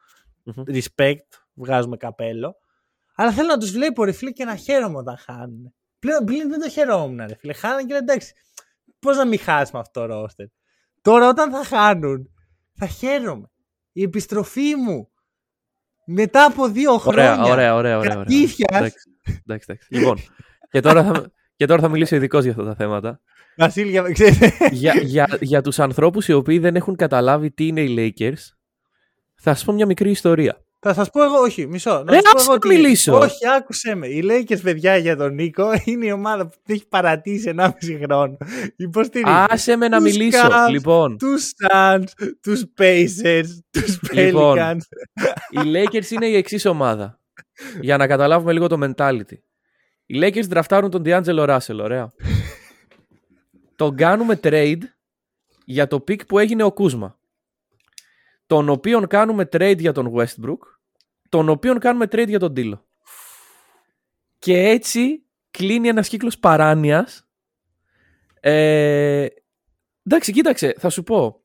Respect, 0.66 1.28
βγάζουμε 1.59 1.97
καπέλο. 1.97 2.56
Αλλά 3.14 3.32
θέλω 3.32 3.48
να 3.48 3.59
τους 3.59 3.70
βλέπω 3.70 4.05
ρε 4.05 4.12
φίλε 4.12 4.30
και 4.30 4.44
να 4.44 4.56
χαίρομαι 4.56 4.98
όταν 4.98 5.16
χάνουν. 5.16 5.74
Πλέον, 5.98 6.24
πλέον 6.24 6.48
δεν 6.48 6.60
το 6.60 6.68
χαιρόμουν 6.68 7.26
ρε 7.26 7.35
φίλε. 7.35 7.52
Χάνουν 7.52 7.86
και 7.86 7.94
εντάξει, 7.94 8.32
πώς 8.98 9.16
να 9.16 9.26
μην 9.26 9.39
χάσουμε 9.39 9.80
αυτό 9.80 10.01
το 10.01 10.06
ρόστερ. 10.06 10.47
Τώρα 11.02 11.28
όταν 11.28 11.51
θα 11.51 11.64
χάνουν, 11.64 12.30
θα 12.74 12.86
χαίρομαι. 12.86 13.51
Η 13.93 14.02
επιστροφή 14.02 14.76
μου 14.76 15.10
μετά 16.05 16.44
από 16.44 16.68
δύο 16.68 16.98
χρόνια. 16.98 17.43
Ωραία, 17.43 17.44
ωραία, 17.44 17.74
ωραία. 17.74 17.98
ωραία, 17.98 18.18
ωραία. 18.18 18.24
Εντάξει, 18.68 18.98
εντάξει, 19.47 19.78
Λοιπόν, 19.89 20.18
και 20.70 20.80
τώρα 20.80 21.05
θα, 21.05 21.30
και 21.56 21.66
τώρα 21.66 21.80
θα 21.80 21.89
μιλήσω 21.89 22.16
ειδικός 22.16 22.43
για 22.43 22.51
αυτά 22.51 22.64
τα 22.64 22.74
θέματα. 22.74 23.20
Βασίλη, 23.56 23.90
για, 23.90 24.05
για, 24.70 24.94
για, 25.02 25.39
για 25.40 25.62
τους 25.62 25.78
ανθρώπους 25.78 26.28
οι 26.28 26.32
οποίοι 26.32 26.59
δεν 26.59 26.76
έχουν 26.76 26.97
καταλάβει 26.97 27.51
τι 27.51 27.66
είναι 27.66 27.80
οι 27.80 27.94
Lakers, 27.98 28.43
θα 29.35 29.55
σας 29.55 29.64
πω 29.64 29.72
μια 29.72 29.86
μικρή 29.86 30.10
ιστορία. 30.10 30.62
Θα 30.80 30.94
σας 30.94 31.10
πω 31.10 31.22
εγώ, 31.24 31.38
όχι, 31.38 31.66
μισό. 31.66 32.02
Να 32.06 32.12
σας 32.12 32.44
πω 32.46 32.52
εγώ 32.52 32.59
μιλήσω. 32.66 33.18
Όχι, 33.18 33.48
άκουσε 33.56 33.94
με. 33.94 34.06
Οι 34.06 34.22
Lakers, 34.24 34.60
παιδιά, 34.62 34.96
για 34.96 35.16
τον 35.16 35.34
Νίκο 35.34 35.70
είναι 35.84 36.06
η 36.06 36.10
ομάδα 36.10 36.48
που 36.48 36.56
την 36.64 36.74
έχει 36.74 36.86
παρατήσει 36.88 37.55
1,5 37.56 37.70
χρόνο. 38.02 38.36
Υποστηρίζει. 38.76 39.36
Άσε 39.48 39.76
με 39.76 39.88
να 39.88 40.00
μιλήσω. 40.00 40.48
Cavs, 40.48 40.70
λοιπόν. 40.70 41.18
Τους 41.18 41.50
Suns, 41.68 42.05
τους 42.42 42.64
Pacers, 42.78 43.46
τους 43.70 44.12
λοιπόν, 44.12 44.59
Pelicans. 44.59 44.80
οι 45.50 45.59
Lakers 45.64 46.10
είναι 46.10 46.26
η 46.26 46.36
εξής 46.36 46.64
ομάδα. 46.64 47.20
για 47.80 47.96
να 47.96 48.06
καταλάβουμε 48.06 48.52
λίγο 48.52 48.66
το 48.66 48.78
mentality. 48.82 49.38
Οι 50.06 50.20
Lakers 50.22 50.46
δραφτάρουν 50.48 50.90
τον 50.90 51.02
D'Angelo 51.05 51.48
Russell, 51.48 51.78
ωραία. 51.80 52.12
τον 53.76 53.96
κάνουμε 53.96 54.40
trade 54.42 54.80
για 55.64 55.86
το 55.86 56.05
pick 56.09 56.26
που 56.26 56.38
έγινε 56.38 56.62
ο 56.62 56.72
Κούσμα 56.72 57.18
τον 58.48 58.68
οποίον 58.68 59.06
κάνουμε 59.06 59.48
trade 59.52 59.78
για 59.78 59.92
τον 59.92 60.12
Westbrook, 60.14 60.58
τον 61.28 61.48
οποίον 61.48 61.78
κάνουμε 61.78 62.04
trade 62.04 62.28
για 62.28 62.38
τον 62.38 62.54
Τίλο. 62.54 62.86
Και 64.38 64.58
έτσι 64.58 65.26
κλείνει 65.50 65.88
ένας 65.88 66.08
κύκλος 66.08 66.38
παράνοιας. 66.38 67.28
Ε, 68.40 69.26
εντάξει, 70.02 70.32
κοίταξε, 70.32 70.74
θα 70.78 70.90
σου 70.90 71.02
πω. 71.02 71.44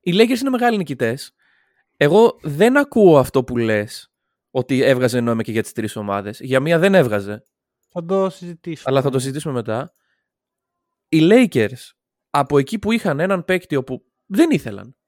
Οι 0.00 0.12
Lakers 0.14 0.38
είναι 0.40 0.50
μεγάλοι 0.50 0.76
νικητές. 0.76 1.34
Εγώ 1.96 2.38
δεν 2.42 2.76
ακούω 2.76 3.18
αυτό 3.18 3.44
που 3.44 3.56
λες, 3.56 4.12
ότι 4.50 4.82
έβγαζε 4.82 5.20
νόημα 5.20 5.42
και 5.42 5.52
για 5.52 5.62
τις 5.62 5.72
τρεις 5.72 5.96
ομάδες. 5.96 6.40
Για 6.40 6.60
μία 6.60 6.78
δεν 6.78 6.94
έβγαζε. 6.94 7.42
Θα 7.88 8.04
το 8.04 8.30
συζητήσουμε. 8.30 8.90
Αλλά 8.90 9.02
θα 9.02 9.10
το 9.10 9.18
συζητήσουμε 9.18 9.54
μετά. 9.54 9.92
Οι 11.08 11.18
Lakers, 11.30 11.90
από 12.30 12.58
εκεί 12.58 12.78
που 12.78 12.92
είχαν 12.92 13.20
έναν 13.20 13.44
παίκτη 13.44 13.76
όπου 13.76 14.04
δεν 14.26 14.50
ήθελαν, 14.50 14.96
Εντάξει, 14.96 15.05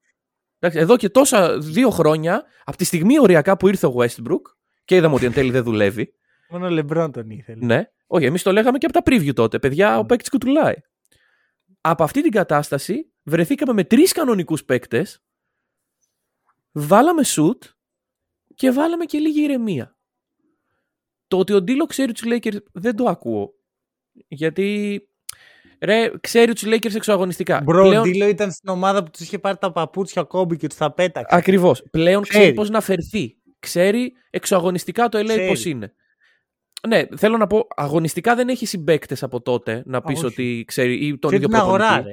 εδώ 0.59 0.97
και 0.97 1.09
τόσα 1.09 1.59
δύο 1.59 1.91
χρόνια, 1.91 2.45
από 2.65 2.77
τη 2.77 2.85
στιγμή 2.85 3.21
οριακά 3.21 3.57
που 3.57 3.69
ήρθε 3.69 3.87
ο 3.87 3.95
Westbrook 3.97 4.43
και 4.85 4.97
είδαμε 4.97 5.15
ότι 5.15 5.25
εν 5.25 5.33
τέλει 5.33 5.51
δεν 5.51 5.63
δουλεύει. 5.63 6.13
Μόνο 6.49 6.67
ο 6.67 6.71
Λεμπρόν 6.71 7.13
τον 7.13 7.31
ήθελε. 7.31 7.67
Ναι. 7.67 7.91
Όχι, 8.07 8.25
εμείς 8.25 8.43
το 8.43 8.53
λέγαμε 8.53 8.79
και 8.79 8.87
από 8.87 9.03
τα 9.03 9.13
preview 9.13 9.35
τότε. 9.35 9.59
Παιδιά, 9.59 9.99
ο 9.99 10.01
ναι. 10.01 10.07
παίκτης 10.07 10.29
κουτουλάει. 10.29 10.75
Από 11.81 12.03
αυτή 12.03 12.23
την 12.23 12.31
κατάσταση 12.31 13.13
βρεθήκαμε 13.23 13.73
με 13.73 13.85
τρεις 13.85 14.13
κανονικούς 14.13 14.65
παίκτες. 14.65 15.23
Βάλαμε 16.73 17.23
shoot 17.25 17.59
και 18.55 18.71
βάλαμε 18.71 19.05
και 19.05 19.19
λίγη 19.19 19.43
ηρεμία. 19.43 19.97
Το 21.29 21.39
ότι 21.39 21.53
ο 21.53 21.63
Ντίλο 21.63 21.87
ξέρει 21.87 22.13
τους 22.13 22.25
Lakers 22.27 22.63
δεν 22.73 22.97
το 22.97 23.05
ακούω. 23.05 23.55
Γιατί 24.13 25.08
Ρε, 25.81 26.11
ξέρει 26.21 26.53
τους 26.53 26.65
Lakers 26.67 26.95
εξωαγωνιστικά. 26.95 27.61
Μπρο, 27.65 27.89
Πλέον... 27.89 28.03
Ντίλο 28.03 28.29
ήταν 28.29 28.51
στην 28.51 28.69
ομάδα 28.69 29.03
που 29.03 29.11
τους 29.11 29.21
είχε 29.21 29.39
πάρει 29.39 29.57
τα 29.57 29.73
παπούτσια 29.73 30.23
κόμπι 30.23 30.57
και 30.57 30.67
τους 30.67 30.79
τα 30.79 30.93
πέταξε. 30.93 31.37
Ακριβώς. 31.37 31.83
Πλέον 31.91 32.23
ξέρει, 32.23 32.43
ξέρει 32.43 32.55
πώς 32.57 32.71
να 32.71 32.81
φερθεί. 32.81 33.37
Ξέρει 33.59 34.13
εξωαγωνιστικά 34.31 35.09
το 35.09 35.19
LA 35.19 35.47
πώς 35.49 35.65
είναι. 35.65 35.93
Ναι, 36.89 37.03
θέλω 37.17 37.37
να 37.37 37.47
πω, 37.47 37.67
αγωνιστικά 37.77 38.35
δεν 38.35 38.49
έχει 38.49 38.67
συμπαίκτες 38.67 39.23
από 39.23 39.41
τότε 39.41 39.83
να 39.87 40.03
πεις 40.03 40.25
ότι 40.25 40.65
ξέρει 40.67 41.07
ή 41.07 41.19
τον 41.19 41.33
ίδιο 41.33 41.49
αγορά, 41.53 42.05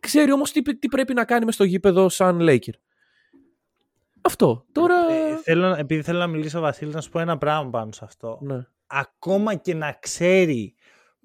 Ξέρει 0.00 0.32
όμως 0.32 0.52
τι, 0.52 0.62
τι 0.62 0.88
πρέπει 0.88 1.14
να 1.14 1.24
κάνει 1.24 1.44
μες 1.44 1.54
στο 1.54 1.64
γήπεδο 1.64 2.08
σαν 2.08 2.38
Laker. 2.40 2.74
Αυτό. 4.20 4.64
Τώρα. 4.72 4.94
Ε, 5.12 5.36
θέλω, 5.42 5.66
επειδή 5.66 6.02
θέλω 6.02 6.18
να 6.18 6.26
μιλήσω, 6.26 6.60
Βασίλη, 6.60 6.92
να 6.92 7.00
σου 7.00 7.10
πω 7.10 7.18
ένα 7.18 7.38
πράγμα 7.38 7.70
πάνω 7.70 7.92
σε 7.92 8.04
αυτό. 8.04 8.38
Ναι. 8.42 8.66
Ακόμα 8.86 9.54
και 9.54 9.74
να 9.74 9.96
ξέρει 10.00 10.74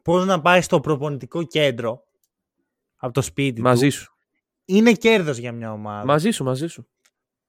πώς 0.01 0.25
να 0.25 0.41
πάει 0.41 0.61
στο 0.61 0.79
προπονητικό 0.79 1.43
κέντρο 1.43 2.03
από 2.95 3.13
το 3.13 3.21
σπίτι 3.21 3.61
μαζί 3.61 3.89
σου. 3.89 4.15
Είναι 4.65 4.91
κέρδος 4.91 5.37
για 5.37 5.51
μια 5.51 5.71
ομάδα. 5.71 6.05
Μαζί 6.05 6.31
σου, 6.31 6.43
μαζί 6.43 6.67
σου. 6.67 6.87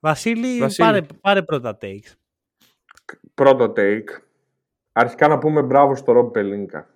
Βασίλη, 0.00 0.58
Βασίλη. 0.58 0.86
Πάρε, 0.86 1.00
πάρε 1.20 1.42
πρώτα 1.42 1.78
take. 1.80 2.12
Πρώτο 3.34 3.72
take. 3.76 4.08
Αρχικά 4.92 5.28
να 5.28 5.38
πούμε 5.38 5.62
μπράβο 5.62 5.94
στο 5.94 6.12
Ρομπ 6.12 6.30
Πελίνκα. 6.30 6.88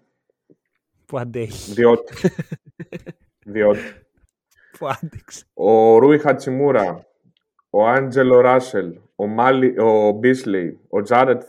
Που 1.06 1.18
αντέχει. 1.18 1.72
Διότι. 1.72 2.14
διότι. 3.52 4.06
Που 4.78 4.86
άντεξε. 4.86 5.44
Ο 5.54 5.98
Ρούι 5.98 6.18
Χατσιμούρα, 6.18 7.06
ο 7.70 7.88
Ντ'Άντζελο 7.88 8.40
Ράσελ, 8.40 8.98
ο, 9.14 9.26
Μαλίκ, 9.26 9.78
ο 9.78 10.10
Μπίσλεϊ, 10.10 10.80
ο 10.88 11.02
Τζάρετ 11.02 11.43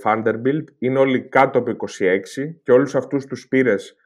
Φάντερμπιλτ 0.00 0.68
είναι 0.78 0.98
όλοι 0.98 1.22
κάτω 1.28 1.58
από 1.58 1.70
26 1.70 2.54
και 2.62 2.72
όλους 2.72 2.94
αυτούς 2.94 3.26
τους 3.26 3.48
πήρες 3.48 3.96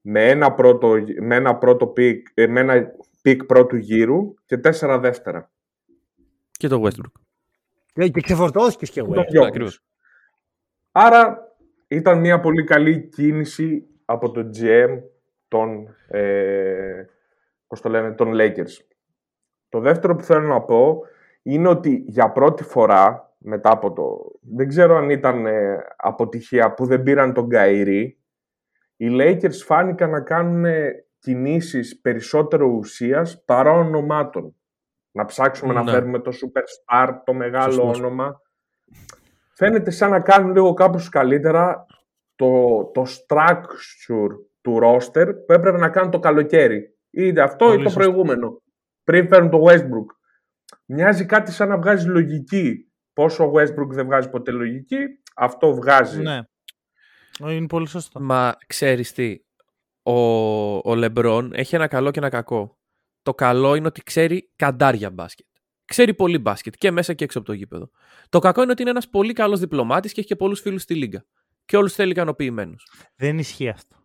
με 0.00 0.28
ένα 0.28 0.52
πρώτο, 0.52 0.94
με 1.20 1.34
ένα 1.34 1.56
πρώτο 1.56 1.86
pick, 1.86 2.26
ε, 2.34 2.46
με 2.46 2.60
ένα 2.60 2.92
pick 3.22 3.44
πρώτου 3.44 3.76
γύρου 3.76 4.34
και 4.44 4.56
τέσσερα 4.56 4.98
δεύτερα. 4.98 5.50
Και 6.50 6.68
το 6.68 6.82
Westbrook. 6.84 7.20
Και, 7.92 8.08
και 8.08 8.20
ξεφορτώθηκες 8.20 8.90
και 8.90 9.02
Westbrook. 9.08 9.68
Άρα 10.92 11.52
ήταν 11.88 12.20
μια 12.20 12.40
πολύ 12.40 12.64
καλή 12.64 13.08
κίνηση 13.08 13.86
από 14.04 14.30
το 14.30 14.50
GM 14.54 15.00
των, 15.48 15.96
ε, 16.08 17.04
πώς 17.66 17.80
το 17.80 17.88
λένε, 17.88 18.12
των 18.12 18.32
Lakers. 18.34 18.87
Το 19.68 19.80
δεύτερο 19.80 20.16
που 20.16 20.22
θέλω 20.22 20.46
να 20.46 20.60
πω 20.60 21.00
είναι 21.42 21.68
ότι 21.68 22.04
για 22.06 22.32
πρώτη 22.32 22.62
φορά 22.62 23.34
μετά 23.38 23.70
από 23.70 23.92
το... 23.92 24.32
Δεν 24.40 24.68
ξέρω 24.68 24.96
αν 24.96 25.10
ήταν 25.10 25.46
ε, 25.46 25.78
αποτυχία 25.96 26.74
που 26.74 26.86
δεν 26.86 27.02
πήραν 27.02 27.32
τον 27.32 27.48
Καϊρή. 27.48 28.18
Οι 28.96 29.08
Lakers 29.10 29.62
φάνηκαν 29.64 30.10
να 30.10 30.20
κάνουν 30.20 30.64
ε, 30.64 31.04
κινήσεις 31.18 32.00
περισσότερο 32.00 32.66
ουσίας 32.66 33.44
παρά 33.44 33.72
ονομάτων. 33.72 34.54
Να 35.10 35.24
ψάξουμε 35.24 35.72
να 35.72 35.82
ναι. 35.82 35.90
φέρουμε 35.90 36.18
το 36.18 36.30
superstar, 36.30 37.08
το 37.24 37.32
μεγάλο 37.32 37.88
όνομα. 37.88 38.40
Φαίνεται 39.54 39.90
σαν 39.90 40.10
να 40.10 40.20
κάνουν 40.20 40.52
λίγο 40.52 40.74
κάπως 40.74 41.08
καλύτερα 41.08 41.86
το, 42.34 42.84
το 42.94 43.02
structure 43.02 44.38
του 44.60 44.78
roster 44.82 45.26
που 45.46 45.52
έπρεπε 45.52 45.78
να 45.78 45.88
κάνουν 45.88 46.10
το 46.10 46.18
καλοκαίρι. 46.18 46.96
Είτε 47.10 47.42
αυτό 47.42 47.72
ή 47.72 47.82
το 47.82 47.90
προηγούμενο. 47.90 48.62
Πριν 49.08 49.28
φέρουν 49.28 49.50
το 49.50 49.64
Westbrook 49.68 50.06
μοιάζει 50.84 51.24
κάτι 51.24 51.52
σαν 51.52 51.68
να 51.68 51.78
βγάζει 51.78 52.06
λογική. 52.06 52.90
Πόσο 53.12 53.44
ο 53.44 53.52
Westbrook 53.54 53.88
δεν 53.88 54.06
βγάζει 54.06 54.30
ποτέ 54.30 54.50
λογική, 54.50 54.96
αυτό 55.36 55.74
βγάζει. 55.74 56.22
Ναι. 56.22 56.40
Είναι 57.38 57.66
πολύ 57.66 57.88
σωστό. 57.88 58.20
Μα 58.20 58.56
ξέρεις 58.66 59.12
τι, 59.12 59.38
ο, 60.02 60.12
ο 60.90 60.94
Λεμπρόν 60.94 61.52
έχει 61.54 61.74
ένα 61.74 61.86
καλό 61.86 62.10
και 62.10 62.18
ένα 62.18 62.28
κακό. 62.28 62.78
Το 63.22 63.34
καλό 63.34 63.74
είναι 63.74 63.86
ότι 63.86 64.02
ξέρει 64.02 64.52
καντάρια 64.56 65.10
μπάσκετ. 65.10 65.46
Ξέρει 65.84 66.14
πολύ 66.14 66.38
μπάσκετ 66.38 66.74
και 66.78 66.90
μέσα 66.90 67.12
και 67.12 67.24
έξω 67.24 67.38
από 67.38 67.46
το 67.46 67.52
γήπεδο. 67.52 67.90
Το 68.28 68.38
κακό 68.38 68.62
είναι 68.62 68.70
ότι 68.70 68.80
είναι 68.80 68.90
ένας 68.90 69.08
πολύ 69.08 69.32
καλός 69.32 69.60
διπλωμάτης 69.60 70.12
και 70.12 70.20
έχει 70.20 70.28
και 70.28 70.36
πολλούς 70.36 70.60
φίλους 70.60 70.82
στη 70.82 70.94
λίγα. 70.94 71.24
Και 71.64 71.76
όλους 71.76 71.94
θέλει 71.94 72.10
ικανοποιημένους. 72.10 72.86
Δεν 73.16 73.38
ισχύει 73.38 73.68
αυτό. 73.68 73.96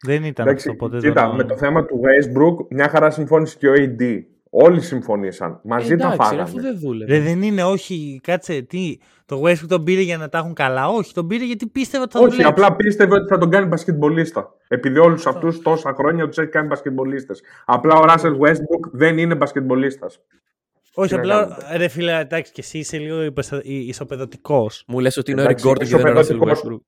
Δεν 0.00 0.24
ήταν 0.24 0.46
Εντάξει, 0.46 0.68
αυτό 0.68 0.86
ποτέ. 0.86 0.98
Κοίτα, 0.98 1.34
με 1.34 1.44
το 1.44 1.56
θέμα 1.56 1.84
του 1.84 2.00
Westbrook, 2.04 2.66
μια 2.70 2.88
χαρά 2.88 3.10
συμφώνησε 3.10 3.56
και 3.58 3.68
ο 3.68 3.72
AD. 3.76 4.22
Όλοι 4.50 4.80
συμφωνήσαν. 4.80 5.60
Μαζί 5.64 5.92
Εντάξει, 5.92 6.16
τα 6.16 6.24
φάγανε. 6.24 6.42
Αφού 6.42 6.60
δεν 6.60 6.78
δούλευε. 6.78 7.14
Δεν, 7.14 7.24
δεν 7.24 7.42
είναι, 7.42 7.64
όχι, 7.64 8.20
κάτσε, 8.22 8.62
τι. 8.62 8.98
Το 9.26 9.42
Westbrook 9.44 9.66
τον 9.68 9.84
πήρε 9.84 10.00
για 10.00 10.16
να 10.16 10.28
τα 10.28 10.38
έχουν 10.38 10.54
καλά. 10.54 10.88
Όχι, 10.88 11.14
τον 11.14 11.26
πήρε 11.26 11.44
γιατί 11.44 11.66
πίστευε 11.66 12.02
ότι 12.02 12.12
θα 12.12 12.20
Όχι, 12.20 12.42
απλά 12.42 12.76
πίστευε 12.76 13.14
ότι 13.14 13.26
θα 13.28 13.38
τον 13.38 13.50
κάνει 13.50 13.66
μπασκετμπολίστα. 13.66 14.54
Επειδή 14.68 14.98
όλους 14.98 15.26
αυτούς 15.26 15.62
τόσα 15.62 15.94
χρόνια 15.94 16.28
τους 16.28 16.38
έχει 16.38 16.50
κάνει 16.50 16.66
μπασκετμπολίστες. 16.66 17.42
Απλά 17.64 17.98
ο 17.98 18.04
Ράσελ 18.04 18.36
Westbrook 18.40 18.90
δεν 18.92 19.18
είναι 19.18 19.34
μπασκετμπολίστας. 19.34 20.20
Όχι, 20.94 21.14
απλά 21.14 21.58
ρε 21.76 21.88
φίλε, 21.88 22.18
εντάξει, 22.18 22.52
και 22.52 22.60
εσύ 22.60 22.78
είσαι 22.78 22.98
λίγο 22.98 23.32
ισοπεδωτικός. 23.62 24.84
Μου 24.86 25.00
λες 25.00 25.16
ότι 25.16 25.30
είναι 25.30 25.42
ο 25.42 25.44
Eric 25.44 25.68
Gordon 25.68 25.78
και 25.78 25.84
δεν 25.84 26.00
είναι 26.00 26.10
ο 26.10 26.12
Ράσελ 26.12 26.38
Westbrook. 26.42 26.80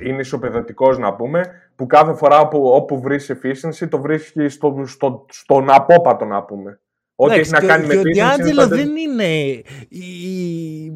Είναι 0.00 0.20
ισοπεδωτικός 0.20 0.98
να 0.98 1.14
πούμε, 1.14 1.44
που 1.76 1.86
κάθε 1.86 2.14
φορά 2.14 2.48
που 2.48 2.68
όπου 2.68 3.00
βρεις 3.00 3.32
efficiency 3.32 3.88
το 3.88 4.00
βρίσκει 4.00 4.48
στο, 4.48 4.82
στο, 4.86 5.26
στον 5.28 5.70
απόπατο 5.70 6.24
να 6.24 6.42
πούμε. 6.42 6.80
Ό,τι 7.14 7.34
έχει 7.34 7.50
να 7.50 7.60
κάνει 7.60 7.86
με 7.86 7.94
efficiency. 7.94 7.98
Ο 7.98 8.02
Διάντζελος 8.02 8.68
δεν 8.68 8.96
είναι 8.96 9.24
η, 9.88 10.04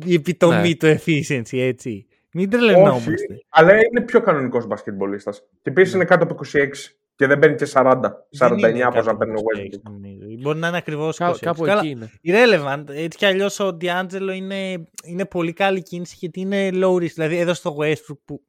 η 0.05 0.15
επιτομή 0.15 0.69
ναι. 0.69 0.75
του 0.75 0.87
efficiency, 0.87 1.59
έτσι. 1.59 2.07
Μην 2.33 2.51
τρελαινόμαστε. 2.51 3.13
αλλά 3.49 3.73
είναι 3.73 4.01
πιο 4.01 4.21
κανονικός 4.21 4.67
μπασκετμπολίστας. 4.67 5.41
Και 5.63 5.71
επίσης 5.71 5.95
είναι 5.95 6.05
κάτω 6.05 6.25
από 6.25 6.37
26 6.53 6.69
και 7.15 7.27
δεν 7.27 7.39
μπαίνει 7.39 7.55
και 7.55 7.67
40. 7.73 8.01
49 8.39 8.87
όπω 8.87 9.03
να 9.03 9.17
παίρνει 9.17 9.35
ο 9.35 9.43
Westbrook. 9.57 10.41
Μπορεί 10.41 10.59
να 10.59 10.69
είναι 10.69 10.77
ακριβώς 10.77 11.17
Κά, 11.17 11.37
κάπου 11.41 11.67
εκεί 11.67 11.89
είναι. 11.89 12.11
Irrelevant. 12.25 12.85
Έτσι 12.89 13.19
κι 13.19 13.27
αλλιώς 13.27 13.61
ο 13.61 13.77
D'Angelo 13.81 14.35
είναι, 14.35 14.89
είναι 15.05 15.25
πολύ 15.25 15.53
καλή 15.53 15.83
κίνηση 15.83 16.17
γιατί 16.19 16.41
είναι 16.41 16.69
low 16.73 16.95
risk. 16.95 17.13
Δηλαδή 17.15 17.37
εδώ 17.37 17.55
στο 17.55 17.77
Westbrook 17.81 18.19
που. 18.25 18.43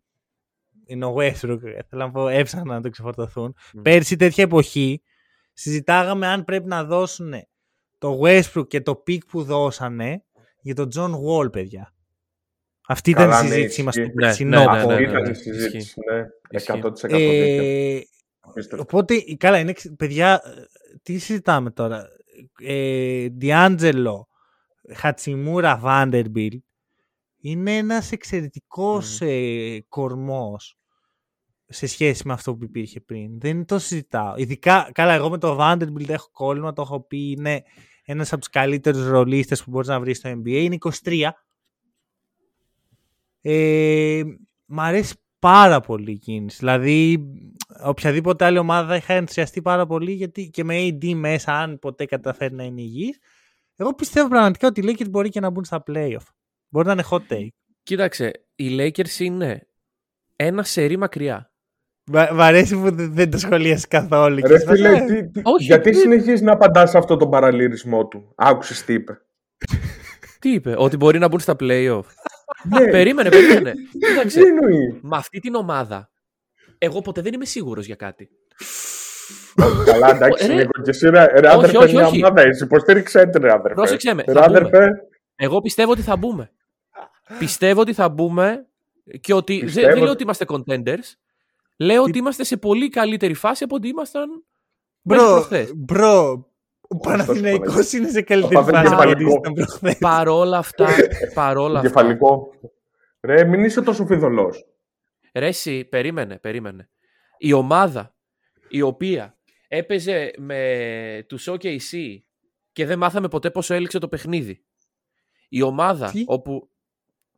Είναι 0.92 1.06
ο 1.06 1.16
Westbrook, 1.18 1.60
θέλω 1.90 2.04
να 2.06 2.12
πω, 2.12 2.28
έψαχνα 2.28 2.74
να 2.74 2.82
το 2.82 2.90
ξεφορτωθούν. 2.90 3.56
Mm. 3.56 3.80
Πέρσι 3.82 4.16
τέτοια 4.16 4.44
εποχή 4.44 5.02
συζητάγαμε 5.54 6.28
αν 6.28 6.44
πρέπει 6.44 6.68
να 6.68 6.84
δώσουν 6.84 7.34
το 7.98 8.20
Westbrook 8.24 8.68
και 8.68 8.82
το 8.82 9.04
pick 9.08 9.26
που 9.28 9.44
δώσανε 9.44 10.24
για 10.62 10.76
τον 10.76 10.90
John 10.96 11.12
Wall, 11.12 11.52
παιδιά. 11.52 11.94
Αυτή 12.88 13.10
ήταν 13.10 13.30
η 13.30 13.34
συζήτησή 13.34 13.84
μας 13.84 13.94
στο 13.94 14.10
περσινό 14.16 14.64
ναι, 14.72 14.86
ναι, 14.86 14.96
ναι, 14.96 15.02
ήταν 15.02 15.32
η 15.32 15.36
συζήτηση, 15.36 16.00
ναι. 16.12 16.26
100% 16.68 16.92
ε, 17.10 18.00
Οπότε, 18.78 19.24
καλά, 19.38 19.60
είναι, 19.60 19.74
παιδιά, 19.98 20.42
τι 21.04 21.18
συζητάμε 21.18 21.72
τώρα; 21.72 22.08
Ε, 22.64 23.28
Διάντζελο, 23.32 24.28
Χατσιμούρα, 24.96 25.78
Βάντερμπιλ 25.78 26.62
είναι 27.42 27.78
ένας 27.78 28.12
εξαιρετικός 28.12 29.20
mm. 29.22 29.28
ε, 29.28 29.80
κορμός 29.90 30.81
σε 31.72 31.88
σχέση 31.88 32.28
με 32.28 32.34
αυτό 32.34 32.56
που 32.56 32.64
υπήρχε 32.64 33.00
πριν. 33.00 33.40
Δεν 33.40 33.66
το 33.66 33.80
συζητάω. 33.80 34.34
Ειδικά, 34.36 34.90
καλά, 34.94 35.14
εγώ 35.14 35.30
με 35.30 35.38
το 35.38 35.58
Vanderbilt 35.60 36.10
έχω 36.10 36.30
κόλλημα, 36.32 36.74
το 36.74 36.82
έχω 36.82 37.02
πει, 37.02 37.32
είναι 37.32 37.64
ένας 38.06 38.32
από 38.32 38.42
τους 38.42 38.50
καλύτερους 38.50 39.08
ρολίστες 39.08 39.64
που 39.64 39.70
μπορείς 39.70 39.88
να 39.88 40.00
βρεις 40.00 40.18
στο 40.18 40.30
NBA. 40.30 40.50
Είναι 40.50 40.78
23. 41.04 41.30
Ε, 43.42 44.22
μ' 44.66 44.80
αρέσει 44.80 45.16
πάρα 45.40 45.80
πολύ 45.80 46.12
η 46.12 46.18
κίνηση. 46.18 46.58
Δηλαδή, 46.60 47.28
οποιαδήποτε 47.84 48.46
άλλη 48.46 48.58
ομάδα 48.58 48.88
θα 48.88 48.96
είχα 48.96 49.14
ενθουσιαστεί 49.14 49.62
πάρα 49.62 49.86
πολύ 49.86 50.12
γιατί 50.12 50.50
και 50.50 50.64
με 50.64 50.88
AD 50.88 51.14
μέσα, 51.14 51.54
αν 51.54 51.80
ποτέ 51.80 52.06
καταφέρει 52.06 52.54
να 52.54 52.64
είναι 52.64 52.82
υγιής, 52.82 53.20
εγώ 53.76 53.94
πιστεύω 53.94 54.28
πραγματικά 54.28 54.68
ότι 54.68 54.82
οι 54.82 54.84
Lakers 54.88 55.10
μπορεί 55.10 55.30
και 55.30 55.40
να 55.40 55.50
μπουν 55.50 55.64
στα 55.64 55.84
playoff. 55.88 56.26
Μπορεί 56.70 56.88
να 56.88 56.92
είναι 56.92 57.04
hot 57.10 57.28
take. 57.30 57.48
Κοίταξε, 57.84 58.32
οι 58.56 58.78
Lakers 58.80 59.20
είναι 59.20 59.68
ένα 60.36 60.64
σερί 60.64 60.98
μακριά. 60.98 61.51
Μ' 62.12 62.42
αρέσει 62.42 62.76
που 62.76 62.90
δεν 62.92 63.32
το 63.32 63.38
σχολίασες 63.38 63.88
καθόλου. 63.88 64.40
Ρε 64.46 64.60
φίλε, 64.60 65.02
τι, 65.02 65.30
τι, 65.30 65.42
Όχι, 65.44 65.64
γιατί 65.64 65.90
τι... 65.90 65.98
συνεχίζεις 65.98 66.42
να 66.42 66.52
απαντάς 66.52 66.90
σε 66.90 66.98
αυτό 66.98 67.18
τον 67.18 67.30
παραλυρισμό 67.30 68.08
του; 68.08 68.34
Άκουσες 68.36 68.84
τι 68.84 68.94
είπε; 68.94 69.22
τι 70.40 70.54
είπε, 70.54 70.74
Ότι 70.78 70.98
μπορεί 70.98 71.20
να 71.20 71.28
μπουν 71.28 71.40
στα 71.40 71.56
playoff. 71.60 72.04
ναι. 72.64 72.90
Περίμενε, 72.90 73.30
περίμενε. 73.30 73.74
Τι 74.28 74.42
εννοεί; 74.42 75.00
Με 75.02 75.18
αυτή 75.18 75.40
την 75.40 75.56
ομάδα, 75.56 76.12
εγώ 76.78 77.02
ποτέ 77.02 77.22
δεν 77.22 77.34
είμαι 77.34 77.46
σίγουρος 77.46 77.86
για 77.86 77.96
κάτι. 77.96 78.30
Καλά, 79.86 80.16
εντάξει, 80.16 80.54
Νίκο, 80.54 80.82
και 80.82 80.90
εσύ 80.90 81.10
ρε, 81.10 81.26
ρε 81.40 81.52
άδερφε, 81.52 81.92
μια 81.92 82.08
ομάδα, 82.08 82.42
εσύ 82.42 82.64
υποστήριξε 82.64 83.30
ρε 83.38 83.52
άδερφε. 83.52 83.74
Πρόσεξε 83.74 84.14
με, 84.14 84.24
θα 84.24 84.50
μπούμε. 84.50 85.08
Εγώ 85.36 85.62
πιστεύω 85.62 85.92
ότι 85.92 86.02
θα 86.02 86.16
μπούμε. 86.18 86.52
πιστεύω 87.40 87.82
ότι 87.82 87.94
θα 87.94 88.10
μπούμε 88.10 88.66
και 89.22 89.34
ότι 89.34 89.66
δεν, 89.66 89.94
δεν 89.94 90.02
λέω 90.02 90.12
ότι 90.12 90.24
είμαστε 90.24 90.46
contenders, 90.48 91.16
Λέω 91.78 92.04
ότι 92.04 92.18
είμαστε 92.18 92.44
σε 92.44 92.58
πολύ 92.58 92.90
καλύτερη 92.90 93.34
φάση 93.34 93.64
από 93.64 93.76
ότι 93.76 93.88
ήμασταν 93.88 94.46
Bro, 95.02 95.48
bro, 95.76 96.52
ο 96.82 96.98
Παναθηναϊκός 96.98 97.94
είναι 97.94 98.10
σε 98.10 98.22
καλύτερη 98.22 98.64
φάση 98.64 98.94
από 98.94 99.10
ότι 99.10 99.24
ήμασταν 99.24 99.54
προχθές. 99.54 99.98
Παρόλα 99.98 100.58
αυτά, 100.58 100.88
παρόλα 101.34 101.80
αυτά. 101.80 101.90
Κεφαλικό. 101.90 102.54
Ρε, 103.22 103.44
μην 103.44 103.64
είσαι 103.64 103.82
τόσο 103.82 104.06
φειδωλός. 104.06 104.66
Ρε, 105.34 105.48
εσύ, 105.48 105.86
περίμενε, 105.86 106.38
περίμενε. 106.40 106.90
Η 107.38 107.54
ομάδα 107.54 108.16
η 108.70 108.82
οποία 108.82 109.38
έπαιζε 109.68 110.34
με 110.38 111.26
τους 111.28 111.50
OKC 111.50 112.18
και 112.72 112.86
δεν 112.86 112.98
μάθαμε 112.98 113.28
ποτέ 113.28 113.52
πόσο 113.52 113.74
έληξε 113.74 114.00
το 114.00 114.08
παιχνίδι. 114.08 114.66
Η 115.50 115.62
ομάδα 115.62 116.14
όπου... 116.26 116.70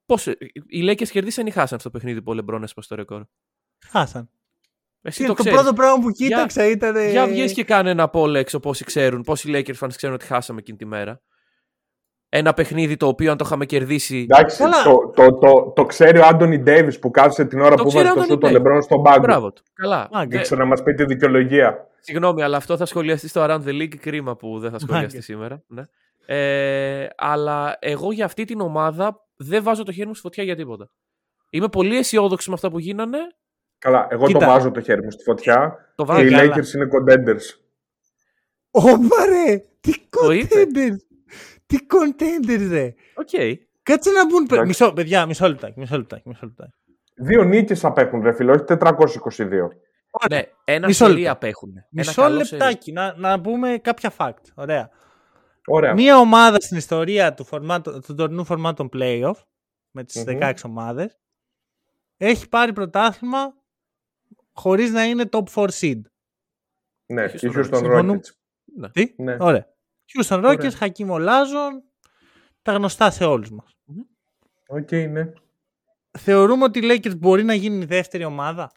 Πώς, 0.06 0.28
οι 0.68 0.90
Lakers 0.90 1.08
κερδίσαν 1.08 1.48
ή 1.48 1.52
χάσαν 1.52 1.80
στο 1.80 1.90
παιχνίδι 1.90 2.22
που 2.22 2.32
ο 2.32 2.34
Λεμπρόν 2.34 2.64
έσπασε 2.64 2.88
το 2.88 2.96
ρεκόρ; 2.96 3.24
Χάσαν. 3.90 4.30
Εσύ 5.02 5.26
το, 5.26 5.34
το 5.34 5.44
πρώτο 5.44 5.74
πράγμα 5.74 6.04
που 6.04 6.12
κοίταξα 6.12 6.64
για, 6.64 6.72
ήταν. 6.72 7.10
Για 7.10 7.28
βγεις 7.28 7.54
και 7.54 7.64
κάνε 7.64 7.90
ένα 7.90 8.10
poll 8.14 8.34
έξω 8.34 8.60
πόσοι 8.60 8.84
ξέρουν, 8.84 9.22
πόσοι 9.22 9.52
Lakers 9.54 9.86
fans 9.86 9.92
ξέρουν 9.96 10.16
ότι 10.16 10.26
χάσαμε 10.26 10.60
εκείνη 10.60 10.78
τη 10.78 10.86
μέρα. 10.86 11.22
Ένα 12.30 12.54
παιχνίδι 12.54 12.98
το 12.98 13.08
οποίο 13.08 13.32
αν 13.32 13.38
το 13.38 13.44
είχαμε 13.46 13.66
κερδίσει. 13.66 14.28
Εντάξει, 14.30 14.64
το, 14.84 15.12
το, 15.16 15.38
το, 15.38 15.72
το, 15.76 15.86
ξέρει 15.86 16.20
ο 16.20 16.26
Άντωνι 16.26 16.60
Ντέιβι 16.60 17.00
που 17.00 17.12
κάθισε 17.12 17.46
την 17.46 17.62
ώρα 17.62 17.76
το 17.76 17.84
που 17.84 17.92
βάζει 17.92 18.14
το 18.14 18.24
σου 18.24 18.38
τον 18.38 18.52
Λεμπρόν 18.52 18.82
στον 18.82 19.02
πάγκο. 19.02 19.20
Μπράβο 19.20 19.54
του. 19.54 19.64
Καλά. 19.74 20.10
Δεν 20.28 20.42
ξέρω 20.42 20.62
να 20.62 20.68
μας 20.68 20.84
πει 20.84 20.94
τη 20.94 21.06
δικαιολογία. 21.06 21.88
Συγγνώμη, 22.00 22.44
αλλά 22.44 22.58
αυτό 22.58 22.78
θα 22.78 22.86
σχολιαστεί 22.86 23.28
στο 23.28 23.46
Around 23.46 23.64
the 23.64 23.82
League. 23.82 23.96
Κρίμα 23.96 24.36
που 24.36 24.60
δεν 24.60 24.72
θα 24.72 24.80
σχολιαστεί 24.80 25.22
σήμερα. 25.22 25.64
Ναι. 25.68 25.84
Ε, 26.26 27.08
αλλά 27.18 27.78
εγώ 27.80 28.12
για 28.12 28.26
αυτή 28.26 28.46
την 28.46 28.60
ομάδα 28.60 29.28
δεν 29.36 29.64
βάζω 29.64 29.84
το 29.84 29.92
χέρι 29.92 30.08
μου 30.08 30.14
στη 30.14 30.22
φωτιά 30.22 30.44
για 30.44 30.56
τίποτα. 30.56 30.90
Είμαι 31.50 31.68
πολύ 31.68 31.98
αισιόδοξος 31.98 32.48
με 32.48 32.54
αυτά 32.54 32.70
που 32.70 32.80
γίνανε 32.80 33.18
Καλά, 33.84 34.08
εγώ 34.10 34.26
Κοίτα. 34.26 34.40
το 34.40 34.46
βάζω 34.46 34.72
το 34.72 34.82
χέρι 34.82 35.04
μου 35.04 35.12
στη 35.12 35.24
φωτιά. 35.24 35.78
Το 35.96 36.04
και 36.04 36.22
οι 36.22 36.30
Lakers 36.32 36.74
είναι 36.76 36.88
contenders. 36.94 37.60
Ωπα 38.72 39.26
ρε! 39.26 39.62
Τι 39.80 39.94
contenders! 40.10 40.98
Τι 41.66 41.78
contenders 41.90 42.68
ρε! 42.70 42.94
OK. 43.16 43.28
Okay. 43.32 43.54
Κάτσε 43.84 44.12
να 44.12 44.26
μπουν... 44.26 44.66
Μισό, 44.66 44.94
παιδιά, 44.94 45.26
μισό 45.26 45.48
λεπτάκι, 45.48 45.80
μισό 45.80 45.98
λεπτάκι, 45.98 46.24
μισό 46.26 46.46
λεπτάκι. 46.46 46.72
Δύο 47.16 47.44
νίκες 47.44 47.86
απέχουν 47.86 48.22
ρε 48.22 48.34
φίλε, 48.34 48.52
όχι 48.52 48.64
422. 48.68 49.48
Ναι, 50.30 50.42
ένα 50.64 50.88
μισό 50.88 51.06
σερί 51.06 51.28
απέχουν. 51.28 51.74
Μισό 51.90 52.26
ένα 52.26 52.36
λεπτάκι, 52.36 52.92
να, 52.92 53.14
να 53.18 53.42
πούμε 53.42 53.78
κάποια 53.78 54.12
fact. 54.18 54.44
Ωραία. 54.56 54.90
Ωραία. 55.66 55.94
Μία 55.94 56.18
ομάδα 56.18 56.60
στην 56.60 56.78
ιστορία 56.78 57.34
του, 57.34 57.46
φορμάτ, 57.46 58.00
του 58.00 58.16
τωρινού 58.16 58.46
φορμάτ 58.46 58.76
των 58.76 58.90
playoff, 58.94 59.38
με 59.92 60.04
τις 60.04 60.24
mm-hmm. 60.28 60.50
16 60.50 60.54
ομάδες, 60.66 61.20
έχει 62.18 62.50
πάρει 62.50 62.74
πρωτάθλημα 62.74 63.62
χωρίς 64.54 64.92
να 64.92 65.04
είναι 65.04 65.30
top 65.32 65.44
4 65.54 65.68
seed. 65.70 66.02
Ναι, 67.06 67.24
η 67.24 67.40
Houston 67.42 67.84
Rockets. 67.84 68.30
Ναι. 68.76 68.90
Τι; 68.90 69.14
Ναι. 69.18 69.38
Ωραία. 69.40 69.68
Houston 70.14 70.44
Rockets, 70.46 70.74
Χακίμ 70.74 71.10
Ολάζουον, 71.10 71.84
τα 72.62 72.74
γνωστά 72.74 73.12
σε 73.12 73.24
όλους 73.26 73.52
μας. 73.52 73.78
OK, 74.68 74.88
okay, 74.92 75.10
ναι. 75.10 75.34
Θεωρούμε 76.18 76.64
ότι 76.64 76.80
οι 76.80 76.82
Lakers 76.86 77.18
μπορεί 77.18 77.44
να 77.44 77.54
γίνει 77.54 77.84
η 77.84 77.86
δεύτερη 77.86 78.24
ομάδα; 78.24 78.72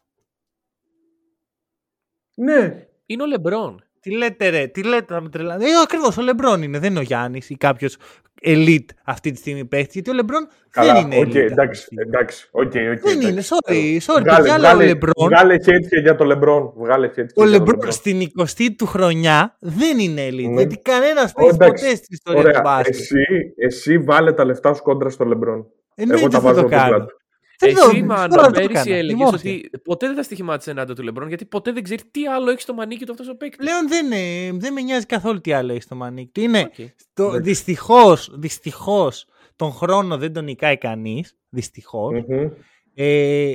Ναι. 2.34 2.88
Είναι 3.06 3.22
ο 3.22 3.26
Λεμπρόν. 3.26 3.85
Τι 4.06 4.16
λέτε 4.16 4.48
ρε, 4.48 4.66
τι 4.66 4.82
λέτε, 4.82 5.14
θα 5.14 5.20
με 5.20 5.28
τρελάνε. 5.28 5.64
Ε, 5.64 5.68
ακριβώς 5.82 6.16
ο 6.16 6.22
Λεμπρόν 6.22 6.62
είναι, 6.62 6.78
δεν 6.78 6.90
είναι 6.90 6.98
ο 6.98 7.02
Γιάννης 7.02 7.50
ή 7.50 7.56
κάποιος 7.56 7.96
elite 8.42 8.86
αυτή 9.04 9.30
τη 9.30 9.38
στιγμή 9.38 9.64
παίχτης. 9.64 9.94
Γιατί 9.94 10.10
ο 10.10 10.12
Λεμπρόν 10.12 10.48
δεν 10.70 10.96
είναι 10.96 11.16
okay, 11.18 11.26
elite. 11.26 11.50
Εντάξει, 11.50 11.86
εντάξει, 12.06 12.50
okay, 12.52 12.64
okay, 12.64 12.98
δεν 13.02 13.20
είναι, 13.20 13.42
sorry, 13.42 13.98
sorry. 14.06 14.22
Βγάλε, 14.22 14.42
βγάλε, 14.42 14.82
ο 14.82 14.86
Λεμπρόν. 14.86 15.28
Βγάλε 15.28 15.62
χέρια 15.62 16.00
για 16.00 16.14
το 16.14 16.24
Λεμπρόν. 16.24 16.72
Βγάλε 16.76 17.10
ο 17.34 17.44
Λεμπρόν 17.44 17.92
στην 17.92 18.20
20η 18.38 18.68
του 18.78 18.86
χρονιά 18.86 19.56
δεν 19.60 19.98
είναι 19.98 20.26
elite. 20.28 20.48
Ναι. 20.48 20.60
Γιατί 20.60 20.78
κανένας 20.78 21.32
παίχτης 21.32 21.56
ποτέ 21.56 21.94
στην 21.94 22.08
ιστορία 22.10 22.50
του 22.50 22.60
μπάσκετ. 22.62 22.94
Εσύ, 22.94 23.54
εσύ 23.56 23.98
βάλε 23.98 24.32
τα 24.32 24.44
λεφτά 24.44 24.74
σου 24.74 24.82
κόντρα 24.82 25.10
στο 25.10 25.24
Λεμπρόν. 25.24 25.66
Εγώ 25.94 26.28
τα 26.28 26.40
βάζω 26.40 26.62
το 26.62 26.68
εσύ, 27.58 28.02
Μάνο, 28.02 28.50
πέρυσι 28.50 28.90
έλεγες 28.90 29.32
ότι 29.32 29.70
ποτέ 29.84 30.06
δεν 30.06 30.16
θα 30.16 30.22
στοιχημάτιζε 30.22 30.70
ενάντια 30.70 30.94
του 30.94 31.02
Λεμπρόν 31.02 31.28
γιατί 31.28 31.44
ποτέ 31.44 31.72
δεν 31.72 31.82
ξέρει 31.82 32.02
τι 32.10 32.26
άλλο 32.26 32.50
έχει 32.50 32.60
στο 32.60 32.74
μανίκι 32.74 33.04
του 33.04 33.12
αυτός 33.12 33.28
ο 33.28 33.36
παίκτης. 33.36 33.66
Πλέον 33.66 33.88
δεν, 33.88 34.08
δεν 34.60 34.72
με 34.72 34.80
νοιάζει 34.80 35.06
καθόλου 35.06 35.40
τι 35.40 35.52
άλλο 35.52 35.72
έχει 35.72 35.82
στο 35.82 35.94
μανίκι 35.94 36.30
του. 36.32 36.40
Είναι 36.40 36.70
okay. 36.76 37.40
δυστυχώς, 37.40 38.30
δυστυχώς, 38.34 39.26
τον 39.56 39.72
χρόνο 39.72 40.18
δεν 40.18 40.32
τον 40.32 40.44
νικάει 40.44 40.78
κανείς. 40.78 41.36
Δυστυχώς. 41.48 42.24
Mm-hmm. 42.28 42.50
Ε, 42.94 43.54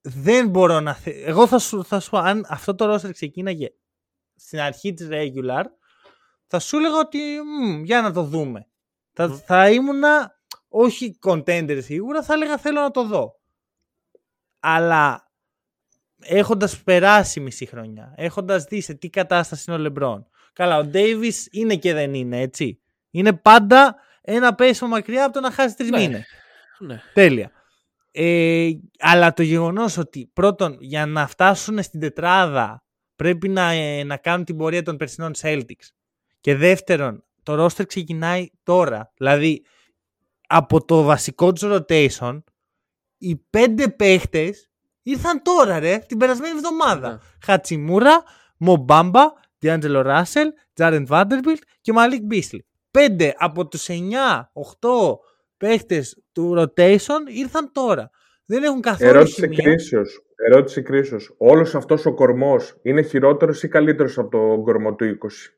δεν 0.00 0.48
μπορώ 0.48 0.80
να. 0.80 0.94
Θε... 0.94 1.10
Εγώ 1.10 1.46
θα 1.46 1.58
σου, 1.58 1.84
θα 1.84 2.00
σου 2.00 2.18
αν 2.18 2.46
αυτό 2.48 2.74
το 2.74 2.86
ρόστερ 2.86 3.12
ξεκίναγε 3.12 3.68
στην 4.34 4.60
αρχή 4.60 4.92
της 4.92 5.08
regular, 5.10 5.64
θα 6.46 6.58
σου 6.58 6.76
έλεγα 6.76 6.98
ότι 6.98 7.18
μ, 7.18 7.84
για 7.84 8.00
να 8.00 8.12
το 8.12 8.22
δούμε. 8.22 8.66
Mm. 8.66 8.70
Θα, 9.12 9.28
θα 9.28 9.70
ήμουνα 9.70 10.40
όχι 10.68 11.18
contender 11.26 11.78
σίγουρα, 11.82 12.22
θα 12.22 12.34
έλεγα 12.34 12.58
θέλω 12.58 12.80
να 12.80 12.90
το 12.90 13.06
δω 13.06 13.40
αλλά 14.62 15.30
έχοντας 16.20 16.82
περάσει 16.82 17.40
μισή 17.40 17.66
χρονιά, 17.66 18.14
έχοντας 18.16 18.64
δει 18.64 18.80
σε 18.80 18.94
τι 18.94 19.10
κατάσταση 19.10 19.64
είναι 19.68 19.76
ο 19.76 19.80
Λεμπρόν. 19.80 20.26
Καλά, 20.52 20.78
ο 20.78 20.84
Ντέιβις 20.84 21.48
είναι 21.50 21.76
και 21.76 21.92
δεν 21.92 22.14
είναι, 22.14 22.40
έτσι. 22.40 22.80
Είναι 23.10 23.32
πάντα 23.32 23.96
ένα 24.20 24.54
πέσιμο 24.54 24.90
μακριά 24.90 25.24
από 25.24 25.32
το 25.32 25.40
να 25.40 25.50
χάσει 25.50 25.76
τρεις 25.76 25.90
ναι. 25.90 25.98
μήνες. 25.98 26.26
Ναι. 26.78 27.00
Τέλεια. 27.14 27.50
Ε, 28.10 28.70
αλλά 28.98 29.32
το 29.32 29.42
γεγονός 29.42 29.96
ότι 29.96 30.30
πρώτον 30.32 30.76
για 30.80 31.06
να 31.06 31.26
φτάσουν 31.26 31.82
στην 31.82 32.00
τετράδα 32.00 32.84
πρέπει 33.16 33.48
να, 33.48 33.70
ε, 33.70 34.04
να 34.04 34.16
κάνουν 34.16 34.44
την 34.44 34.56
πορεία 34.56 34.82
των 34.82 34.96
περσινών 34.96 35.32
Celtics 35.40 35.88
και 36.40 36.56
δεύτερον 36.56 37.24
το 37.42 37.64
roster 37.64 37.86
ξεκινάει 37.86 38.50
τώρα. 38.62 39.12
Δηλαδή 39.16 39.64
από 40.46 40.84
το 40.84 41.02
βασικό 41.02 41.52
τους 41.52 41.62
rotation 41.64 42.42
οι 43.22 43.36
πέντε 43.50 43.88
παίχτες 43.88 44.70
ήρθαν 45.02 45.42
τώρα, 45.42 45.78
ρε, 45.78 45.98
την 45.98 46.18
περασμένη 46.18 46.56
εβδομάδα. 46.56 47.10
Ναι. 47.10 47.18
Χατσιμούρα, 47.44 48.22
Μομπάμπα, 48.56 49.22
Διάντζελο 49.58 50.02
Ράσελ, 50.02 50.52
Τζάρεν 50.72 51.06
Βάντερμπιλτ 51.06 51.62
και 51.80 51.92
Μαλίκ 51.92 52.22
Μπίσλι. 52.22 52.66
Πέντε 52.90 53.34
από 53.38 53.68
τους 53.68 53.88
9-8 53.88 55.18
παίχτες 55.56 56.22
του 56.32 56.54
rotation 56.58 57.20
ήρθαν 57.28 57.72
τώρα. 57.72 58.10
Δεν 58.44 58.62
έχουν 58.62 58.80
καθόλου 58.80 59.10
Ερώτηση 59.10 59.48
κρίσεω. 59.48 60.02
Ερώτηση 60.34 60.82
κρίσεως. 60.82 61.34
Όλος 61.38 61.74
αυτός 61.74 62.06
ο 62.06 62.14
κορμός 62.14 62.78
είναι 62.82 63.02
χειρότερος 63.02 63.62
ή 63.62 63.68
καλύτερος 63.68 64.18
από 64.18 64.28
τον 64.28 64.62
κορμό 64.62 64.94
του 64.94 65.04
20? 65.04 65.56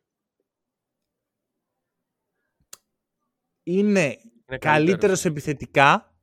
Είναι, 3.62 4.18
είναι 4.48 4.58
καλύτερος 4.58 5.24
επιθετικά, 5.24 6.13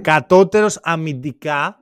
κατώτερος 0.00 0.78
αμυντικά, 0.82 1.80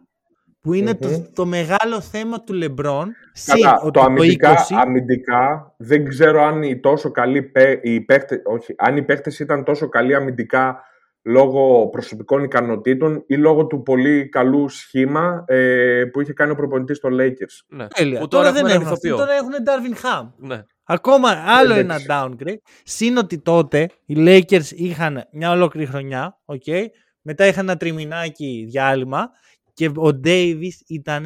που 0.60 0.72
ειναι 0.72 0.94
το, 0.94 1.08
το 1.32 1.46
μεγάλο 1.46 2.00
θέμα 2.00 2.42
του 2.44 2.52
Λεμπρόν. 2.52 3.12
Κατά, 3.46 3.90
το, 3.90 4.00
αμυντικά, 4.00 4.66
αμυντικά, 4.70 5.74
δεν 5.78 6.08
ξέρω 6.08 6.42
αν 6.42 6.62
οι 6.62 6.80
τόσο 6.80 7.10
καλοί 7.10 7.52
οι 7.82 8.00
παίχτες, 8.00 8.42
όχι, 8.44 8.74
αν 8.78 8.96
οι 8.96 9.02
παίχτες 9.02 9.38
ήταν 9.38 9.64
τόσο 9.64 9.88
καλοί 9.88 10.14
αμυντικά 10.14 10.82
λόγω 11.22 11.88
προσωπικών 11.88 12.42
ικανοτήτων 12.44 13.24
ή 13.26 13.36
λόγω 13.36 13.66
του 13.66 13.82
πολύ 13.82 14.28
καλού 14.28 14.68
σχήμα 14.68 15.44
ε, 15.46 16.04
που 16.12 16.20
είχε 16.20 16.32
κάνει 16.32 16.50
ο 16.50 16.54
προπονητής 16.54 16.96
στο 16.96 17.08
Lakers. 17.12 17.66
Ναι. 17.68 17.86
Τέλεια. 17.86 18.26
τώρα, 18.26 18.52
δεν 18.52 18.66
έχουν 18.66 18.86
αυτό. 18.86 19.16
Τώρα 19.16 19.32
έχουν 19.32 19.50
Darvin 19.50 20.04
Ham. 20.04 20.28
Ναι. 20.36 20.62
Ακόμα 20.84 21.28
άλλο 21.46 21.74
ένα 21.74 21.96
downgrade. 22.08 22.58
Συν 22.84 23.16
ότι 23.16 23.38
τότε 23.38 23.88
οι 24.04 24.14
Lakers 24.18 24.70
είχαν 24.70 25.28
μια 25.32 25.50
ολόκληρη 25.50 25.86
χρονιά. 25.86 26.38
Okay, 26.44 26.84
μετά 27.28 27.46
είχαν 27.46 27.68
ένα 27.68 27.76
τριμηνάκι 27.76 28.66
διάλειμμα 28.68 29.30
και 29.72 29.86
ο 29.86 30.20
Davis 30.24 30.74
ήταν 30.86 31.24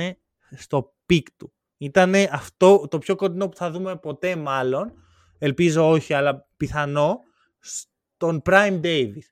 στο 0.50 0.94
peak 1.06 1.26
του. 1.36 1.52
Ήταν 1.78 2.14
αυτό 2.32 2.88
το 2.90 2.98
πιο 2.98 3.16
κοντινό 3.16 3.48
που 3.48 3.56
θα 3.56 3.70
δούμε 3.70 3.96
ποτέ 3.96 4.36
μάλλον. 4.36 4.92
Ελπίζω 5.38 5.90
όχι, 5.90 6.14
αλλά 6.14 6.46
πιθανό. 6.56 7.18
Στον 7.58 8.42
Prime 8.44 8.80
Davis. 8.82 9.26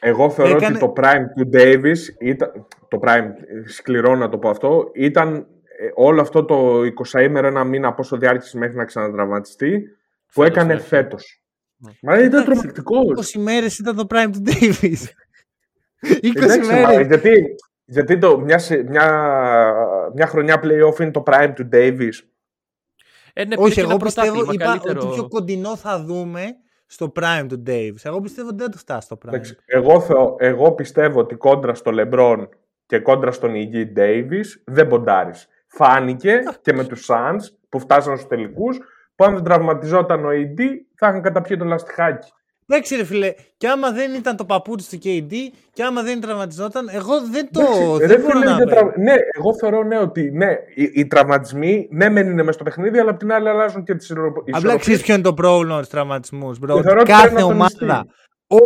Εγώ 0.00 0.30
θεωρώ 0.30 0.56
ότι 0.56 0.78
το 0.78 0.92
prime 0.96 1.24
του 1.36 1.50
Davis, 1.52 1.98
ήταν, 2.20 2.66
το 2.88 2.98
prime, 3.02 3.30
σκληρό 3.66 4.16
να 4.16 4.28
το 4.28 4.38
πω 4.38 4.48
αυτό, 4.48 4.90
ήταν 4.94 5.34
ε, 5.36 5.90
όλο 5.94 6.20
αυτό 6.20 6.44
το 6.44 6.80
20 7.14 7.22
ημέρο, 7.22 7.46
ένα 7.46 7.64
μήνα 7.64 7.94
πόσο 7.94 8.16
διάρκεισε 8.16 8.58
μέχρι 8.58 8.76
να 8.76 8.84
ξαναδραματιστεί, 8.84 9.82
που 10.32 10.42
έκανε 10.42 10.78
φέτος. 10.78 11.42
Ναι. 11.76 11.92
Μα 12.02 12.18
ήταν 12.18 12.44
τρομακτικός. 12.44 13.32
20 13.32 13.36
ημέρε 13.36 13.66
ήταν 13.80 13.96
το 13.96 14.06
prime 14.08 14.30
του 14.32 14.42
Davis. 14.46 15.04
20 16.02 16.64
ημέρε. 16.64 17.04
Γιατί, 17.04 17.56
γιατί 17.84 18.18
το, 18.18 18.38
μια, 18.38 18.60
μια, 18.88 19.06
μια 20.14 20.26
χρονιά 20.26 20.60
playoff 20.62 21.00
είναι 21.00 21.10
το 21.10 21.22
prime 21.26 21.52
του 21.54 21.68
Davis. 21.72 22.12
Ε, 23.32 23.44
ναι, 23.44 23.54
Όχι, 23.58 23.80
εγώ 23.80 23.96
πιστεύω 23.96 24.52
είπα, 24.52 24.72
ότι 24.72 24.94
το 24.94 25.06
πιο 25.06 25.28
κοντινό 25.28 25.76
θα 25.76 26.02
δούμε 26.02 26.42
στο 26.86 27.12
prime 27.20 27.46
του 27.48 27.62
Davis. 27.66 28.00
Εγώ 28.02 28.20
πιστεύω 28.20 28.48
ότι 28.48 28.56
δεν 28.56 28.70
το 28.70 28.76
φτάσει 28.78 29.06
στο 29.06 29.18
prime. 29.26 29.40
Εγώ, 29.64 30.06
εγώ 30.38 30.72
πιστεύω 30.72 31.20
ότι 31.20 31.34
κόντρα 31.34 31.74
στο 31.74 31.90
LeBron 31.94 32.48
και 32.86 32.98
κόντρα 32.98 33.32
στον 33.32 33.54
ηγή 33.54 33.92
Davis 33.96 34.44
δεν 34.64 34.88
ποντάρεις. 34.88 35.48
Φάνηκε 35.66 36.40
και 36.62 36.72
με 36.72 36.84
τους 36.84 37.06
Suns 37.10 37.40
που 37.68 37.78
φτάσαν 37.78 38.16
στους 38.16 38.28
τελικούς 38.28 38.78
που 39.14 39.24
αν 39.24 39.34
δεν 39.34 39.44
τραυματιζόταν 39.44 40.24
ο 40.24 40.28
AD 40.28 40.60
θα 40.94 41.08
είχαν 41.08 41.22
καταπιεί 41.22 41.56
το 41.56 41.64
λαστιχάκι. 41.64 42.32
Εντάξει, 42.74 42.96
ρε 42.96 43.04
φίλε, 43.04 43.34
και 43.56 43.68
άμα 43.68 43.90
δεν 43.90 44.14
ήταν 44.14 44.36
το 44.36 44.44
παππούτσι 44.44 44.90
του 44.90 44.98
KD, 45.04 45.32
και 45.72 45.82
άμα 45.82 46.02
δεν 46.02 46.20
τραυματιζόταν, 46.20 46.88
εγώ 46.92 47.20
δεν 47.30 47.48
το. 47.52 47.96
δεν 47.98 48.08
ρε, 48.08 48.18
μπορώ 48.18 48.38
να 48.38 48.66
τρα... 48.66 48.92
Ναι, 48.96 49.14
εγώ 49.38 49.54
θεωρώ 49.54 49.82
ναι, 49.82 49.98
ότι 49.98 50.30
ναι, 50.30 50.50
οι, 50.74 50.90
οι 50.92 51.06
τραυματισμοί 51.06 51.88
ναι, 51.90 52.08
μεν 52.08 52.26
είναι 52.26 52.42
μέσα 52.42 52.52
στο 52.52 52.64
παιχνίδι, 52.64 52.98
αλλά 52.98 53.10
απ' 53.10 53.18
την 53.18 53.32
άλλη 53.32 53.48
αλλάζουν 53.48 53.84
και 53.84 53.94
τις 53.94 54.04
ισορροπίες. 54.04 54.56
Απλά 54.56 54.76
ξέρεις 54.76 55.00
ποιο 55.02 55.14
είναι 55.14 55.22
το 55.22 55.34
πρόβλημα 55.34 55.82
στου 55.82 55.90
τραυματισμούς. 55.90 56.58
Κάθε 57.04 57.42
ομάδα 57.42 58.06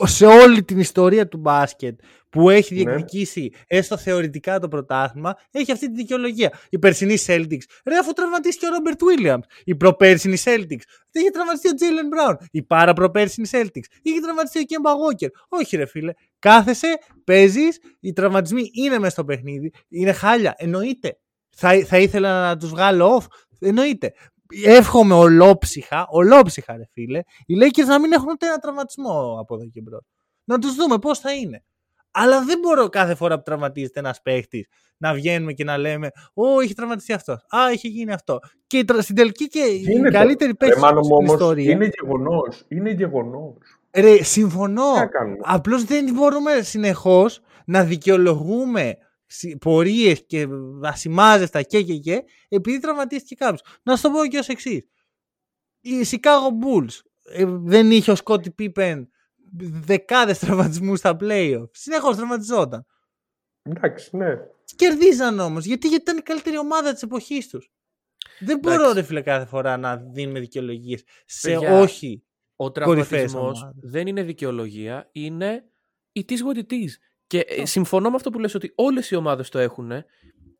σε 0.04 0.26
όλη 0.26 0.64
την 0.64 0.78
ιστορία 0.78 1.28
του 1.28 1.38
μπάσκετ 1.38 2.00
που 2.30 2.50
έχει 2.50 2.74
ναι. 2.74 2.80
διεκδικήσει 2.80 3.52
έστω 3.66 3.96
θεωρητικά 3.96 4.58
το 4.58 4.68
πρωτάθλημα, 4.68 5.34
έχει 5.50 5.72
αυτή 5.72 5.86
τη 5.86 5.94
δικαιολογία. 5.94 6.52
Η 6.70 6.78
περσινή 6.78 7.16
Celtics, 7.26 7.62
ρε 7.84 7.96
αφού 8.00 8.12
τραυματίστηκε 8.12 8.66
ο 8.66 8.70
Ρόμπερτ 8.70 9.04
Βίλιαμ. 9.04 9.40
Η 9.64 9.74
προπέρσινη 9.74 10.36
Celtics, 10.44 10.84
δεν 11.10 11.22
είχε 11.22 11.30
τραυματιστεί 11.32 11.68
ο 11.68 11.74
Τζέιλεν 11.74 12.06
Μπράουν. 12.06 12.38
Η 12.50 12.62
πάρα 12.62 12.92
προπέρσινη 12.92 13.48
Celtics, 13.50 13.86
είχε 14.02 14.20
τραυματιστεί 14.20 14.58
ο 14.58 14.62
Κέμπα 14.62 14.92
Γόκερ. 14.92 15.30
Όχι, 15.48 15.76
ρε 15.76 15.86
φίλε. 15.86 16.12
Κάθεσαι, 16.38 16.98
παίζεις, 17.24 17.78
οι 18.00 18.12
τραυματισμοί 18.12 18.70
είναι 18.72 18.98
μέσα 18.98 19.10
στο 19.10 19.24
παιχνίδι. 19.24 19.72
Είναι 19.88 20.12
χάλια. 20.12 20.54
Εννοείται. 20.56 21.18
Θα, 21.56 21.84
θα 21.86 21.98
ήθελα 21.98 22.48
να 22.48 22.56
τους 22.56 22.70
βγάλω 22.70 23.16
off. 23.16 23.26
Εννοείται 23.60 24.12
εύχομαι 24.64 25.14
ολόψυχα, 25.14 26.06
ολόψυχα 26.10 26.76
ρε 26.76 26.84
φίλε, 26.92 27.18
οι 27.46 27.54
Lakers 27.60 27.86
να 27.86 28.00
μην 28.00 28.12
έχουν 28.12 28.28
ούτε 28.30 28.46
ένα 28.46 28.58
τραυματισμό 28.58 29.36
από 29.40 29.54
εδώ 29.54 29.66
και 29.66 29.80
μπρος. 29.80 30.02
Να 30.44 30.58
τους 30.58 30.74
δούμε 30.74 30.98
πώς 30.98 31.18
θα 31.18 31.32
είναι. 31.32 31.64
Αλλά 32.10 32.44
δεν 32.44 32.58
μπορώ 32.58 32.88
κάθε 32.88 33.14
φορά 33.14 33.36
που 33.36 33.42
τραυματίζεται 33.42 33.98
ένας 33.98 34.22
παίχτης 34.22 34.68
να 34.96 35.14
βγαίνουμε 35.14 35.52
και 35.52 35.64
να 35.64 35.76
λέμε 35.78 36.10
Ω, 36.34 36.60
έχει 36.60 36.74
τραυματιστεί 36.74 37.12
αυτός. 37.12 37.36
Α, 37.36 37.58
έχει 37.72 37.88
γίνει 37.88 38.12
αυτό. 38.12 38.38
Και 38.66 38.84
στην 38.98 39.14
τελική 39.14 39.48
και 39.48 39.58
η 39.58 40.00
καλύτερη 40.10 40.54
παίχτη 40.54 40.80
στην 40.80 41.24
ιστορία. 41.24 41.70
Είναι 41.70 41.90
γεγονός. 42.00 42.64
Είναι 42.68 42.90
γεγονός. 42.90 43.54
Ρε, 43.90 44.22
συμφωνώ. 44.22 44.92
Απλώς 45.42 45.84
δεν 45.84 46.12
μπορούμε 46.14 46.60
συνεχώς 46.60 47.40
να 47.66 47.84
δικαιολογούμε 47.84 48.98
πορείες 49.58 50.26
και 50.26 50.48
ασημάζεστα 50.82 51.62
και 51.62 51.82
και 51.82 51.96
και 51.96 52.24
επειδή 52.48 52.78
τραυματίστηκε 52.78 53.34
κάποιος. 53.34 53.62
Να 53.82 53.96
σου 53.96 54.02
το 54.02 54.10
πω 54.10 54.26
και 54.26 54.38
ως 54.38 54.48
εξής. 54.48 54.86
Οι 55.80 56.04
Chicago 56.10 56.48
Bulls 56.64 57.00
ε, 57.22 57.44
δεν 57.46 57.90
είχε 57.90 58.10
ο 58.10 58.14
Σκότι 58.14 58.50
Πίπεν 58.50 59.08
δεκάδες 59.84 60.38
τραυματισμούς 60.38 60.98
στα 60.98 61.16
playoff. 61.20 61.70
Συνεχώς 61.70 62.16
τραυματιζόταν. 62.16 62.86
Εντάξει, 63.62 64.16
ναι. 64.16 64.34
Κερδίζαν 64.76 65.38
όμως. 65.38 65.64
Γιατί, 65.64 65.88
γιατί 65.88 66.02
ήταν 66.02 66.16
η 66.16 66.22
καλύτερη 66.22 66.58
ομάδα 66.58 66.92
της 66.92 67.02
εποχής 67.02 67.48
τους. 67.48 67.70
Δεν 68.40 68.58
μπορώ, 68.58 68.92
ρε 68.92 69.02
φίλε, 69.02 69.22
κάθε 69.22 69.46
φορά 69.46 69.76
να 69.76 69.96
δίνουμε 69.96 70.40
δικαιολογίες 70.40 71.04
σε 71.24 71.56
όχι. 71.56 72.24
Ο 72.56 72.70
τραυματισμός 72.70 73.70
δεν 73.74 74.06
είναι 74.06 74.22
δικαιολογία, 74.22 75.08
είναι 75.12 75.64
η 76.12 76.24
τη 76.24 76.36
what 76.46 76.74
και 77.26 77.44
ε, 77.46 77.66
συμφωνώ 77.66 78.08
με 78.10 78.16
αυτό 78.16 78.30
που 78.30 78.38
λες 78.38 78.54
ότι 78.54 78.72
όλες 78.74 79.10
οι 79.10 79.14
ομάδες 79.14 79.48
το 79.48 79.58
έχουν. 79.58 79.92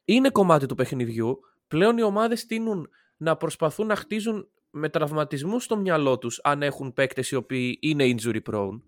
Είναι 0.05 0.31
κομμάτι 0.31 0.67
του 0.67 0.75
παιχνιδιού. 0.75 1.41
Πλέον 1.69 1.99
οι 1.99 2.03
ομάδες 2.03 2.47
τείνουν 2.47 2.89
να 3.17 3.37
προσπαθούν 3.37 3.87
να 3.87 3.97
χτίζουν 3.97 4.49
με 4.71 4.89
τραυματισμούς 4.89 5.65
στο 5.65 5.77
μυαλό 5.77 6.19
τους 6.19 6.41
αν 6.43 6.63
έχουν 6.63 6.93
παίκτες 6.93 7.31
οι 7.31 7.35
οποίοι 7.35 7.79
είναι 7.81 8.15
injury 8.17 8.41
prone. 8.51 8.81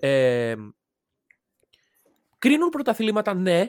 Ε, 0.00 0.54
κρίνουν 2.38 2.68
πρωταθλήματα, 2.68 3.34
ναι. 3.34 3.68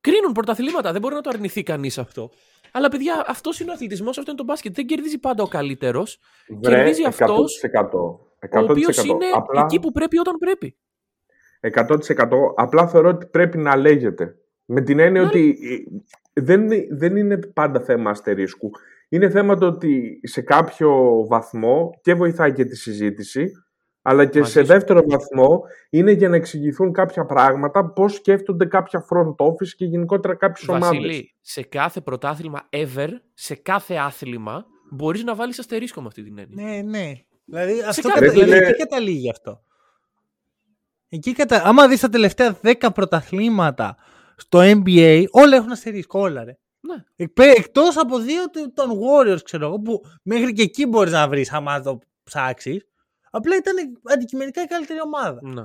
Κρίνουν 0.00 0.32
πρωταθλήματα, 0.32 0.92
δεν 0.92 1.00
μπορεί 1.00 1.14
να 1.14 1.20
το 1.20 1.30
αρνηθεί 1.32 1.62
κανείς 1.62 1.98
αυτό. 1.98 2.30
Αλλά 2.72 2.88
παιδιά, 2.88 3.24
αυτός 3.26 3.60
είναι 3.60 3.70
ο 3.70 3.72
αθλητισμός, 3.72 4.18
αυτό 4.18 4.30
είναι 4.30 4.38
το 4.38 4.44
μπάσκετ. 4.44 4.74
Δεν 4.74 4.86
κερδίζει 4.86 5.18
πάντα 5.18 5.42
ο 5.42 5.46
καλύτερος. 5.46 6.18
Κερδίζει 6.60 7.04
αυτός. 7.04 7.62
Ο 8.52 8.58
οποίος 8.58 9.04
είναι 9.04 9.26
εκεί 9.64 9.80
που 9.80 9.92
πρέπει 9.92 10.18
όταν 10.18 10.36
πρέπει. 10.38 10.76
100% 11.72 12.28
απλά 12.54 12.88
θεωρώ 12.88 13.08
ότι 13.08 13.26
πρέπει 13.26 13.58
να 13.58 13.76
λέγεται. 13.76 14.36
Με 14.64 14.80
την 14.80 14.98
έννοια 14.98 15.20
ναι. 15.20 15.26
ότι 15.26 15.58
ε, 16.32 16.42
δεν, 16.42 16.68
δεν 16.90 17.16
είναι 17.16 17.38
πάντα 17.38 17.80
θέμα 17.80 18.10
αστερίσκου. 18.10 18.70
Είναι 19.08 19.30
θέμα 19.30 19.56
το 19.56 19.66
ότι 19.66 20.20
σε 20.22 20.40
κάποιο 20.40 20.90
βαθμό 21.28 21.90
και 22.02 22.14
βοηθάει 22.14 22.52
και 22.52 22.64
τη 22.64 22.76
συζήτηση, 22.76 23.50
αλλά 24.02 24.26
και 24.26 24.44
σε 24.44 24.62
δεύτερο 24.62 25.02
βαθμό 25.06 25.62
είναι 25.90 26.10
για 26.10 26.28
να 26.28 26.36
εξηγηθούν 26.36 26.92
κάποια 26.92 27.26
πράγματα, 27.26 27.92
πώς 27.92 28.14
σκέφτονται 28.14 28.66
κάποια 28.66 29.04
front 29.10 29.46
office 29.46 29.68
και 29.76 29.84
γενικότερα 29.84 30.34
κάποιες 30.34 30.68
ομάδες. 30.68 30.88
Βασίλη, 30.88 31.34
σε 31.40 31.62
κάθε 31.62 32.00
πρωτάθλημα 32.00 32.68
ever, 32.70 33.08
σε 33.34 33.54
κάθε 33.54 33.94
άθλημα, 33.94 34.66
μπορείς 34.90 35.24
να 35.24 35.34
βάλεις 35.34 35.58
αστερίσκο 35.58 36.00
με 36.00 36.06
αυτή 36.06 36.22
την 36.22 36.38
έννοια. 36.38 36.64
Ναι, 36.64 36.82
ναι. 36.82 37.12
Δηλαδή, 37.44 37.82
αυτό 37.88 38.08
καταλήγει, 38.08 38.76
καταλήγει 38.76 39.30
αυτό; 39.30 39.62
Εκεί 41.14 41.32
κατα... 41.32 41.62
Άμα 41.64 41.88
δεις 41.88 42.00
τα 42.00 42.08
τελευταία 42.08 42.56
10 42.62 42.88
πρωταθλήματα 42.94 43.96
στο 44.36 44.58
NBA, 44.62 45.24
όλα 45.30 45.56
έχουν 45.56 45.70
αστερίσκο, 45.70 46.20
όλα 46.20 46.44
ρε. 46.44 46.58
Ναι. 46.80 47.24
Εκτός 47.56 47.96
από 47.96 48.18
δύο 48.18 48.42
των 48.74 48.90
Warriors, 48.90 49.42
ξέρω 49.44 49.66
εγώ, 49.66 49.78
που 49.80 50.04
μέχρι 50.22 50.52
και 50.52 50.62
εκεί 50.62 50.86
μπορείς 50.86 51.12
να 51.12 51.28
βρεις 51.28 51.52
άμα 51.52 51.80
το 51.80 51.98
ψάξεις. 52.22 52.86
Απλά 53.30 53.56
ήταν 53.56 53.74
αντικειμενικά 54.02 54.62
η 54.62 54.66
καλύτερη 54.66 55.00
ομάδα. 55.00 55.38
Ναι. 55.42 55.62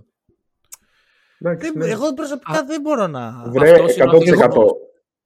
Δεν, 1.56 1.72
ναι. 1.76 1.88
Εγώ 1.88 2.14
προσωπικά 2.14 2.60
Α, 2.60 2.64
δεν 2.64 2.82
μπορώ 2.82 3.08
να... 3.08 3.44
Βρε, 3.46 3.76
100%. 3.98 4.50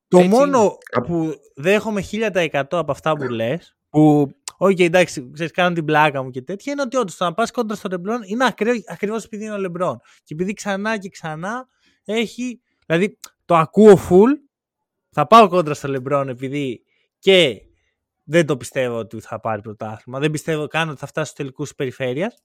Το 0.07 0.19
μόνο 0.19 0.77
που 1.05 1.33
δέχομαι 1.55 2.03
1000% 2.11 2.63
από 2.69 2.91
αυτά 2.91 3.13
που 3.13 3.23
λες, 3.23 3.75
που 3.89 4.31
OK, 4.63 4.69
okay, 4.69 4.83
εντάξει, 4.83 5.29
ξέρεις, 5.33 5.51
κάνω 5.51 5.75
την 5.75 5.85
πλάκα 5.85 6.23
μου 6.23 6.29
και 6.29 6.41
τέτοια. 6.41 6.71
Είναι 6.71 6.81
ότι 6.81 6.97
όντως 6.97 7.17
το 7.17 7.23
να 7.23 7.33
πας 7.33 7.51
κόντρα 7.51 7.75
στο 7.75 7.89
Λεμπρόν 7.89 8.21
είναι 8.25 8.45
ακριβώς 8.87 9.25
επειδή 9.25 9.43
είναι 9.43 9.53
ο 9.53 9.57
Λεμπρόν. 9.57 9.99
Και 10.23 10.33
επειδή 10.33 10.53
ξανά 10.53 10.97
και 10.97 11.09
ξανά 11.09 11.67
έχει. 12.03 12.61
Δηλαδή, 12.85 13.17
το 13.45 13.55
ακούω 13.55 13.93
full. 14.09 14.29
Θα 15.09 15.27
πάω 15.27 15.47
κόντρα 15.47 15.73
στο 15.73 15.87
Λεμπρόν 15.87 16.29
επειδή 16.29 16.83
και 17.19 17.61
δεν 18.23 18.45
το 18.45 18.57
πιστεύω 18.57 18.97
ότι 18.97 19.19
θα 19.19 19.39
πάρει 19.39 19.61
πρωτάθλημα. 19.61 20.19
Δεν 20.19 20.31
πιστεύω 20.31 20.67
καν 20.67 20.89
ότι 20.89 20.99
θα 20.99 21.07
φτάσει 21.07 21.31
στους 21.31 21.39
τελικούς 21.39 21.75
περιφέρειας. 21.75 22.43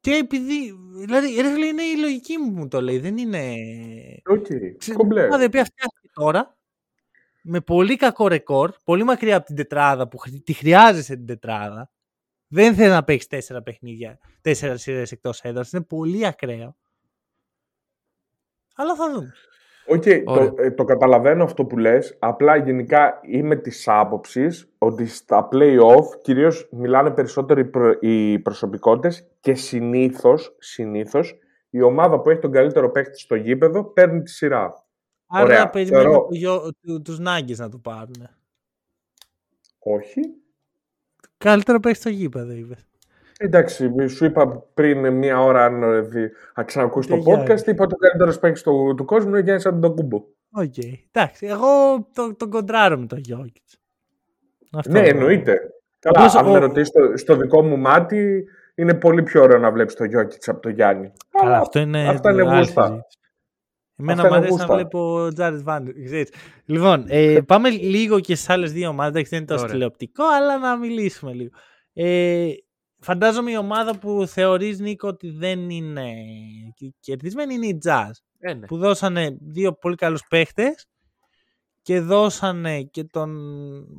Και 0.00 0.10
επειδή. 0.10 0.72
Δηλαδή, 0.94 1.40
ρε, 1.40 1.66
είναι 1.66 1.82
η 1.82 1.96
λογική 1.96 2.38
μου 2.38 2.54
που 2.54 2.68
το 2.68 2.80
λέει. 2.80 2.98
Δεν 2.98 3.16
είναι. 3.16 3.54
OK. 4.24 4.46
Okay. 4.48 4.92
Κομπλέ. 4.94 5.24
Δηλαδή, 5.24 5.48
τώρα 6.12 6.56
με 7.42 7.60
πολύ 7.60 7.96
κακό 7.96 8.28
ρεκόρ, 8.28 8.72
πολύ 8.84 9.04
μακριά 9.04 9.36
από 9.36 9.46
την 9.46 9.56
τετράδα 9.56 10.08
που 10.08 10.18
τη 10.44 10.52
χρειάζεσαι 10.52 11.16
την 11.16 11.26
τετράδα. 11.26 11.90
Δεν 12.48 12.74
θέλει 12.74 12.90
να 12.90 13.04
παίξεις 13.04 13.28
τέσσερα 13.28 13.62
παιχνίδια, 13.62 14.18
τέσσερα 14.40 14.76
σειρές 14.76 15.12
εκτός 15.12 15.40
έδρας. 15.40 15.72
Είναι 15.72 15.82
πολύ 15.82 16.26
ακραίο. 16.26 16.76
Αλλά 18.76 18.94
θα 18.94 19.12
δούμε. 19.12 19.32
OK, 19.86 20.02
okay, 20.02 20.22
το, 20.24 20.54
ε, 20.56 20.70
το, 20.70 20.84
καταλαβαίνω 20.84 21.44
αυτό 21.44 21.64
που 21.64 21.78
λες. 21.78 22.16
Απλά 22.18 22.56
γενικά 22.56 23.20
είμαι 23.22 23.56
της 23.56 23.88
άποψης 23.88 24.72
ότι 24.78 25.06
στα 25.06 25.48
play-off 25.52 26.20
κυρίως 26.22 26.68
μιλάνε 26.72 27.10
περισσότερο 27.10 27.60
οι, 27.60 27.64
προ, 27.64 27.96
οι 28.00 28.38
προσωπικότητες 28.38 29.28
και 29.40 29.54
συνήθως, 29.54 30.56
συνήθως 30.58 31.38
η 31.70 31.82
ομάδα 31.82 32.20
που 32.20 32.30
έχει 32.30 32.40
τον 32.40 32.52
καλύτερο 32.52 32.90
παίκτη 32.90 33.18
στο 33.18 33.34
γήπεδο 33.34 33.84
παίρνει 33.84 34.22
τη 34.22 34.30
σειρά. 34.30 34.81
Άρα 35.34 35.44
Ωραία, 35.44 35.70
περιμένουμε 35.70 36.18
θεωρώ... 36.40 36.70
τους 37.02 37.18
Νάγκετς 37.18 37.58
να 37.58 37.68
το 37.68 37.78
πάρουν. 37.78 38.28
Όχι. 39.78 40.20
Καλύτερο 41.38 41.80
παίκτη 41.80 41.98
στο 41.98 42.08
γήπεδο 42.08 42.52
είπες. 42.52 42.86
Εντάξει, 43.38 44.08
σου 44.08 44.24
είπα 44.24 44.66
πριν 44.74 45.12
μία 45.12 45.40
ώρα 45.40 45.64
αν 45.64 45.82
ε, 45.82 46.30
ξανακούσει 46.64 47.08
το 47.08 47.16
podcast, 47.16 47.66
είπα 47.66 47.84
ότι 47.84 47.94
ο 47.94 47.96
καλύτερος 47.96 48.38
παίκτης 48.38 48.62
του, 48.62 48.94
του 48.96 49.04
κόσμου 49.04 49.28
είναι 49.28 49.38
ο 49.38 49.40
Γιάννης 49.40 49.66
Αντετοκούνμπο. 49.66 50.16
OK. 50.50 50.72
Okay. 50.76 50.92
Εντάξει, 51.10 51.46
εγώ 51.46 51.68
τον 52.14 52.36
το 52.36 52.48
κοντράρω 52.48 52.98
με 52.98 53.06
τον 53.06 53.18
Γιόκιτς. 53.18 53.78
Ναι, 54.88 55.00
εννοείται. 55.00 55.60
Καλά, 55.98 56.32
αν 56.38 56.50
με 56.50 56.58
ρωτήσεις 56.58 56.88
στο, 56.88 57.16
στο, 57.16 57.36
δικό 57.36 57.62
μου 57.62 57.76
μάτι, 57.76 58.44
είναι 58.74 58.94
πολύ 58.94 59.22
πιο 59.22 59.42
ωραίο 59.42 59.58
να 59.58 59.72
βλέπεις 59.72 59.94
τον 59.94 60.06
Γιόκιτς 60.06 60.48
από 60.48 60.60
τον 60.60 60.72
Γιάννη. 60.72 61.12
Καλά, 61.30 61.58
αυτό 61.58 61.78
είναι. 61.78 62.08
Αυτά 62.08 62.30
είναι 62.30 62.42
γούστα. 62.42 63.06
Εμένα 64.02 64.28
μου 64.28 64.34
αρέσει 64.34 64.54
να 64.54 64.66
βλέπω 64.66 65.28
Τζάρετ 65.34 65.62
Βάντερ. 65.62 65.94
Λοιπόν, 66.64 67.04
ε, 67.08 67.40
πάμε 67.46 67.70
λίγο 67.70 68.20
και 68.20 68.34
στι 68.34 68.52
άλλες 68.52 68.72
δύο 68.72 68.88
ομάδες. 68.88 69.28
Δεν 69.28 69.38
είναι 69.38 69.46
τόσο 69.46 69.66
τηλεοπτικό, 69.66 70.24
αλλά 70.24 70.58
να 70.58 70.76
μιλήσουμε 70.76 71.32
λίγο. 71.32 71.50
Ε, 71.92 72.48
φαντάζομαι 72.98 73.50
η 73.50 73.56
ομάδα 73.56 73.98
που 73.98 74.26
θεωρείς 74.26 74.78
Νίκο 74.78 75.08
ότι 75.08 75.30
δεν 75.30 75.70
είναι 75.70 76.14
κερδισμένη 77.00 77.54
είναι 77.54 77.66
η 77.66 77.78
Jazz. 77.84 78.10
Ε, 78.38 78.54
ναι. 78.54 78.66
Που 78.66 78.78
δώσανε 78.78 79.36
δύο 79.40 79.72
πολύ 79.72 79.94
καλούς 79.94 80.26
παίχτες 80.28 80.86
και 81.82 82.00
δώσανε 82.00 82.82
και 82.82 83.04
τον 83.04 83.36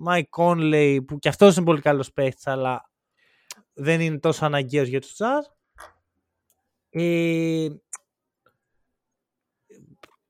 Mike 0.08 0.38
Conley 0.38 1.00
που 1.08 1.20
και 1.20 1.30
αυτός 1.30 1.56
είναι 1.56 1.66
πολύ 1.66 1.82
καλός 1.82 2.14
παίχτης 2.14 2.48
αλλά 2.48 2.92
δεν 3.74 4.02
είναι 4.02 4.20
τόσο 4.20 4.46
αναγκαίος 4.46 4.88
για 4.88 5.02
τους 5.02 5.16
Jazz. 5.18 5.54
Ε, 6.90 7.68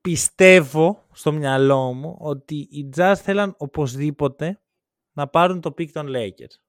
πιστεύω 0.08 1.04
στο 1.12 1.32
μυαλό 1.32 1.92
μου 1.92 2.16
ότι 2.18 2.54
οι 2.54 2.88
Jazz 2.96 3.14
θέλαν 3.16 3.54
οπωσδήποτε 3.58 4.60
να 5.12 5.28
πάρουν 5.28 5.60
το 5.60 5.74
pick 5.78 5.90
των 5.90 6.06
Lakers. 6.08 6.60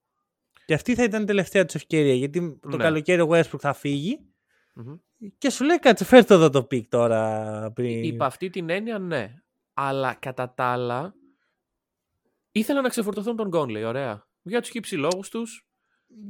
Και 0.66 0.74
αυτή 0.74 0.96
θα 0.96 1.04
ήταν 1.04 1.22
η 1.22 1.26
τελευταία 1.26 1.66
τους 1.66 1.76
ευκαιρία. 1.76 2.14
Γιατί 2.14 2.60
το 2.62 2.78
ναι. 2.78 2.84
καλοκαίρι 2.84 3.22
ο 3.22 3.28
Westbrook 3.32 3.60
θα 3.60 3.74
φύγει 3.74 4.20
Και 5.38 5.50
σου 5.50 5.64
λέει 5.64 5.80
κάτσε 5.80 6.06
φέρτε 6.06 6.34
εδώ 6.34 6.50
το 6.50 6.64
pick 6.64 6.90
τώρα 6.90 7.72
πριν. 7.72 8.04
Υπ' 8.04 8.24
αυτή 8.24 8.50
την 8.50 8.70
έννοια 8.70 9.00
ναι. 9.00 9.34
Αλλά 9.74 10.14
κατά 10.14 10.54
τα 10.54 10.64
άλλα 10.64 11.16
ήθελαν 12.52 12.84
να 12.84 12.90
ξεφορτωθούν 12.90 13.36
τον 13.36 13.48
Κόνλεϊ, 13.48 13.84
ωραία. 13.84 14.28
Για 14.42 14.62
τους 14.62 14.70
χι 14.70 14.83
ψι 14.83 14.96
λόγους 14.96 15.30
τους. 15.30 15.68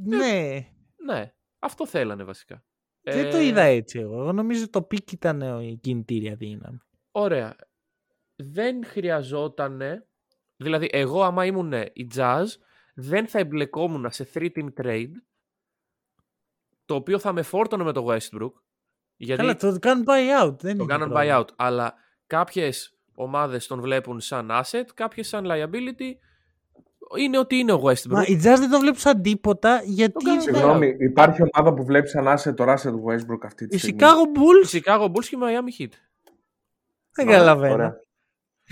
Ναι. 0.04 0.66
ναι. 1.04 1.32
Αυτό 1.58 1.86
θέλανε 1.86 2.24
βασικά. 2.24 2.64
Δεν 3.02 3.30
το 3.30 3.36
ε, 3.36 3.46
είδα 3.46 3.62
έτσι 3.62 3.98
εγώ. 3.98 4.20
Εγώ 4.20 4.32
νομίζω 4.32 4.70
το 4.70 4.82
pick 4.82 5.12
ήταν 5.12 5.40
η 5.60 5.78
κινητήρια 5.82 6.34
δύναμη. 6.34 6.78
Ωραία. 7.18 7.56
Δεν 8.36 8.84
χρειαζόταν. 8.84 9.82
Δηλαδή, 10.56 10.88
εγώ 10.92 11.22
άμα 11.22 11.44
ήμουν 11.44 11.72
η 11.72 12.10
Jazz, 12.16 12.44
δεν 12.94 13.26
θα 13.26 13.38
εμπλεκόμουν 13.38 14.10
σε 14.10 14.28
3-team 14.34 14.68
trade 14.80 15.12
το 16.84 16.94
οποίο 16.94 17.18
θα 17.18 17.32
με 17.32 17.42
φόρτωνε 17.42 17.84
με 17.84 17.92
το 17.92 18.06
Westbrook. 18.08 18.52
Γιατί 19.16 19.42
Καλά, 19.42 19.56
το 19.56 19.78
κάνουν 19.78 20.04
buyout. 20.06 20.58
Δεν 20.58 20.76
το 20.76 20.84
κάνουν 20.84 21.12
buyout. 21.16 21.44
Αλλά 21.56 21.94
κάποιες 22.26 22.98
ομάδες 23.14 23.66
τον 23.66 23.80
βλέπουν 23.80 24.20
σαν 24.20 24.48
asset, 24.50 24.84
κάποιες 24.94 25.28
σαν 25.28 25.44
liability. 25.46 26.12
Είναι 27.18 27.38
ότι 27.38 27.56
είναι 27.56 27.72
ο 27.72 27.82
Westbrook. 27.84 28.10
Μα 28.10 28.22
οι 28.22 28.36
Jazz 28.36 28.56
δεν 28.58 28.70
το 28.70 28.78
βλέπουν 28.78 29.00
σαν 29.00 29.22
τίποτα 29.22 29.82
γιατί. 29.84 30.40
Συγγνώμη, 30.40 30.96
υπάρχει 30.98 31.42
ομάδα 31.42 31.74
που 31.74 31.84
βλέπει 31.84 32.08
σαν 32.08 32.26
asset 32.28 32.54
το 32.56 32.64
Russell 32.64 32.94
Westbrook 33.08 33.40
αυτή 33.44 33.66
τη 33.66 33.78
στιγμή. 33.78 33.98
Η 33.98 34.04
Chicago 34.04 34.38
Bulls. 34.38 34.74
Η 34.74 34.82
Chicago 34.84 35.04
Bulls 35.04 35.24
και 35.24 35.36
η 35.36 35.38
Miami 35.42 35.82
Heat. 35.82 35.92
Δεν 37.16 37.26
καταλαβαίνω. 37.26 37.94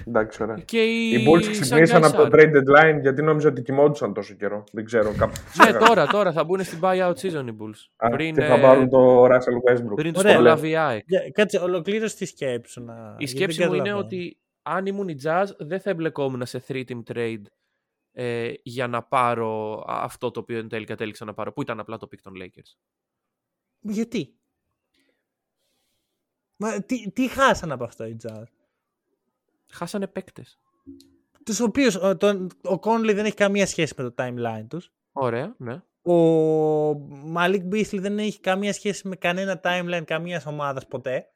Εντάξει, 0.07 0.43
ωραία. 0.43 0.57
Και 0.65 0.83
οι, 0.85 1.11
οι 1.11 1.27
Bulls 1.29 1.47
ξυπνήσαν 1.51 2.05
από 2.05 2.17
το 2.17 2.29
trade 2.33 2.53
deadline 2.57 3.01
γιατί 3.01 3.23
νόμιζα 3.23 3.49
ότι 3.49 3.63
κοιμόντουσαν 3.63 4.15
τόσο 4.15 4.35
καιρό. 4.35 4.65
Δεν 4.73 4.85
ξέρω. 4.85 5.11
ναι, 5.11 5.79
τώρα, 5.79 6.07
τώρα 6.07 6.33
θα 6.33 6.45
μπουν 6.45 6.65
στην 6.65 6.79
buyout 6.83 7.15
season 7.15 7.47
οι 7.47 7.57
Bulls. 7.61 7.87
Α, 7.97 8.09
πριν, 8.09 8.35
και 8.35 8.45
θα 8.45 8.61
πάρουν 8.61 8.89
το 8.89 9.25
Russell 9.25 9.71
Westbrook. 9.71 9.95
Πριν 9.95 10.13
τους 10.13 10.23
προλάβει 10.23 10.77
Κάτσε, 11.33 11.59
ολοκλήρωση 11.59 12.17
τη 12.17 12.25
σκέψη 12.25 12.81
να... 12.81 13.15
Η 13.19 13.27
σκέψη 13.27 13.67
μου 13.67 13.75
είναι 13.75 13.93
ότι 13.93 14.39
αν 14.63 14.87
ήμουν 14.87 15.09
η 15.09 15.17
Jazz 15.23 15.47
δεν 15.59 15.81
θα 15.81 15.91
εμπλεκόμουν 15.91 16.47
σε 16.47 16.65
3-team 16.69 17.03
trade 17.15 17.43
ε, 18.13 18.53
για 18.63 18.87
να 18.87 19.03
πάρω 19.03 19.85
αυτό 19.87 20.31
το 20.31 20.41
οποίο 20.41 20.59
εν 20.59 20.69
τέλει 20.69 20.85
κατέληξα 20.85 21.25
να 21.25 21.35
πάρω. 21.35 21.53
Που 21.53 21.63
ήταν 21.63 21.81
απλά 21.81 21.97
το 21.97 22.09
pick 22.11 22.19
των 22.23 22.33
Lakers. 22.37 22.77
Γιατί; 23.81 24.39
Μα, 26.65 26.83
τι, 26.83 27.11
τι 27.11 27.29
χάσαν 27.29 27.73
από 27.73 27.85
αυτό 27.85 28.05
οι 28.05 28.17
Jazz? 28.23 28.45
χάσανε 29.71 30.07
παίκτες. 30.07 30.59
Τους 31.45 31.61
οποίους 31.61 31.97
ο 32.63 32.79
Κόνλι 32.79 33.13
δεν 33.13 33.25
έχει 33.25 33.35
καμία 33.35 33.67
σχέση 33.67 33.95
με 33.97 34.11
το 34.11 34.15
timeline 34.19 34.67
τους. 34.69 34.93
Ωραία, 35.13 35.55
ναι. 35.59 35.83
Ο 36.03 36.15
Μαλίκ 37.25 37.63
Μπίσλι 37.63 38.01
δεν 38.01 38.19
έχει 38.19 38.41
καμία 38.41 38.73
σχέση 38.73 39.09
με 39.09 39.17
κανένα 39.17 39.61
timeline 39.65 40.03
καμίας 40.05 40.47
ομάδας 40.47 40.87
ποτέ. 40.87 41.29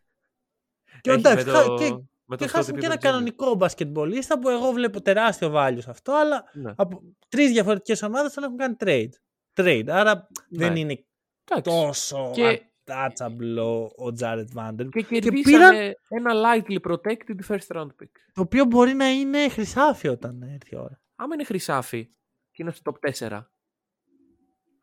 και 1.00 1.10
εντάξει, 1.10 1.46
με 1.46 1.52
το... 1.52 1.74
και, 1.78 1.96
με 2.24 2.36
και 2.36 2.46
χάσαμε 2.46 2.78
και 2.78 2.86
ένα 2.86 2.96
κανονικό 2.96 3.54
μπασκετμπολίστα 3.54 4.38
που 4.38 4.48
εγώ 4.48 4.70
βλέπω 4.70 5.00
τεράστιο 5.00 5.52
value 5.54 5.78
σε 5.78 5.90
αυτό, 5.90 6.12
αλλά 6.12 6.44
ναι. 6.52 6.72
από 6.76 7.02
τρεις 7.28 7.50
διαφορετικές 7.50 8.02
ομάδες 8.02 8.32
τον 8.32 8.44
έχουν 8.44 8.56
κάνει 8.56 8.76
trade. 8.80 9.10
trade. 9.54 9.88
Άρα 9.88 10.28
ναι. 10.48 10.66
δεν 10.66 10.76
είναι 10.76 11.04
τόσο 11.62 12.30
και 12.34 12.67
untouchable 12.88 13.56
ο 13.96 14.14
Jared 14.20 14.46
Vanderbilt. 14.54 14.88
Και 14.90 15.02
κερδίσανε 15.02 15.94
ένα 16.08 16.32
lightly 16.34 16.76
protected 16.90 17.36
first 17.48 17.76
round 17.76 17.86
pick. 17.86 18.10
Το 18.32 18.40
οποίο 18.40 18.64
μπορεί 18.64 18.94
να 18.94 19.10
είναι 19.10 19.48
χρυσάφι 19.48 20.08
όταν 20.08 20.42
έρθει 20.42 20.74
η 20.74 20.76
ώρα. 20.76 21.00
Άμα 21.16 21.34
είναι 21.34 21.44
χρυσάφι 21.44 22.08
και 22.50 22.62
είναι 22.62 22.70
στο 22.70 22.92
top 23.02 23.28
4, 23.28 23.40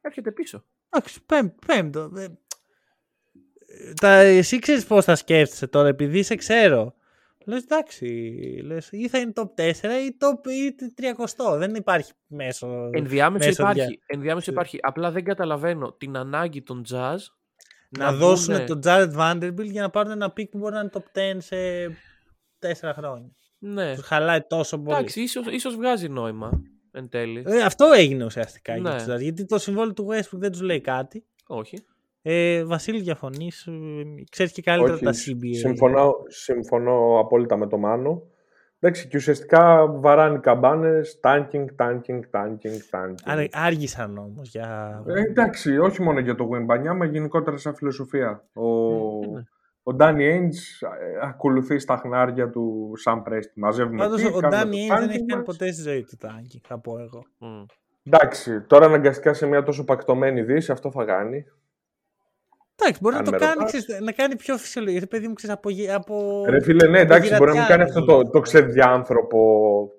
έρχεται 0.02 0.32
πίσω. 0.32 0.66
Εντάξει, 0.90 1.20
πέμπτο. 1.66 2.12
Ε, 2.16 2.28
τα, 3.94 4.12
εσύ 4.12 4.60
ξέρεις 4.60 4.86
πώς 4.86 5.06
θα 5.06 5.16
σκέφτεσαι 5.16 5.68
τώρα, 5.68 5.88
επειδή 5.88 6.24
σε 6.24 6.36
ξέρω. 6.36 6.96
Λες 7.48 7.64
εντάξει, 7.64 8.06
λες, 8.64 8.90
ή 8.92 9.08
θα 9.08 9.18
είναι 9.18 9.34
top 9.36 9.50
4 9.56 9.72
ή 9.84 10.18
top 10.20 10.48
ή 10.48 10.76
300. 11.38 11.58
Δεν 11.58 11.76
υπάρχει 11.76 12.12
μέσο. 12.28 12.90
Ενδιάμεσο 12.92 13.50
υπάρχει. 13.50 14.00
Ενδιάμεσο 14.06 14.52
υπάρχει. 14.52 14.78
Απλά 14.82 15.12
δεν 15.12 15.24
καταλαβαίνω 15.24 15.94
την 15.94 16.18
ανάγκη 16.18 16.62
των 16.62 16.84
jazz 16.90 17.18
να, 17.98 18.06
να 18.06 18.18
δώσουν 18.18 18.66
τον 18.66 18.80
Jared 18.84 19.12
Vanderbilt 19.18 19.70
για 19.72 19.82
να 19.82 19.90
πάρουν 19.90 20.12
ένα 20.12 20.34
pick 20.38 20.50
που 20.50 20.58
μπορεί 20.58 20.74
να 20.74 20.80
είναι 20.80 20.90
top 20.94 21.20
10 21.20 21.38
σε 21.38 21.56
4 22.82 22.92
χρόνια. 22.94 23.32
Ναι. 23.60 23.96
Τους 23.96 24.06
χαλάει 24.06 24.42
τόσο 24.42 24.78
πολύ. 24.78 24.96
Εντάξει, 24.98 25.22
ίσως, 25.22 25.46
ίσως 25.48 25.76
βγάζει 25.76 26.10
νόημα 26.10 26.62
εν 26.92 27.10
τέλει. 27.10 27.44
Ε, 27.46 27.62
αυτό 27.62 27.86
έγινε 27.86 28.26
ουσιαστικά 28.26 28.78
ναι. 28.78 28.96
για 29.06 29.16
γιατί 29.22 29.46
το 29.46 29.58
συμβόλαιο 29.58 29.94
του 29.94 30.08
Westbrook 30.10 30.40
δεν 30.40 30.52
τους 30.52 30.62
λέει 30.62 30.82
κάτι. 30.82 31.26
Όχι. 31.48 31.78
Ε, 32.22 32.64
Βασίλη, 32.64 33.02
διαφωνείς. 33.02 33.68
Ξέρεις 34.32 34.52
και 34.52 34.62
καλύτερα 34.62 35.00
τα 35.00 35.12
CBA. 35.12 35.56
Συμφωνώ, 35.56 36.14
συμφωνώ 36.28 37.20
απόλυτα 37.20 37.58
με 37.58 37.68
το 37.68 37.78
Μάνο. 37.78 38.22
Εντάξει, 38.86 39.08
και 39.08 39.18
ουσιαστικά 39.18 39.88
βαράνε 39.88 40.38
καμπάνες, 40.38 41.20
tanking, 41.24 41.66
tanking, 41.78 42.20
tanking, 42.32 42.80
tanking. 42.92 43.48
Άργησαν 43.52 44.18
όμως 44.18 44.50
για. 44.50 45.04
Ε, 45.08 45.22
εντάξει, 45.22 45.78
όχι 45.78 46.02
μόνο 46.02 46.20
για 46.20 46.36
το 46.36 46.50
Wimbanyama, 46.54 46.96
μα 46.96 47.06
γενικότερα 47.06 47.58
σαν 47.58 47.76
φιλοσοφία. 47.76 48.44
Ο, 48.54 48.68
ε, 49.38 49.48
ο 49.84 49.94
Ντάνι 49.94 50.26
Έιντς 50.26 50.84
ακολουθεί 51.22 51.80
στα 51.80 51.98
χνάρια 51.98 52.50
του 52.50 52.92
Σαν 52.96 53.24
Πρέστη. 53.24 53.60
Μαζεύουμε 53.60 53.98
Πάντως, 53.98 54.26
ο 54.26 54.40
Ντάνι 54.40 54.80
Έιντς 54.80 55.00
δεν 55.00 55.10
έχει 55.10 55.26
κάνει 55.26 55.44
ποτέ 55.44 55.72
στη 55.72 55.82
ζωή 55.82 56.04
του 56.04 56.18
tanking, 56.22 56.60
θα 56.68 56.80
πω 56.80 57.00
εγώ. 57.00 57.26
Mm. 57.40 57.66
Εντάξει, 58.04 58.62
τώρα 58.62 58.86
αναγκαστικά 58.86 59.34
σε 59.34 59.46
μια 59.46 59.64
τόσο 59.64 59.84
πακτωμένη 59.84 60.42
δύση 60.42 60.72
αυτό 60.72 60.92
θα 60.92 61.06
κάνει. 61.06 61.46
Εντάξει, 62.78 63.02
μπορεί 63.02 63.16
να 63.16 63.24
το 63.24 63.32
κάνει, 63.32 63.66
ξέρεις, 63.66 64.00
να 64.02 64.12
κάνει 64.12 64.36
πιο 64.36 64.58
φυσιολογικό. 64.58 65.08
Παιδί 65.08 65.28
μου, 65.28 65.34
ξέρεις, 65.34 65.56
από, 65.56 65.70
από... 65.94 66.46
Ρε 66.48 66.62
φίλε, 66.62 66.88
ναι, 66.88 67.00
εντάξει, 67.00 67.36
μπορεί 67.38 67.52
να 67.52 67.58
μην 67.58 67.68
κάνει 67.68 67.84
αυτό 67.84 68.06
το, 68.06 68.30
το 68.30 68.40
ξεδιάντροπο. 68.40 69.40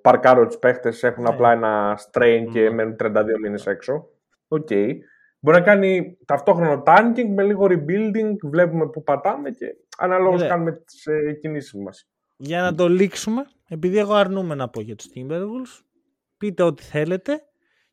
Παρκάρω 0.03 0.47
τους 0.47 0.59
παίχτες, 0.59 1.03
έχουν 1.03 1.23
ναι. 1.23 1.28
απλά 1.28 1.53
ένα 1.53 1.98
strain 1.98 2.44
και 2.53 2.70
μένουν 2.70 2.97
32 3.03 3.12
μήνες 3.43 3.66
έξω. 3.66 4.09
OK. 4.48 4.66
Okay. 4.70 4.93
Μπορεί 5.40 5.59
να 5.59 5.65
κάνει 5.65 6.19
ταυτόχρονο 6.24 6.82
tanking 6.86 7.28
με 7.35 7.43
λίγο 7.43 7.66
rebuilding, 7.69 8.48
βλέπουμε 8.51 8.86
που 8.86 9.03
πατάμε 9.03 9.51
και 9.51 9.66
αναλόγως 9.98 10.40
ναι. 10.40 10.48
κάνουμε 10.48 10.73
τις 10.73 11.07
ε, 11.07 11.32
κινήσεις 11.40 11.74
μας. 11.74 12.09
Για 12.36 12.62
να 12.62 12.74
το 12.74 12.89
λήξουμε, 12.89 13.47
επειδή 13.69 13.98
εγώ 13.98 14.15
αρνούμαι 14.15 14.55
να 14.55 14.69
πω 14.69 14.81
για 14.81 14.97
τους 14.97 15.07
Timberwolves, 15.15 15.85
πείτε 16.36 16.62
ό,τι 16.62 16.82
θέλετε 16.82 17.43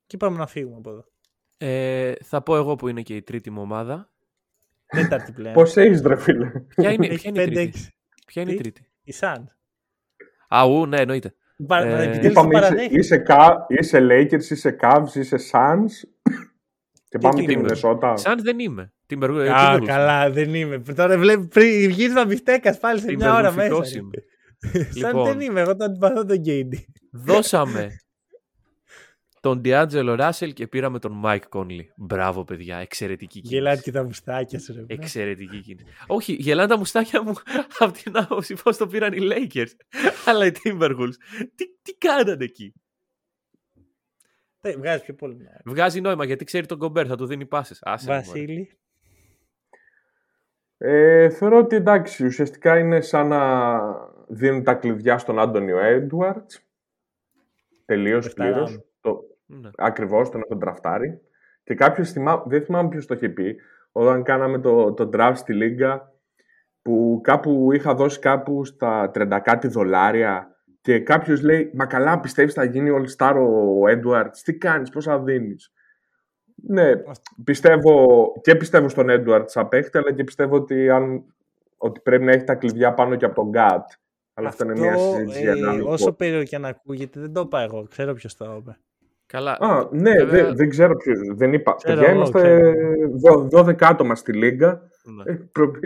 και 0.05 0.17
πάμε 0.17 0.37
να 0.37 0.47
φύγουμε 0.47 0.75
από 0.77 0.89
εδώ. 0.89 1.05
Ε, 1.57 2.13
θα 2.23 2.41
πω 2.41 2.55
εγώ 2.55 2.75
που 2.75 2.87
είναι 2.87 3.01
και 3.01 3.15
η 3.15 3.21
τρίτη 3.21 3.49
μου 3.49 3.61
ομάδα. 3.61 4.12
Τέταρτη 4.93 5.31
πλέον. 5.31 5.53
Πώς 5.53 5.77
έχεις 5.77 6.01
ρε 6.01 6.15
φίλε; 6.15 6.49
Ποια 6.75 6.91
είναι, 6.91 7.07
ποια 7.07 7.29
είναι 7.29 7.41
η 7.41 7.51
τρίτη; 7.51 7.87
Ποια 8.25 8.41
είναι 8.41 8.51
η 8.51 8.55
τρίτη; 8.55 8.91
Η 9.03 9.13
Suns. 9.19 9.45
Αού, 10.47 10.85
ναι, 10.85 10.97
εννοείται. 10.97 11.33
Ε, 11.69 12.27
είπαμε, 12.27 12.57
είσαι, 12.57 12.89
είσαι, 12.89 13.23
είσαι 13.67 14.07
Lakers, 14.09 14.49
είσαι 14.49 14.75
Cavs, 14.81 15.15
είσαι 15.15 15.37
Suns 15.51 15.91
και 17.09 17.17
πάμε 17.17 17.43
την 17.43 17.59
Μινεσότα. 17.59 18.17
Σαν 18.17 18.43
δεν 18.43 18.59
είμαι. 18.59 18.93
Την 19.05 19.23
Α, 19.23 19.79
καλά, 19.85 20.29
δεν 20.31 20.53
είμαι. 20.53 20.79
Τώρα 20.79 21.17
βλέπει, 21.17 21.47
πριν 21.47 21.89
γύρισμα 21.89 22.25
μπιφτέκας 22.25 22.79
πάλι 22.79 22.99
σε 22.99 23.15
μια 23.15 23.35
ώρα 23.35 23.51
μέσα. 23.51 23.83
Σαν 23.83 24.11
λοιπόν, 24.95 25.25
δεν 25.25 25.39
είμαι, 25.39 25.61
εγώ 25.61 25.75
τον 25.75 25.89
αντιπαθώ 25.89 26.25
τον 26.25 26.37
KD. 26.37 26.85
Δώσαμε 27.11 27.89
τον 29.43 29.59
Ντιάντζελο 29.59 30.15
Ράσελ 30.15 30.53
και 30.53 30.67
πήραμε 30.67 30.99
τον 30.99 31.11
Μάικ 31.11 31.47
Κόνλι. 31.49 31.91
Μπράβο, 31.95 32.43
παιδιά. 32.43 32.77
Εξαιρετική 32.77 33.39
κίνηση. 33.39 33.55
Γελάνε 33.55 33.81
και 33.81 33.91
τα 33.91 34.03
μουστάκια 34.03 34.59
σου, 34.59 34.73
ρε. 34.73 34.85
Εξαιρετική 34.87 35.61
κίνηση. 35.61 35.85
Όχι, 36.07 36.33
γελάνε 36.33 36.67
τα 36.67 36.77
μουστάκια 36.77 37.23
μου 37.23 37.33
από 37.79 37.91
την 37.91 38.17
άποψη 38.17 38.55
πώς 38.63 38.77
το 38.77 38.87
πήραν 38.87 39.13
οι 39.13 39.19
Lakers. 39.21 39.71
Αλλά 40.27 40.45
οι 40.45 40.51
Timberwolves. 40.63 41.13
Τι, 41.55 41.65
τι 41.81 41.93
κάνανε 41.97 42.43
εκεί; 42.43 42.73
Ε, 44.61 44.75
βγάζει 44.75 45.03
πιο 45.03 45.13
πολύ. 45.13 45.47
Βγάζει 45.65 46.01
νόημα 46.01 46.25
γιατί 46.25 46.45
ξέρει 46.45 46.65
τον 46.65 46.77
Γκομπέρ, 46.77 47.05
θα 47.07 47.15
του 47.15 47.25
δίνει 47.25 47.45
πάσες. 47.45 47.75
Βασίλη. 48.05 48.77
Ε, 50.77 51.29
θεωρώ 51.29 51.57
ότι 51.57 51.75
εντάξει, 51.75 52.25
ουσιαστικά 52.25 52.77
είναι 52.77 53.01
σαν 53.01 53.27
να 53.27 53.81
δίνουν 54.27 54.63
τα 54.63 54.73
κλειδιά 54.73 55.17
στον 55.17 55.39
Άντωνιο 55.39 55.79
Έντουαρτς. 55.79 56.61
Τελείως 57.85 58.33
πλήρως. 58.33 58.79
Το... 59.61 59.67
Ναι. 59.67 59.69
Ακριβώς 59.77 60.29
τον 60.29 60.41
έχουν 60.41 60.59
τραφτάρει. 60.59 61.21
Και 61.63 61.75
κάποιος 61.75 62.11
θυμά... 62.11 62.43
δεν 62.45 62.63
θυμάμαι 62.63 62.89
ποιος 62.89 63.05
το 63.05 63.13
είχε 63.13 63.29
πει, 63.29 63.55
όταν 63.91 64.23
κάναμε 64.23 64.59
το, 64.59 64.93
το 64.93 65.09
draft 65.13 65.33
στη 65.35 65.53
Λίγκα, 65.53 66.11
που 66.81 67.19
κάπου 67.23 67.71
είχα 67.71 67.95
δώσει 67.95 68.19
κάπου 68.19 68.65
στα 68.65 69.11
30 69.13 69.39
κάτι 69.43 69.67
δολάρια 69.67 70.53
και 70.83 70.99
κάποιος 70.99 71.41
λέει, 71.41 71.71
Μα 71.73 71.85
καλά, 71.85 72.19
πιστεύεις 72.19 72.53
θα 72.53 72.63
γίνει 72.63 72.89
All 72.93 73.17
Star 73.17 73.35
ο 73.79 73.87
Έντουαρτ. 73.87 74.35
Τι 74.43 74.53
κάνεις, 74.53 74.89
πώ 74.89 75.01
θα 75.01 75.19
δίνεις; 75.19 75.71
Ναι, 76.55 76.91
πιστεύω 77.43 78.31
και 78.41 78.55
πιστεύω 78.55 78.89
στον 78.89 79.09
Έντουαρτ 79.09 79.49
σαν 79.49 79.67
παίχτη, 79.67 79.97
αλλά 79.97 80.13
και 80.13 80.23
πιστεύω 80.23 80.55
ότι, 80.55 80.89
αν, 80.89 81.23
ότι 81.77 81.99
πρέπει 81.99 82.23
να 82.23 82.31
έχει 82.31 82.43
τα 82.43 82.55
κλειδιά 82.55 82.93
πάνω 82.93 83.15
και 83.15 83.25
από 83.25 83.35
τον 83.35 83.49
Γκάτ. 83.49 83.89
Αλλά 84.33 84.47
αυτό, 84.47 84.63
είναι 84.63 84.79
μια 84.79 84.97
συζήτηση. 84.97 85.43
Ε, 85.43 85.81
όσο 85.83 86.13
περίεργο 86.13 86.43
και 86.43 86.57
να 86.57 86.67
ακούγεται, 86.67 87.19
δεν 87.19 87.33
το 87.33 87.41
είπα 87.41 87.61
εγώ. 87.61 87.83
Ξέρω 87.89 88.13
ποιος 88.13 88.35
το 88.35 88.55
είπε. 88.59 88.77
Καλά. 89.33 89.57
Α, 89.59 89.87
ναι, 89.91 90.25
δεν, 90.25 90.55
δεν 90.55 90.69
ξέρω 90.69 90.95
ποιο. 90.95 91.13
Δεν 91.35 91.53
είπα. 91.53 91.75
Ξέρω, 91.75 91.99
Παιδιά, 91.99 92.13
είμαστε 92.13 92.73
12 93.51 93.73
άτομα 93.79 94.15
στη 94.15 94.33
Λίγκα. 94.33 94.81
Ναι. 95.03 95.33
Ε, 95.33 95.37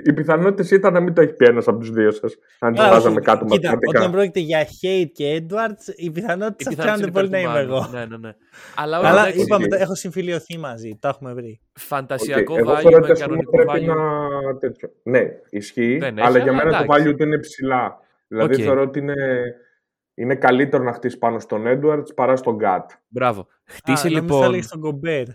οι 0.06 0.14
πιθανότητες 0.14 0.72
ήταν 0.72 0.94
να 0.94 1.00
μην 1.00 1.14
το 1.14 1.22
έχει 1.22 1.34
πει 1.34 1.46
ένας 1.46 1.68
από 1.68 1.80
τους 1.80 1.92
δύο 1.92 2.12
σας. 2.12 2.36
Αν 2.60 2.74
τους 2.74 2.88
βάζαμε 2.90 3.22
κάτω 3.22 3.46
Κοίτα, 3.46 3.78
Όταν 3.88 4.12
πρόκειται 4.12 4.40
για 4.40 4.66
Hate 4.66 5.10
και 5.14 5.42
Edwards, 5.42 5.94
οι 5.96 6.12
πιθανότητες 6.12 6.76
πιθανότητες 6.76 7.12
πολύ 7.12 7.30
να 7.30 7.40
είμαι 7.40 7.60
εγώ. 7.60 7.90
Ναι, 7.92 8.06
ναι, 8.06 8.18
ναι. 8.18 8.36
Αλλά, 8.76 8.98
Αλλά 8.98 9.34
είπαμε, 9.34 9.66
okay. 9.66 9.80
έχω 9.80 9.96
συμφιλειωθεί 9.96 10.58
μαζί. 10.58 10.98
Το 11.02 11.08
έχουμε 11.08 11.34
βρει. 11.34 11.60
Φαντασιακό 11.74 12.56
okay. 12.56 12.76
value 12.76 13.08
με 13.08 13.14
κανονικό 13.14 13.64
value. 13.68 13.86
Να... 13.86 14.58
Τέτοιο. 14.60 14.90
Ναι, 15.04 15.22
ισχύει. 15.50 15.98
Δεν 15.98 16.20
αλλά 16.20 16.38
για 16.38 16.54
μένα 16.54 16.78
το 16.78 16.94
value 16.94 17.16
του 17.18 17.24
είναι 17.24 17.38
ψηλά. 17.38 18.00
Δηλαδή 18.28 18.56
okay. 18.56 18.62
θεωρώ 18.62 18.82
ότι 18.82 19.00
είναι 19.00 19.16
είναι 20.18 20.36
καλύτερο 20.36 20.84
να 20.84 20.94
χτίσει 20.94 21.18
πάνω 21.18 21.40
στον 21.40 21.64
Edwards 21.66 22.16
παρά 22.16 22.36
στον 22.36 22.56
Γκάτ. 22.56 22.92
Μπράβο. 23.08 23.48
Χτίσε 23.66 24.10
λοιπόν. 24.10 24.62
στον 24.62 24.80
Κομπέρ. 24.80 25.26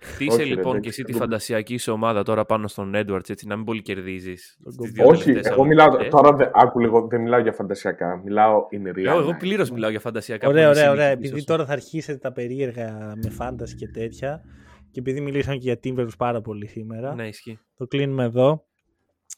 Χτίσε 0.00 0.40
Όχι, 0.40 0.48
λοιπόν 0.48 0.80
και 0.80 0.88
εσύ 0.88 1.02
τη 1.02 1.12
φαντασιακή 1.12 1.76
σου 1.76 1.92
ομάδα 1.92 2.22
τώρα 2.22 2.44
πάνω 2.44 2.68
στον 2.68 2.92
Edwards, 2.94 3.30
έτσι 3.30 3.46
να 3.46 3.56
μην 3.56 3.64
πολύ 3.64 3.82
κερδίζεις. 3.82 4.58
Όχι, 5.04 5.40
εγώ 5.42 5.64
μιλάω. 5.64 5.98
Ε. 6.00 6.08
Τώρα 6.08 6.32
δεν, 6.32 6.50
άκου 6.54 6.80
λίγο, 6.80 7.06
δεν 7.10 7.20
μιλάω 7.20 7.40
για 7.40 7.52
φαντασιακά. 7.52 8.20
Μιλάω 8.24 8.66
in 8.72 8.88
real. 8.88 9.04
Εγώ, 9.04 9.18
εγώ 9.18 9.36
πλήρως 9.38 9.70
μιλάω 9.70 9.90
για 9.90 10.00
φαντασιακά. 10.00 10.48
Ωραία, 10.48 10.68
ωραία, 10.68 10.90
ωραία. 10.90 11.08
Επειδή 11.08 11.44
τώρα 11.44 11.66
θα 11.66 11.72
αρχίσετε 11.72 12.18
τα 12.18 12.32
περίεργα 12.32 13.12
με 13.22 13.30
φάνταση 13.30 13.76
και 13.76 13.88
τέτοια. 13.88 14.40
Και 14.90 15.00
επειδή 15.00 15.20
μιλήσαμε 15.20 15.56
και 15.56 15.70
για 15.70 15.78
Timberwolves 15.84 16.16
πάρα 16.18 16.40
πολύ 16.40 16.66
σήμερα. 16.66 17.14
Ναι, 17.14 17.26
ισχύει. 17.26 17.58
Το 17.76 17.86
κλείνουμε 17.86 18.24
εδώ. 18.24 18.64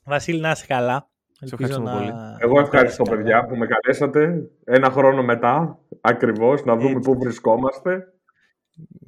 Βασίλη, 0.05 0.41
να 0.41 0.51
είσαι 0.51 0.65
καλά. 0.67 1.11
Ευχαριστώ 1.41 1.83
να... 1.83 1.93
πολύ. 1.93 2.13
Εγώ 2.39 2.61
ευχαριστώ, 2.61 3.03
παιδιά, 3.03 3.47
που 3.47 3.57
με 3.57 3.67
καλέσατε 3.67 4.51
ένα 4.65 4.91
χρόνο 4.91 5.23
μετά, 5.23 5.79
ακριβώς, 6.01 6.65
να 6.65 6.77
δούμε 6.77 7.01
πού 7.01 7.19
βρισκόμαστε. 7.19 8.13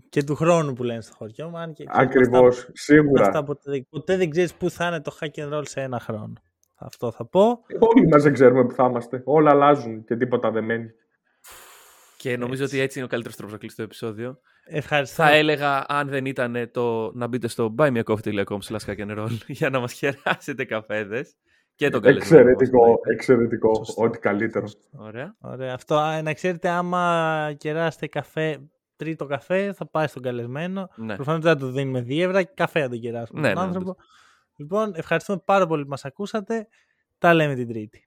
Και 0.09 0.25
του 0.25 0.35
χρόνου 0.35 0.73
που 0.73 0.83
λένε 0.83 1.01
στο 1.01 1.15
χωριό 1.17 1.49
μου. 1.49 1.59
Ακριβώς, 1.87 2.71
σίγουρα. 2.73 3.27
Αυτά 3.27 3.45
ποτέ, 3.45 3.87
ποτέ 3.91 4.17
δεν 4.17 4.31
ξέρεις 4.31 4.55
πού 4.55 4.71
θα 4.71 4.87
είναι 4.87 5.01
το 5.01 5.17
hack 5.21 5.41
and 5.41 5.59
roll 5.59 5.63
σε 5.67 5.81
ένα 5.81 6.01
χρόνο. 6.01 6.33
Αυτό 6.79 7.11
θα 7.13 7.27
πω. 7.27 7.61
Όλοι 7.79 8.09
μας 8.09 8.23
δεν 8.23 8.33
ξέρουμε 8.33 8.65
πού 8.65 8.73
θα 8.75 8.87
είμαστε. 8.87 9.23
Όλα 9.25 9.51
αλλάζουν 9.51 10.05
και 10.05 10.17
τίποτα 10.17 10.51
δεν 10.51 10.65
μένει. 10.65 10.91
Και 12.17 12.37
νομίζω 12.37 12.65
ότι 12.65 12.81
έτσι 12.81 12.99
είναι 12.99 13.07
ο 13.07 13.11
καλύτερος 13.11 13.37
τρόπος 13.37 13.53
να 13.53 13.61
κλείσει 13.61 13.77
το 13.77 13.83
επεισόδιο. 13.83 14.41
Ευχαριστώ. 14.65 15.23
Θα 15.23 15.31
έλεγα, 15.31 15.85
αν 15.89 16.09
δεν 16.09 16.27
ήταν 16.27 16.71
το 16.73 17.13
να 17.15 17.27
μπείτε 17.27 17.49
στο 17.49 17.75
buymeacoffee.com 17.79 18.59
slash 18.69 19.29
για 19.47 19.71
να 19.71 19.81
μας 19.81 19.93
χαιράσετε 19.93 20.65
καφέδες. 20.65 21.35
Και 21.79 21.91
τον 21.91 22.05
Εξαιρετικό, 22.05 23.01
εξαιρετικό. 23.13 23.85
Ό,τι 23.97 24.19
καλύτερο. 24.19 24.67
Ωραία. 24.97 25.37
Ωραία. 25.41 25.75
Αυτό, 25.75 26.21
να 26.23 26.33
ξέρετε, 26.33 26.69
άμα 26.69 27.55
κεράσετε 27.59 28.07
καφέ, 28.07 28.61
τρίτο 28.97 29.27
καφέ, 29.27 29.73
θα 29.73 29.87
πάει 29.87 30.07
στον 30.07 30.23
καλεσμένο. 30.23 30.89
Ναι. 30.97 31.15
Προφανώς 31.15 31.43
δεν 31.43 31.53
θα 31.53 31.59
του 31.59 31.71
δίνουμε 31.71 32.01
δίευρα 32.01 32.43
και 32.43 32.51
καφέ 32.55 32.81
θα 32.81 32.89
τον 32.89 33.01
κεράσουμε. 33.01 33.41
Ναι, 33.41 33.53
τον 33.53 33.63
ναι, 33.63 33.69
άνθρωπο. 33.69 33.97
Λοιπόν, 34.57 34.93
ευχαριστούμε 34.95 35.43
πάρα 35.45 35.67
πολύ 35.67 35.83
που 35.83 35.89
μας 35.89 36.05
ακούσατε. 36.05 36.69
Τα 37.19 37.35
λέμε 37.35 37.55
την 37.55 37.69
Τρίτη. 37.69 38.03